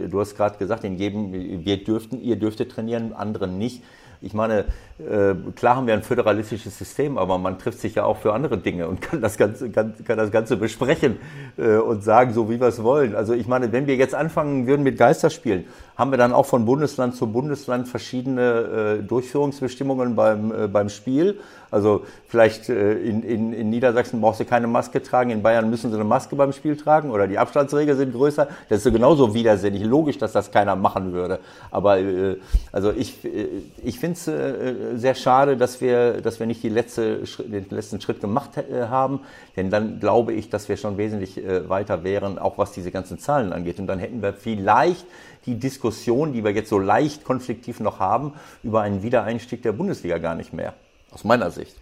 du 0.09 0.19
hast 0.19 0.35
gerade 0.35 0.57
gesagt, 0.57 0.83
in 0.83 0.97
jedem, 0.97 1.31
wir 1.33 1.83
dürften, 1.83 2.21
ihr 2.21 2.35
dürftet 2.35 2.71
trainieren, 2.71 3.13
andere 3.13 3.47
nicht. 3.47 3.83
Ich 4.23 4.35
meine, 4.35 4.65
äh, 4.99 5.33
klar 5.55 5.77
haben 5.77 5.87
wir 5.87 5.95
ein 5.95 6.03
föderalistisches 6.03 6.77
System, 6.77 7.17
aber 7.17 7.39
man 7.39 7.57
trifft 7.57 7.79
sich 7.79 7.95
ja 7.95 8.03
auch 8.03 8.17
für 8.17 8.33
andere 8.33 8.59
Dinge 8.59 8.87
und 8.87 9.01
kann 9.01 9.19
das 9.19 9.37
Ganze, 9.37 9.71
kann, 9.71 9.95
kann 10.05 10.17
das 10.17 10.31
Ganze 10.31 10.57
besprechen 10.57 11.17
äh, 11.57 11.77
und 11.77 12.03
sagen, 12.03 12.33
so 12.33 12.49
wie 12.49 12.59
wir 12.59 12.67
es 12.67 12.83
wollen. 12.83 13.15
Also 13.15 13.33
ich 13.33 13.47
meine, 13.47 13.71
wenn 13.71 13.87
wir 13.87 13.95
jetzt 13.95 14.13
anfangen 14.13 14.67
würden 14.67 14.83
mit 14.83 14.99
Geisterspielen, 14.99 15.65
haben 16.01 16.09
wir 16.09 16.17
dann 16.17 16.33
auch 16.33 16.47
von 16.47 16.65
Bundesland 16.65 17.15
zu 17.15 17.27
Bundesland 17.27 17.87
verschiedene 17.87 18.97
äh, 19.01 19.03
Durchführungsbestimmungen 19.03 20.15
beim, 20.15 20.51
äh, 20.51 20.67
beim 20.67 20.89
Spiel. 20.89 21.39
Also 21.69 22.03
vielleicht 22.27 22.69
äh, 22.69 22.93
in, 22.93 23.21
in, 23.21 23.53
in 23.53 23.69
Niedersachsen 23.69 24.19
brauchst 24.19 24.39
du 24.39 24.45
keine 24.45 24.65
Maske 24.65 25.03
tragen, 25.03 25.29
in 25.29 25.43
Bayern 25.43 25.69
müssen 25.69 25.91
sie 25.91 25.95
eine 25.95 26.03
Maske 26.03 26.35
beim 26.35 26.53
Spiel 26.53 26.75
tragen 26.75 27.11
oder 27.11 27.27
die 27.27 27.37
Abstandsregeln 27.37 27.95
sind 27.95 28.13
größer. 28.13 28.47
Das 28.67 28.79
ist 28.79 28.83
so 28.83 28.91
genauso 28.91 29.35
widersinnig. 29.35 29.83
Logisch, 29.83 30.17
dass 30.17 30.31
das 30.31 30.49
keiner 30.49 30.75
machen 30.75 31.13
würde. 31.13 31.39
Aber 31.69 31.99
äh, 31.99 32.37
also 32.71 32.91
ich, 32.91 33.23
äh, 33.23 33.47
ich 33.83 33.99
finde 33.99 34.15
es 34.15 34.27
äh, 34.27 34.97
sehr 34.97 35.13
schade, 35.13 35.55
dass 35.55 35.81
wir, 35.81 36.21
dass 36.21 36.39
wir 36.39 36.47
nicht 36.47 36.63
die 36.63 36.69
letzte, 36.69 37.19
den 37.37 37.67
letzten 37.69 38.01
Schritt 38.01 38.21
gemacht 38.21 38.57
äh, 38.57 38.87
haben. 38.87 39.19
Denn 39.55 39.69
dann 39.69 39.99
glaube 39.99 40.33
ich, 40.33 40.49
dass 40.49 40.67
wir 40.67 40.77
schon 40.77 40.97
wesentlich 40.97 41.37
äh, 41.37 41.69
weiter 41.69 42.03
wären, 42.03 42.39
auch 42.39 42.57
was 42.57 42.71
diese 42.71 42.89
ganzen 42.89 43.19
Zahlen 43.19 43.53
angeht. 43.53 43.79
Und 43.79 43.85
dann 43.85 43.99
hätten 43.99 44.23
wir 44.23 44.33
vielleicht 44.33 45.05
die 45.45 45.59
Diskussion, 45.59 46.33
die 46.33 46.43
wir 46.43 46.51
jetzt 46.51 46.69
so 46.69 46.79
leicht 46.79 47.23
konfliktiv 47.23 47.79
noch 47.79 47.99
haben, 47.99 48.33
über 48.63 48.81
einen 48.81 49.03
Wiedereinstieg 49.03 49.61
der 49.61 49.71
Bundesliga 49.71 50.17
gar 50.17 50.35
nicht 50.35 50.53
mehr 50.53 50.73
aus 51.11 51.23
meiner 51.23 51.51
Sicht. 51.51 51.75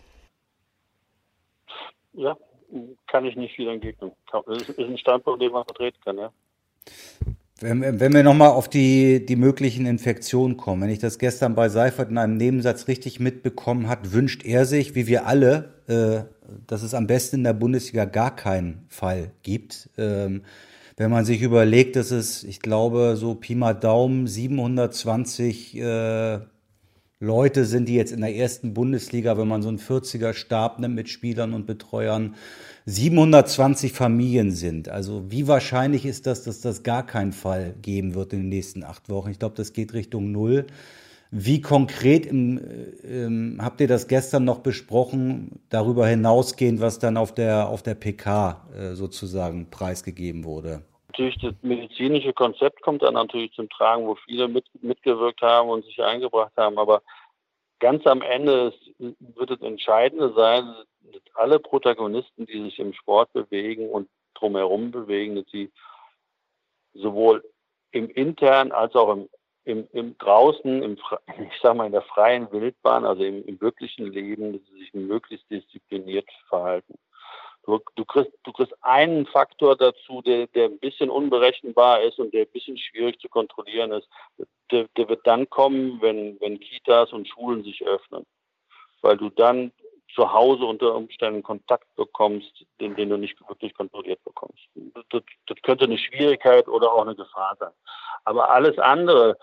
Ja, 2.14 2.36
kann 3.08 3.26
ich 3.26 3.36
nicht 3.36 3.56
viel 3.56 3.68
entgegnen. 3.68 4.12
Das 4.32 4.70
ist 4.70 4.80
ein 4.80 4.98
Standpunkt, 4.98 5.42
den 5.42 5.52
man 5.52 5.64
vertreten 5.66 6.00
kann, 6.04 6.18
ja. 6.18 6.32
Wenn, 7.62 8.00
wenn 8.00 8.14
wir 8.14 8.24
nochmal 8.24 8.52
auf 8.52 8.70
die, 8.70 9.26
die 9.26 9.36
möglichen 9.36 9.86
Infektionen 9.86 10.56
kommen, 10.56 10.84
wenn 10.84 10.90
ich 10.90 11.00
das 11.00 11.20
gestern 11.20 11.56
bei 11.56 11.68
Seifert 11.68 12.10
in 12.10 12.18
einem 12.18 12.38
Nebensatz 12.38 12.88
richtig 12.88 13.20
mitbekommen 13.20 13.90
hat, 13.90 14.14
wünscht 14.14 14.46
er 14.46 14.66
sich, 14.66 14.96
wie 14.96 15.08
wir 15.08 15.28
alle, 15.28 15.74
äh, 15.88 16.24
dass 16.68 16.84
es 16.84 16.94
am 16.94 17.06
besten 17.06 17.38
in 17.38 17.44
der 17.44 17.54
Bundesliga 17.54 18.06
gar 18.06 18.34
keinen 18.34 18.86
Fall 18.88 19.32
gibt. 19.44 19.90
Ähm, 19.98 20.44
wenn 21.00 21.12
man 21.12 21.24
sich 21.24 21.42
überlegt, 21.42 21.96
dass 21.96 22.12
es, 22.12 22.44
ich 22.44 22.60
glaube, 22.60 23.16
so 23.16 23.34
Pi 23.34 23.56
mal 23.56 23.74
Daumen 23.74 24.28
720 24.28 25.78
äh, 25.78 26.40
Leute 27.22 27.64
sind, 27.64 27.88
die 27.88 27.96
jetzt 27.96 28.12
in 28.12 28.20
der 28.20 28.36
ersten 28.36 28.74
Bundesliga, 28.74 29.38
wenn 29.38 29.48
man 29.48 29.62
so 29.62 29.70
einen 29.70 29.80
40er 29.80 30.34
Stab 30.34 30.78
nimmt 30.78 30.96
mit 30.96 31.08
Spielern 31.08 31.54
und 31.54 31.66
Betreuern, 31.66 32.36
720 32.86 33.94
Familien 33.94 34.52
sind. 34.52 34.90
Also 34.90 35.32
wie 35.32 35.48
wahrscheinlich 35.48 36.06
ist 36.06 36.28
das, 36.28 36.44
dass 36.44 36.60
das 36.60 36.84
gar 36.84 37.06
keinen 37.06 37.32
Fall 37.32 37.76
geben 37.82 38.14
wird 38.14 38.34
in 38.34 38.40
den 38.40 38.50
nächsten 38.50 38.84
acht 38.84 39.08
Wochen? 39.08 39.30
Ich 39.30 39.40
glaube, 39.40 39.56
das 39.56 39.72
geht 39.72 39.94
Richtung 39.94 40.34
Null. 40.34 40.68
Wie 41.32 41.62
konkret 41.62 42.26
im, 42.26 42.60
ähm, 43.06 43.60
habt 43.62 43.80
ihr 43.80 43.88
das 43.88 44.08
gestern 44.08 44.44
noch 44.44 44.60
besprochen, 44.60 45.62
darüber 45.70 46.08
hinausgehend, 46.08 46.82
was 46.82 47.00
dann 47.00 47.16
auf 47.16 47.34
der, 47.34 47.70
auf 47.70 47.84
der 47.84 47.96
PK 47.96 48.68
äh, 48.78 48.96
sozusagen 48.96 49.70
preisgegeben 49.70 50.44
wurde? 50.44 50.82
Natürlich 51.20 51.42
das 51.42 51.54
medizinische 51.64 52.32
Konzept 52.32 52.82
kommt 52.82 53.02
dann 53.02 53.16
natürlich 53.16 53.52
zum 53.52 53.68
Tragen, 53.70 54.08
wo 54.08 54.16
viele 54.16 54.48
mit, 54.48 54.66
mitgewirkt 54.82 55.42
haben 55.42 55.68
und 55.70 55.84
sich 55.84 56.02
eingebracht 56.02 56.54
haben. 56.56 56.80
Aber 56.80 57.02
ganz 57.80 58.08
am 58.08 58.22
Ende 58.22 58.70
ist, 58.70 59.16
wird 59.20 59.52
es 59.52 59.62
Entscheidende 59.62 60.32
sein, 60.34 60.64
dass 61.12 61.22
alle 61.34 61.60
Protagonisten, 61.60 62.46
die 62.46 62.62
sich 62.64 62.80
im 62.80 62.94
Sport 62.94 63.34
bewegen 63.34 63.90
und 63.90 64.08
drumherum 64.34 64.92
bewegen, 64.92 65.36
dass 65.36 65.46
sie 65.52 65.70
sowohl 66.94 67.44
im 67.92 68.10
internen 68.12 68.72
als 68.72 68.96
auch 68.96 69.12
im 69.12 69.28
im, 69.66 69.88
im 69.92 70.18
draußen, 70.18 70.82
im, 70.82 70.98
ich 71.52 71.60
sag 71.62 71.76
mal 71.76 71.86
in 71.86 71.92
der 71.92 72.02
freien 72.02 72.50
Wildbahn, 72.52 73.06
also 73.06 73.24
im, 73.24 73.46
im 73.46 73.60
wirklichen 73.60 74.08
Leben, 74.08 74.54
dass 74.54 74.62
sie 74.68 74.80
sich 74.80 74.94
möglichst 74.94 75.52
diszipliniert 75.52 76.28
verhalten. 76.48 76.98
Du, 77.70 77.80
du, 77.96 78.06
kriegst, 78.06 78.32
du 78.44 78.52
kriegst 78.52 78.74
einen 78.82 79.28
Faktor 79.28 79.76
dazu, 79.76 80.24
der, 80.24 80.48
der 80.48 80.66
ein 80.66 80.80
bisschen 80.80 81.12
unberechenbar 81.12 82.02
ist 82.02 82.18
und 82.18 82.34
der 82.34 82.42
ein 82.42 82.52
bisschen 82.52 82.78
schwierig 82.78 83.20
zu 83.20 83.30
kontrollieren 83.30 83.92
ist. 83.92 84.08
Der, 84.72 84.88
der 84.98 85.08
wird 85.08 85.26
dann 85.28 85.48
kommen, 85.52 86.02
wenn, 86.02 86.40
wenn 86.42 86.60
Kitas 86.60 87.14
und 87.14 87.28
Schulen 87.28 87.64
sich 87.64 87.86
öffnen. 87.86 88.26
Weil 89.02 89.18
du 89.18 89.30
dann 89.30 89.72
zu 90.16 90.34
Hause 90.34 90.66
unter 90.66 90.96
Umständen 90.96 91.44
Kontakt 91.44 91.96
bekommst, 91.96 92.66
den, 92.82 92.96
den 92.96 93.10
du 93.10 93.18
nicht 93.18 93.40
wirklich 93.48 93.76
kontrolliert 93.76 94.24
bekommst. 94.24 94.68
Das, 95.12 95.22
das 95.46 95.62
könnte 95.62 95.86
eine 95.86 96.00
Schwierigkeit 96.00 96.68
oder 96.68 96.92
auch 96.92 97.04
eine 97.04 97.16
Gefahr 97.16 97.56
sein. 97.60 97.74
Aber 98.26 98.50
alles 98.50 98.80
andere, 98.80 99.38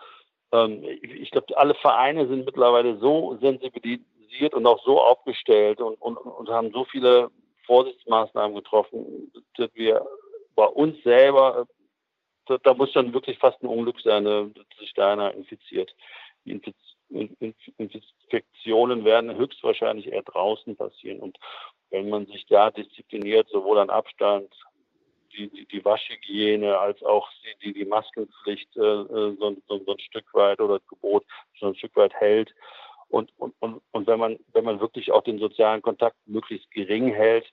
ähm, 0.51 0.83
ich 0.83 1.31
glaube, 1.31 1.57
alle 1.57 1.75
Vereine 1.75 2.27
sind 2.27 2.45
mittlerweile 2.45 2.99
so 2.99 3.39
sensibilisiert 3.41 4.53
und 4.53 4.67
auch 4.67 4.83
so 4.85 5.01
aufgestellt 5.01 5.81
und, 5.81 5.95
und, 6.03 6.17
und 6.17 6.49
haben 6.49 6.73
so 6.73 6.85
viele 6.87 7.31
Vorsichtsmaßnahmen 7.67 8.57
getroffen, 8.57 9.33
dass 9.57 9.71
wir 9.75 10.07
bei 10.55 10.67
uns 10.67 11.03
selber, 11.03 11.67
da, 12.47 12.75
muss 12.75 12.93
dann 12.93 13.13
wirklich 13.13 13.39
fast 13.39 13.63
ein 13.63 13.69
Unglück 13.69 14.01
sein, 14.01 14.25
dass 14.25 14.79
sich 14.79 14.93
da 14.95 15.13
einer 15.13 15.35
infiziert. 15.35 15.95
Die 16.45 16.61
Infektionen 17.79 19.05
werden 19.05 19.37
höchstwahrscheinlich 19.37 20.13
eher 20.13 20.23
draußen 20.23 20.77
passieren. 20.77 21.21
Und 21.21 21.39
wenn 21.91 22.09
man 22.09 22.27
sich 22.27 22.47
da 22.47 22.71
diszipliniert, 22.71 23.49
sowohl 23.49 23.79
an 23.79 23.91
Abstand 23.91 24.53
die, 25.37 25.49
die, 25.49 25.67
die 25.67 25.85
Waschhygiene 25.85 26.79
als 26.79 27.03
auch 27.03 27.29
die, 27.63 27.73
die 27.73 27.85
Maskenpflicht 27.85 28.77
äh, 28.77 28.81
äh, 28.81 29.37
so, 29.39 29.57
so, 29.69 29.85
so 29.85 29.93
ein 29.93 29.99
Stück 30.01 30.33
weit 30.35 30.61
oder 30.61 30.79
das 30.79 30.89
Gebot 30.89 31.25
so 31.59 31.67
ein 31.67 31.75
Stück 31.77 31.95
weit 31.97 32.15
hält. 32.15 32.55
Und, 33.09 33.33
und, 33.39 33.55
und, 33.61 33.81
und 33.93 34.07
wenn 34.07 34.19
man, 34.19 34.39
wenn 34.53 34.65
man 34.65 34.81
wirklich 34.81 35.13
auch 35.13 35.23
den 35.23 35.39
sozialen 35.39 35.83
Kontakt 35.83 36.17
möglichst 36.27 36.71
gering 36.71 37.13
hält, 37.13 37.47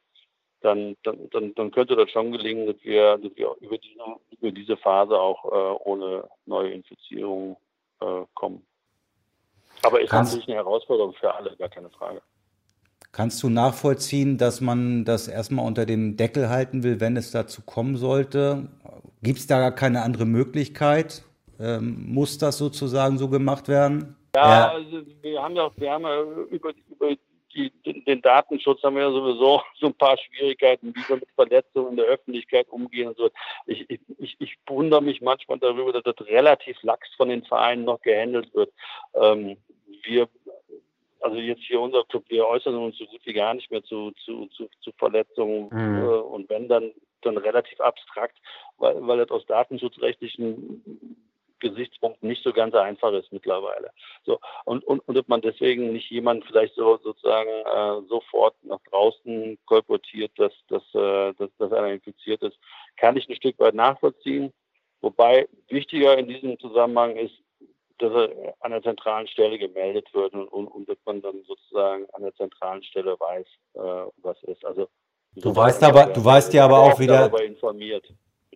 dann, 0.62 0.95
dann, 1.04 1.30
dann, 1.32 1.54
dann 1.56 1.72
könnte 1.72 1.95
das 1.95 2.10
schon 2.10 2.32
gelingen, 2.32 2.68
dass 2.68 2.78
wir, 2.84 3.18
dass 3.18 3.36
wir 3.36 3.56
über, 3.60 3.78
diese, 3.78 3.99
über 4.39 4.51
diese 4.51 4.78
Phase 4.78 5.20
auch 5.20 5.45
äh, 5.45 5.84
ohne 5.84 6.28
neue 6.45 6.72
Infizierungen 6.72 7.58
äh, 7.99 8.22
kommen. 8.34 8.66
Aber 9.82 10.01
ist 10.01 10.10
Kannst 10.10 10.32
natürlich 10.32 10.47
eine 10.47 10.58
Herausforderung 10.58 11.14
für 11.14 11.34
alle, 11.34 11.56
gar 11.58 11.70
keine 11.70 11.89
Frage. 11.89 12.22
Kannst 13.12 13.43
du 13.43 13.49
nachvollziehen, 13.49 14.38
dass 14.38 14.62
man 14.62 15.06
das 15.06 15.28
erstmal 15.28 15.68
unter 15.68 15.86
dem 15.86 16.18
Deckel 16.18 16.49
halten 16.49 16.82
will, 16.82 16.99
wenn 16.99 17.18
es 17.18 17.32
dazu 17.32 17.62
kommen 17.62 17.97
sollte? 17.97 18.70
Gibt 19.22 19.39
es 19.39 19.47
da 19.47 19.60
gar 19.60 19.76
keine 19.76 20.01
andere 20.01 20.26
Möglichkeit? 20.26 21.24
Ähm, 21.60 22.06
muss 22.08 22.38
das 22.39 22.58
sozusagen 22.58 23.18
so 23.18 23.30
gemacht 23.30 23.68
werden? 23.68 24.16
Ja. 24.36 24.71
Also 24.71 25.03
wir 25.21 25.41
haben 25.41 25.55
ja, 25.55 25.71
wir 25.75 25.91
haben 25.91 26.03
ja 26.03 26.21
über, 26.49 26.73
über 26.89 27.15
die, 27.53 27.71
den, 27.86 28.03
den, 28.05 28.21
Datenschutz 28.21 28.81
haben 28.81 28.95
wir 28.95 29.03
ja 29.03 29.11
sowieso 29.11 29.61
so 29.79 29.88
ein 29.88 29.93
paar 29.93 30.17
Schwierigkeiten, 30.17 30.93
wie 30.95 31.07
wir 31.07 31.17
mit 31.17 31.29
Verletzungen 31.36 31.91
in 31.91 31.97
der 31.97 32.05
Öffentlichkeit 32.05 32.67
umgehen 32.69 33.09
und 33.09 33.17
so. 33.17 33.29
Ich, 33.67 33.88
ich, 33.89 34.36
ich 34.39 34.57
wundere 34.67 35.03
mich 35.03 35.21
manchmal 35.21 35.59
darüber, 35.59 35.93
dass 35.93 36.03
das 36.03 36.27
relativ 36.27 36.81
lax 36.81 37.07
von 37.15 37.29
den 37.29 37.43
Vereinen 37.43 37.86
noch 37.86 38.01
gehandelt 38.01 38.53
wird. 38.55 38.71
Ähm, 39.13 39.57
wir 40.03 40.27
also 41.21 41.38
jetzt 41.38 41.63
hier 41.63 41.79
unser 41.79 42.03
Club, 42.03 42.25
wir 42.27 42.45
äußern 42.45 42.75
uns 42.75 42.97
so 42.97 43.05
gut 43.05 43.21
wie 43.23 43.34
gar 43.34 43.53
nicht 43.53 43.71
mehr 43.71 43.84
zu, 43.84 44.11
zu, 44.25 44.47
zu, 44.47 44.67
zu 44.81 44.91
Verletzungen 44.97 45.69
mhm. 45.71 46.03
äh, 46.03 46.15
und 46.15 46.49
wenn 46.49 46.67
dann, 46.67 46.91
dann 47.21 47.38
relativ 47.38 47.79
abstrakt, 47.79 48.38
weil, 48.77 48.95
weil 49.07 49.19
das 49.19 49.29
aus 49.29 49.45
datenschutzrechtlichen 49.45 51.22
Gesichtspunkten 51.64 52.30
nicht 52.30 52.43
so 52.43 52.53
ganz 52.53 52.76
einfach 52.76 53.11
ist 53.14 53.32
mittlerweile. 53.32 53.91
So 54.26 54.39
und 54.66 54.84
und 54.84 54.99
und 55.07 55.18
ob 55.18 55.28
man 55.28 55.41
deswegen 55.41 55.93
nicht 55.93 56.11
jemand 56.11 56.45
vielleicht 56.45 56.76
so 56.76 56.97
sozusagen 56.97 57.49
äh, 57.49 58.07
sofort 58.07 58.55
nach 58.64 58.82
draußen 58.89 59.57
kolportiert, 59.66 60.32
dass 60.38 60.53
dass, 60.68 60.84
äh, 60.93 61.34
dass 61.34 61.49
dass 61.57 61.72
einer 61.72 61.93
infiziert 61.93 62.43
ist, 62.43 62.57
kann 62.97 63.18
ich 63.18 63.28
ein 63.28 63.36
Stück 63.36 63.57
weit 63.59 63.74
nachvollziehen. 63.74 64.53
Wobei 65.01 65.47
wichtiger 65.70 66.18
in 66.18 66.28
diesem 66.28 66.59
Zusammenhang 66.59 67.18
ist, 67.18 67.34
dass 67.97 68.11
er 68.14 68.53
an 68.59 68.72
der 68.72 68.84
zentralen 68.84 69.28
Stelle 69.28 69.57
gemeldet 69.57 70.07
wird 70.14 70.34
und, 70.34 70.47
und, 70.47 70.68
und 70.68 70.89
dass 70.89 70.97
man 71.05 71.22
dann 71.22 71.43
sozusagen 71.43 72.05
an 72.14 72.24
der 72.24 72.34
zentralen 72.36 72.84
Stelle 72.84 73.18
weiß, 73.20 73.45
äh, 73.76 74.11
was 74.18 74.41
ist. 74.43 74.64
Also 74.66 74.88
du 75.36 75.55
weißt 75.55 75.84
aber, 75.84 76.05
du 76.07 76.24
weißt 76.24 76.53
ja 76.53 76.66
aber 76.66 76.80
auch 76.80 76.99
wieder. 76.99 77.32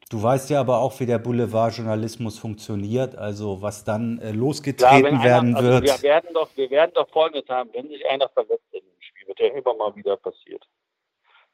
Du 0.10 0.24
weißt 0.24 0.50
ja 0.50 0.62
aber 0.62 0.80
auch, 0.80 1.00
wie 1.00 1.06
der 1.06 1.20
Boulevardjournalismus 1.20 2.40
funktioniert, 2.40 3.16
also 3.16 3.62
was 3.62 3.84
dann 3.84 4.20
äh, 4.20 4.32
losgetreten 4.32 5.20
Klar, 5.20 5.24
werden 5.24 5.56
einer, 5.56 5.58
also 5.58 5.70
wird. 5.70 6.02
Wir 6.02 6.10
werden, 6.10 6.34
doch, 6.34 6.50
wir 6.56 6.70
werden 6.70 6.92
doch 6.94 7.10
Folgendes 7.10 7.50
haben, 7.50 7.70
wenn 7.74 7.90
sich 7.90 8.08
einer 8.08 8.30
verletzt 8.30 8.66
in 8.72 8.80
dem 8.80 9.02
Spiel, 9.02 9.28
wird 9.28 9.40
ja 9.40 9.48
immer 9.48 9.74
mal 9.74 9.96
wieder 9.96 10.16
passiert, 10.16 10.66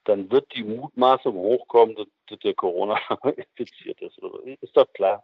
dann 0.04 0.30
wird 0.30 0.54
die 0.54 0.64
Mutmaßung 0.64 1.36
hochkommen, 1.36 1.96
dass, 1.96 2.08
dass 2.28 2.40
der 2.40 2.54
Corona 2.54 3.00
infiziert 3.36 4.00
ist. 4.02 4.20
Ist 4.62 4.78
doch 4.78 4.92
klar. 4.94 5.24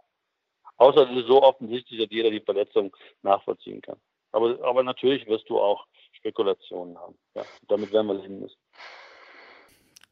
Außer 0.77 1.09
es 1.09 1.17
ist 1.17 1.27
so 1.27 1.43
offensichtlich, 1.43 1.99
dass 1.99 2.09
jeder 2.09 2.31
die 2.31 2.39
Verletzung 2.39 2.95
nachvollziehen 3.21 3.81
kann. 3.81 3.99
Aber, 4.31 4.57
aber 4.63 4.81
natürlich 4.81 5.27
wirst 5.27 5.49
du 5.49 5.59
auch 5.59 5.85
Spekulationen 6.13 6.97
haben. 6.97 7.17
Ja, 7.35 7.43
damit 7.67 7.91
werden 7.91 8.07
wir 8.07 8.13
leben 8.15 8.39
müssen. 8.39 8.57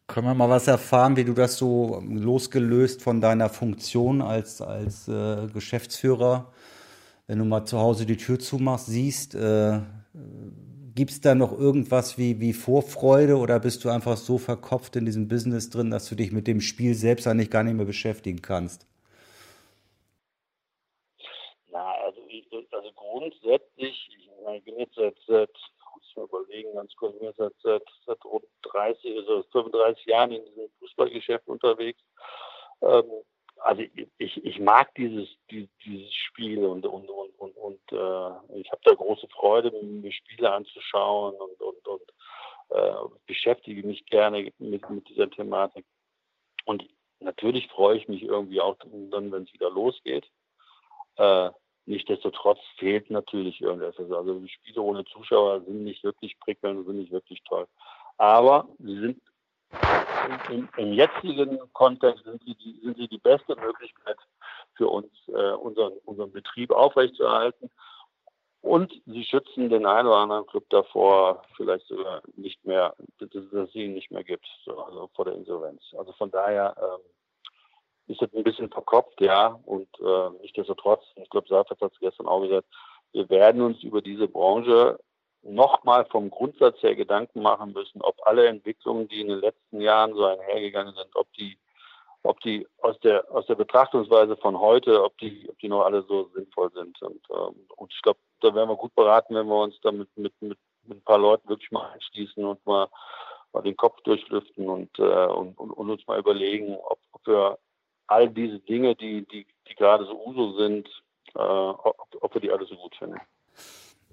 Können 0.08 0.28
wir 0.28 0.34
mal 0.34 0.49
was 0.49 0.68
erfahren, 0.68 1.18
wie 1.18 1.26
du 1.26 1.34
das 1.34 1.58
so 1.58 2.01
losgelöst 2.08 3.01
von 3.01 3.20
deiner 3.20 3.49
Funktion 3.49 4.22
als, 4.22 4.62
als 4.62 5.08
äh, 5.08 5.47
Geschäftsführer, 5.53 6.51
wenn 7.28 7.39
du 7.39 7.45
mal 7.45 7.66
zu 7.66 7.78
Hause 7.78 8.05
die 8.05 8.16
Tür 8.16 8.39
zumachst, 8.39 8.88
siehst, 8.88 9.36
äh, 9.36 9.82
gibt 10.95 11.12
es 11.12 11.22
da 11.22 11.36
noch 11.36 11.51
irgendwas 11.51 12.18
wie, 12.18 12.39
wie 12.39 12.53
Vorfreude 12.53 13.38
oder 13.38 13.60
bist 13.60 13.84
du 13.84 13.89
einfach 13.89 14.16
so 14.16 14.38
verkopft 14.38 14.95
in 14.95 15.05
diesem 15.05 15.28
Business 15.28 15.70
drin, 15.70 15.91
dass 15.91 16.08
du 16.08 16.16
dich 16.16 16.32
mit 16.32 16.47
dem 16.47 16.62
Spiel 16.62 16.95
selbst 16.95 17.28
eigentlich 17.28 17.51
gar 17.51 17.64
nicht 17.64 17.76
mehr 17.76 17.86
beschäftigen 17.86 18.41
kannst? 18.41 18.88
grundsätzlich, 23.18 24.10
ich 24.55 24.64
bin 24.64 24.80
jetzt 24.80 24.95
seit, 24.95 25.16
seit 25.28 25.49
mal 26.18 26.26
überlegen, 26.26 26.74
ganz 26.74 26.95
kurz, 26.95 27.15
ich 27.15 27.22
bin 27.22 27.34
seit, 27.38 27.53
seit, 27.61 27.84
seit 28.05 28.26
rund 28.26 28.45
30, 28.63 29.18
also 29.18 29.43
35 29.51 30.05
Jahren 30.05 30.32
in 30.32 30.45
diesem 30.45 30.70
Fußballgeschäft 30.80 31.47
unterwegs. 31.47 32.01
Ähm, 32.82 33.05
also 33.59 33.84
ich, 34.18 34.45
ich 34.45 34.59
mag 34.59 34.93
dieses, 34.95 35.28
dieses 35.49 36.13
Spiel 36.13 36.63
und, 36.65 36.86
und, 36.86 37.09
und, 37.09 37.39
und, 37.39 37.57
und 37.57 37.80
äh, 37.91 38.59
ich 38.59 38.72
habe 38.72 38.82
da 38.84 38.93
große 38.93 39.28
Freude, 39.30 39.72
mir 39.72 40.11
Spiele 40.11 40.51
anzuschauen 40.51 41.36
und, 41.36 41.61
und, 41.61 41.88
und 41.88 42.01
äh, 42.70 42.93
beschäftige 43.26 43.86
mich 43.86 44.05
gerne 44.05 44.51
mit, 44.59 44.89
mit 44.89 45.09
dieser 45.09 45.30
Thematik. 45.30 45.86
Und 46.65 46.88
natürlich 47.20 47.68
freue 47.68 47.97
ich 47.97 48.07
mich 48.07 48.24
irgendwie 48.24 48.61
auch 48.61 48.76
dann, 48.78 49.32
wenn 49.32 49.43
es 49.43 49.53
wieder 49.53 49.70
losgeht. 49.70 50.30
Äh, 51.15 51.49
Nichtsdestotrotz 51.88 52.59
fehlt 52.77 53.09
natürlich 53.09 53.61
irgendetwas. 53.61 54.11
Also 54.11 54.39
die 54.39 54.49
Spiele 54.49 54.81
ohne 54.81 55.05
Zuschauer 55.05 55.61
sind 55.61 55.85
nicht 55.85 56.03
wirklich 56.03 56.38
prickelnd, 56.41 56.85
sind 56.85 56.97
nicht 56.97 57.13
wirklich 57.13 57.41
toll. 57.47 57.65
Aber 58.17 58.67
sie 58.79 58.99
sind 58.99 59.21
im, 60.49 60.67
im 60.75 60.93
jetzigen 60.93 61.59
Kontext 61.71 62.25
sind 62.25 62.43
sie, 62.43 62.55
die, 62.55 62.79
sind 62.83 62.97
sie 62.97 63.07
die 63.07 63.17
beste 63.17 63.55
Möglichkeit 63.55 64.17
für 64.73 64.89
uns, 64.89 65.09
äh, 65.29 65.53
unseren, 65.53 65.93
unseren 66.03 66.31
Betrieb 66.33 66.71
aufrechtzuerhalten. 66.71 67.69
Und 68.61 68.91
sie 69.05 69.23
schützen 69.23 69.69
den 69.69 69.85
einen 69.85 70.09
oder 70.09 70.17
anderen 70.17 70.45
Club 70.47 70.65
davor, 70.69 71.43
vielleicht 71.55 71.88
sogar 71.88 72.21
nicht 72.35 72.65
mehr, 72.65 72.95
dass, 73.19 73.29
es 73.33 73.75
ihn 73.75 73.93
nicht 73.93 74.11
mehr 74.11 74.25
gibt, 74.25 74.45
so, 74.65 74.77
also 74.77 75.09
vor 75.15 75.23
der 75.23 75.35
Insolvenz. 75.35 75.81
Also 75.97 76.11
von 76.13 76.31
daher 76.31 76.75
ähm, 76.77 77.01
ist 78.08 78.22
das 78.22 78.34
ein 78.34 78.43
bisschen 78.43 78.70
verkopft, 78.70 79.20
ja. 79.22 79.60
Und 79.66 79.89
äh, 79.99 80.30
nichtsdestotrotz, 80.41 81.03
ich 81.16 81.30
glaube, 81.30 81.47
Seifert 81.49 81.82
hat 81.82 81.91
es 81.93 81.99
gestern 81.99 82.28
auch 82.28 82.41
gesagt, 82.41 82.68
wir 83.14 83.30
werden 83.30 83.62
uns 83.62 83.84
über 83.84 84.01
diese 84.01 84.28
Branche 84.28 84.99
nochmal 85.43 86.05
vom 86.05 86.30
Grundsatz 86.30 86.82
her 86.82 86.95
Gedanken 86.95 87.41
machen 87.41 87.74
müssen, 87.74 88.01
ob 88.01 88.16
alle 88.26 88.47
Entwicklungen, 88.47 89.08
die 89.08 89.22
in 89.22 89.28
den 89.28 89.39
letzten 89.39 89.82
Jahren 89.82 90.14
so 90.14 90.26
einhergegangen 90.26 90.93
sind, 90.95 91.16
ob 91.16 91.32
die, 91.34 91.58
ob 92.24 92.39
die 92.41 92.68
aus 92.82 92.99
der 92.99 93.30
aus 93.32 93.45
der 93.47 93.55
Betrachtungsweise 93.55 94.36
von 94.38 94.60
heute, 94.60 95.03
ob 95.03 95.18
die, 95.20 95.47
ob 95.49 95.58
die 95.60 95.70
noch 95.70 95.86
alle 95.86 96.03
so 96.03 96.30
sinnvoll 96.34 96.72
sind. 96.74 97.01
Und, 97.01 97.22
ähm, 97.32 97.68
und 97.76 97.93
ich 97.93 98.01
glaube, 98.01 98.20
da 98.41 98.53
wären 98.53 98.70
wir 98.70 98.76
gut 98.76 98.93
beraten, 98.95 99.36
wenn 99.36 99.47
wir 99.47 99.62
uns 99.62 99.80
damit 99.82 100.10
mit, 100.18 100.34
mit, 100.41 100.58
mit 100.84 100.97
ein 100.97 101.03
paar 101.03 101.20
Leuten 101.20 101.47
wirklich 101.47 101.72
mal 101.72 101.89
einschließen 101.91 102.43
und 102.43 102.66
mal, 102.66 102.88
mal 103.53 103.62
den 103.62 103.78
Kopf 103.78 104.01
durchlüften 104.01 104.68
und, 104.68 104.99
äh, 104.99 105.28
und, 105.28 105.58
und, 105.58 105.72
und, 105.72 105.89
uns 105.89 106.05
mal 106.08 106.20
überlegen, 106.20 106.76
ob, 106.76 106.99
ob 107.14 107.28
wir 107.28 107.58
all 108.08 108.30
diese 108.30 108.60
Dinge, 108.60 108.95
die, 108.95 109.26
die, 109.28 109.45
die 109.70 109.76
gerade 109.76 110.05
so 110.05 110.26
Uso 110.26 110.58
sind, 110.58 110.88
äh, 111.36 111.39
ob, 111.39 112.08
ob 112.20 112.34
wir 112.34 112.41
die 112.41 112.51
alle 112.51 112.66
so 112.66 112.76
gut 112.76 112.95
finden. 112.95 113.18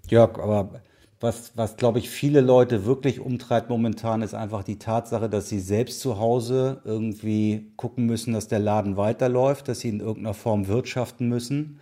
Jörg, 0.09 0.38
aber 0.38 0.80
was, 1.20 1.57
was 1.57 1.76
glaube 1.76 1.99
ich, 1.99 2.11
viele 2.11 2.40
Leute 2.40 2.84
wirklich 2.84 3.20
umtreibt 3.20 3.70
momentan, 3.70 4.20
ist 4.20 4.34
einfach 4.34 4.62
die 4.62 4.78
Tatsache, 4.78 5.30
dass 5.30 5.49
sie 5.49 5.61
selbst 5.61 6.01
zu 6.01 6.18
Hause 6.18 6.82
irgendwie 6.84 7.72
gucken 7.76 8.05
müssen, 8.05 8.34
dass 8.34 8.49
der 8.49 8.59
Laden 8.59 8.97
weiterläuft, 8.97 9.68
dass 9.68 9.80
sie 9.80 9.88
in 9.88 10.01
irgendeiner 10.01 10.34
Form 10.34 10.68
wirtschaften 10.68 11.28
müssen. 11.28 11.80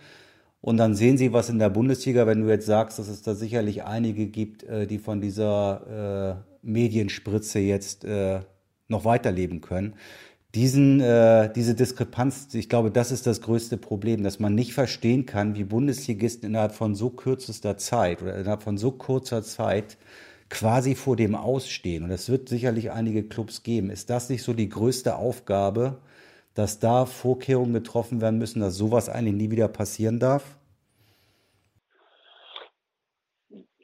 Und 0.61 0.77
dann 0.77 0.95
sehen 0.95 1.17
sie, 1.17 1.33
was 1.33 1.49
in 1.49 1.59
der 1.59 1.69
Bundesliga, 1.69 2.25
wenn 2.25 2.41
du 2.41 2.47
jetzt 2.47 2.67
sagst, 2.67 2.97
dass 2.97 3.09
es 3.09 3.21
da 3.21 3.35
sicherlich 3.35 3.83
einige 3.83 4.27
gibt, 4.27 4.63
äh, 4.63 4.87
die 4.87 4.99
von 4.99 5.19
dieser 5.19 6.37
äh, 6.39 6.65
Medienspritze 6.65 7.59
jetzt 7.59 8.05
äh, 8.05 8.39
noch 8.87 9.03
weiterleben 9.03 9.59
können 9.59 9.95
diesen, 10.55 11.01
äh, 11.01 11.51
diese 11.51 11.73
Diskrepanz, 11.73 12.53
ich 12.53 12.69
glaube, 12.69 12.91
das 12.91 13.11
ist 13.11 13.25
das 13.25 13.41
größte 13.41 13.77
Problem, 13.77 14.23
dass 14.23 14.39
man 14.39 14.53
nicht 14.53 14.73
verstehen 14.73 15.25
kann, 15.25 15.55
wie 15.55 15.63
Bundesligisten 15.63 16.49
innerhalb 16.49 16.73
von 16.73 16.93
so 16.93 17.09
kürzester 17.09 17.77
Zeit 17.77 18.21
oder 18.21 18.35
innerhalb 18.35 18.61
von 18.61 18.77
so 18.77 18.91
kurzer 18.91 19.41
Zeit 19.41 19.97
quasi 20.49 20.93
vor 20.93 21.15
dem 21.15 21.33
Ausstehen. 21.33 22.03
Und 22.03 22.11
es 22.11 22.29
wird 22.29 22.49
sicherlich 22.49 22.91
einige 22.91 23.23
Clubs 23.23 23.63
geben. 23.63 23.89
Ist 23.89 24.11
das 24.11 24.29
nicht 24.29 24.43
so 24.43 24.53
die 24.53 24.69
größte 24.69 25.15
Aufgabe, 25.15 25.97
dass 26.53 26.79
da 26.79 27.07
Vorkehrungen 27.07 27.73
getroffen 27.73 28.21
werden 28.21 28.37
müssen, 28.37 28.59
dass 28.59 28.75
sowas 28.75 29.09
eigentlich 29.09 29.33
nie 29.33 29.49
wieder 29.49 29.67
passieren 29.67 30.19
darf? 30.19 30.57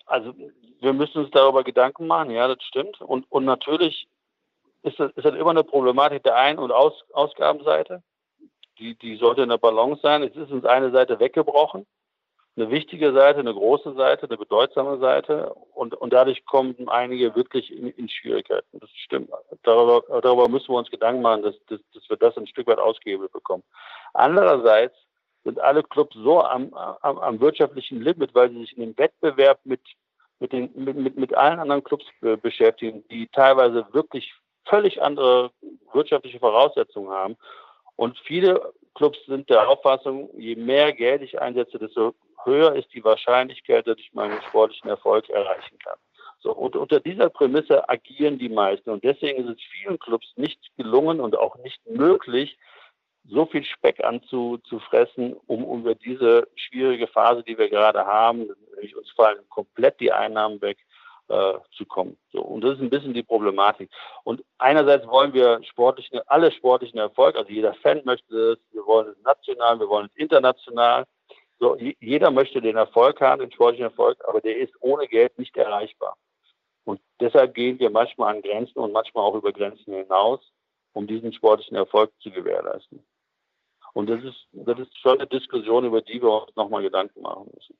Also 0.05 0.35
wir 0.81 0.93
müssen 0.93 1.19
uns 1.19 1.31
darüber 1.31 1.63
Gedanken 1.63 2.05
machen, 2.05 2.29
ja, 2.29 2.47
das 2.47 2.63
stimmt. 2.63 3.01
Und, 3.01 3.25
und 3.31 3.45
natürlich 3.45 4.07
ist 4.83 4.99
das, 4.99 5.11
ist 5.11 5.25
das 5.25 5.35
immer 5.35 5.51
eine 5.51 5.63
Problematik 5.63 6.23
der 6.23 6.35
Ein- 6.35 6.59
und 6.59 6.71
Aus, 6.71 6.93
Ausgabenseite. 7.13 8.03
Die, 8.77 8.95
die 8.95 9.17
sollte 9.17 9.43
in 9.43 9.49
der 9.49 9.57
Balance 9.57 10.01
sein. 10.01 10.23
Jetzt 10.23 10.37
ist 10.37 10.51
uns 10.51 10.65
eine 10.65 10.91
Seite 10.91 11.19
weggebrochen. 11.19 11.85
Eine 12.55 12.71
wichtige 12.71 13.13
Seite, 13.13 13.39
eine 13.39 13.53
große 13.53 13.93
Seite, 13.93 14.25
eine 14.27 14.37
bedeutsame 14.37 14.99
Seite. 14.99 15.53
Und, 15.73 15.95
und 15.95 16.13
dadurch 16.13 16.45
kommen 16.45 16.87
einige 16.87 17.35
wirklich 17.35 17.71
in, 17.71 17.87
in 17.89 18.09
Schwierigkeiten. 18.09 18.79
Das 18.79 18.89
stimmt. 18.91 19.29
Darüber, 19.63 20.21
darüber 20.21 20.47
müssen 20.47 20.69
wir 20.69 20.77
uns 20.77 20.89
Gedanken 20.89 21.21
machen, 21.21 21.43
dass, 21.43 21.55
dass, 21.67 21.79
dass 21.93 22.09
wir 22.09 22.17
das 22.17 22.37
ein 22.37 22.47
Stück 22.47 22.67
weit 22.67 22.79
ausgehebelt 22.79 23.31
bekommen. 23.31 23.63
Andererseits 24.13 24.95
sind 25.43 25.59
alle 25.59 25.83
Clubs 25.83 26.15
so 26.15 26.41
am, 26.41 26.73
am, 26.73 27.17
am 27.17 27.39
wirtschaftlichen 27.39 28.01
Limit, 28.01 28.33
weil 28.33 28.49
sie 28.49 28.59
sich 28.59 28.77
in 28.77 28.83
dem 28.83 28.97
Wettbewerb 28.97 29.59
mit 29.63 29.81
mit, 30.39 30.53
den, 30.53 30.71
mit, 30.73 30.95
mit, 30.95 31.17
mit 31.17 31.33
allen 31.33 31.59
anderen 31.59 31.83
Clubs 31.83 32.05
beschäftigen, 32.41 33.03
die 33.09 33.27
teilweise 33.27 33.85
wirklich 33.91 34.33
völlig 34.69 35.01
andere 35.01 35.51
wirtschaftliche 35.93 36.39
Voraussetzungen 36.39 37.09
haben. 37.09 37.37
Und 37.95 38.17
viele 38.19 38.73
Clubs 38.95 39.19
sind 39.25 39.49
der 39.49 39.67
Auffassung, 39.67 40.29
je 40.37 40.55
mehr 40.55 40.93
Geld 40.93 41.21
ich 41.21 41.41
einsetze, 41.41 41.79
desto 41.79 42.13
höher 42.43 42.75
ist 42.75 42.93
die 42.93 43.03
Wahrscheinlichkeit, 43.03 43.87
dass 43.87 43.97
ich 43.97 44.13
meinen 44.13 44.41
sportlichen 44.43 44.89
Erfolg 44.89 45.29
erreichen 45.29 45.77
kann. 45.83 45.97
So, 46.41 46.53
und 46.53 46.77
unter 46.77 47.01
dieser 47.01 47.29
Prämisse 47.29 47.87
agieren 47.89 48.39
die 48.39 48.47
meisten. 48.47 48.89
Und 48.89 49.03
deswegen 49.03 49.43
ist 49.43 49.57
es 49.57 49.63
vielen 49.71 49.99
Clubs 49.99 50.31
nicht 50.37 50.59
gelungen 50.77 51.19
und 51.19 51.37
auch 51.37 51.57
nicht 51.57 51.85
möglich, 51.89 52.57
so 53.27 53.45
viel 53.45 53.63
Speck 53.63 54.03
anzufressen, 54.03 55.35
um 55.47 55.79
über 55.79 55.95
diese 55.95 56.47
schwierige 56.55 57.07
Phase, 57.07 57.43
die 57.43 57.57
wir 57.57 57.69
gerade 57.69 58.05
haben, 58.05 58.49
nämlich 58.73 58.95
uns 58.95 59.09
fallen 59.11 59.39
komplett 59.49 59.99
die 59.99 60.11
Einnahmen 60.11 60.61
weg, 60.61 60.77
äh, 61.29 61.53
zu 61.71 61.85
kommen. 61.85 62.17
So, 62.31 62.41
und 62.41 62.61
das 62.61 62.75
ist 62.75 62.81
ein 62.81 62.89
bisschen 62.89 63.13
die 63.13 63.23
Problematik. 63.23 63.89
Und 64.23 64.43
einerseits 64.57 65.07
wollen 65.07 65.33
wir 65.33 65.61
sportlichen, 65.63 66.19
alle 66.27 66.51
sportlichen 66.51 66.99
Erfolg, 66.99 67.35
also 67.35 67.49
jeder 67.49 67.73
Fan 67.75 68.01
möchte 68.05 68.53
es, 68.53 68.59
wir 68.71 68.85
wollen 68.85 69.09
es 69.09 69.23
national, 69.23 69.79
wir 69.79 69.87
wollen 69.87 70.07
es 70.07 70.15
international. 70.15 71.05
So, 71.59 71.77
jeder 71.77 72.31
möchte 72.31 72.61
den 72.61 72.77
Erfolg 72.77 73.19
haben, 73.21 73.41
den 73.41 73.51
sportlichen 73.51 73.85
Erfolg, 73.85 74.17
aber 74.27 74.41
der 74.41 74.57
ist 74.57 74.73
ohne 74.79 75.07
Geld 75.07 75.37
nicht 75.37 75.55
erreichbar. 75.57 76.15
Und 76.85 77.01
deshalb 77.19 77.53
gehen 77.53 77.77
wir 77.79 77.89
manchmal 77.89 78.35
an 78.35 78.41
Grenzen 78.41 78.79
und 78.79 78.91
manchmal 78.91 79.25
auch 79.25 79.35
über 79.35 79.51
Grenzen 79.51 79.93
hinaus, 79.93 80.39
um 80.93 81.05
diesen 81.05 81.33
sportlichen 81.33 81.75
Erfolg 81.75 82.11
zu 82.21 82.31
gewährleisten. 82.31 83.05
Und 83.93 84.09
das 84.09 84.23
ist, 84.23 84.47
das 84.53 84.79
ist 84.79 84.97
schon 84.97 85.19
eine 85.19 85.27
Diskussion, 85.27 85.85
über 85.85 86.01
die 86.01 86.21
wir 86.21 86.43
uns 86.43 86.55
nochmal 86.55 86.81
Gedanken 86.81 87.21
machen 87.21 87.51
müssen. 87.53 87.77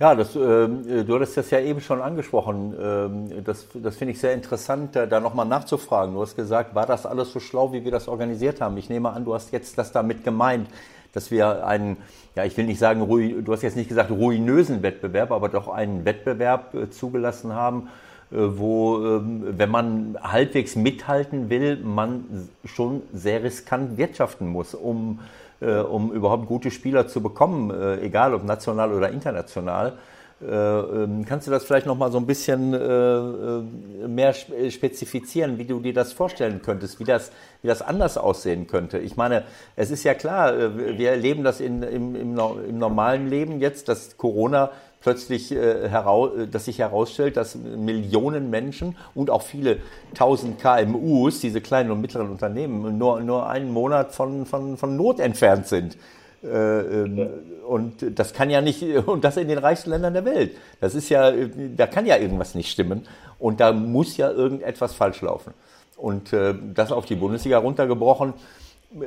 Ja, 0.00 0.14
das, 0.14 0.36
äh, 0.36 0.38
du 0.38 1.14
hattest 1.14 1.36
das 1.36 1.50
ja 1.50 1.58
eben 1.58 1.80
schon 1.80 2.00
angesprochen. 2.00 2.72
Ähm, 2.80 3.44
das 3.44 3.66
das 3.74 3.96
finde 3.96 4.12
ich 4.12 4.20
sehr 4.20 4.32
interessant, 4.32 4.94
da, 4.94 5.06
da 5.06 5.18
nochmal 5.18 5.46
nachzufragen. 5.46 6.14
Du 6.14 6.20
hast 6.20 6.36
gesagt, 6.36 6.74
war 6.76 6.86
das 6.86 7.04
alles 7.04 7.32
so 7.32 7.40
schlau, 7.40 7.72
wie 7.72 7.84
wir 7.84 7.90
das 7.90 8.06
organisiert 8.06 8.60
haben? 8.60 8.76
Ich 8.76 8.88
nehme 8.88 9.10
an, 9.10 9.24
du 9.24 9.34
hast 9.34 9.50
jetzt 9.52 9.76
das 9.76 9.90
damit 9.90 10.22
gemeint, 10.22 10.68
dass 11.12 11.32
wir 11.32 11.66
einen, 11.66 11.96
ja, 12.36 12.44
ich 12.44 12.56
will 12.56 12.66
nicht 12.66 12.78
sagen, 12.78 13.00
du 13.08 13.52
hast 13.52 13.62
jetzt 13.62 13.76
nicht 13.76 13.88
gesagt 13.88 14.12
ruinösen 14.12 14.84
Wettbewerb, 14.84 15.32
aber 15.32 15.48
doch 15.48 15.66
einen 15.68 16.04
Wettbewerb 16.04 16.74
äh, 16.74 16.90
zugelassen 16.90 17.52
haben, 17.52 17.88
äh, 18.30 18.36
wo, 18.36 18.98
ähm, 18.98 19.58
wenn 19.58 19.70
man 19.70 20.16
halbwegs 20.22 20.76
mithalten 20.76 21.50
will, 21.50 21.76
man 21.76 22.48
schon 22.64 23.02
sehr 23.12 23.42
riskant 23.42 23.96
wirtschaften 23.96 24.46
muss, 24.46 24.74
um 24.74 25.18
äh, 25.60 25.78
um 25.78 26.12
überhaupt 26.12 26.46
gute 26.46 26.70
Spieler 26.70 27.08
zu 27.08 27.22
bekommen, 27.22 27.70
äh, 27.70 28.00
egal 28.00 28.34
ob 28.34 28.44
national 28.44 28.92
oder 28.92 29.10
international. 29.10 29.98
Äh, 30.40 30.46
ähm, 30.54 31.24
kannst 31.24 31.48
du 31.48 31.50
das 31.50 31.64
vielleicht 31.64 31.86
noch 31.86 31.98
mal 31.98 32.12
so 32.12 32.18
ein 32.18 32.26
bisschen 32.26 32.72
äh, 32.72 32.78
äh, 32.78 33.62
mehr 34.06 34.32
spezifizieren, 34.34 35.58
wie 35.58 35.64
du 35.64 35.80
dir 35.80 35.92
das 35.92 36.12
vorstellen 36.12 36.62
könntest, 36.62 37.00
wie 37.00 37.04
das, 37.04 37.32
wie 37.60 37.66
das 37.66 37.82
anders 37.82 38.16
aussehen 38.16 38.68
könnte? 38.68 38.98
Ich 38.98 39.16
meine, 39.16 39.42
es 39.74 39.90
ist 39.90 40.04
ja 40.04 40.14
klar, 40.14 40.76
wir 40.76 41.10
erleben 41.10 41.42
das 41.42 41.60
in, 41.60 41.82
im, 41.82 42.14
im, 42.14 42.38
im 42.38 42.78
normalen 42.78 43.26
Leben 43.26 43.58
jetzt, 43.60 43.88
dass 43.88 44.16
Corona 44.16 44.70
plötzlich 45.00 45.52
äh, 45.52 45.88
heraus, 45.88 46.30
dass 46.50 46.66
sich 46.66 46.78
herausstellt, 46.78 47.36
dass 47.36 47.54
Millionen 47.54 48.50
Menschen 48.50 48.96
und 49.14 49.30
auch 49.30 49.42
viele 49.42 49.78
tausend 50.14 50.60
KMUs, 50.60 51.40
diese 51.40 51.60
kleinen 51.60 51.90
und 51.90 52.00
mittleren 52.00 52.30
Unternehmen, 52.30 52.98
nur, 52.98 53.20
nur 53.20 53.48
einen 53.48 53.72
Monat 53.72 54.12
von, 54.12 54.46
von, 54.46 54.76
von 54.76 54.96
Not 54.96 55.20
entfernt 55.20 55.66
sind. 55.66 55.96
Äh, 56.42 56.46
ähm, 56.48 57.28
und 57.66 58.18
das 58.18 58.32
kann 58.32 58.50
ja 58.50 58.60
nicht, 58.60 58.82
und 59.06 59.24
das 59.24 59.36
in 59.36 59.48
den 59.48 59.58
reichsten 59.58 59.90
Ländern 59.90 60.14
der 60.14 60.24
Welt. 60.24 60.56
Das 60.80 60.94
ist 60.94 61.08
ja, 61.08 61.32
da 61.76 61.86
kann 61.86 62.06
ja 62.06 62.16
irgendwas 62.16 62.54
nicht 62.54 62.70
stimmen. 62.70 63.06
Und 63.38 63.60
da 63.60 63.72
muss 63.72 64.16
ja 64.16 64.30
irgendetwas 64.30 64.94
falsch 64.94 65.20
laufen. 65.22 65.54
Und 65.96 66.32
äh, 66.32 66.54
das 66.74 66.92
auf 66.92 67.06
die 67.06 67.16
Bundesliga 67.16 67.58
runtergebrochen, 67.58 68.34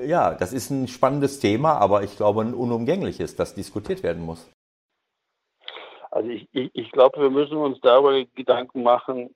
ja, 0.06 0.34
das 0.34 0.54
ist 0.54 0.70
ein 0.70 0.88
spannendes 0.88 1.40
Thema, 1.40 1.74
aber 1.74 2.04
ich 2.04 2.16
glaube 2.16 2.42
ein 2.42 2.54
unumgängliches, 2.54 3.36
das 3.36 3.56
diskutiert 3.56 4.04
werden 4.04 4.24
muss. 4.24 4.48
Also 6.12 6.30
ich, 6.30 6.48
ich, 6.52 6.70
ich 6.74 6.92
glaube, 6.92 7.22
wir 7.22 7.30
müssen 7.30 7.58
uns 7.58 7.80
darüber 7.82 8.24
Gedanken 8.36 8.84
machen, 8.84 9.34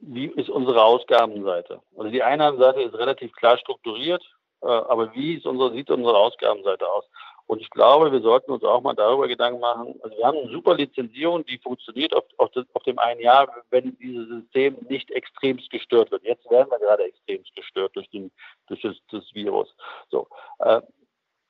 wie 0.00 0.26
ist 0.26 0.50
unsere 0.50 0.82
Ausgabenseite. 0.82 1.80
Also 1.96 2.10
die 2.10 2.24
Einnahmenseite 2.24 2.82
ist 2.82 2.94
relativ 2.94 3.32
klar 3.34 3.56
strukturiert, 3.56 4.22
äh, 4.62 4.66
aber 4.66 5.14
wie 5.14 5.34
ist 5.34 5.46
unsere, 5.46 5.72
sieht 5.72 5.90
unsere 5.90 6.18
Ausgabenseite 6.18 6.88
aus? 6.88 7.04
Und 7.46 7.60
ich 7.60 7.70
glaube, 7.70 8.10
wir 8.10 8.20
sollten 8.20 8.50
uns 8.50 8.64
auch 8.64 8.80
mal 8.80 8.94
darüber 8.94 9.28
Gedanken 9.28 9.60
machen. 9.60 9.94
Also 10.02 10.16
wir 10.16 10.26
haben 10.26 10.38
eine 10.38 10.50
super 10.50 10.74
Lizenzierung, 10.74 11.44
die 11.44 11.58
funktioniert 11.58 12.14
auf, 12.14 12.24
auf, 12.38 12.50
das, 12.50 12.64
auf 12.72 12.82
dem 12.82 12.98
einen 12.98 13.20
Jahr, 13.20 13.48
wenn 13.70 13.96
dieses 13.98 14.28
System 14.28 14.76
nicht 14.88 15.10
extremst 15.10 15.70
gestört 15.70 16.10
wird. 16.10 16.24
Jetzt 16.24 16.48
werden 16.50 16.70
wir 16.70 16.78
gerade 16.80 17.04
extremst 17.04 17.54
gestört 17.54 17.94
durch, 17.94 18.08
den, 18.10 18.32
durch 18.66 18.80
das, 18.82 18.96
das 19.10 19.22
Virus. 19.34 19.72
So, 20.10 20.26
äh, 20.60 20.80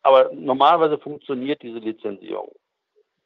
aber 0.02 0.30
normalerweise 0.32 0.98
funktioniert 0.98 1.62
diese 1.62 1.78
Lizenzierung 1.78 2.52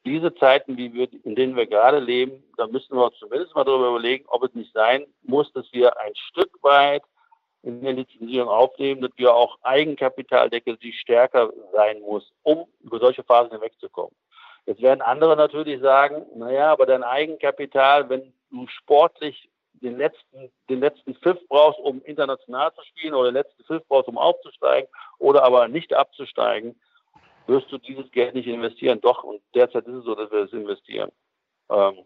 diese 0.07 0.35
Zeiten, 0.37 0.77
wir, 0.77 1.09
in 1.25 1.35
denen 1.35 1.57
wir 1.57 1.67
gerade 1.67 1.99
leben, 1.99 2.43
da 2.57 2.67
müssen 2.67 2.97
wir 2.97 3.11
zumindest 3.19 3.55
mal 3.55 3.65
darüber 3.65 3.89
überlegen, 3.89 4.25
ob 4.29 4.45
es 4.45 4.55
nicht 4.55 4.73
sein 4.73 5.05
muss, 5.23 5.53
dass 5.53 5.67
wir 5.73 5.99
ein 6.01 6.15
Stück 6.15 6.51
weit 6.63 7.03
in 7.63 7.83
der 7.83 7.95
Lizenzierung 7.95 8.49
aufnehmen, 8.49 9.03
dass 9.03 9.11
wir 9.17 9.35
auch 9.35 9.59
Eigenkapitaldeckel, 9.63 10.77
die 10.77 10.93
stärker 10.93 11.53
sein 11.73 12.01
muss, 12.01 12.33
um 12.45 12.67
über 12.81 13.01
solche 13.01 13.25
Phasen 13.25 13.51
hinwegzukommen. 13.51 14.15
Jetzt 14.67 14.83
werden 14.83 15.03
andere 15.03 15.37
natürlich 15.37 15.81
sagen, 15.81 16.25
naja, 16.37 16.71
aber 16.71 16.87
dein 16.87 17.03
Eigenkapital, 17.03 18.09
wenn 18.09 18.33
du 18.51 18.67
sportlich 18.69 19.51
den 19.75 19.99
letzten, 19.99 20.51
den 20.71 20.81
letzten 20.81 21.15
Pfiff 21.17 21.39
brauchst, 21.49 21.81
um 21.81 22.01
international 22.03 22.73
zu 22.75 22.83
spielen 22.85 23.15
oder 23.15 23.31
den 23.31 23.35
letzten 23.35 23.65
Pfiff 23.65 23.83
brauchst, 23.89 24.09
um 24.09 24.19
aufzusteigen 24.19 24.89
oder 25.19 25.43
aber 25.43 25.69
nicht 25.69 25.93
abzusteigen, 25.93 26.81
wirst 27.49 27.71
du 27.71 27.79
dieses 27.79 28.11
Geld 28.13 28.35
nicht 28.35 28.47
investieren. 28.49 29.01
Doch, 29.01 29.25
und 29.25 29.41
derzeit 29.55 29.87
ist 29.87 29.95
es 29.95 30.05
so, 30.05 30.15
dass 30.15 30.31
wir 30.31 30.41
es 30.45 30.53
investieren. 30.53 31.11
Ähm, 31.71 31.99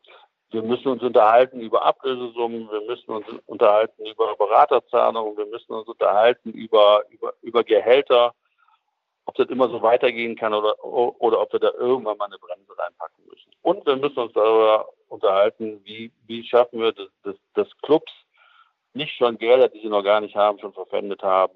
wir 0.51 0.63
müssen 0.63 0.89
uns 0.89 1.03
unterhalten 1.03 1.61
über 1.61 1.85
Ablösesummen, 1.85 2.69
wir 2.71 2.81
müssen 2.83 3.11
uns 3.13 3.27
unterhalten 3.47 4.05
über 4.07 4.35
Beraterzahlungen, 4.37 5.37
wir 5.37 5.47
müssen 5.47 5.73
uns 5.73 5.87
unterhalten 5.87 6.51
über, 6.53 7.05
über, 7.11 7.35
über 7.43 7.63
Gehälter. 7.65 8.35
ob 9.27 9.37
das 9.37 9.49
immer 9.49 9.69
so 9.69 9.81
weitergehen 9.81 10.35
kann 10.37 10.53
oder, 10.53 10.75
oder 10.85 11.41
ob 11.41 11.53
wir 11.53 11.61
da 11.61 11.71
irgendwann 11.79 12.19
mal 12.19 12.25
eine 12.25 12.39
Bremse 12.39 12.77
reinpacken 12.77 13.25
müssen. 13.27 13.53
Und 13.63 13.87
wir 13.87 13.97
müssen 13.97 14.19
uns 14.19 14.33
darüber 14.33 14.89
unterhalten, 15.09 15.81
wie, 15.85 16.11
wie 16.27 16.45
schaffen 16.45 16.81
wir 16.81 16.93
das, 16.93 17.09
das, 17.23 17.37
das 17.55 17.69
Clubs 17.83 18.11
nicht 18.93 19.17
schon 19.17 19.39
Gelder, 19.39 19.69
die 19.69 19.81
sie 19.81 19.89
noch 19.89 20.03
gar 20.03 20.21
nicht 20.21 20.35
haben, 20.35 20.59
schon 20.59 20.73
verpfändet 20.73 21.23
haben. 21.23 21.55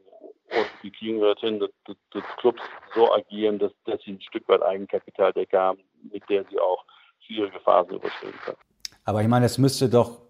Und 0.57 0.67
wie 0.83 0.91
kriegen 0.91 1.21
wir 1.21 1.35
das 1.35 1.41
hin, 1.41 1.59
dass, 1.59 1.71
dass, 1.87 1.97
dass 2.11 2.23
Clubs 2.39 2.63
so 2.95 3.13
agieren, 3.13 3.59
dass, 3.59 3.73
dass 3.85 4.01
sie 4.03 4.13
ein 4.13 4.21
Stück 4.21 4.49
weit 4.49 4.63
Eigenkapitaldecke 4.63 5.59
haben, 5.59 5.81
mit 6.13 6.23
der 6.29 6.45
sie 6.51 6.59
auch 6.59 6.85
schwierige 7.21 7.59
Phasen 7.61 7.95
überstehen 7.97 8.35
können. 8.45 8.59
Aber 9.05 9.21
ich 9.21 9.29
meine, 9.29 9.45
das 9.45 9.59
müsste 9.59 9.89
doch, 9.89 10.23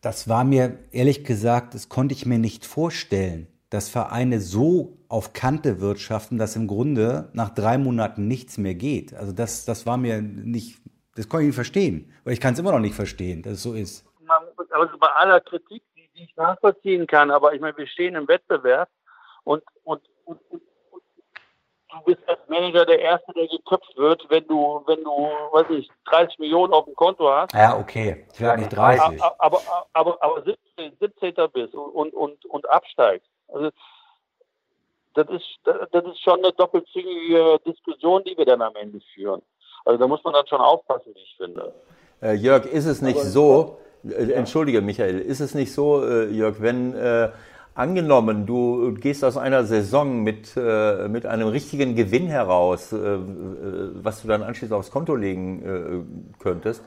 das 0.00 0.28
war 0.28 0.44
mir 0.44 0.78
ehrlich 0.90 1.24
gesagt, 1.24 1.74
das 1.74 1.88
konnte 1.88 2.14
ich 2.14 2.24
mir 2.24 2.38
nicht 2.38 2.64
vorstellen, 2.64 3.46
dass 3.68 3.88
Vereine 3.88 4.40
so 4.40 4.98
auf 5.08 5.32
Kante 5.32 5.80
wirtschaften, 5.80 6.38
dass 6.38 6.56
im 6.56 6.66
Grunde 6.66 7.30
nach 7.34 7.50
drei 7.50 7.78
Monaten 7.78 8.26
nichts 8.26 8.58
mehr 8.58 8.74
geht. 8.74 9.14
Also 9.14 9.32
das, 9.32 9.64
das 9.64 9.86
war 9.86 9.96
mir 9.96 10.22
nicht, 10.22 10.78
das 11.14 11.28
konnte 11.28 11.42
ich 11.42 11.48
nicht 11.48 11.54
verstehen. 11.56 12.12
Oder 12.24 12.32
ich 12.32 12.40
kann 12.40 12.54
es 12.54 12.58
immer 12.58 12.72
noch 12.72 12.80
nicht 12.80 12.94
verstehen, 12.94 13.42
dass 13.42 13.54
es 13.54 13.62
so 13.62 13.74
ist. 13.74 14.06
Also 14.70 14.98
bei 14.98 15.08
aller 15.08 15.40
Kritik, 15.40 15.82
die, 15.96 16.08
die 16.14 16.24
ich 16.24 16.36
nachvollziehen 16.36 17.06
kann, 17.06 17.30
aber 17.30 17.54
ich 17.54 17.60
meine, 17.60 17.76
wir 17.76 17.86
stehen 17.86 18.14
im 18.14 18.28
Wettbewerb 18.28 18.88
und, 19.44 19.62
und, 19.84 20.02
und, 20.24 20.40
und 20.50 20.62
du 21.90 22.00
bist 22.04 22.20
als 22.28 22.40
Manager 22.48 22.86
der 22.86 23.00
Erste, 23.00 23.32
der 23.32 23.48
geköpft 23.48 23.96
wird, 23.96 24.24
wenn 24.28 24.46
du, 24.46 24.82
wenn 24.86 25.02
du, 25.02 25.10
weiß 25.52 25.66
ich, 25.70 25.88
30 26.06 26.38
Millionen 26.38 26.72
auf 26.72 26.84
dem 26.84 26.94
Konto 26.94 27.28
hast. 27.28 27.52
Ja, 27.52 27.78
okay. 27.78 28.26
Vielleicht 28.32 28.58
nicht 28.58 28.76
30. 28.76 29.22
Aber, 29.22 29.34
aber, 29.38 29.60
aber, 29.92 30.22
aber 30.22 30.42
17, 30.42 30.96
17. 31.00 31.34
bist 31.52 31.74
und, 31.74 32.12
und, 32.14 32.44
und 32.46 32.70
absteigst. 32.70 33.28
Also, 33.48 33.70
das 35.14 35.28
ist, 35.28 35.58
das 35.64 36.04
ist 36.04 36.20
schon 36.22 36.38
eine 36.38 36.52
doppelzügige 36.52 37.58
Diskussion, 37.66 38.22
die 38.24 38.36
wir 38.36 38.44
dann 38.44 38.62
am 38.62 38.76
Ende 38.76 39.00
führen. 39.14 39.42
Also 39.84 39.98
da 39.98 40.06
muss 40.06 40.22
man 40.24 40.34
dann 40.34 40.46
schon 40.46 40.60
aufpassen, 40.60 41.12
wie 41.14 41.20
ich 41.20 41.34
finde. 41.36 41.72
Äh, 42.22 42.34
Jörg, 42.34 42.66
ist 42.66 42.86
es 42.86 43.02
nicht 43.02 43.18
aber 43.18 43.26
so, 43.26 43.78
äh, 44.04 44.32
entschuldige 44.32 44.82
Michael, 44.82 45.18
ist 45.20 45.40
es 45.40 45.54
nicht 45.54 45.72
so, 45.72 46.04
äh, 46.04 46.30
Jörg, 46.30 46.60
wenn 46.60 46.94
äh, 46.94 47.30
Angenommen, 47.80 48.44
du 48.44 48.92
gehst 48.92 49.24
aus 49.24 49.38
einer 49.38 49.64
Saison 49.64 50.22
mit, 50.22 50.54
äh, 50.54 51.08
mit 51.08 51.24
einem 51.24 51.48
richtigen 51.48 51.94
Gewinn 51.94 52.26
heraus, 52.26 52.92
äh, 52.92 52.96
äh 52.96 53.20
was 54.04 54.20
du 54.20 54.28
dann 54.28 54.42
anschließend 54.42 54.78
aufs 54.78 54.90
Konto 54.90 55.14
legen 55.14 55.46
äh, 55.64 56.42
könntest. 56.42 56.84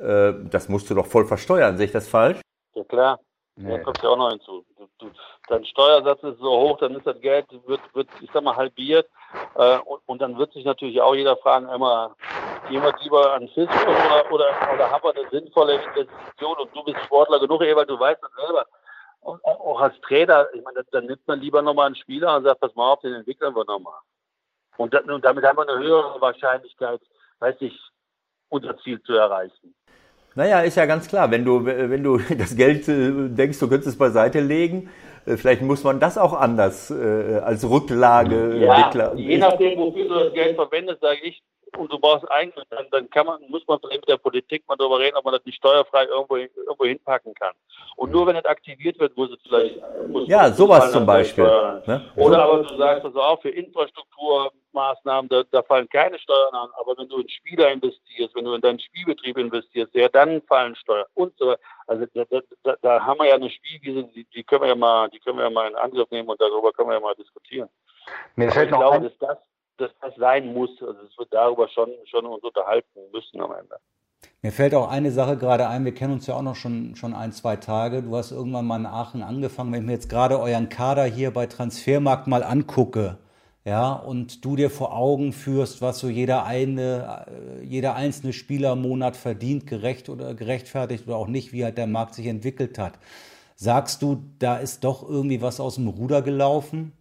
Äh, 0.00 0.32
das 0.50 0.68
musst 0.68 0.90
du 0.90 0.96
doch 0.96 1.06
voll 1.06 1.24
versteuern. 1.24 1.76
Sehe 1.76 1.86
ich 1.86 1.92
das 1.92 2.08
falsch? 2.08 2.40
Ja, 2.74 2.82
klar. 2.82 3.20
Nee. 3.54 3.76
Da 3.76 3.78
kommt 3.84 4.02
ja 4.02 4.08
auch 4.08 4.16
noch 4.16 4.30
hinzu. 4.30 4.64
Du, 4.76 4.88
du, 4.98 5.06
dein 5.46 5.64
Steuersatz 5.66 6.20
ist 6.24 6.40
so 6.40 6.50
hoch, 6.50 6.78
dann 6.78 6.96
ist 6.96 7.06
das 7.06 7.20
Geld, 7.20 7.46
wird, 7.68 7.82
wird 7.94 8.08
ich 8.20 8.28
sag 8.34 8.42
mal, 8.42 8.56
halbiert. 8.56 9.08
Äh, 9.54 9.78
und, 9.86 10.00
und, 10.06 10.20
dann 10.20 10.36
wird 10.36 10.52
sich 10.52 10.64
natürlich 10.64 11.00
auch 11.00 11.14
jeder 11.14 11.36
fragen, 11.36 11.68
immer, 11.68 12.16
wir 12.68 12.92
lieber 13.04 13.34
an 13.34 13.46
Fisk 13.54 13.70
oder, 13.70 14.32
oder, 14.32 14.46
oder 14.74 14.90
haben 14.90 15.04
wir 15.04 15.14
eine 15.14 15.30
sinnvolle 15.30 15.74
Investition? 15.74 16.56
Und 16.58 16.74
du 16.74 16.82
bist 16.82 16.98
Sportler 17.04 17.38
genug, 17.38 17.60
weil 17.60 17.86
du 17.86 18.00
weißt 18.00 18.20
das 18.20 18.32
selber 18.44 18.66
auch 19.24 19.80
als 19.80 19.98
Trainer, 20.02 20.46
ich 20.52 20.62
meine, 20.62 20.84
dann 20.92 21.06
nimmt 21.06 21.26
man 21.26 21.40
lieber 21.40 21.62
nochmal 21.62 21.86
einen 21.86 21.96
Spieler 21.96 22.36
und 22.36 22.44
sagt, 22.44 22.60
pass 22.60 22.74
mal 22.74 22.92
auf, 22.92 23.00
den 23.00 23.14
entwickeln 23.14 23.54
wir 23.54 23.64
nochmal. 23.64 23.98
Und, 24.76 24.94
und 24.94 25.24
damit 25.24 25.44
haben 25.44 25.56
wir 25.56 25.68
eine 25.68 25.82
höhere 25.82 26.20
Wahrscheinlichkeit, 26.20 27.00
weiß 27.38 27.56
ich, 27.60 27.78
unser 28.48 28.76
Ziel 28.78 29.00
zu 29.02 29.14
erreichen. 29.14 29.74
Naja, 30.34 30.60
ist 30.62 30.76
ja 30.76 30.86
ganz 30.86 31.06
klar, 31.08 31.30
wenn 31.30 31.44
du, 31.44 31.64
wenn 31.64 32.02
du 32.02 32.18
das 32.38 32.56
Geld 32.56 32.88
äh, 32.88 33.28
denkst, 33.28 33.58
du 33.58 33.68
könntest 33.68 33.88
es 33.88 33.98
beiseite 33.98 34.40
legen, 34.40 34.90
äh, 35.26 35.36
vielleicht 35.36 35.62
muss 35.62 35.84
man 35.84 36.00
das 36.00 36.18
auch 36.18 36.32
anders 36.32 36.90
äh, 36.90 37.40
als 37.44 37.68
Rücklage 37.68 38.56
ja, 38.58 39.14
Je 39.14 39.38
nachdem, 39.38 39.78
wofür 39.78 40.08
du 40.08 40.14
das 40.24 40.32
Geld 40.32 40.56
verwendest, 40.56 41.00
sage 41.00 41.20
ich, 41.22 41.42
und 41.76 41.92
du 41.92 41.98
brauchst 41.98 42.30
eigentlich, 42.30 42.64
dann, 42.70 42.86
dann 42.90 43.10
kann 43.10 43.26
man, 43.26 43.40
muss 43.48 43.66
man 43.66 43.78
vielleicht 43.80 44.02
mit 44.02 44.08
der 44.08 44.16
Politik 44.16 44.66
mal 44.68 44.76
darüber 44.76 44.98
reden, 44.98 45.16
ob 45.16 45.24
man 45.24 45.34
das 45.34 45.44
nicht 45.44 45.56
steuerfrei 45.56 46.04
irgendwo, 46.04 46.36
irgendwo 46.36 46.84
hinpacken 46.84 47.34
kann. 47.34 47.54
Und 47.96 48.10
nur 48.10 48.26
wenn 48.26 48.34
das 48.34 48.44
aktiviert 48.44 48.98
wird, 48.98 49.16
muss 49.16 49.30
es 49.30 49.38
vielleicht. 49.42 49.80
Muss 50.08 50.28
ja, 50.28 50.50
sowas 50.50 50.90
zum 50.92 51.06
Beispiel. 51.06 51.44
Ne? 51.86 52.10
Oder 52.16 52.42
aber 52.42 52.62
du 52.62 52.76
sagst 52.76 53.04
also 53.04 53.20
auch 53.20 53.40
für 53.40 53.50
Infrastrukturmaßnahmen, 53.50 55.28
da, 55.28 55.42
da, 55.50 55.62
fallen 55.62 55.88
keine 55.88 56.18
Steuern 56.18 56.54
an. 56.54 56.68
Aber 56.78 56.96
wenn 56.98 57.08
du 57.08 57.18
in 57.18 57.28
Spieler 57.28 57.70
investierst, 57.70 58.34
wenn 58.34 58.44
du 58.44 58.54
in 58.54 58.60
deinen 58.60 58.80
Spielbetrieb 58.80 59.38
investierst, 59.38 59.94
ja, 59.94 60.08
dann 60.08 60.42
fallen 60.42 60.74
Steuern 60.76 61.06
und 61.14 61.36
so. 61.38 61.54
Also 61.86 62.06
da, 62.14 62.24
da, 62.62 62.76
da 62.80 63.04
haben 63.04 63.18
wir 63.18 63.28
ja 63.28 63.34
eine 63.34 63.50
Spielwiese, 63.50 64.04
die, 64.14 64.24
die, 64.24 64.42
können 64.42 64.62
wir 64.62 64.68
ja 64.68 64.74
mal, 64.74 65.08
die 65.10 65.18
können 65.20 65.38
wir 65.38 65.44
ja 65.44 65.50
mal 65.50 65.68
in 65.68 65.76
Angriff 65.76 66.10
nehmen 66.10 66.28
und 66.28 66.40
darüber 66.40 66.72
können 66.72 66.88
wir 66.88 66.94
ja 66.94 67.00
mal 67.00 67.14
diskutieren. 67.14 67.68
Mir 68.36 68.50
fällt 68.50 68.70
ich 68.70 68.76
glaube, 68.76 69.00
dass 69.00 69.18
das 69.18 69.38
dass 69.78 69.90
das 70.00 70.14
sein 70.16 70.52
muss. 70.52 70.70
Also 70.80 71.00
es 71.02 71.18
wird 71.18 71.32
darüber 71.32 71.68
schon, 71.68 71.90
schon 72.06 72.26
uns 72.26 72.42
unterhalten 72.42 73.00
müssen 73.12 73.40
am 73.40 73.52
Ende. 73.52 73.76
Mir 74.42 74.52
fällt 74.52 74.74
auch 74.74 74.90
eine 74.90 75.10
Sache 75.10 75.36
gerade 75.36 75.68
ein, 75.68 75.84
wir 75.84 75.94
kennen 75.94 76.14
uns 76.14 76.26
ja 76.26 76.34
auch 76.34 76.42
noch 76.42 76.56
schon, 76.56 76.96
schon 76.96 77.14
ein, 77.14 77.32
zwei 77.32 77.56
Tage. 77.56 78.02
Du 78.02 78.16
hast 78.16 78.30
irgendwann 78.30 78.66
mal 78.66 78.78
in 78.78 78.86
Aachen 78.86 79.22
angefangen, 79.22 79.72
wenn 79.72 79.80
ich 79.80 79.86
mir 79.86 79.92
jetzt 79.92 80.10
gerade 80.10 80.38
euren 80.38 80.68
Kader 80.68 81.04
hier 81.04 81.30
bei 81.30 81.46
Transfermarkt 81.46 82.26
mal 82.26 82.42
angucke, 82.42 83.18
ja, 83.66 83.94
und 83.94 84.44
du 84.44 84.56
dir 84.56 84.68
vor 84.68 84.94
Augen 84.94 85.32
führst, 85.32 85.80
was 85.80 85.98
so 85.98 86.08
jeder 86.08 86.44
eine, 86.44 87.26
äh, 87.26 87.64
jeder 87.64 87.94
einzelne 87.94 88.34
Spieler 88.34 88.72
im 88.74 88.82
Monat 88.82 89.16
verdient, 89.16 89.66
gerecht 89.66 90.10
oder 90.10 90.34
gerechtfertigt 90.34 91.06
oder 91.06 91.16
auch 91.16 91.28
nicht, 91.28 91.54
wie 91.54 91.64
halt 91.64 91.78
der 91.78 91.86
Markt 91.86 92.14
sich 92.14 92.26
entwickelt 92.26 92.78
hat. 92.78 92.98
Sagst 93.56 94.02
du, 94.02 94.22
da 94.38 94.58
ist 94.58 94.84
doch 94.84 95.08
irgendwie 95.08 95.40
was 95.40 95.60
aus 95.60 95.76
dem 95.76 95.88
Ruder 95.88 96.20
gelaufen? 96.20 96.92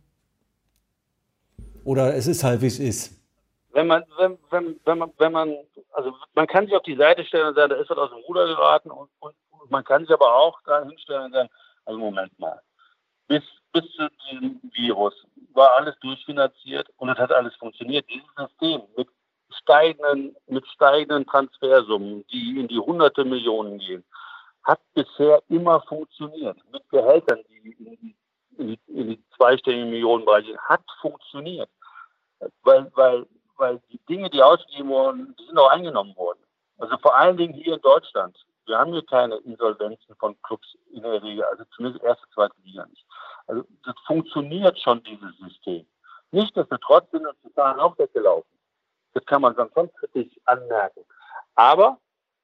Oder 1.85 2.15
es 2.15 2.27
ist 2.27 2.43
halt, 2.43 2.61
wie 2.61 2.67
es 2.67 2.79
ist? 2.79 3.19
Wenn 3.71 3.87
man, 3.87 4.03
wenn, 4.17 4.37
wenn, 4.51 4.79
wenn 4.85 4.97
man, 4.99 5.13
wenn 5.17 5.31
man, 5.31 5.55
also 5.91 6.13
man 6.35 6.47
kann 6.47 6.65
sich 6.65 6.75
auf 6.75 6.83
die 6.83 6.95
Seite 6.95 7.25
stellen 7.25 7.47
und 7.47 7.55
sagen, 7.55 7.71
da 7.71 7.75
ist 7.75 7.89
was 7.89 7.97
aus 7.97 8.11
dem 8.11 8.19
Ruder 8.19 8.45
geraten 8.45 8.91
und, 8.91 9.09
und, 9.19 9.33
und 9.49 9.71
man 9.71 9.83
kann 9.83 10.03
sich 10.03 10.13
aber 10.13 10.33
auch 10.33 10.59
da 10.65 10.83
hinstellen 10.85 11.25
und 11.25 11.33
sagen, 11.33 11.49
also 11.85 11.99
Moment 11.99 12.37
mal, 12.39 12.61
bis, 13.27 13.43
bis 13.71 13.83
zu 13.93 14.07
diesem 14.31 14.61
Virus 14.73 15.13
war 15.53 15.75
alles 15.75 15.95
durchfinanziert 16.01 16.87
und 16.97 17.09
es 17.09 17.17
hat 17.17 17.31
alles 17.31 17.55
funktioniert. 17.55 18.05
Dieses 18.09 18.27
System 18.37 18.83
mit 18.95 19.07
steigenden, 19.61 20.35
mit 20.47 20.65
steigenden 20.67 21.25
Transfersummen, 21.25 22.25
die 22.31 22.59
in 22.59 22.67
die 22.67 22.79
hunderte 22.79 23.25
Millionen 23.25 23.79
gehen, 23.79 24.03
hat 24.63 24.79
bisher 24.93 25.41
immer 25.49 25.81
funktioniert. 25.81 26.57
Mit 26.71 26.87
Gehältern, 26.89 27.39
die 27.49 27.71
in 27.71 27.97
die 27.97 28.15
in 28.57 28.77
die, 28.87 29.23
zweistelligen 29.35 29.89
Millionenbereiche, 29.89 30.57
hat 30.57 30.83
funktioniert. 31.01 31.69
Weil, 32.63 32.91
weil, 32.95 33.25
weil 33.57 33.81
die 33.91 33.99
Dinge, 34.09 34.29
die 34.29 34.41
ausgegeben 34.41 34.89
wurden, 34.89 35.35
die 35.39 35.45
sind 35.45 35.57
auch 35.57 35.69
eingenommen 35.69 36.15
worden. 36.15 36.39
Also 36.77 36.97
vor 36.97 37.15
allen 37.15 37.37
Dingen 37.37 37.53
hier 37.53 37.75
in 37.75 37.81
Deutschland. 37.81 38.37
Wir 38.65 38.77
haben 38.77 38.93
hier 38.93 39.05
keine 39.05 39.35
Insolvenzen 39.37 40.15
von 40.15 40.41
Clubs 40.41 40.77
in 40.91 41.03
der 41.03 41.21
Regel, 41.21 41.43
also 41.43 41.63
zumindest 41.75 42.03
erste, 42.03 42.25
zweite 42.33 42.55
Liga 42.63 42.85
nicht. 42.85 43.05
Also 43.47 43.63
das 43.83 43.95
funktioniert 44.05 44.79
schon, 44.79 45.03
dieses 45.03 45.37
System. 45.37 45.85
Nichtsdestotrotz 46.31 47.11
sind 47.11 47.27
uns 47.27 47.37
die 47.43 47.53
Zahlen 47.53 47.79
auch 47.79 47.97
weggelaufen. 47.97 48.49
Das 49.13 49.25
kann 49.25 49.41
man 49.41 49.55
ganz 49.55 49.93
kritisch 49.95 50.33
anmerken. 50.45 51.05
Aber 51.55 51.99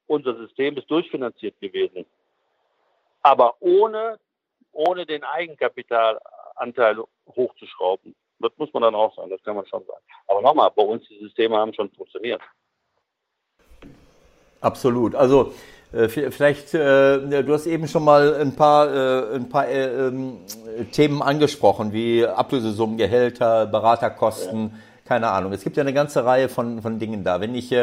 unser 0.07 0.36
System 0.36 0.78
ist 0.78 0.89
durchfinanziert 0.91 1.60
gewesen. 1.60 2.05
Aber 3.22 3.55
ohne 3.60 4.20
ohne 4.72 5.05
den 5.05 5.24
Eigenkapitalanteil 5.24 6.97
hochzuschrauben. 7.28 8.15
Das 8.39 8.51
muss 8.57 8.74
man 8.74 8.84
dann 8.84 8.95
auch 8.95 9.15
sagen, 9.15 9.30
das 9.30 9.43
kann 9.43 9.55
man 9.55 9.65
schon 9.65 9.84
sagen. 9.86 10.03
Aber 10.28 10.41
nochmal, 10.41 10.72
bei 10.76 10.84
uns 10.84 11.07
die 11.07 11.20
Systeme 11.20 11.57
haben 11.57 11.74
schon 11.74 11.89
funktioniert. 11.91 12.41
Absolut. 14.61 15.15
Also 15.15 15.53
äh, 15.91 16.07
vielleicht, 16.07 16.74
äh, 16.74 17.43
du 17.43 17.53
hast 17.53 17.65
eben 17.65 17.88
schon 17.88 18.03
mal 18.03 18.36
ein 18.36 18.55
paar, 18.55 18.93
äh, 18.93 19.36
ein 19.36 19.49
paar 19.49 19.67
ähm, 19.67 20.39
Themen 20.91 21.22
angesprochen, 21.22 21.91
wie 21.93 22.26
Ablösesummen, 22.26 22.97
Gehälter, 22.97 23.65
Beraterkosten. 23.65 24.72
Ja 24.72 24.80
keine 25.05 25.32
Ahnung. 25.32 25.51
Es 25.53 25.63
gibt 25.63 25.76
ja 25.76 25.82
eine 25.82 25.91
ganze 25.91 26.24
Reihe 26.24 26.49
von, 26.49 26.84
von 26.84 26.99
Dingen 26.99 27.24
da. 27.24 27.41
Wenn 27.41 27.55
ich, 27.55 27.76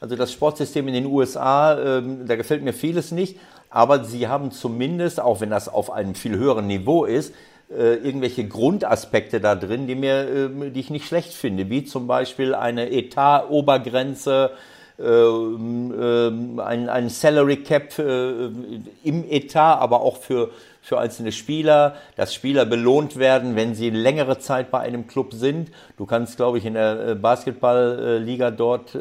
also 0.00 0.14
das 0.14 0.32
Sportsystem 0.32 0.86
in 0.86 0.94
den 0.94 1.06
USA, 1.06 1.76
ähm, 1.76 2.24
da 2.24 2.36
gefällt 2.36 2.62
mir 2.62 2.72
vieles 2.72 3.10
nicht, 3.10 3.40
aber 3.70 4.04
sie 4.04 4.28
haben 4.28 4.50
zumindest, 4.50 5.20
auch 5.20 5.40
wenn 5.40 5.50
das 5.50 5.68
auf 5.68 5.90
einem 5.90 6.14
viel 6.14 6.36
höheren 6.36 6.66
Niveau 6.66 7.04
ist, 7.04 7.34
äh, 7.70 7.96
irgendwelche 7.96 8.48
Grundaspekte 8.48 9.40
da 9.40 9.54
drin, 9.54 9.86
die 9.86 9.94
mir, 9.94 10.50
äh, 10.50 10.70
die 10.70 10.80
ich 10.80 10.88
nicht 10.88 11.06
schlecht 11.06 11.34
finde, 11.34 11.68
wie 11.68 11.84
zum 11.84 12.06
Beispiel 12.06 12.54
eine 12.54 12.90
Etat-Obergrenze, 12.90 14.52
äh, 14.98 15.02
ein, 15.02 16.88
ein 16.88 17.08
Salary 17.10 17.58
Cap 17.58 17.98
im 17.98 19.24
Etat, 19.28 19.80
aber 19.80 20.00
auch 20.00 20.16
für, 20.16 20.50
für 20.88 20.98
einzelne 20.98 21.32
Spieler, 21.32 21.96
dass 22.16 22.34
Spieler 22.34 22.64
belohnt 22.64 23.16
werden, 23.16 23.56
wenn 23.56 23.74
sie 23.74 23.90
längere 23.90 24.38
Zeit 24.38 24.70
bei 24.70 24.80
einem 24.80 25.06
Club 25.06 25.34
sind. 25.34 25.70
Du 25.96 26.06
kannst, 26.06 26.36
glaube 26.36 26.58
ich, 26.58 26.64
in 26.64 26.74
der 26.74 27.14
Basketballliga 27.14 28.50
dort 28.50 28.96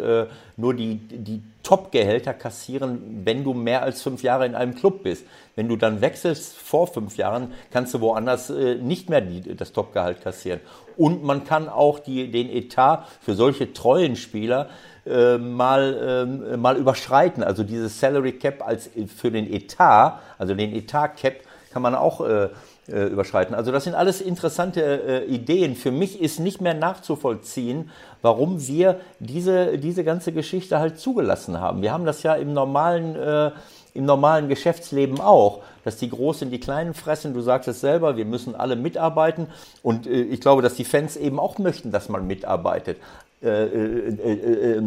nur 0.58 0.74
die, 0.74 0.96
die 0.96 1.42
Top-Gehälter 1.68 2.34
kassieren, 2.34 3.22
wenn 3.26 3.44
du 3.44 3.54
mehr 3.54 3.84
als 3.84 4.02
fünf 4.02 4.24
Jahre 4.24 4.46
in 4.46 4.56
einem 4.56 4.74
Club 4.74 5.04
bist. 5.04 5.26
Wenn 5.56 5.68
du 5.68 5.76
dann 5.76 6.00
wechselst 6.00 6.56
vor 6.56 6.88
fünf 6.88 7.18
Jahren, 7.18 7.52
kannst 7.72 7.94
du 7.94 8.00
woanders 8.00 8.50
äh, 8.50 8.76
nicht 8.76 9.10
mehr 9.10 9.20
die, 9.20 9.54
das 9.54 9.74
Top-Gehalt 9.74 10.22
kassieren. 10.22 10.62
Und 10.96 11.24
man 11.24 11.44
kann 11.44 11.68
auch 11.68 12.00
die, 12.00 12.32
den 12.32 12.50
Etat 12.50 13.06
für 13.20 13.36
solche 13.36 13.74
treuen 13.74 14.16
Spieler 14.16 14.70
äh, 15.06 15.38
mal, 15.38 16.48
äh, 16.54 16.58
mal 16.58 16.78
überschreiten. 16.78 17.44
Also 17.44 17.64
dieses 17.64 18.00
Salary 18.00 18.32
Cap 18.32 18.66
als 18.66 18.90
für 19.14 19.30
den 19.30 19.52
Etat, 19.52 20.22
also 20.38 20.56
den 20.56 20.74
Etat 20.74 21.10
Cap, 21.18 21.36
kann 21.72 21.82
man 21.82 21.96
auch 21.96 22.22
äh, 22.22 22.50
äh, 22.90 23.08
überschreiten. 23.08 23.54
Also 23.56 23.72
das 23.72 23.84
sind 23.84 23.96
alles 23.96 24.22
interessante 24.22 24.82
äh, 24.82 25.26
Ideen. 25.26 25.76
Für 25.76 25.92
mich 25.92 26.22
ist 26.22 26.40
nicht 26.40 26.62
mehr 26.62 26.74
nachzuvollziehen, 26.74 27.90
warum 28.22 28.66
wir 28.66 29.00
diese, 29.20 29.78
diese 29.78 30.04
ganze 30.04 30.32
Geschichte 30.32 30.80
halt 30.80 31.00
zugelassen 31.00 31.60
haben. 31.60 31.82
Wir 31.82 31.92
haben 31.92 32.06
das 32.06 32.24
ja 32.24 32.36
im 32.36 32.54
normalen, 32.54 33.16
äh, 33.16 33.52
im 33.94 34.06
normalen 34.06 34.48
Geschäftsleben 34.48 35.20
auch, 35.20 35.64
dass 35.84 35.98
die 35.98 36.10
Großen 36.10 36.50
die 36.50 36.60
Kleinen 36.60 36.94
fressen. 36.94 37.34
Du 37.34 37.42
sagst 37.42 37.68
es 37.68 37.82
selber, 37.82 38.16
wir 38.16 38.26
müssen 38.26 38.56
alle 38.56 38.76
mitarbeiten. 38.76 39.48
Und 39.84 40.08
äh, 40.08 40.22
ich 40.22 40.40
glaube, 40.40 40.62
dass 40.62 40.76
die 40.76 40.86
Fans 40.86 41.18
eben 41.18 41.40
auch 41.40 41.58
möchten, 41.58 41.92
dass 41.92 42.10
man 42.10 42.26
mitarbeitet. 42.26 42.98
Äh, 43.40 43.66
äh, 43.66 44.78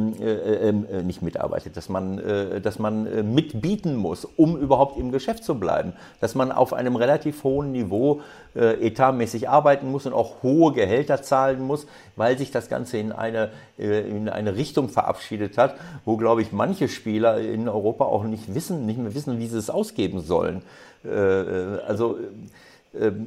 äh, 0.71 1.03
nicht 1.05 1.23
mitarbeitet, 1.23 1.77
dass 1.77 1.89
man, 1.89 2.21
dass 2.65 2.81
man 2.81 3.33
mitbieten 3.33 3.95
muss, 3.95 4.25
um 4.25 4.57
überhaupt 4.57 4.99
im 4.99 5.13
Geschäft 5.13 5.45
zu 5.45 5.55
bleiben, 5.55 5.93
dass 6.21 6.35
man 6.35 6.51
auf 6.51 6.73
einem 6.73 6.97
relativ 6.97 7.45
hohen 7.45 7.71
Niveau 7.71 8.23
etatmäßig 8.55 9.49
arbeiten 9.49 9.89
muss 9.91 10.07
und 10.07 10.15
auch 10.15 10.43
hohe 10.43 10.73
Gehälter 10.73 11.23
zahlen 11.23 11.61
muss, 11.61 11.87
weil 12.17 12.37
sich 12.39 12.51
das 12.51 12.69
Ganze 12.69 12.99
in 12.99 13.13
eine, 13.13 13.51
in 13.79 14.29
eine 14.29 14.57
Richtung 14.57 14.89
verabschiedet 14.89 15.57
hat, 15.57 15.77
wo, 16.05 16.17
glaube 16.17 16.43
ich, 16.43 16.51
manche 16.51 16.89
Spieler 16.89 17.39
in 17.39 17.69
Europa 17.69 18.05
auch 18.05 18.25
nicht 18.25 18.53
wissen, 18.53 18.85
nicht 18.87 18.99
mehr 18.99 19.15
wissen, 19.15 19.39
wie 19.39 19.47
sie 19.47 19.59
es 19.59 19.71
ausgeben 19.71 20.21
sollen. 20.21 20.63
Also 21.05 22.19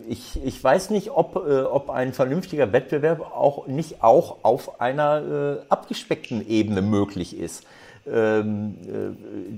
ich, 0.09 0.43
ich 0.43 0.61
weiß 0.61 0.89
nicht, 0.89 1.11
ob, 1.11 1.36
äh, 1.36 1.61
ob 1.61 1.89
ein 1.89 2.14
vernünftiger 2.14 2.74
Wettbewerb 2.74 3.22
auch 3.22 3.68
nicht 3.68 4.03
auch 4.03 4.38
auf 4.43 4.82
einer 4.82 5.61
äh, 5.61 5.66
abgespeckten 5.70 6.45
Ebene 6.47 6.82
möglich 6.82 7.38
ist. 7.38 7.64
Ähm, 8.05 8.75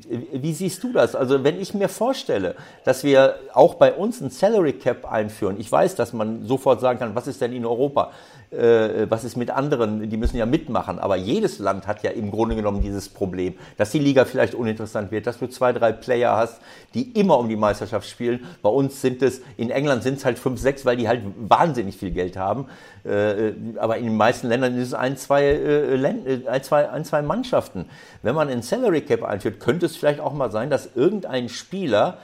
äh, 0.09 0.41
wie 0.41 0.53
siehst 0.53 0.83
du 0.83 0.93
das? 0.93 1.15
Also 1.15 1.43
wenn 1.43 1.59
ich 1.59 1.73
mir 1.73 1.89
vorstelle, 1.89 2.55
dass 2.83 3.03
wir 3.03 3.35
auch 3.53 3.75
bei 3.75 3.91
uns 3.91 4.21
ein 4.21 4.29
Salary 4.29 4.73
Cap 4.73 5.11
einführen, 5.11 5.59
ich 5.59 5.71
weiß, 5.71 5.95
dass 5.95 6.13
man 6.13 6.45
sofort 6.45 6.79
sagen 6.79 6.99
kann, 6.99 7.15
was 7.15 7.25
ist 7.25 7.41
denn 7.41 7.53
in 7.53 7.65
Europa? 7.65 8.11
äh, 8.55 9.09
was 9.09 9.23
ist 9.23 9.35
mit 9.37 9.51
anderen, 9.51 10.09
die 10.09 10.17
müssen 10.17 10.37
ja 10.37 10.45
mitmachen. 10.45 10.99
Aber 10.99 11.15
jedes 11.15 11.59
Land 11.59 11.87
hat 11.87 12.03
ja 12.03 12.11
im 12.11 12.31
Grunde 12.31 12.55
genommen 12.55 12.81
dieses 12.81 13.09
Problem, 13.09 13.55
dass 13.77 13.91
die 13.91 13.99
Liga 13.99 14.25
vielleicht 14.25 14.55
uninteressant 14.55 15.11
wird, 15.11 15.27
dass 15.27 15.39
du 15.39 15.47
zwei, 15.47 15.73
drei 15.73 15.91
Player 15.91 16.35
hast, 16.35 16.61
die 16.93 17.11
immer 17.11 17.37
um 17.37 17.49
die 17.49 17.55
Meisterschaft 17.55 18.07
spielen. 18.07 18.45
Bei 18.61 18.69
uns 18.69 19.01
sind 19.01 19.21
es, 19.21 19.41
in 19.57 19.69
England 19.69 20.03
sind 20.03 20.17
es 20.17 20.25
halt 20.25 20.39
fünf, 20.39 20.59
sechs, 20.59 20.85
weil 20.85 20.97
die 20.97 21.07
halt 21.07 21.21
wahnsinnig 21.37 21.97
viel 21.97 22.11
Geld 22.11 22.37
haben. 22.37 22.67
Äh, 23.05 23.53
aber 23.77 23.97
in 23.97 24.05
den 24.05 24.17
meisten 24.17 24.47
Ländern 24.47 24.75
ist 24.77 24.87
es 24.87 24.93
ein, 24.93 25.15
zwei, 25.17 25.43
äh, 25.43 25.95
äh, 25.95 26.47
ein, 26.47 26.63
zwei, 26.63 26.89
ein, 26.89 27.05
zwei 27.05 27.21
Mannschaften. 27.21 27.85
Wenn 28.23 28.33
man 28.33 28.49
ein 28.49 28.63
Salary 28.63 29.01
Cap 29.01 29.23
einführt, 29.23 29.59
könnte 29.59 29.85
es 29.85 29.95
vielleicht 29.95 30.19
auch 30.19 30.33
mal 30.33 30.51
sein, 30.51 30.69
dass 30.69 30.95
irgendein 30.95 31.49
Spieler 31.49 32.17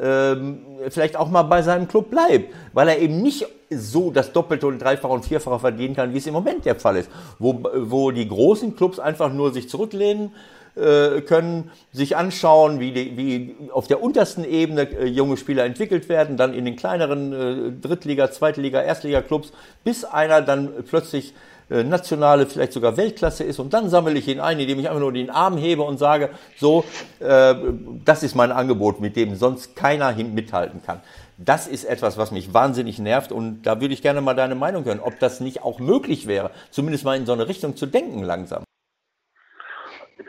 ähm, 0.00 0.60
vielleicht 0.90 1.16
auch 1.16 1.28
mal 1.28 1.42
bei 1.42 1.62
seinem 1.62 1.88
Club 1.88 2.10
bleibt, 2.10 2.54
weil 2.72 2.88
er 2.88 2.98
eben 2.98 3.20
nicht 3.20 3.46
so 3.70 4.10
das 4.10 4.32
Doppelte 4.32 4.66
und 4.66 4.78
Dreifache 4.78 5.12
und 5.12 5.24
Vierfache 5.24 5.58
verdienen 5.58 5.96
kann, 5.96 6.14
wie 6.14 6.18
es 6.18 6.26
im 6.26 6.34
Moment 6.34 6.64
der 6.64 6.76
Fall 6.76 6.96
ist, 6.96 7.10
wo, 7.38 7.60
wo 7.74 8.10
die 8.10 8.28
großen 8.28 8.76
Clubs 8.76 8.98
einfach 8.98 9.32
nur 9.32 9.52
sich 9.52 9.68
zurücklehnen 9.68 10.32
äh, 10.78 11.20
können, 11.22 11.70
sich 11.92 12.16
anschauen, 12.16 12.80
wie, 12.80 12.92
die, 12.92 13.16
wie 13.16 13.56
auf 13.72 13.86
der 13.86 14.02
untersten 14.02 14.44
Ebene 14.44 14.82
äh, 14.82 15.06
junge 15.06 15.36
Spieler 15.36 15.64
entwickelt 15.64 16.08
werden, 16.08 16.36
dann 16.36 16.54
in 16.54 16.64
den 16.64 16.76
kleineren 16.76 17.32
äh, 17.32 17.72
Drittliga, 17.72 18.30
Zweitliga, 18.30 18.80
Erstliga-Clubs, 18.80 19.52
bis 19.84 20.04
einer 20.04 20.40
dann 20.40 20.70
plötzlich 20.88 21.34
äh, 21.70 21.84
nationale, 21.84 22.46
vielleicht 22.46 22.72
sogar 22.72 22.96
Weltklasse 22.96 23.44
ist 23.44 23.58
und 23.58 23.74
dann 23.74 23.90
sammle 23.90 24.18
ich 24.18 24.26
ihn 24.26 24.40
ein, 24.40 24.58
indem 24.58 24.78
ich 24.78 24.88
einfach 24.88 25.00
nur 25.00 25.12
den 25.12 25.28
Arm 25.28 25.58
hebe 25.58 25.82
und 25.82 25.98
sage, 25.98 26.30
so, 26.56 26.84
äh, 27.20 27.54
das 28.04 28.22
ist 28.22 28.34
mein 28.34 28.52
Angebot, 28.52 29.00
mit 29.00 29.16
dem 29.16 29.34
sonst 29.34 29.76
keiner 29.76 30.14
mithalten 30.14 30.82
kann. 30.82 31.00
Das 31.36 31.66
ist 31.66 31.84
etwas, 31.84 32.16
was 32.16 32.30
mich 32.30 32.54
wahnsinnig 32.54 32.98
nervt 32.98 33.32
und 33.32 33.62
da 33.62 33.82
würde 33.82 33.92
ich 33.92 34.00
gerne 34.00 34.22
mal 34.22 34.34
deine 34.34 34.54
Meinung 34.54 34.84
hören, 34.84 35.00
ob 35.00 35.18
das 35.18 35.40
nicht 35.40 35.62
auch 35.62 35.78
möglich 35.78 36.26
wäre, 36.26 36.50
zumindest 36.70 37.04
mal 37.04 37.16
in 37.16 37.26
so 37.26 37.32
eine 37.32 37.48
Richtung 37.48 37.76
zu 37.76 37.84
denken 37.84 38.22
langsam. 38.22 38.64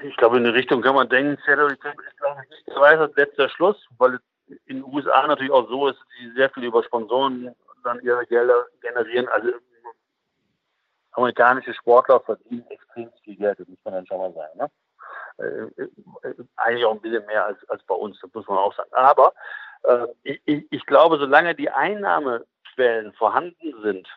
Ich 0.04 0.18
glaube, 0.18 0.38
in 0.38 0.46
eine 0.46 0.54
Richtung 0.54 0.82
kann 0.82 0.96
man 0.96 1.10
denken, 1.10 1.42
Salary 1.46 1.76
Cap 1.78 2.00
ist, 2.00 2.18
glaube 2.18 2.42
ich, 2.44 2.50
nicht 2.50 2.68
der 2.68 3.10
letzter 3.16 3.50
Schluss, 3.50 3.78
weil 3.98 4.20
in 4.66 4.78
den 4.78 4.84
USA 4.84 5.28
natürlich 5.28 5.52
auch 5.52 5.68
so 5.68 5.88
ist, 5.88 6.00
dass 6.00 6.08
sie 6.20 6.32
sehr 6.36 6.50
viel 6.50 6.64
über 6.64 6.84
Sponsoren 6.84 7.56
dann 7.84 8.02
ihre 8.02 8.26
Gelder 8.26 8.66
generieren. 8.82 9.28
Also 9.30 9.52
amerikanische 11.12 11.74
Sportler 11.74 12.20
verdienen 12.22 12.66
extrem 12.70 13.12
viel 13.24 13.36
Geld, 13.36 13.60
das 13.60 13.68
muss 13.68 13.80
man 13.84 13.94
dann 13.96 14.08
schon 14.08 14.18
mal 14.18 14.34
sagen. 14.34 14.58
Ne? 14.58 14.72
Äh, 15.38 15.82
äh, 16.28 16.36
eigentlich 16.56 16.86
auch 16.86 16.94
ein 16.94 17.02
bisschen 17.02 17.26
mehr 17.26 17.46
als, 17.46 17.70
als 17.70 17.84
bei 17.84 17.96
uns, 17.96 18.20
das 18.22 18.34
muss 18.34 18.48
man 18.48 18.58
auch 18.58 18.76
sagen. 18.76 18.94
Aber 18.94 19.34
äh, 19.84 20.08
ich, 20.24 20.68
ich 20.70 20.86
glaube, 20.86 21.18
solange 21.18 21.56
die 21.56 21.70
Einnahmequellen 21.70 23.14
vorhanden 23.14 23.82
sind, 23.82 24.08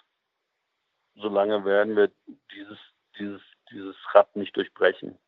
solange 1.17 1.65
werden 1.65 1.97
wir 1.97 2.11
dieses, 2.53 2.79
dieses, 3.19 3.43
dieses 3.71 3.97
Rad 4.13 4.35
nicht 4.37 4.57
durchbrechen. 4.57 5.19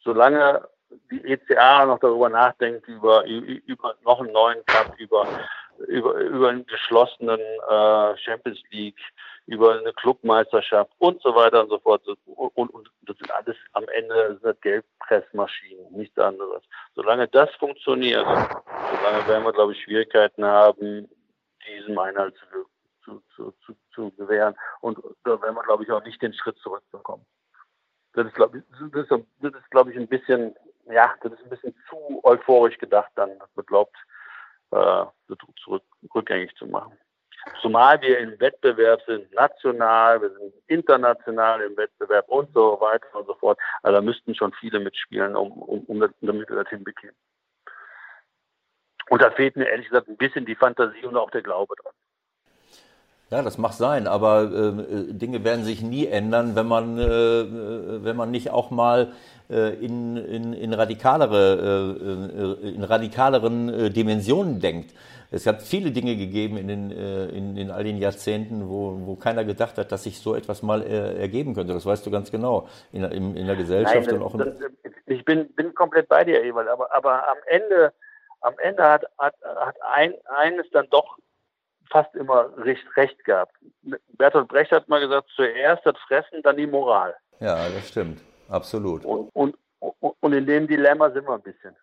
Solange 0.00 0.68
die 1.10 1.24
ECA 1.24 1.84
noch 1.86 1.98
darüber 1.98 2.28
nachdenkt, 2.28 2.86
über, 2.88 3.24
über 3.24 3.94
noch 4.04 4.20
einen 4.20 4.32
neuen 4.32 4.64
Cup, 4.66 4.94
über, 4.98 5.26
über, 5.86 6.14
über 6.14 6.48
einen 6.48 6.66
geschlossenen 6.66 7.40
äh, 7.40 8.16
Champions 8.18 8.62
League, 8.70 9.00
über 9.46 9.78
eine 9.78 9.92
Clubmeisterschaft 9.94 10.92
und 10.98 11.20
so 11.22 11.34
weiter 11.34 11.62
und 11.62 11.70
so 11.70 11.78
fort. 11.78 12.02
Und, 12.06 12.70
und 12.70 12.90
das 13.02 13.16
sind 13.16 13.30
alles 13.30 13.56
am 13.72 13.84
Ende 13.88 14.38
sind 14.42 14.62
Geldpressmaschinen, 14.62 15.92
nichts 15.92 16.18
anderes. 16.18 16.62
Solange 16.94 17.28
das 17.28 17.50
funktioniert, 17.56 18.26
solange 18.26 19.26
werden 19.26 19.44
wir, 19.44 19.52
glaube 19.52 19.72
ich, 19.72 19.82
Schwierigkeiten 19.82 20.44
haben, 20.44 21.08
diesem 21.66 21.98
Einhalt 21.98 22.34
zu, 23.04 23.22
zu, 23.34 23.52
zu, 23.64 23.74
zu 23.94 24.10
gewähren. 24.12 24.54
Und 24.80 24.98
da 25.24 25.40
werden 25.40 25.54
wir, 25.54 25.62
glaube 25.62 25.84
ich, 25.84 25.90
auch 25.90 26.04
nicht 26.04 26.20
den 26.20 26.34
Schritt 26.34 26.58
zurückbekommen. 26.58 27.24
Das 28.18 28.26
ist, 28.26 28.34
glaube 28.34 28.58
ich, 28.58 28.64
das 28.72 28.80
ist, 28.80 29.26
das 29.40 29.54
ist, 29.54 29.70
glaube 29.70 29.92
ich, 29.92 29.96
ein 29.96 30.08
bisschen, 30.08 30.52
ja, 30.86 31.14
das 31.22 31.32
ist 31.34 31.44
ein 31.44 31.50
bisschen 31.50 31.74
zu 31.88 32.20
euphorisch 32.24 32.76
gedacht 32.78 33.12
dann, 33.14 33.38
dass 33.38 33.48
man 33.54 33.64
glaubt, 33.66 33.96
äh, 34.72 35.04
zurück, 35.62 35.84
rückgängig 36.12 36.52
zu 36.56 36.66
machen. 36.66 36.98
Zumal 37.62 38.00
wir 38.02 38.18
im 38.18 38.38
Wettbewerb 38.40 39.00
sind, 39.06 39.32
national, 39.32 40.20
wir 40.20 40.30
sind 40.30 40.52
international 40.66 41.60
im 41.60 41.76
Wettbewerb 41.76 42.28
und 42.28 42.52
so 42.52 42.80
weiter 42.80 43.06
und 43.14 43.26
so 43.26 43.34
fort. 43.34 43.56
Also 43.84 43.94
da 43.94 44.02
müssten 44.02 44.34
schon 44.34 44.52
viele 44.54 44.80
mitspielen, 44.80 45.36
um, 45.36 45.52
um, 45.52 45.84
um 45.84 46.00
das, 46.00 46.10
damit 46.20 46.48
wir 46.48 46.56
das 46.56 46.68
hinbekämen. 46.70 47.14
Und 49.10 49.22
da 49.22 49.30
fehlt 49.30 49.54
mir 49.54 49.68
ehrlich 49.68 49.86
gesagt 49.86 50.08
ein 50.08 50.16
bisschen 50.16 50.44
die 50.44 50.56
Fantasie 50.56 51.06
und 51.06 51.16
auch 51.16 51.30
der 51.30 51.42
Glaube 51.42 51.76
dran. 51.76 51.94
Ja, 53.30 53.42
das 53.42 53.58
mag 53.58 53.72
sein, 53.72 54.06
aber 54.06 54.44
äh, 54.44 55.12
Dinge 55.12 55.44
werden 55.44 55.62
sich 55.62 55.82
nie 55.82 56.06
ändern, 56.06 56.56
wenn 56.56 56.66
man, 56.66 56.98
äh, 56.98 58.04
wenn 58.04 58.16
man 58.16 58.30
nicht 58.30 58.50
auch 58.50 58.70
mal 58.70 59.12
äh, 59.50 59.74
in, 59.74 60.16
in, 60.16 60.54
in, 60.54 60.72
radikalere, 60.72 61.96
äh, 62.62 62.68
in 62.68 62.84
radikaleren 62.84 63.68
äh, 63.68 63.90
Dimensionen 63.90 64.60
denkt. 64.60 64.94
Es 65.30 65.46
hat 65.46 65.60
viele 65.60 65.90
Dinge 65.90 66.16
gegeben 66.16 66.56
in, 66.56 66.68
den, 66.68 66.90
äh, 66.90 67.26
in, 67.26 67.56
in 67.58 67.70
all 67.70 67.84
den 67.84 67.98
Jahrzehnten, 67.98 68.66
wo, 68.66 68.98
wo 69.04 69.14
keiner 69.14 69.44
gedacht 69.44 69.76
hat, 69.76 69.92
dass 69.92 70.04
sich 70.04 70.18
so 70.20 70.34
etwas 70.34 70.62
mal 70.62 70.82
äh, 70.82 71.20
ergeben 71.20 71.54
könnte. 71.54 71.74
Das 71.74 71.84
weißt 71.84 72.06
du 72.06 72.10
ganz 72.10 72.30
genau 72.30 72.66
in, 72.92 73.04
in, 73.04 73.36
in 73.36 73.46
der 73.46 73.56
Gesellschaft 73.56 74.06
Nein, 74.06 74.16
und 74.16 74.22
auch 74.22 74.32
in 74.32 74.38
das, 74.40 74.54
Ich 75.04 75.22
bin, 75.26 75.52
bin 75.52 75.74
komplett 75.74 76.08
bei 76.08 76.24
dir, 76.24 76.42
Ewald, 76.42 76.68
aber, 76.68 76.94
aber 76.96 77.28
am 77.28 77.36
Ende, 77.46 77.92
am 78.40 78.54
Ende 78.62 78.82
hat, 78.82 79.04
hat, 79.18 79.34
hat 79.44 79.76
ein, 79.94 80.14
eines 80.34 80.64
dann 80.70 80.86
doch 80.90 81.18
fast 81.90 82.14
immer 82.14 82.50
recht, 82.58 82.84
recht 82.96 83.24
gehabt. 83.24 83.52
Bertolt 84.16 84.48
Brecht 84.48 84.72
hat 84.72 84.88
mal 84.88 85.00
gesagt, 85.00 85.28
zuerst 85.34 85.84
das 85.84 85.96
Fressen, 86.06 86.42
dann 86.42 86.56
die 86.56 86.66
Moral. 86.66 87.14
Ja, 87.40 87.68
das 87.68 87.88
stimmt. 87.88 88.20
Absolut. 88.48 89.04
Und, 89.04 89.30
und, 89.34 89.56
und 90.00 90.32
in 90.32 90.46
dem 90.46 90.66
Dilemma 90.66 91.10
sind 91.10 91.26
wir 91.26 91.34
ein 91.34 91.42
bisschen. 91.42 91.76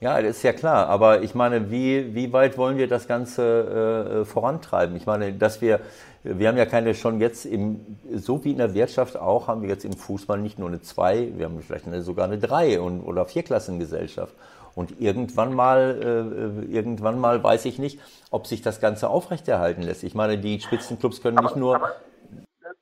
Ja, 0.00 0.20
das 0.20 0.36
ist 0.36 0.42
ja 0.42 0.52
klar. 0.52 0.88
Aber 0.88 1.22
ich 1.22 1.34
meine, 1.34 1.70
wie, 1.70 2.14
wie 2.14 2.32
weit 2.32 2.58
wollen 2.58 2.76
wir 2.76 2.88
das 2.88 3.08
Ganze 3.08 4.22
äh, 4.22 4.24
vorantreiben? 4.26 4.96
Ich 4.96 5.06
meine, 5.06 5.32
dass 5.32 5.62
wir, 5.62 5.80
wir 6.24 6.48
haben 6.48 6.58
ja 6.58 6.66
keine 6.66 6.94
schon 6.94 7.20
jetzt 7.20 7.46
im, 7.46 7.98
so 8.12 8.44
wie 8.44 8.50
in 8.50 8.58
der 8.58 8.74
Wirtschaft 8.74 9.16
auch, 9.16 9.48
haben 9.48 9.62
wir 9.62 9.68
jetzt 9.70 9.84
im 9.84 9.94
Fußball 9.94 10.38
nicht 10.38 10.58
nur 10.58 10.68
eine 10.68 10.82
zwei, 10.82 11.30
wir 11.36 11.46
haben 11.46 11.58
vielleicht 11.62 11.86
eine, 11.86 12.02
sogar 12.02 12.26
eine 12.26 12.38
drei 12.38 12.80
und, 12.80 13.00
oder 13.00 13.24
Vierklassengesellschaft. 13.24 14.34
Und 14.74 15.00
irgendwann 15.00 15.54
mal, 15.54 15.98
äh, 16.00 16.72
irgendwann 16.72 17.18
mal 17.18 17.42
weiß 17.42 17.64
ich 17.66 17.78
nicht, 17.78 18.00
ob 18.30 18.46
sich 18.46 18.62
das 18.62 18.80
Ganze 18.80 19.08
aufrechterhalten 19.08 19.82
lässt. 19.82 20.02
Ich 20.02 20.14
meine, 20.14 20.38
die 20.38 20.60
Spitzenclubs 20.60 21.22
können 21.22 21.38
aber, 21.38 21.48
nicht 21.48 21.56
nur. 21.56 21.76
Aber, 21.76 21.92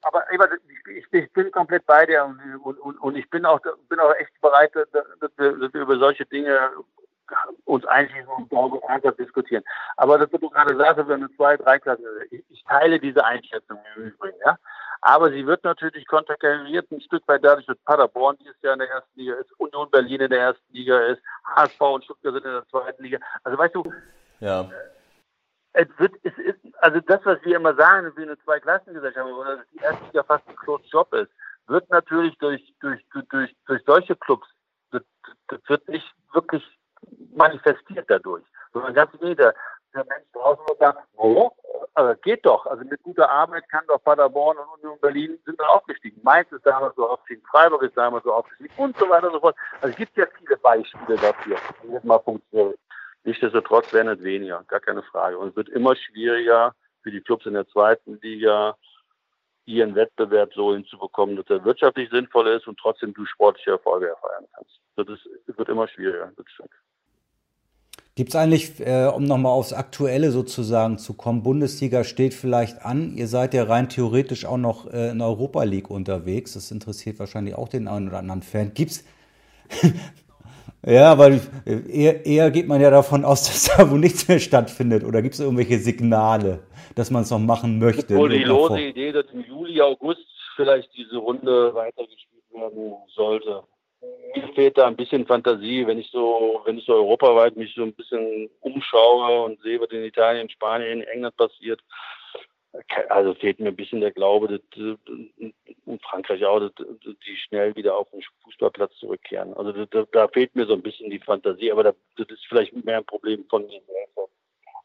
aber 0.03 0.33
Ebert, 0.33 0.53
ich, 0.97 1.05
ich 1.13 1.33
bin 1.33 1.51
komplett 1.53 1.87
bei 1.87 2.07
dir 2.07 2.25
und, 2.25 2.79
und, 2.79 2.97
und 2.99 3.17
ich 3.17 3.29
bin 3.29 3.45
auch, 3.45 3.61
bin 3.89 4.01
auch 4.01 4.15
echt 4.15 4.41
bereit, 4.41 4.75
dass 4.75 5.31
wir, 5.37 5.59
dass 5.59 5.75
wir 5.75 5.83
über 5.83 5.99
solche 5.99 6.25
Dinge 6.27 6.71
uns 7.65 7.85
einschließen 7.87 8.29
und 8.29 8.83
ernsthaft 8.89 9.19
diskutieren. 9.19 9.65
Aber 9.97 10.19
das, 10.19 10.33
was 10.33 10.41
du 10.41 10.51
gerade 10.51 10.77
sagst, 10.77 11.09
wir 11.09 11.15
eine 11.15 11.31
zwei, 11.37 11.57
drei 11.57 11.79
Klassen, 11.79 12.05
ich, 12.31 12.45
ich 12.51 12.65
teile 12.65 12.99
diese 13.01 13.25
Einschätzung 13.25 13.79
im 13.97 14.05
Übrigen, 14.05 14.39
ja. 14.45 14.57
Aber 15.05 15.33
sie 15.33 15.45
wird 15.45 15.65
natürlich 15.65 16.07
konterkariert 16.07 16.91
ein 16.93 17.01
Stück 17.01 17.27
weit 17.27 17.43
dadurch, 17.43 17.67
dass 17.67 17.77
Paderborn 17.79 18.37
dieses 18.39 18.61
Jahr 18.63 18.75
in 18.75 18.79
der 18.79 18.89
ersten 18.89 19.19
Liga 19.19 19.35
ist, 19.35 19.51
Union 19.59 19.91
Berlin 19.91 20.21
in 20.21 20.31
der 20.31 20.41
ersten 20.41 20.73
Liga 20.73 20.97
ist, 21.07 21.21
HSV 21.45 21.81
und 21.81 22.05
Stuttgart 22.05 22.35
sind 22.35 22.45
in 22.45 22.53
der 22.53 22.69
zweiten 22.69 23.03
Liga. 23.03 23.19
Also 23.43 23.59
weißt 23.59 23.75
du, 23.75 23.83
ja. 24.39 24.71
es 25.73 25.89
wird, 25.99 26.15
es 26.23 26.39
ist, 26.39 26.61
also 26.79 27.01
das, 27.01 27.21
was 27.25 27.45
wir 27.45 27.57
immer 27.57 27.75
sagen, 27.75 28.07
dass 28.07 28.17
wir 28.17 28.23
eine 28.23 28.39
Zweiklassengesellschaft 28.45 29.27
haben, 29.27 29.35
oder 29.35 29.57
dass 29.57 29.67
die 29.71 29.79
erste 29.79 30.05
Liga 30.05 30.23
fast 30.23 30.49
ein 30.49 30.57
Closed 30.57 30.87
Job 30.87 31.13
ist, 31.15 31.33
wird 31.67 31.91
natürlich 31.91 32.39
durch, 32.39 32.73
durch, 32.79 33.05
durch, 33.29 33.57
durch 33.67 33.83
solche 33.85 34.15
Clubs, 34.15 34.47
das, 34.93 35.03
das 35.49 35.61
wird 35.67 35.89
nicht 35.89 36.15
wirklich 36.33 36.63
manifestiert 37.35 38.09
dadurch. 38.09 38.45
Sondern 38.73 38.95
ganz 38.95 39.11
jeder, 39.21 39.53
der 39.95 40.05
Mensch 40.05 40.27
draußen 40.33 40.65
wird 40.67 40.79
sagen, 40.79 40.99
oh, 41.17 41.51
also 41.95 42.21
geht 42.23 42.45
doch. 42.47 42.67
Also 42.67 42.85
mit 42.85 43.03
guter 43.03 43.31
Arbeit 43.31 43.69
kann 43.69 43.85
doch 43.87 44.03
Paderborn 44.03 44.57
und 44.59 44.83
Union 44.83 44.99
Berlin 45.01 45.39
sind 45.45 45.61
da 45.61 45.67
aufgestiegen. 45.67 46.21
Mainz 46.23 46.51
ist 46.53 46.65
damals 46.65 46.95
so 46.97 47.09
aufgestiegen, 47.09 47.43
Freiburg 47.51 47.83
ist 47.83 47.97
damals 47.97 48.25
so 48.25 48.33
aufgestiegen 48.33 48.73
und 48.77 48.97
so 48.99 49.09
weiter 49.09 49.27
und 49.27 49.35
so 49.35 49.41
fort. 49.41 49.57
Also 49.81 49.89
es 49.89 49.97
gibt 49.97 50.17
ja 50.17 50.27
viele 50.39 50.57
Beispiele 50.57 51.17
dafür, 51.17 51.57
wie 51.83 51.93
das 51.93 52.05
mal 52.05 52.19
funktioniert. 52.21 52.79
Nichtsdestotrotz 53.25 53.93
werden 53.93 54.09
es 54.09 54.23
weniger, 54.23 54.65
gar 54.67 54.81
keine 54.81 55.03
Frage. 55.03 55.39
Und 55.39 55.51
es 55.51 55.57
wird 55.57 55.69
immer 55.69 55.95
schwieriger 55.95 56.75
für 57.03 57.11
die 57.11 57.21
Clubs 57.21 57.47
in 57.47 57.55
der 57.55 57.69
zweiten 57.69 58.19
Liga, 58.21 58.77
ihren 59.65 59.95
Wettbewerb 59.95 60.53
so 60.55 60.75
hinzubekommen, 60.75 61.37
dass 61.37 61.47
er 61.49 61.65
wirtschaftlich 61.65 62.11
sinnvoll 62.11 62.49
ist 62.49 62.67
und 62.67 62.79
trotzdem 62.79 63.15
du 63.15 63.25
sportliche 63.27 63.73
Erfolge 63.73 64.09
erfeiern 64.09 64.47
kannst. 64.55 64.81
Das, 64.97 65.09
ist, 65.09 65.29
wird 65.47 65.69
immer 65.69 65.87
schwieriger, 65.87 66.33
das 66.37 66.47
stimmt. 66.51 66.71
Gibt 68.15 68.29
es 68.29 68.37
eigentlich, 68.37 68.79
äh, 68.81 69.07
um 69.07 69.25
nochmal 69.25 69.53
aufs 69.53 69.73
Aktuelle 69.73 70.33
sozusagen 70.33 70.99
zu 70.99 71.15
kommen, 71.15 71.43
Bundesliga 71.43 72.05
steht 72.05 72.35
vielleicht 72.35 72.85
an. 72.85 73.17
Ihr 73.17 73.27
seid 73.27 73.55
ja 73.55 73.65
rein 73.65 73.89
theoretisch 73.89 74.45
auch 74.45 74.59
noch 74.59 74.93
äh, 74.93 75.11
in 75.11 75.23
Europa 75.23 75.63
League 75.63 75.89
unterwegs. 75.89 76.53
Das 76.53 76.71
interessiert 76.71 77.19
wahrscheinlich 77.19 77.55
auch 77.55 77.69
den 77.69 77.89
einen 77.89 78.09
oder 78.09 78.19
anderen 78.19 78.43
Fan. 78.43 78.75
Gibt's? 78.75 79.03
ja, 80.87 81.17
weil 81.17 81.41
eher, 81.65 82.27
eher 82.27 82.51
geht 82.51 82.69
man 82.69 82.83
ja 82.83 82.91
davon 82.91 83.25
aus, 83.25 83.45
dass 83.47 83.75
da 83.75 83.91
wo 83.91 83.97
nichts 83.97 84.29
mehr 84.29 84.41
stattfindet. 84.41 85.05
Oder 85.05 85.23
gibt 85.23 85.33
es 85.33 85.41
irgendwelche 85.41 85.79
Signale, 85.79 86.65
dass 86.95 87.11
man 87.11 87.23
es 87.23 87.31
noch 87.31 87.39
machen 87.39 87.79
möchte? 87.79 88.15
Wohl 88.17 88.29
die 88.29 88.45
lose 88.45 88.79
Idee, 88.79 89.13
dass 89.13 89.25
im 89.33 89.43
Juli, 89.43 89.81
August 89.81 90.27
vielleicht 90.57 90.91
diese 90.95 91.17
Runde 91.17 91.75
weitergespielt 91.75 92.45
werden 92.53 92.93
sollte 93.15 93.63
mir 94.35 94.49
fehlt 94.55 94.79
da 94.79 94.87
ein 94.87 94.97
bisschen 94.97 95.27
Fantasie, 95.27 95.87
wenn 95.87 95.99
ich 95.99 96.11
so, 96.11 96.63
wenn 96.65 96.79
ich 96.79 96.85
so 96.85 96.95
europaweit 96.95 97.57
mich 97.57 97.75
so 97.75 97.83
ein 97.83 97.95
bisschen 97.95 98.51
umschaue 98.61 99.45
und 99.45 99.61
sehe, 99.63 99.81
was 99.81 99.91
in 99.91 100.05
Italien, 100.05 100.51
Spanien, 100.51 101.03
England 101.03 101.37
passiert. 101.37 101.81
Also 103.11 103.35
fehlt 103.35 103.61
mir 103.61 103.69
ein 103.69 103.77
bisschen 103.77 104.01
der 104.01 104.13
Glaube, 104.13 104.49
dass, 104.49 104.97
und 105.85 106.03
Frankreich 106.03 106.43
auch, 106.47 106.59
dass, 106.59 106.73
die 107.27 107.37
schnell 107.37 107.77
wieder 107.77 107.97
auf 107.97 108.09
den 108.11 108.23
Fußballplatz 108.45 108.95
zurückkehren. 108.97 109.53
Also 109.55 109.73
da, 109.85 110.05
da 110.11 110.29
fehlt 110.29 110.57
mir 110.57 110.65
so 110.65 110.73
ein 110.73 110.83
bisschen 110.83 111.11
die 111.11 111.19
Fantasie, 111.19 111.71
aber 111.71 111.83
das 111.83 111.95
ist 112.17 112.47
vielleicht 112.49 112.73
mehr 112.85 112.99
ein 112.99 113.05
Problem 113.05 113.45
von 113.51 113.67
mir 113.67 113.81
selbst 113.87 114.13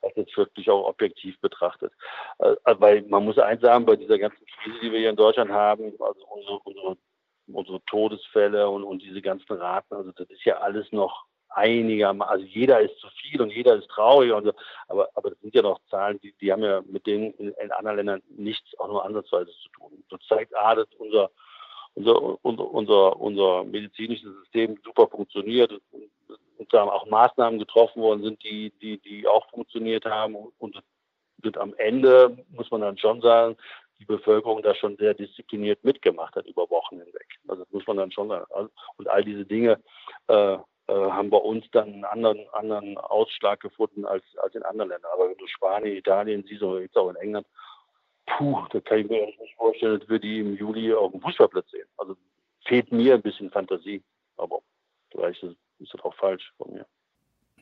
als 0.01 0.15
jetzt 0.15 0.37
wirklich 0.37 0.69
auch 0.69 0.87
objektiv 0.87 1.39
betrachtet. 1.39 1.91
Äh, 2.39 2.55
weil 2.65 3.01
man 3.03 3.25
muss 3.25 3.37
eins 3.37 3.61
sagen, 3.61 3.85
bei 3.85 3.95
dieser 3.95 4.19
ganzen 4.19 4.45
Krise, 4.45 4.77
die 4.81 4.91
wir 4.91 4.99
hier 4.99 5.09
in 5.09 5.15
Deutschland 5.15 5.51
haben, 5.51 5.93
also 5.99 6.25
unsere, 6.27 6.59
unsere 6.59 6.97
unsere 7.47 7.83
Todesfälle 7.85 8.69
und, 8.69 8.83
und 8.83 9.01
diese 9.01 9.21
ganzen 9.21 9.53
Raten, 9.53 9.93
also 9.95 10.11
das 10.11 10.29
ist 10.29 10.43
ja 10.43 10.57
alles 10.57 10.91
noch 10.91 11.25
einigermaßen, 11.49 12.31
also 12.31 12.45
jeder 12.45 12.81
ist 12.81 12.99
zu 12.99 13.07
viel 13.21 13.41
und 13.41 13.51
jeder 13.51 13.75
ist 13.75 13.87
traurig 13.89 14.31
und 14.31 14.45
so, 14.45 14.53
aber, 14.87 15.09
aber 15.15 15.31
das 15.31 15.39
sind 15.39 15.55
ja 15.55 15.61
noch 15.61 15.79
Zahlen, 15.89 16.19
die, 16.21 16.33
die 16.39 16.51
haben 16.51 16.63
ja 16.63 16.81
mit 16.85 17.07
denen 17.07 17.33
in, 17.33 17.51
in 17.53 17.71
anderen 17.71 17.97
Ländern 17.97 18.21
nichts 18.29 18.77
auch 18.79 18.87
nur 18.87 19.05
ansatzweise 19.05 19.51
zu 19.51 19.69
tun. 19.69 20.03
Das 20.09 20.19
zeigt 20.27 20.55
A, 20.55 20.75
dass 20.75 20.87
unser, 20.97 21.31
unser, 21.95 22.45
unser, 22.45 22.71
unser, 22.71 23.19
unser 23.19 23.63
medizinisches 23.63 24.29
System 24.43 24.77
super 24.83 25.07
funktioniert 25.07 25.71
und, 25.71 26.11
und 26.57 26.73
da 26.73 26.83
auch 26.83 27.05
Maßnahmen 27.07 27.59
getroffen 27.59 28.01
worden 28.01 28.23
sind, 28.23 28.43
die, 28.43 28.71
die, 28.81 28.99
die 28.99 29.27
auch 29.27 29.49
funktioniert 29.49 30.05
haben 30.05 30.35
und, 30.35 30.53
und 30.59 31.57
am 31.57 31.73
Ende, 31.75 32.37
muss 32.49 32.69
man 32.71 32.81
dann 32.81 32.97
schon 32.97 33.21
sagen, 33.21 33.57
die 33.99 34.05
Bevölkerung 34.05 34.61
da 34.61 34.75
schon 34.75 34.97
sehr 34.97 35.13
diszipliniert 35.13 35.83
mitgemacht 35.83 36.35
hat 36.35 36.45
über 36.45 36.69
Wochen 36.69 36.99
hinweg. 36.99 37.27
Also 37.47 37.63
das 37.63 37.73
muss 37.73 37.87
man 37.87 37.97
dann 37.97 38.11
schon 38.11 38.29
sagen. 38.29 38.69
Und 38.97 39.07
all 39.09 39.23
diese 39.23 39.45
Dinge 39.45 39.81
äh, 40.27 40.53
äh, 40.53 40.57
haben 40.87 41.29
bei 41.29 41.37
uns 41.37 41.65
dann 41.71 41.93
einen 41.93 42.05
anderen, 42.05 42.47
anderen 42.53 42.97
Ausschlag 42.97 43.59
gefunden 43.59 44.05
als, 44.05 44.23
als 44.37 44.55
in 44.55 44.63
anderen 44.63 44.89
Ländern. 44.89 45.11
Aber 45.13 45.29
wenn 45.29 45.37
du 45.37 45.47
Spanien, 45.47 45.97
Italien 45.97 46.45
siehst 46.47 46.63
oder 46.63 46.81
jetzt 46.81 46.97
auch 46.97 47.09
in 47.09 47.15
England, 47.17 47.47
puh, 48.25 48.65
da 48.69 48.79
kann 48.79 48.99
ich 48.99 49.09
mir 49.09 49.25
nicht 49.25 49.55
vorstellen, 49.55 49.99
dass 49.99 50.09
wir 50.09 50.19
die 50.19 50.39
im 50.39 50.55
Juli 50.55 50.93
auf 50.93 51.11
dem 51.11 51.21
Fußballplatz 51.21 51.69
sehen. 51.71 51.87
Also 51.97 52.15
fehlt 52.65 52.91
mir 52.91 53.15
ein 53.15 53.21
bisschen 53.21 53.51
Fantasie. 53.51 54.03
Aber 54.37 54.61
vielleicht 55.11 55.43
ist 55.43 55.57
das 55.93 56.01
auch 56.01 56.13
falsch 56.15 56.53
von 56.57 56.73
mir. 56.73 56.85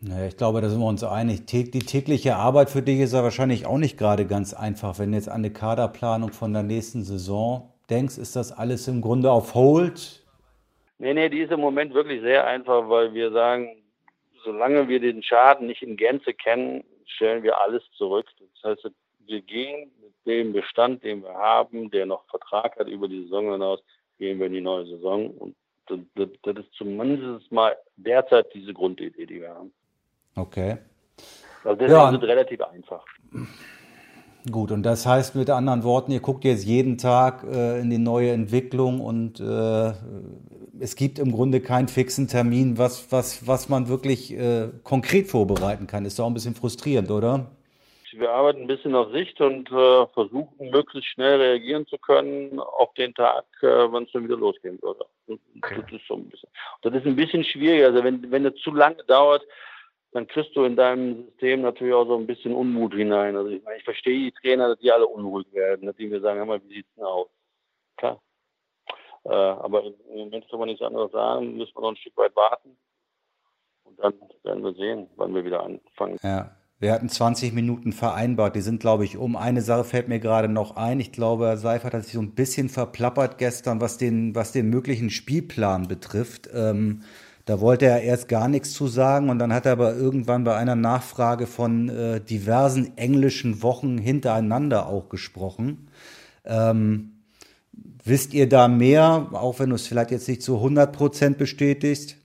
Naja, 0.01 0.27
ich 0.27 0.37
glaube, 0.37 0.61
da 0.61 0.69
sind 0.69 0.79
wir 0.79 0.87
uns 0.87 1.03
einig. 1.03 1.45
Die 1.47 1.79
tägliche 1.79 2.35
Arbeit 2.35 2.69
für 2.69 2.81
dich 2.81 2.99
ist 2.99 3.13
ja 3.13 3.23
wahrscheinlich 3.23 3.65
auch 3.65 3.77
nicht 3.77 3.97
gerade 3.97 4.27
ganz 4.27 4.53
einfach. 4.53 4.99
Wenn 4.99 5.11
du 5.11 5.17
jetzt 5.17 5.29
an 5.29 5.35
eine 5.35 5.51
Kaderplanung 5.51 6.31
von 6.31 6.53
der 6.53 6.63
nächsten 6.63 7.03
Saison 7.03 7.71
denkst, 7.89 8.17
ist 8.17 8.35
das 8.35 8.51
alles 8.51 8.87
im 8.87 9.01
Grunde 9.01 9.31
auf 9.31 9.55
Hold? 9.55 10.23
Nee, 10.99 11.13
nee, 11.13 11.29
die 11.29 11.39
ist 11.39 11.51
im 11.51 11.59
Moment 11.59 11.93
wirklich 11.93 12.21
sehr 12.21 12.45
einfach, 12.45 12.87
weil 12.89 13.13
wir 13.13 13.31
sagen, 13.31 13.83
solange 14.43 14.87
wir 14.87 14.99
den 14.99 15.23
Schaden 15.23 15.67
nicht 15.67 15.81
in 15.81 15.97
Gänze 15.97 16.33
kennen, 16.33 16.83
stellen 17.05 17.43
wir 17.43 17.59
alles 17.59 17.83
zurück. 17.97 18.27
Das 18.63 18.77
heißt, 18.77 18.91
wir 19.25 19.41
gehen 19.41 19.91
mit 20.01 20.13
dem 20.25 20.53
Bestand, 20.53 21.03
den 21.03 21.23
wir 21.23 21.33
haben, 21.33 21.89
der 21.89 22.05
noch 22.05 22.25
Vertrag 22.29 22.77
hat 22.77 22.87
über 22.87 23.07
die 23.07 23.23
Saison 23.23 23.51
hinaus, 23.51 23.83
gehen 24.17 24.39
wir 24.39 24.47
in 24.47 24.53
die 24.53 24.61
neue 24.61 24.85
Saison. 24.85 25.31
Und 25.31 25.55
das, 25.87 26.29
das 26.43 26.57
ist 26.57 26.73
zumindest 26.73 27.51
mal 27.51 27.75
derzeit 27.97 28.53
diese 28.53 28.73
Grundidee, 28.73 29.25
die 29.25 29.41
wir 29.41 29.49
haben. 29.49 29.73
Okay. 30.35 30.77
Also 31.63 31.79
das 31.79 31.91
ja. 31.91 32.09
ist 32.09 32.21
relativ 32.21 32.61
einfach. 32.61 33.03
Gut, 34.51 34.71
und 34.71 34.83
das 34.83 35.07
heißt 35.07 35.35
mit 35.35 35.49
anderen 35.49 35.83
Worten, 35.83 36.11
ihr 36.11 36.19
guckt 36.19 36.43
jetzt 36.43 36.65
jeden 36.65 36.99
Tag 36.99 37.43
äh, 37.43 37.79
in 37.79 37.89
die 37.89 37.97
neue 37.97 38.31
Entwicklung 38.31 39.01
und 39.01 39.39
äh, 39.39 39.93
es 40.79 40.95
gibt 40.95 41.17
im 41.17 41.31
Grunde 41.31 41.61
keinen 41.61 41.87
fixen 41.87 42.27
Termin, 42.27 42.77
was, 42.77 43.11
was, 43.11 43.47
was 43.47 43.69
man 43.69 43.87
wirklich 43.87 44.31
äh, 44.33 44.69
konkret 44.83 45.27
vorbereiten 45.27 45.87
kann. 45.87 46.05
Ist 46.05 46.19
doch 46.19 46.25
auch 46.25 46.29
ein 46.29 46.35
bisschen 46.35 46.53
frustrierend, 46.53 47.09
oder? 47.09 47.51
Wir 48.11 48.29
arbeiten 48.29 48.61
ein 48.61 48.67
bisschen 48.67 48.95
auf 48.95 49.11
Sicht 49.11 49.41
und 49.41 49.69
äh, 49.71 50.05
versuchen 50.13 50.69
möglichst 50.69 51.09
schnell 51.11 51.37
reagieren 51.37 51.85
zu 51.87 51.97
können 51.97 52.59
auf 52.59 52.93
den 52.93 53.13
Tag, 53.13 53.43
äh, 53.61 53.67
wann 53.91 54.03
es 54.03 54.11
schon 54.11 54.23
wieder 54.23 54.37
losgehen 54.37 54.79
würde. 54.81 55.05
Okay. 55.27 55.81
Das 55.81 55.91
ist 55.91 56.07
so 56.07 56.15
ein 56.15 56.29
bisschen. 56.29 56.49
Das 56.83 56.93
ist 56.93 57.05
ein 57.05 57.15
bisschen 57.15 57.43
schwierig. 57.43 57.83
Also 57.83 58.03
wenn, 58.03 58.31
wenn 58.31 58.45
es 58.45 58.55
zu 58.61 58.71
lange 58.71 59.03
dauert, 59.07 59.41
dann 60.15 60.27
kriegst 60.27 60.55
du 60.55 60.63
in 60.63 60.77
deinem 60.77 61.25
System 61.25 61.61
natürlich 61.61 61.93
auch 61.93 62.07
so 62.07 62.15
ein 62.17 62.25
bisschen 62.25 62.53
Unmut 62.53 62.93
hinein. 62.93 63.35
Also 63.35 63.49
ich, 63.49 63.61
meine, 63.63 63.77
ich 63.77 63.83
verstehe 63.83 64.17
die 64.17 64.31
Trainer, 64.31 64.69
dass 64.69 64.79
die 64.79 64.89
alle 64.89 65.05
unruhig 65.05 65.51
werden, 65.51 65.87
dass 65.87 65.95
die 65.97 66.07
mir 66.07 66.21
sagen, 66.21 66.37
hör 66.37 66.45
mal, 66.45 66.63
wie 66.63 66.73
sieht's 66.73 66.95
denn 66.95 67.03
aus? 67.03 67.27
Klar. 67.97 68.21
Äh, 69.25 69.29
aber 69.33 69.83
im 69.83 69.93
Moment 70.17 70.49
kann 70.49 70.59
man 70.59 70.69
nichts 70.69 70.81
anderes 70.81 71.11
sagen, 71.11 71.57
müssen 71.57 71.75
wir 71.75 71.81
noch 71.81 71.89
ein 71.89 71.97
Stück 71.97 72.15
weit 72.15 72.33
warten. 72.33 72.77
Und 73.83 73.99
dann 73.99 74.13
werden 74.43 74.63
wir 74.63 74.73
sehen, 74.75 75.09
wann 75.17 75.35
wir 75.35 75.43
wieder 75.43 75.63
anfangen. 75.63 76.17
Ja. 76.23 76.55
Wir 76.77 76.91
hatten 76.93 77.09
20 77.09 77.53
Minuten 77.53 77.93
vereinbart, 77.93 78.55
die 78.55 78.61
sind, 78.61 78.81
glaube 78.81 79.05
ich, 79.05 79.17
um. 79.17 79.35
Eine 79.35 79.61
Sache 79.61 79.85
fällt 79.85 80.09
mir 80.09 80.19
gerade 80.19 80.49
noch 80.49 80.75
ein. 80.75 80.99
Ich 80.99 81.11
glaube, 81.11 81.47
Herr 81.47 81.57
Seifert 81.57 81.93
hat 81.93 82.03
sich 82.03 82.13
so 82.13 82.21
ein 82.21 82.35
bisschen 82.35 82.67
verplappert 82.69 83.37
gestern, 83.37 83.79
was 83.79 83.97
den, 83.97 84.35
was 84.35 84.51
den 84.51 84.69
möglichen 84.69 85.09
Spielplan 85.09 85.87
betrifft. 85.87 86.49
Ähm, 86.53 87.03
da 87.45 87.61
wollte 87.61 87.85
er 87.85 88.01
erst 88.01 88.27
gar 88.27 88.47
nichts 88.47 88.73
zu 88.73 88.87
sagen 88.87 89.29
und 89.29 89.37
dann 89.37 89.53
hat 89.53 89.65
er 89.65 89.73
aber 89.73 89.95
irgendwann 89.95 90.43
bei 90.43 90.55
einer 90.55 90.75
Nachfrage 90.75 91.45
von 91.45 91.89
äh, 91.89 92.19
diversen 92.19 92.97
englischen 92.97 93.61
Wochen 93.61 93.97
hintereinander 93.99 94.87
auch 94.87 95.09
gesprochen. 95.09 95.89
Ähm, 96.43 97.23
wisst 98.03 98.33
ihr 98.33 98.49
da 98.49 98.67
mehr, 98.67 99.29
auch 99.33 99.59
wenn 99.59 99.69
du 99.69 99.75
es 99.75 99.87
vielleicht 99.87 100.11
jetzt 100.11 100.27
nicht 100.27 100.41
zu 100.41 100.55
100 100.55 100.91
Prozent 100.95 101.37
bestätigst? 101.37 102.17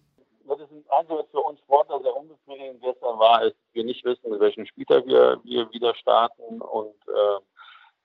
Das 0.49 0.59
ist 0.59 0.73
ein 0.73 0.85
Eindruck 0.99 1.29
für 1.31 1.41
uns 1.41 1.61
Sportler 1.61 2.01
sehr 2.03 2.17
unbefriedigend 2.17 2.81
gestern 2.81 3.19
war, 3.19 3.45
ist, 3.45 3.57
wir 3.73 3.85
nicht 3.85 4.05
wissen, 4.05 4.31
mit 4.31 4.41
welchem 4.41 4.65
Spieltag 4.65 5.07
wir, 5.07 5.39
wir 5.45 5.71
wieder 5.71 5.95
starten 5.97 6.63
und 6.63 6.97
äh, 7.09 7.41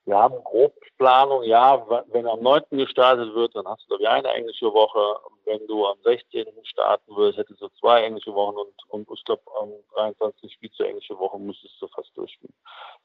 wir 0.05 0.17
haben 0.17 0.35
Grobplanung, 0.43 1.43
ja, 1.43 1.83
wenn 2.11 2.27
am 2.27 2.41
9. 2.41 2.61
gestartet 2.71 3.33
wird, 3.33 3.55
dann 3.55 3.65
hast 3.67 3.83
du, 3.83 3.87
glaube 3.87 4.03
ich, 4.03 4.09
eine 4.09 4.33
englische 4.33 4.71
Woche. 4.71 5.19
Wenn 5.45 5.65
du 5.67 5.85
am 5.85 5.97
16. 6.03 6.45
starten 6.63 7.15
würdest, 7.15 7.37
hättest 7.37 7.61
du 7.61 7.69
zwei 7.79 8.01
englische 8.03 8.33
Wochen 8.33 8.57
und, 8.57 8.73
und 8.89 9.07
ich 9.17 9.23
glaube 9.25 9.43
am 9.61 9.69
23. 9.93 10.51
spielst 10.51 10.79
du 10.79 10.83
englische 10.83 11.17
Woche, 11.17 11.39
müsstest 11.39 11.79
du 11.81 11.87
fast 11.87 12.09
durchspielen. 12.15 12.53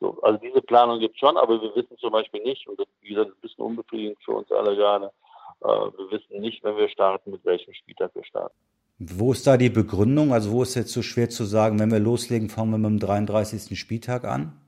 So, 0.01 0.19
also 0.23 0.39
diese 0.39 0.63
Planung 0.63 1.01
gibt 1.01 1.15
es 1.15 1.21
schon, 1.21 1.37
aber 1.37 1.61
wir 1.61 1.75
wissen 1.77 1.97
zum 1.99 2.13
Beispiel 2.13 2.43
nicht, 2.43 2.67
und 2.67 2.79
das, 2.79 2.87
wie 3.03 3.11
gesagt, 3.11 3.31
ist 3.31 3.37
ein 3.37 3.41
bisschen 3.43 3.65
unbefriedigend 3.65 4.19
für 4.25 4.33
uns 4.33 4.51
alle 4.51 4.75
gerade, 4.75 5.13
äh, 5.61 5.67
wir 5.67 6.11
wissen 6.11 6.41
nicht, 6.41 6.65
wenn 6.65 6.77
wir 6.77 6.89
starten, 6.89 7.31
mit 7.31 7.45
welchem 7.45 7.75
Spieltag 7.75 8.15
wir 8.15 8.25
starten. 8.25 8.57
Wo 8.99 9.33
ist 9.33 9.47
da 9.47 9.57
die 9.57 9.71
Begründung? 9.71 10.33
Also 10.33 10.53
wo 10.53 10.63
ist 10.63 10.75
jetzt 10.75 10.93
so 10.93 11.01
schwer 11.01 11.31
zu 11.31 11.45
sagen, 11.45 11.79
wenn 11.79 11.91
wir 11.91 12.01
loslegen, 12.01 12.51
fangen 12.51 12.73
wir 12.73 12.79
mit 12.79 12.91
dem 12.91 13.07
33. 13.07 13.79
Spieltag 13.79 14.25
an? 14.25 14.61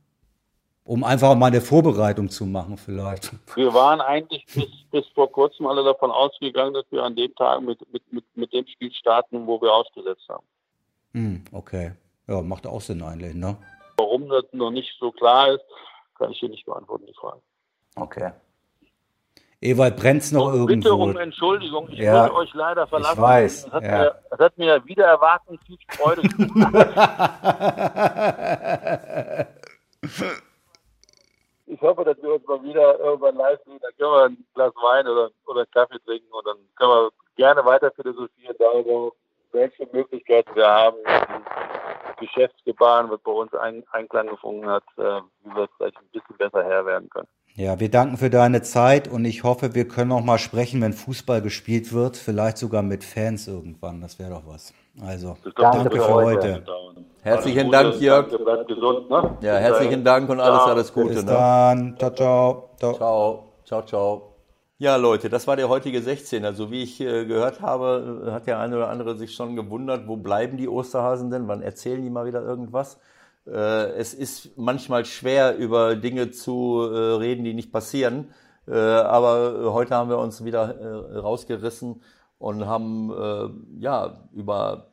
Um 0.84 1.04
einfach 1.04 1.36
mal 1.36 1.46
eine 1.46 1.60
Vorbereitung 1.60 2.28
zu 2.28 2.44
machen 2.44 2.76
vielleicht. 2.76 3.30
Wir 3.54 3.72
waren 3.72 4.00
eigentlich 4.00 4.44
bis, 4.46 4.66
bis 4.90 5.06
vor 5.14 5.30
kurzem 5.30 5.66
alle 5.66 5.84
davon 5.84 6.10
ausgegangen, 6.10 6.74
dass 6.74 6.84
wir 6.90 7.04
an 7.04 7.14
dem 7.14 7.32
Tag 7.36 7.62
mit, 7.62 7.78
mit, 7.92 8.12
mit, 8.12 8.24
mit 8.34 8.52
dem 8.52 8.66
Spiel 8.66 8.92
starten, 8.92 9.46
wo 9.46 9.60
wir 9.62 9.72
ausgesetzt 9.72 10.28
haben. 10.28 10.44
Hm, 11.12 11.44
okay. 11.52 11.92
Ja, 12.26 12.42
macht 12.42 12.66
auch 12.66 12.80
Sinn 12.80 13.00
eigentlich, 13.02 13.34
ne? 13.34 13.56
Warum 13.96 14.28
das 14.28 14.44
noch 14.52 14.72
nicht 14.72 14.90
so 14.98 15.12
klar 15.12 15.52
ist, 15.52 15.64
kann 16.18 16.32
ich 16.32 16.40
hier 16.40 16.48
nicht 16.48 16.66
beantworten, 16.66 17.06
die 17.06 17.14
Frage. 17.14 17.40
Okay. 17.94 18.32
Ewald 19.60 19.96
brennt's 19.96 20.32
noch 20.32 20.48
irgendwo. 20.48 20.66
Bitte 20.66 20.94
um 20.94 21.16
Entschuldigung, 21.16 21.88
ich 21.90 22.00
Ja, 22.00 22.26
muss 22.26 22.38
euch 22.38 22.54
leider 22.54 22.88
verlassen. 22.88 23.14
ich 23.14 23.22
weiß, 23.22 23.66
Es 23.66 23.72
hat, 23.72 23.84
ja. 23.84 23.90
mir, 23.98 24.14
es 24.32 24.38
hat 24.40 24.58
mir 24.58 24.84
wieder 24.84 25.04
erwarten 25.04 25.56
viel 25.64 25.78
Freude 25.88 26.22
gemacht. 26.22 26.88
Ich 31.72 31.80
hoffe, 31.80 32.04
dass 32.04 32.22
wir 32.22 32.34
uns 32.34 32.46
mal 32.46 32.62
wieder 32.62 33.00
irgendwann 33.00 33.36
live 33.36 33.58
sehen. 33.64 33.78
Dann 33.80 33.96
können 33.96 34.12
wir 34.12 34.24
ein 34.24 34.46
Glas 34.54 34.74
Wein 34.76 35.08
oder, 35.08 35.30
oder 35.46 35.60
einen 35.60 35.70
Kaffee 35.70 35.98
trinken 36.04 36.30
und 36.30 36.46
dann 36.46 36.58
können 36.76 36.90
wir 36.90 37.10
gerne 37.36 37.64
weiter 37.64 37.90
philosophieren 37.92 38.56
darüber, 38.58 39.12
welche 39.52 39.88
Möglichkeiten 39.90 40.54
wir 40.54 40.68
haben, 40.68 40.98
Geschäftsgebaren, 42.20 43.10
was 43.10 43.20
bei 43.20 43.32
uns 43.32 43.54
ein, 43.54 43.84
Einklang 43.92 44.26
gefunden 44.26 44.68
hat, 44.68 44.84
äh, 44.98 45.22
wie 45.44 45.56
wir 45.56 45.68
vielleicht 45.76 45.96
ein 45.96 46.08
bisschen 46.12 46.36
besser 46.36 46.62
Herr 46.62 46.84
werden 46.84 47.08
können. 47.08 47.28
Ja, 47.54 47.78
wir 47.78 47.90
danken 47.90 48.16
für 48.16 48.30
deine 48.30 48.62
Zeit 48.62 49.08
und 49.08 49.26
ich 49.26 49.44
hoffe, 49.44 49.74
wir 49.74 49.86
können 49.86 50.10
auch 50.12 50.24
mal 50.24 50.38
sprechen, 50.38 50.80
wenn 50.80 50.94
Fußball 50.94 51.42
gespielt 51.42 51.92
wird. 51.92 52.16
Vielleicht 52.16 52.56
sogar 52.56 52.82
mit 52.82 53.04
Fans 53.04 53.46
irgendwann. 53.46 54.00
Das 54.00 54.18
wäre 54.18 54.30
doch 54.30 54.42
was. 54.46 54.72
Also, 55.00 55.36
danke 55.56 55.90
das 55.90 55.92
für 55.92 55.92
wird 55.92 56.08
heute. 56.08 56.64
Herzlichen 57.22 57.70
Dank, 57.70 58.00
Jörg. 58.00 58.28
Danke, 58.30 58.44
bleibt 58.44 58.68
gesund. 58.68 59.10
Ne? 59.10 59.36
Ja, 59.42 59.56
herzlichen 59.56 60.02
Dank 60.02 60.30
und 60.30 60.40
alles, 60.40 60.62
alles 60.62 60.92
Gute. 60.92 61.14
Bis 61.14 61.24
Ne? 61.24 61.30
dann. 61.30 61.96
Ciao, 61.98 62.10
ciao. 62.14 62.70
ciao. 62.78 62.94
Ciao, 62.94 63.52
ciao, 63.66 63.82
ciao. 63.82 64.22
Ja, 64.78 64.96
Leute, 64.96 65.28
das 65.28 65.46
war 65.46 65.54
der 65.56 65.68
heutige 65.68 66.00
16. 66.00 66.44
Also 66.46 66.70
wie 66.70 66.82
ich 66.82 67.00
äh, 67.00 67.26
gehört 67.26 67.60
habe, 67.60 68.30
hat 68.32 68.46
der 68.46 68.58
eine 68.60 68.76
oder 68.76 68.88
andere 68.88 69.14
sich 69.16 69.34
schon 69.34 69.56
gewundert, 69.56 70.08
wo 70.08 70.16
bleiben 70.16 70.56
die 70.56 70.68
Osterhasen 70.68 71.30
denn? 71.30 71.46
Wann 71.48 71.62
erzählen 71.62 72.02
die 72.02 72.10
mal 72.10 72.26
wieder 72.26 72.42
irgendwas? 72.42 72.98
Äh, 73.46 73.92
es 73.94 74.14
ist 74.14 74.56
manchmal 74.56 75.04
schwer, 75.04 75.56
über 75.56 75.96
Dinge 75.96 76.30
zu 76.30 76.80
äh, 76.82 77.14
reden, 77.16 77.44
die 77.44 77.54
nicht 77.54 77.72
passieren. 77.72 78.32
Äh, 78.66 78.74
aber 78.74 79.72
heute 79.72 79.94
haben 79.94 80.10
wir 80.10 80.18
uns 80.18 80.44
wieder 80.44 81.20
rausgerissen 81.20 82.02
und 82.38 82.66
haben 82.66 83.12
ja 83.78 84.28
über 84.32 84.88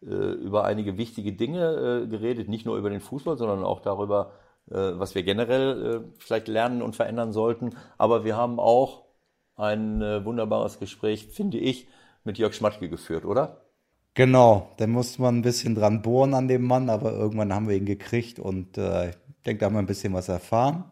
über 0.00 0.64
einige 0.64 0.98
wichtige 0.98 1.32
Dinge 1.32 2.06
geredet, 2.10 2.46
nicht 2.46 2.66
nur 2.66 2.76
über 2.76 2.90
den 2.90 3.00
Fußball, 3.00 3.38
sondern 3.38 3.64
auch 3.64 3.80
darüber, 3.80 4.32
was 4.66 5.14
wir 5.14 5.22
generell 5.22 6.12
vielleicht 6.18 6.46
lernen 6.46 6.82
und 6.82 6.94
verändern 6.94 7.32
sollten. 7.32 7.74
Aber 7.96 8.22
wir 8.22 8.36
haben 8.36 8.60
auch 8.60 9.06
ein 9.56 10.02
wunderbares 10.24 10.78
Gespräch, 10.78 11.28
finde 11.28 11.56
ich, 11.56 11.88
mit 12.22 12.36
Jörg 12.36 12.52
Schmatke 12.52 12.90
geführt, 12.90 13.24
oder? 13.24 13.63
Genau, 14.14 14.70
da 14.76 14.86
musste 14.86 15.22
man 15.22 15.38
ein 15.38 15.42
bisschen 15.42 15.74
dran 15.74 16.00
bohren 16.00 16.34
an 16.34 16.46
dem 16.46 16.62
Mann, 16.62 16.88
aber 16.88 17.12
irgendwann 17.12 17.52
haben 17.52 17.68
wir 17.68 17.76
ihn 17.76 17.84
gekriegt 17.84 18.38
und 18.38 18.78
äh, 18.78 19.10
ich 19.10 19.16
denke, 19.44 19.58
da 19.60 19.66
haben 19.66 19.74
wir 19.74 19.80
ein 19.80 19.86
bisschen 19.86 20.14
was 20.14 20.28
erfahren. 20.28 20.84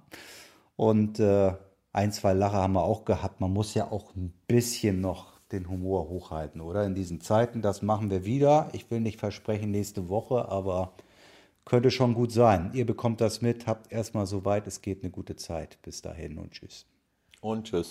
Und 0.74 1.20
äh, 1.20 1.52
ein, 1.92 2.12
zwei 2.12 2.32
Lacher 2.32 2.56
haben 2.62 2.72
wir 2.72 2.82
auch 2.82 3.04
gehabt. 3.04 3.40
Man 3.40 3.52
muss 3.52 3.74
ja 3.74 3.90
auch 3.92 4.14
ein 4.16 4.32
bisschen 4.48 5.00
noch 5.00 5.38
den 5.52 5.68
Humor 5.68 6.08
hochhalten, 6.08 6.60
oder? 6.60 6.84
In 6.84 6.94
diesen 6.94 7.20
Zeiten, 7.20 7.62
das 7.62 7.82
machen 7.82 8.10
wir 8.10 8.24
wieder. 8.24 8.68
Ich 8.72 8.90
will 8.90 9.00
nicht 9.00 9.20
versprechen 9.20 9.70
nächste 9.70 10.08
Woche, 10.08 10.48
aber 10.48 10.92
könnte 11.64 11.92
schon 11.92 12.14
gut 12.14 12.32
sein. 12.32 12.70
Ihr 12.74 12.86
bekommt 12.86 13.20
das 13.20 13.40
mit, 13.40 13.66
habt 13.68 13.92
erstmal 13.92 14.26
soweit 14.26 14.66
es 14.66 14.80
geht 14.80 15.02
eine 15.02 15.12
gute 15.12 15.36
Zeit. 15.36 15.78
Bis 15.82 16.02
dahin 16.02 16.38
und 16.38 16.52
tschüss. 16.52 16.86
Und 17.40 17.68
tschüss. 17.68 17.90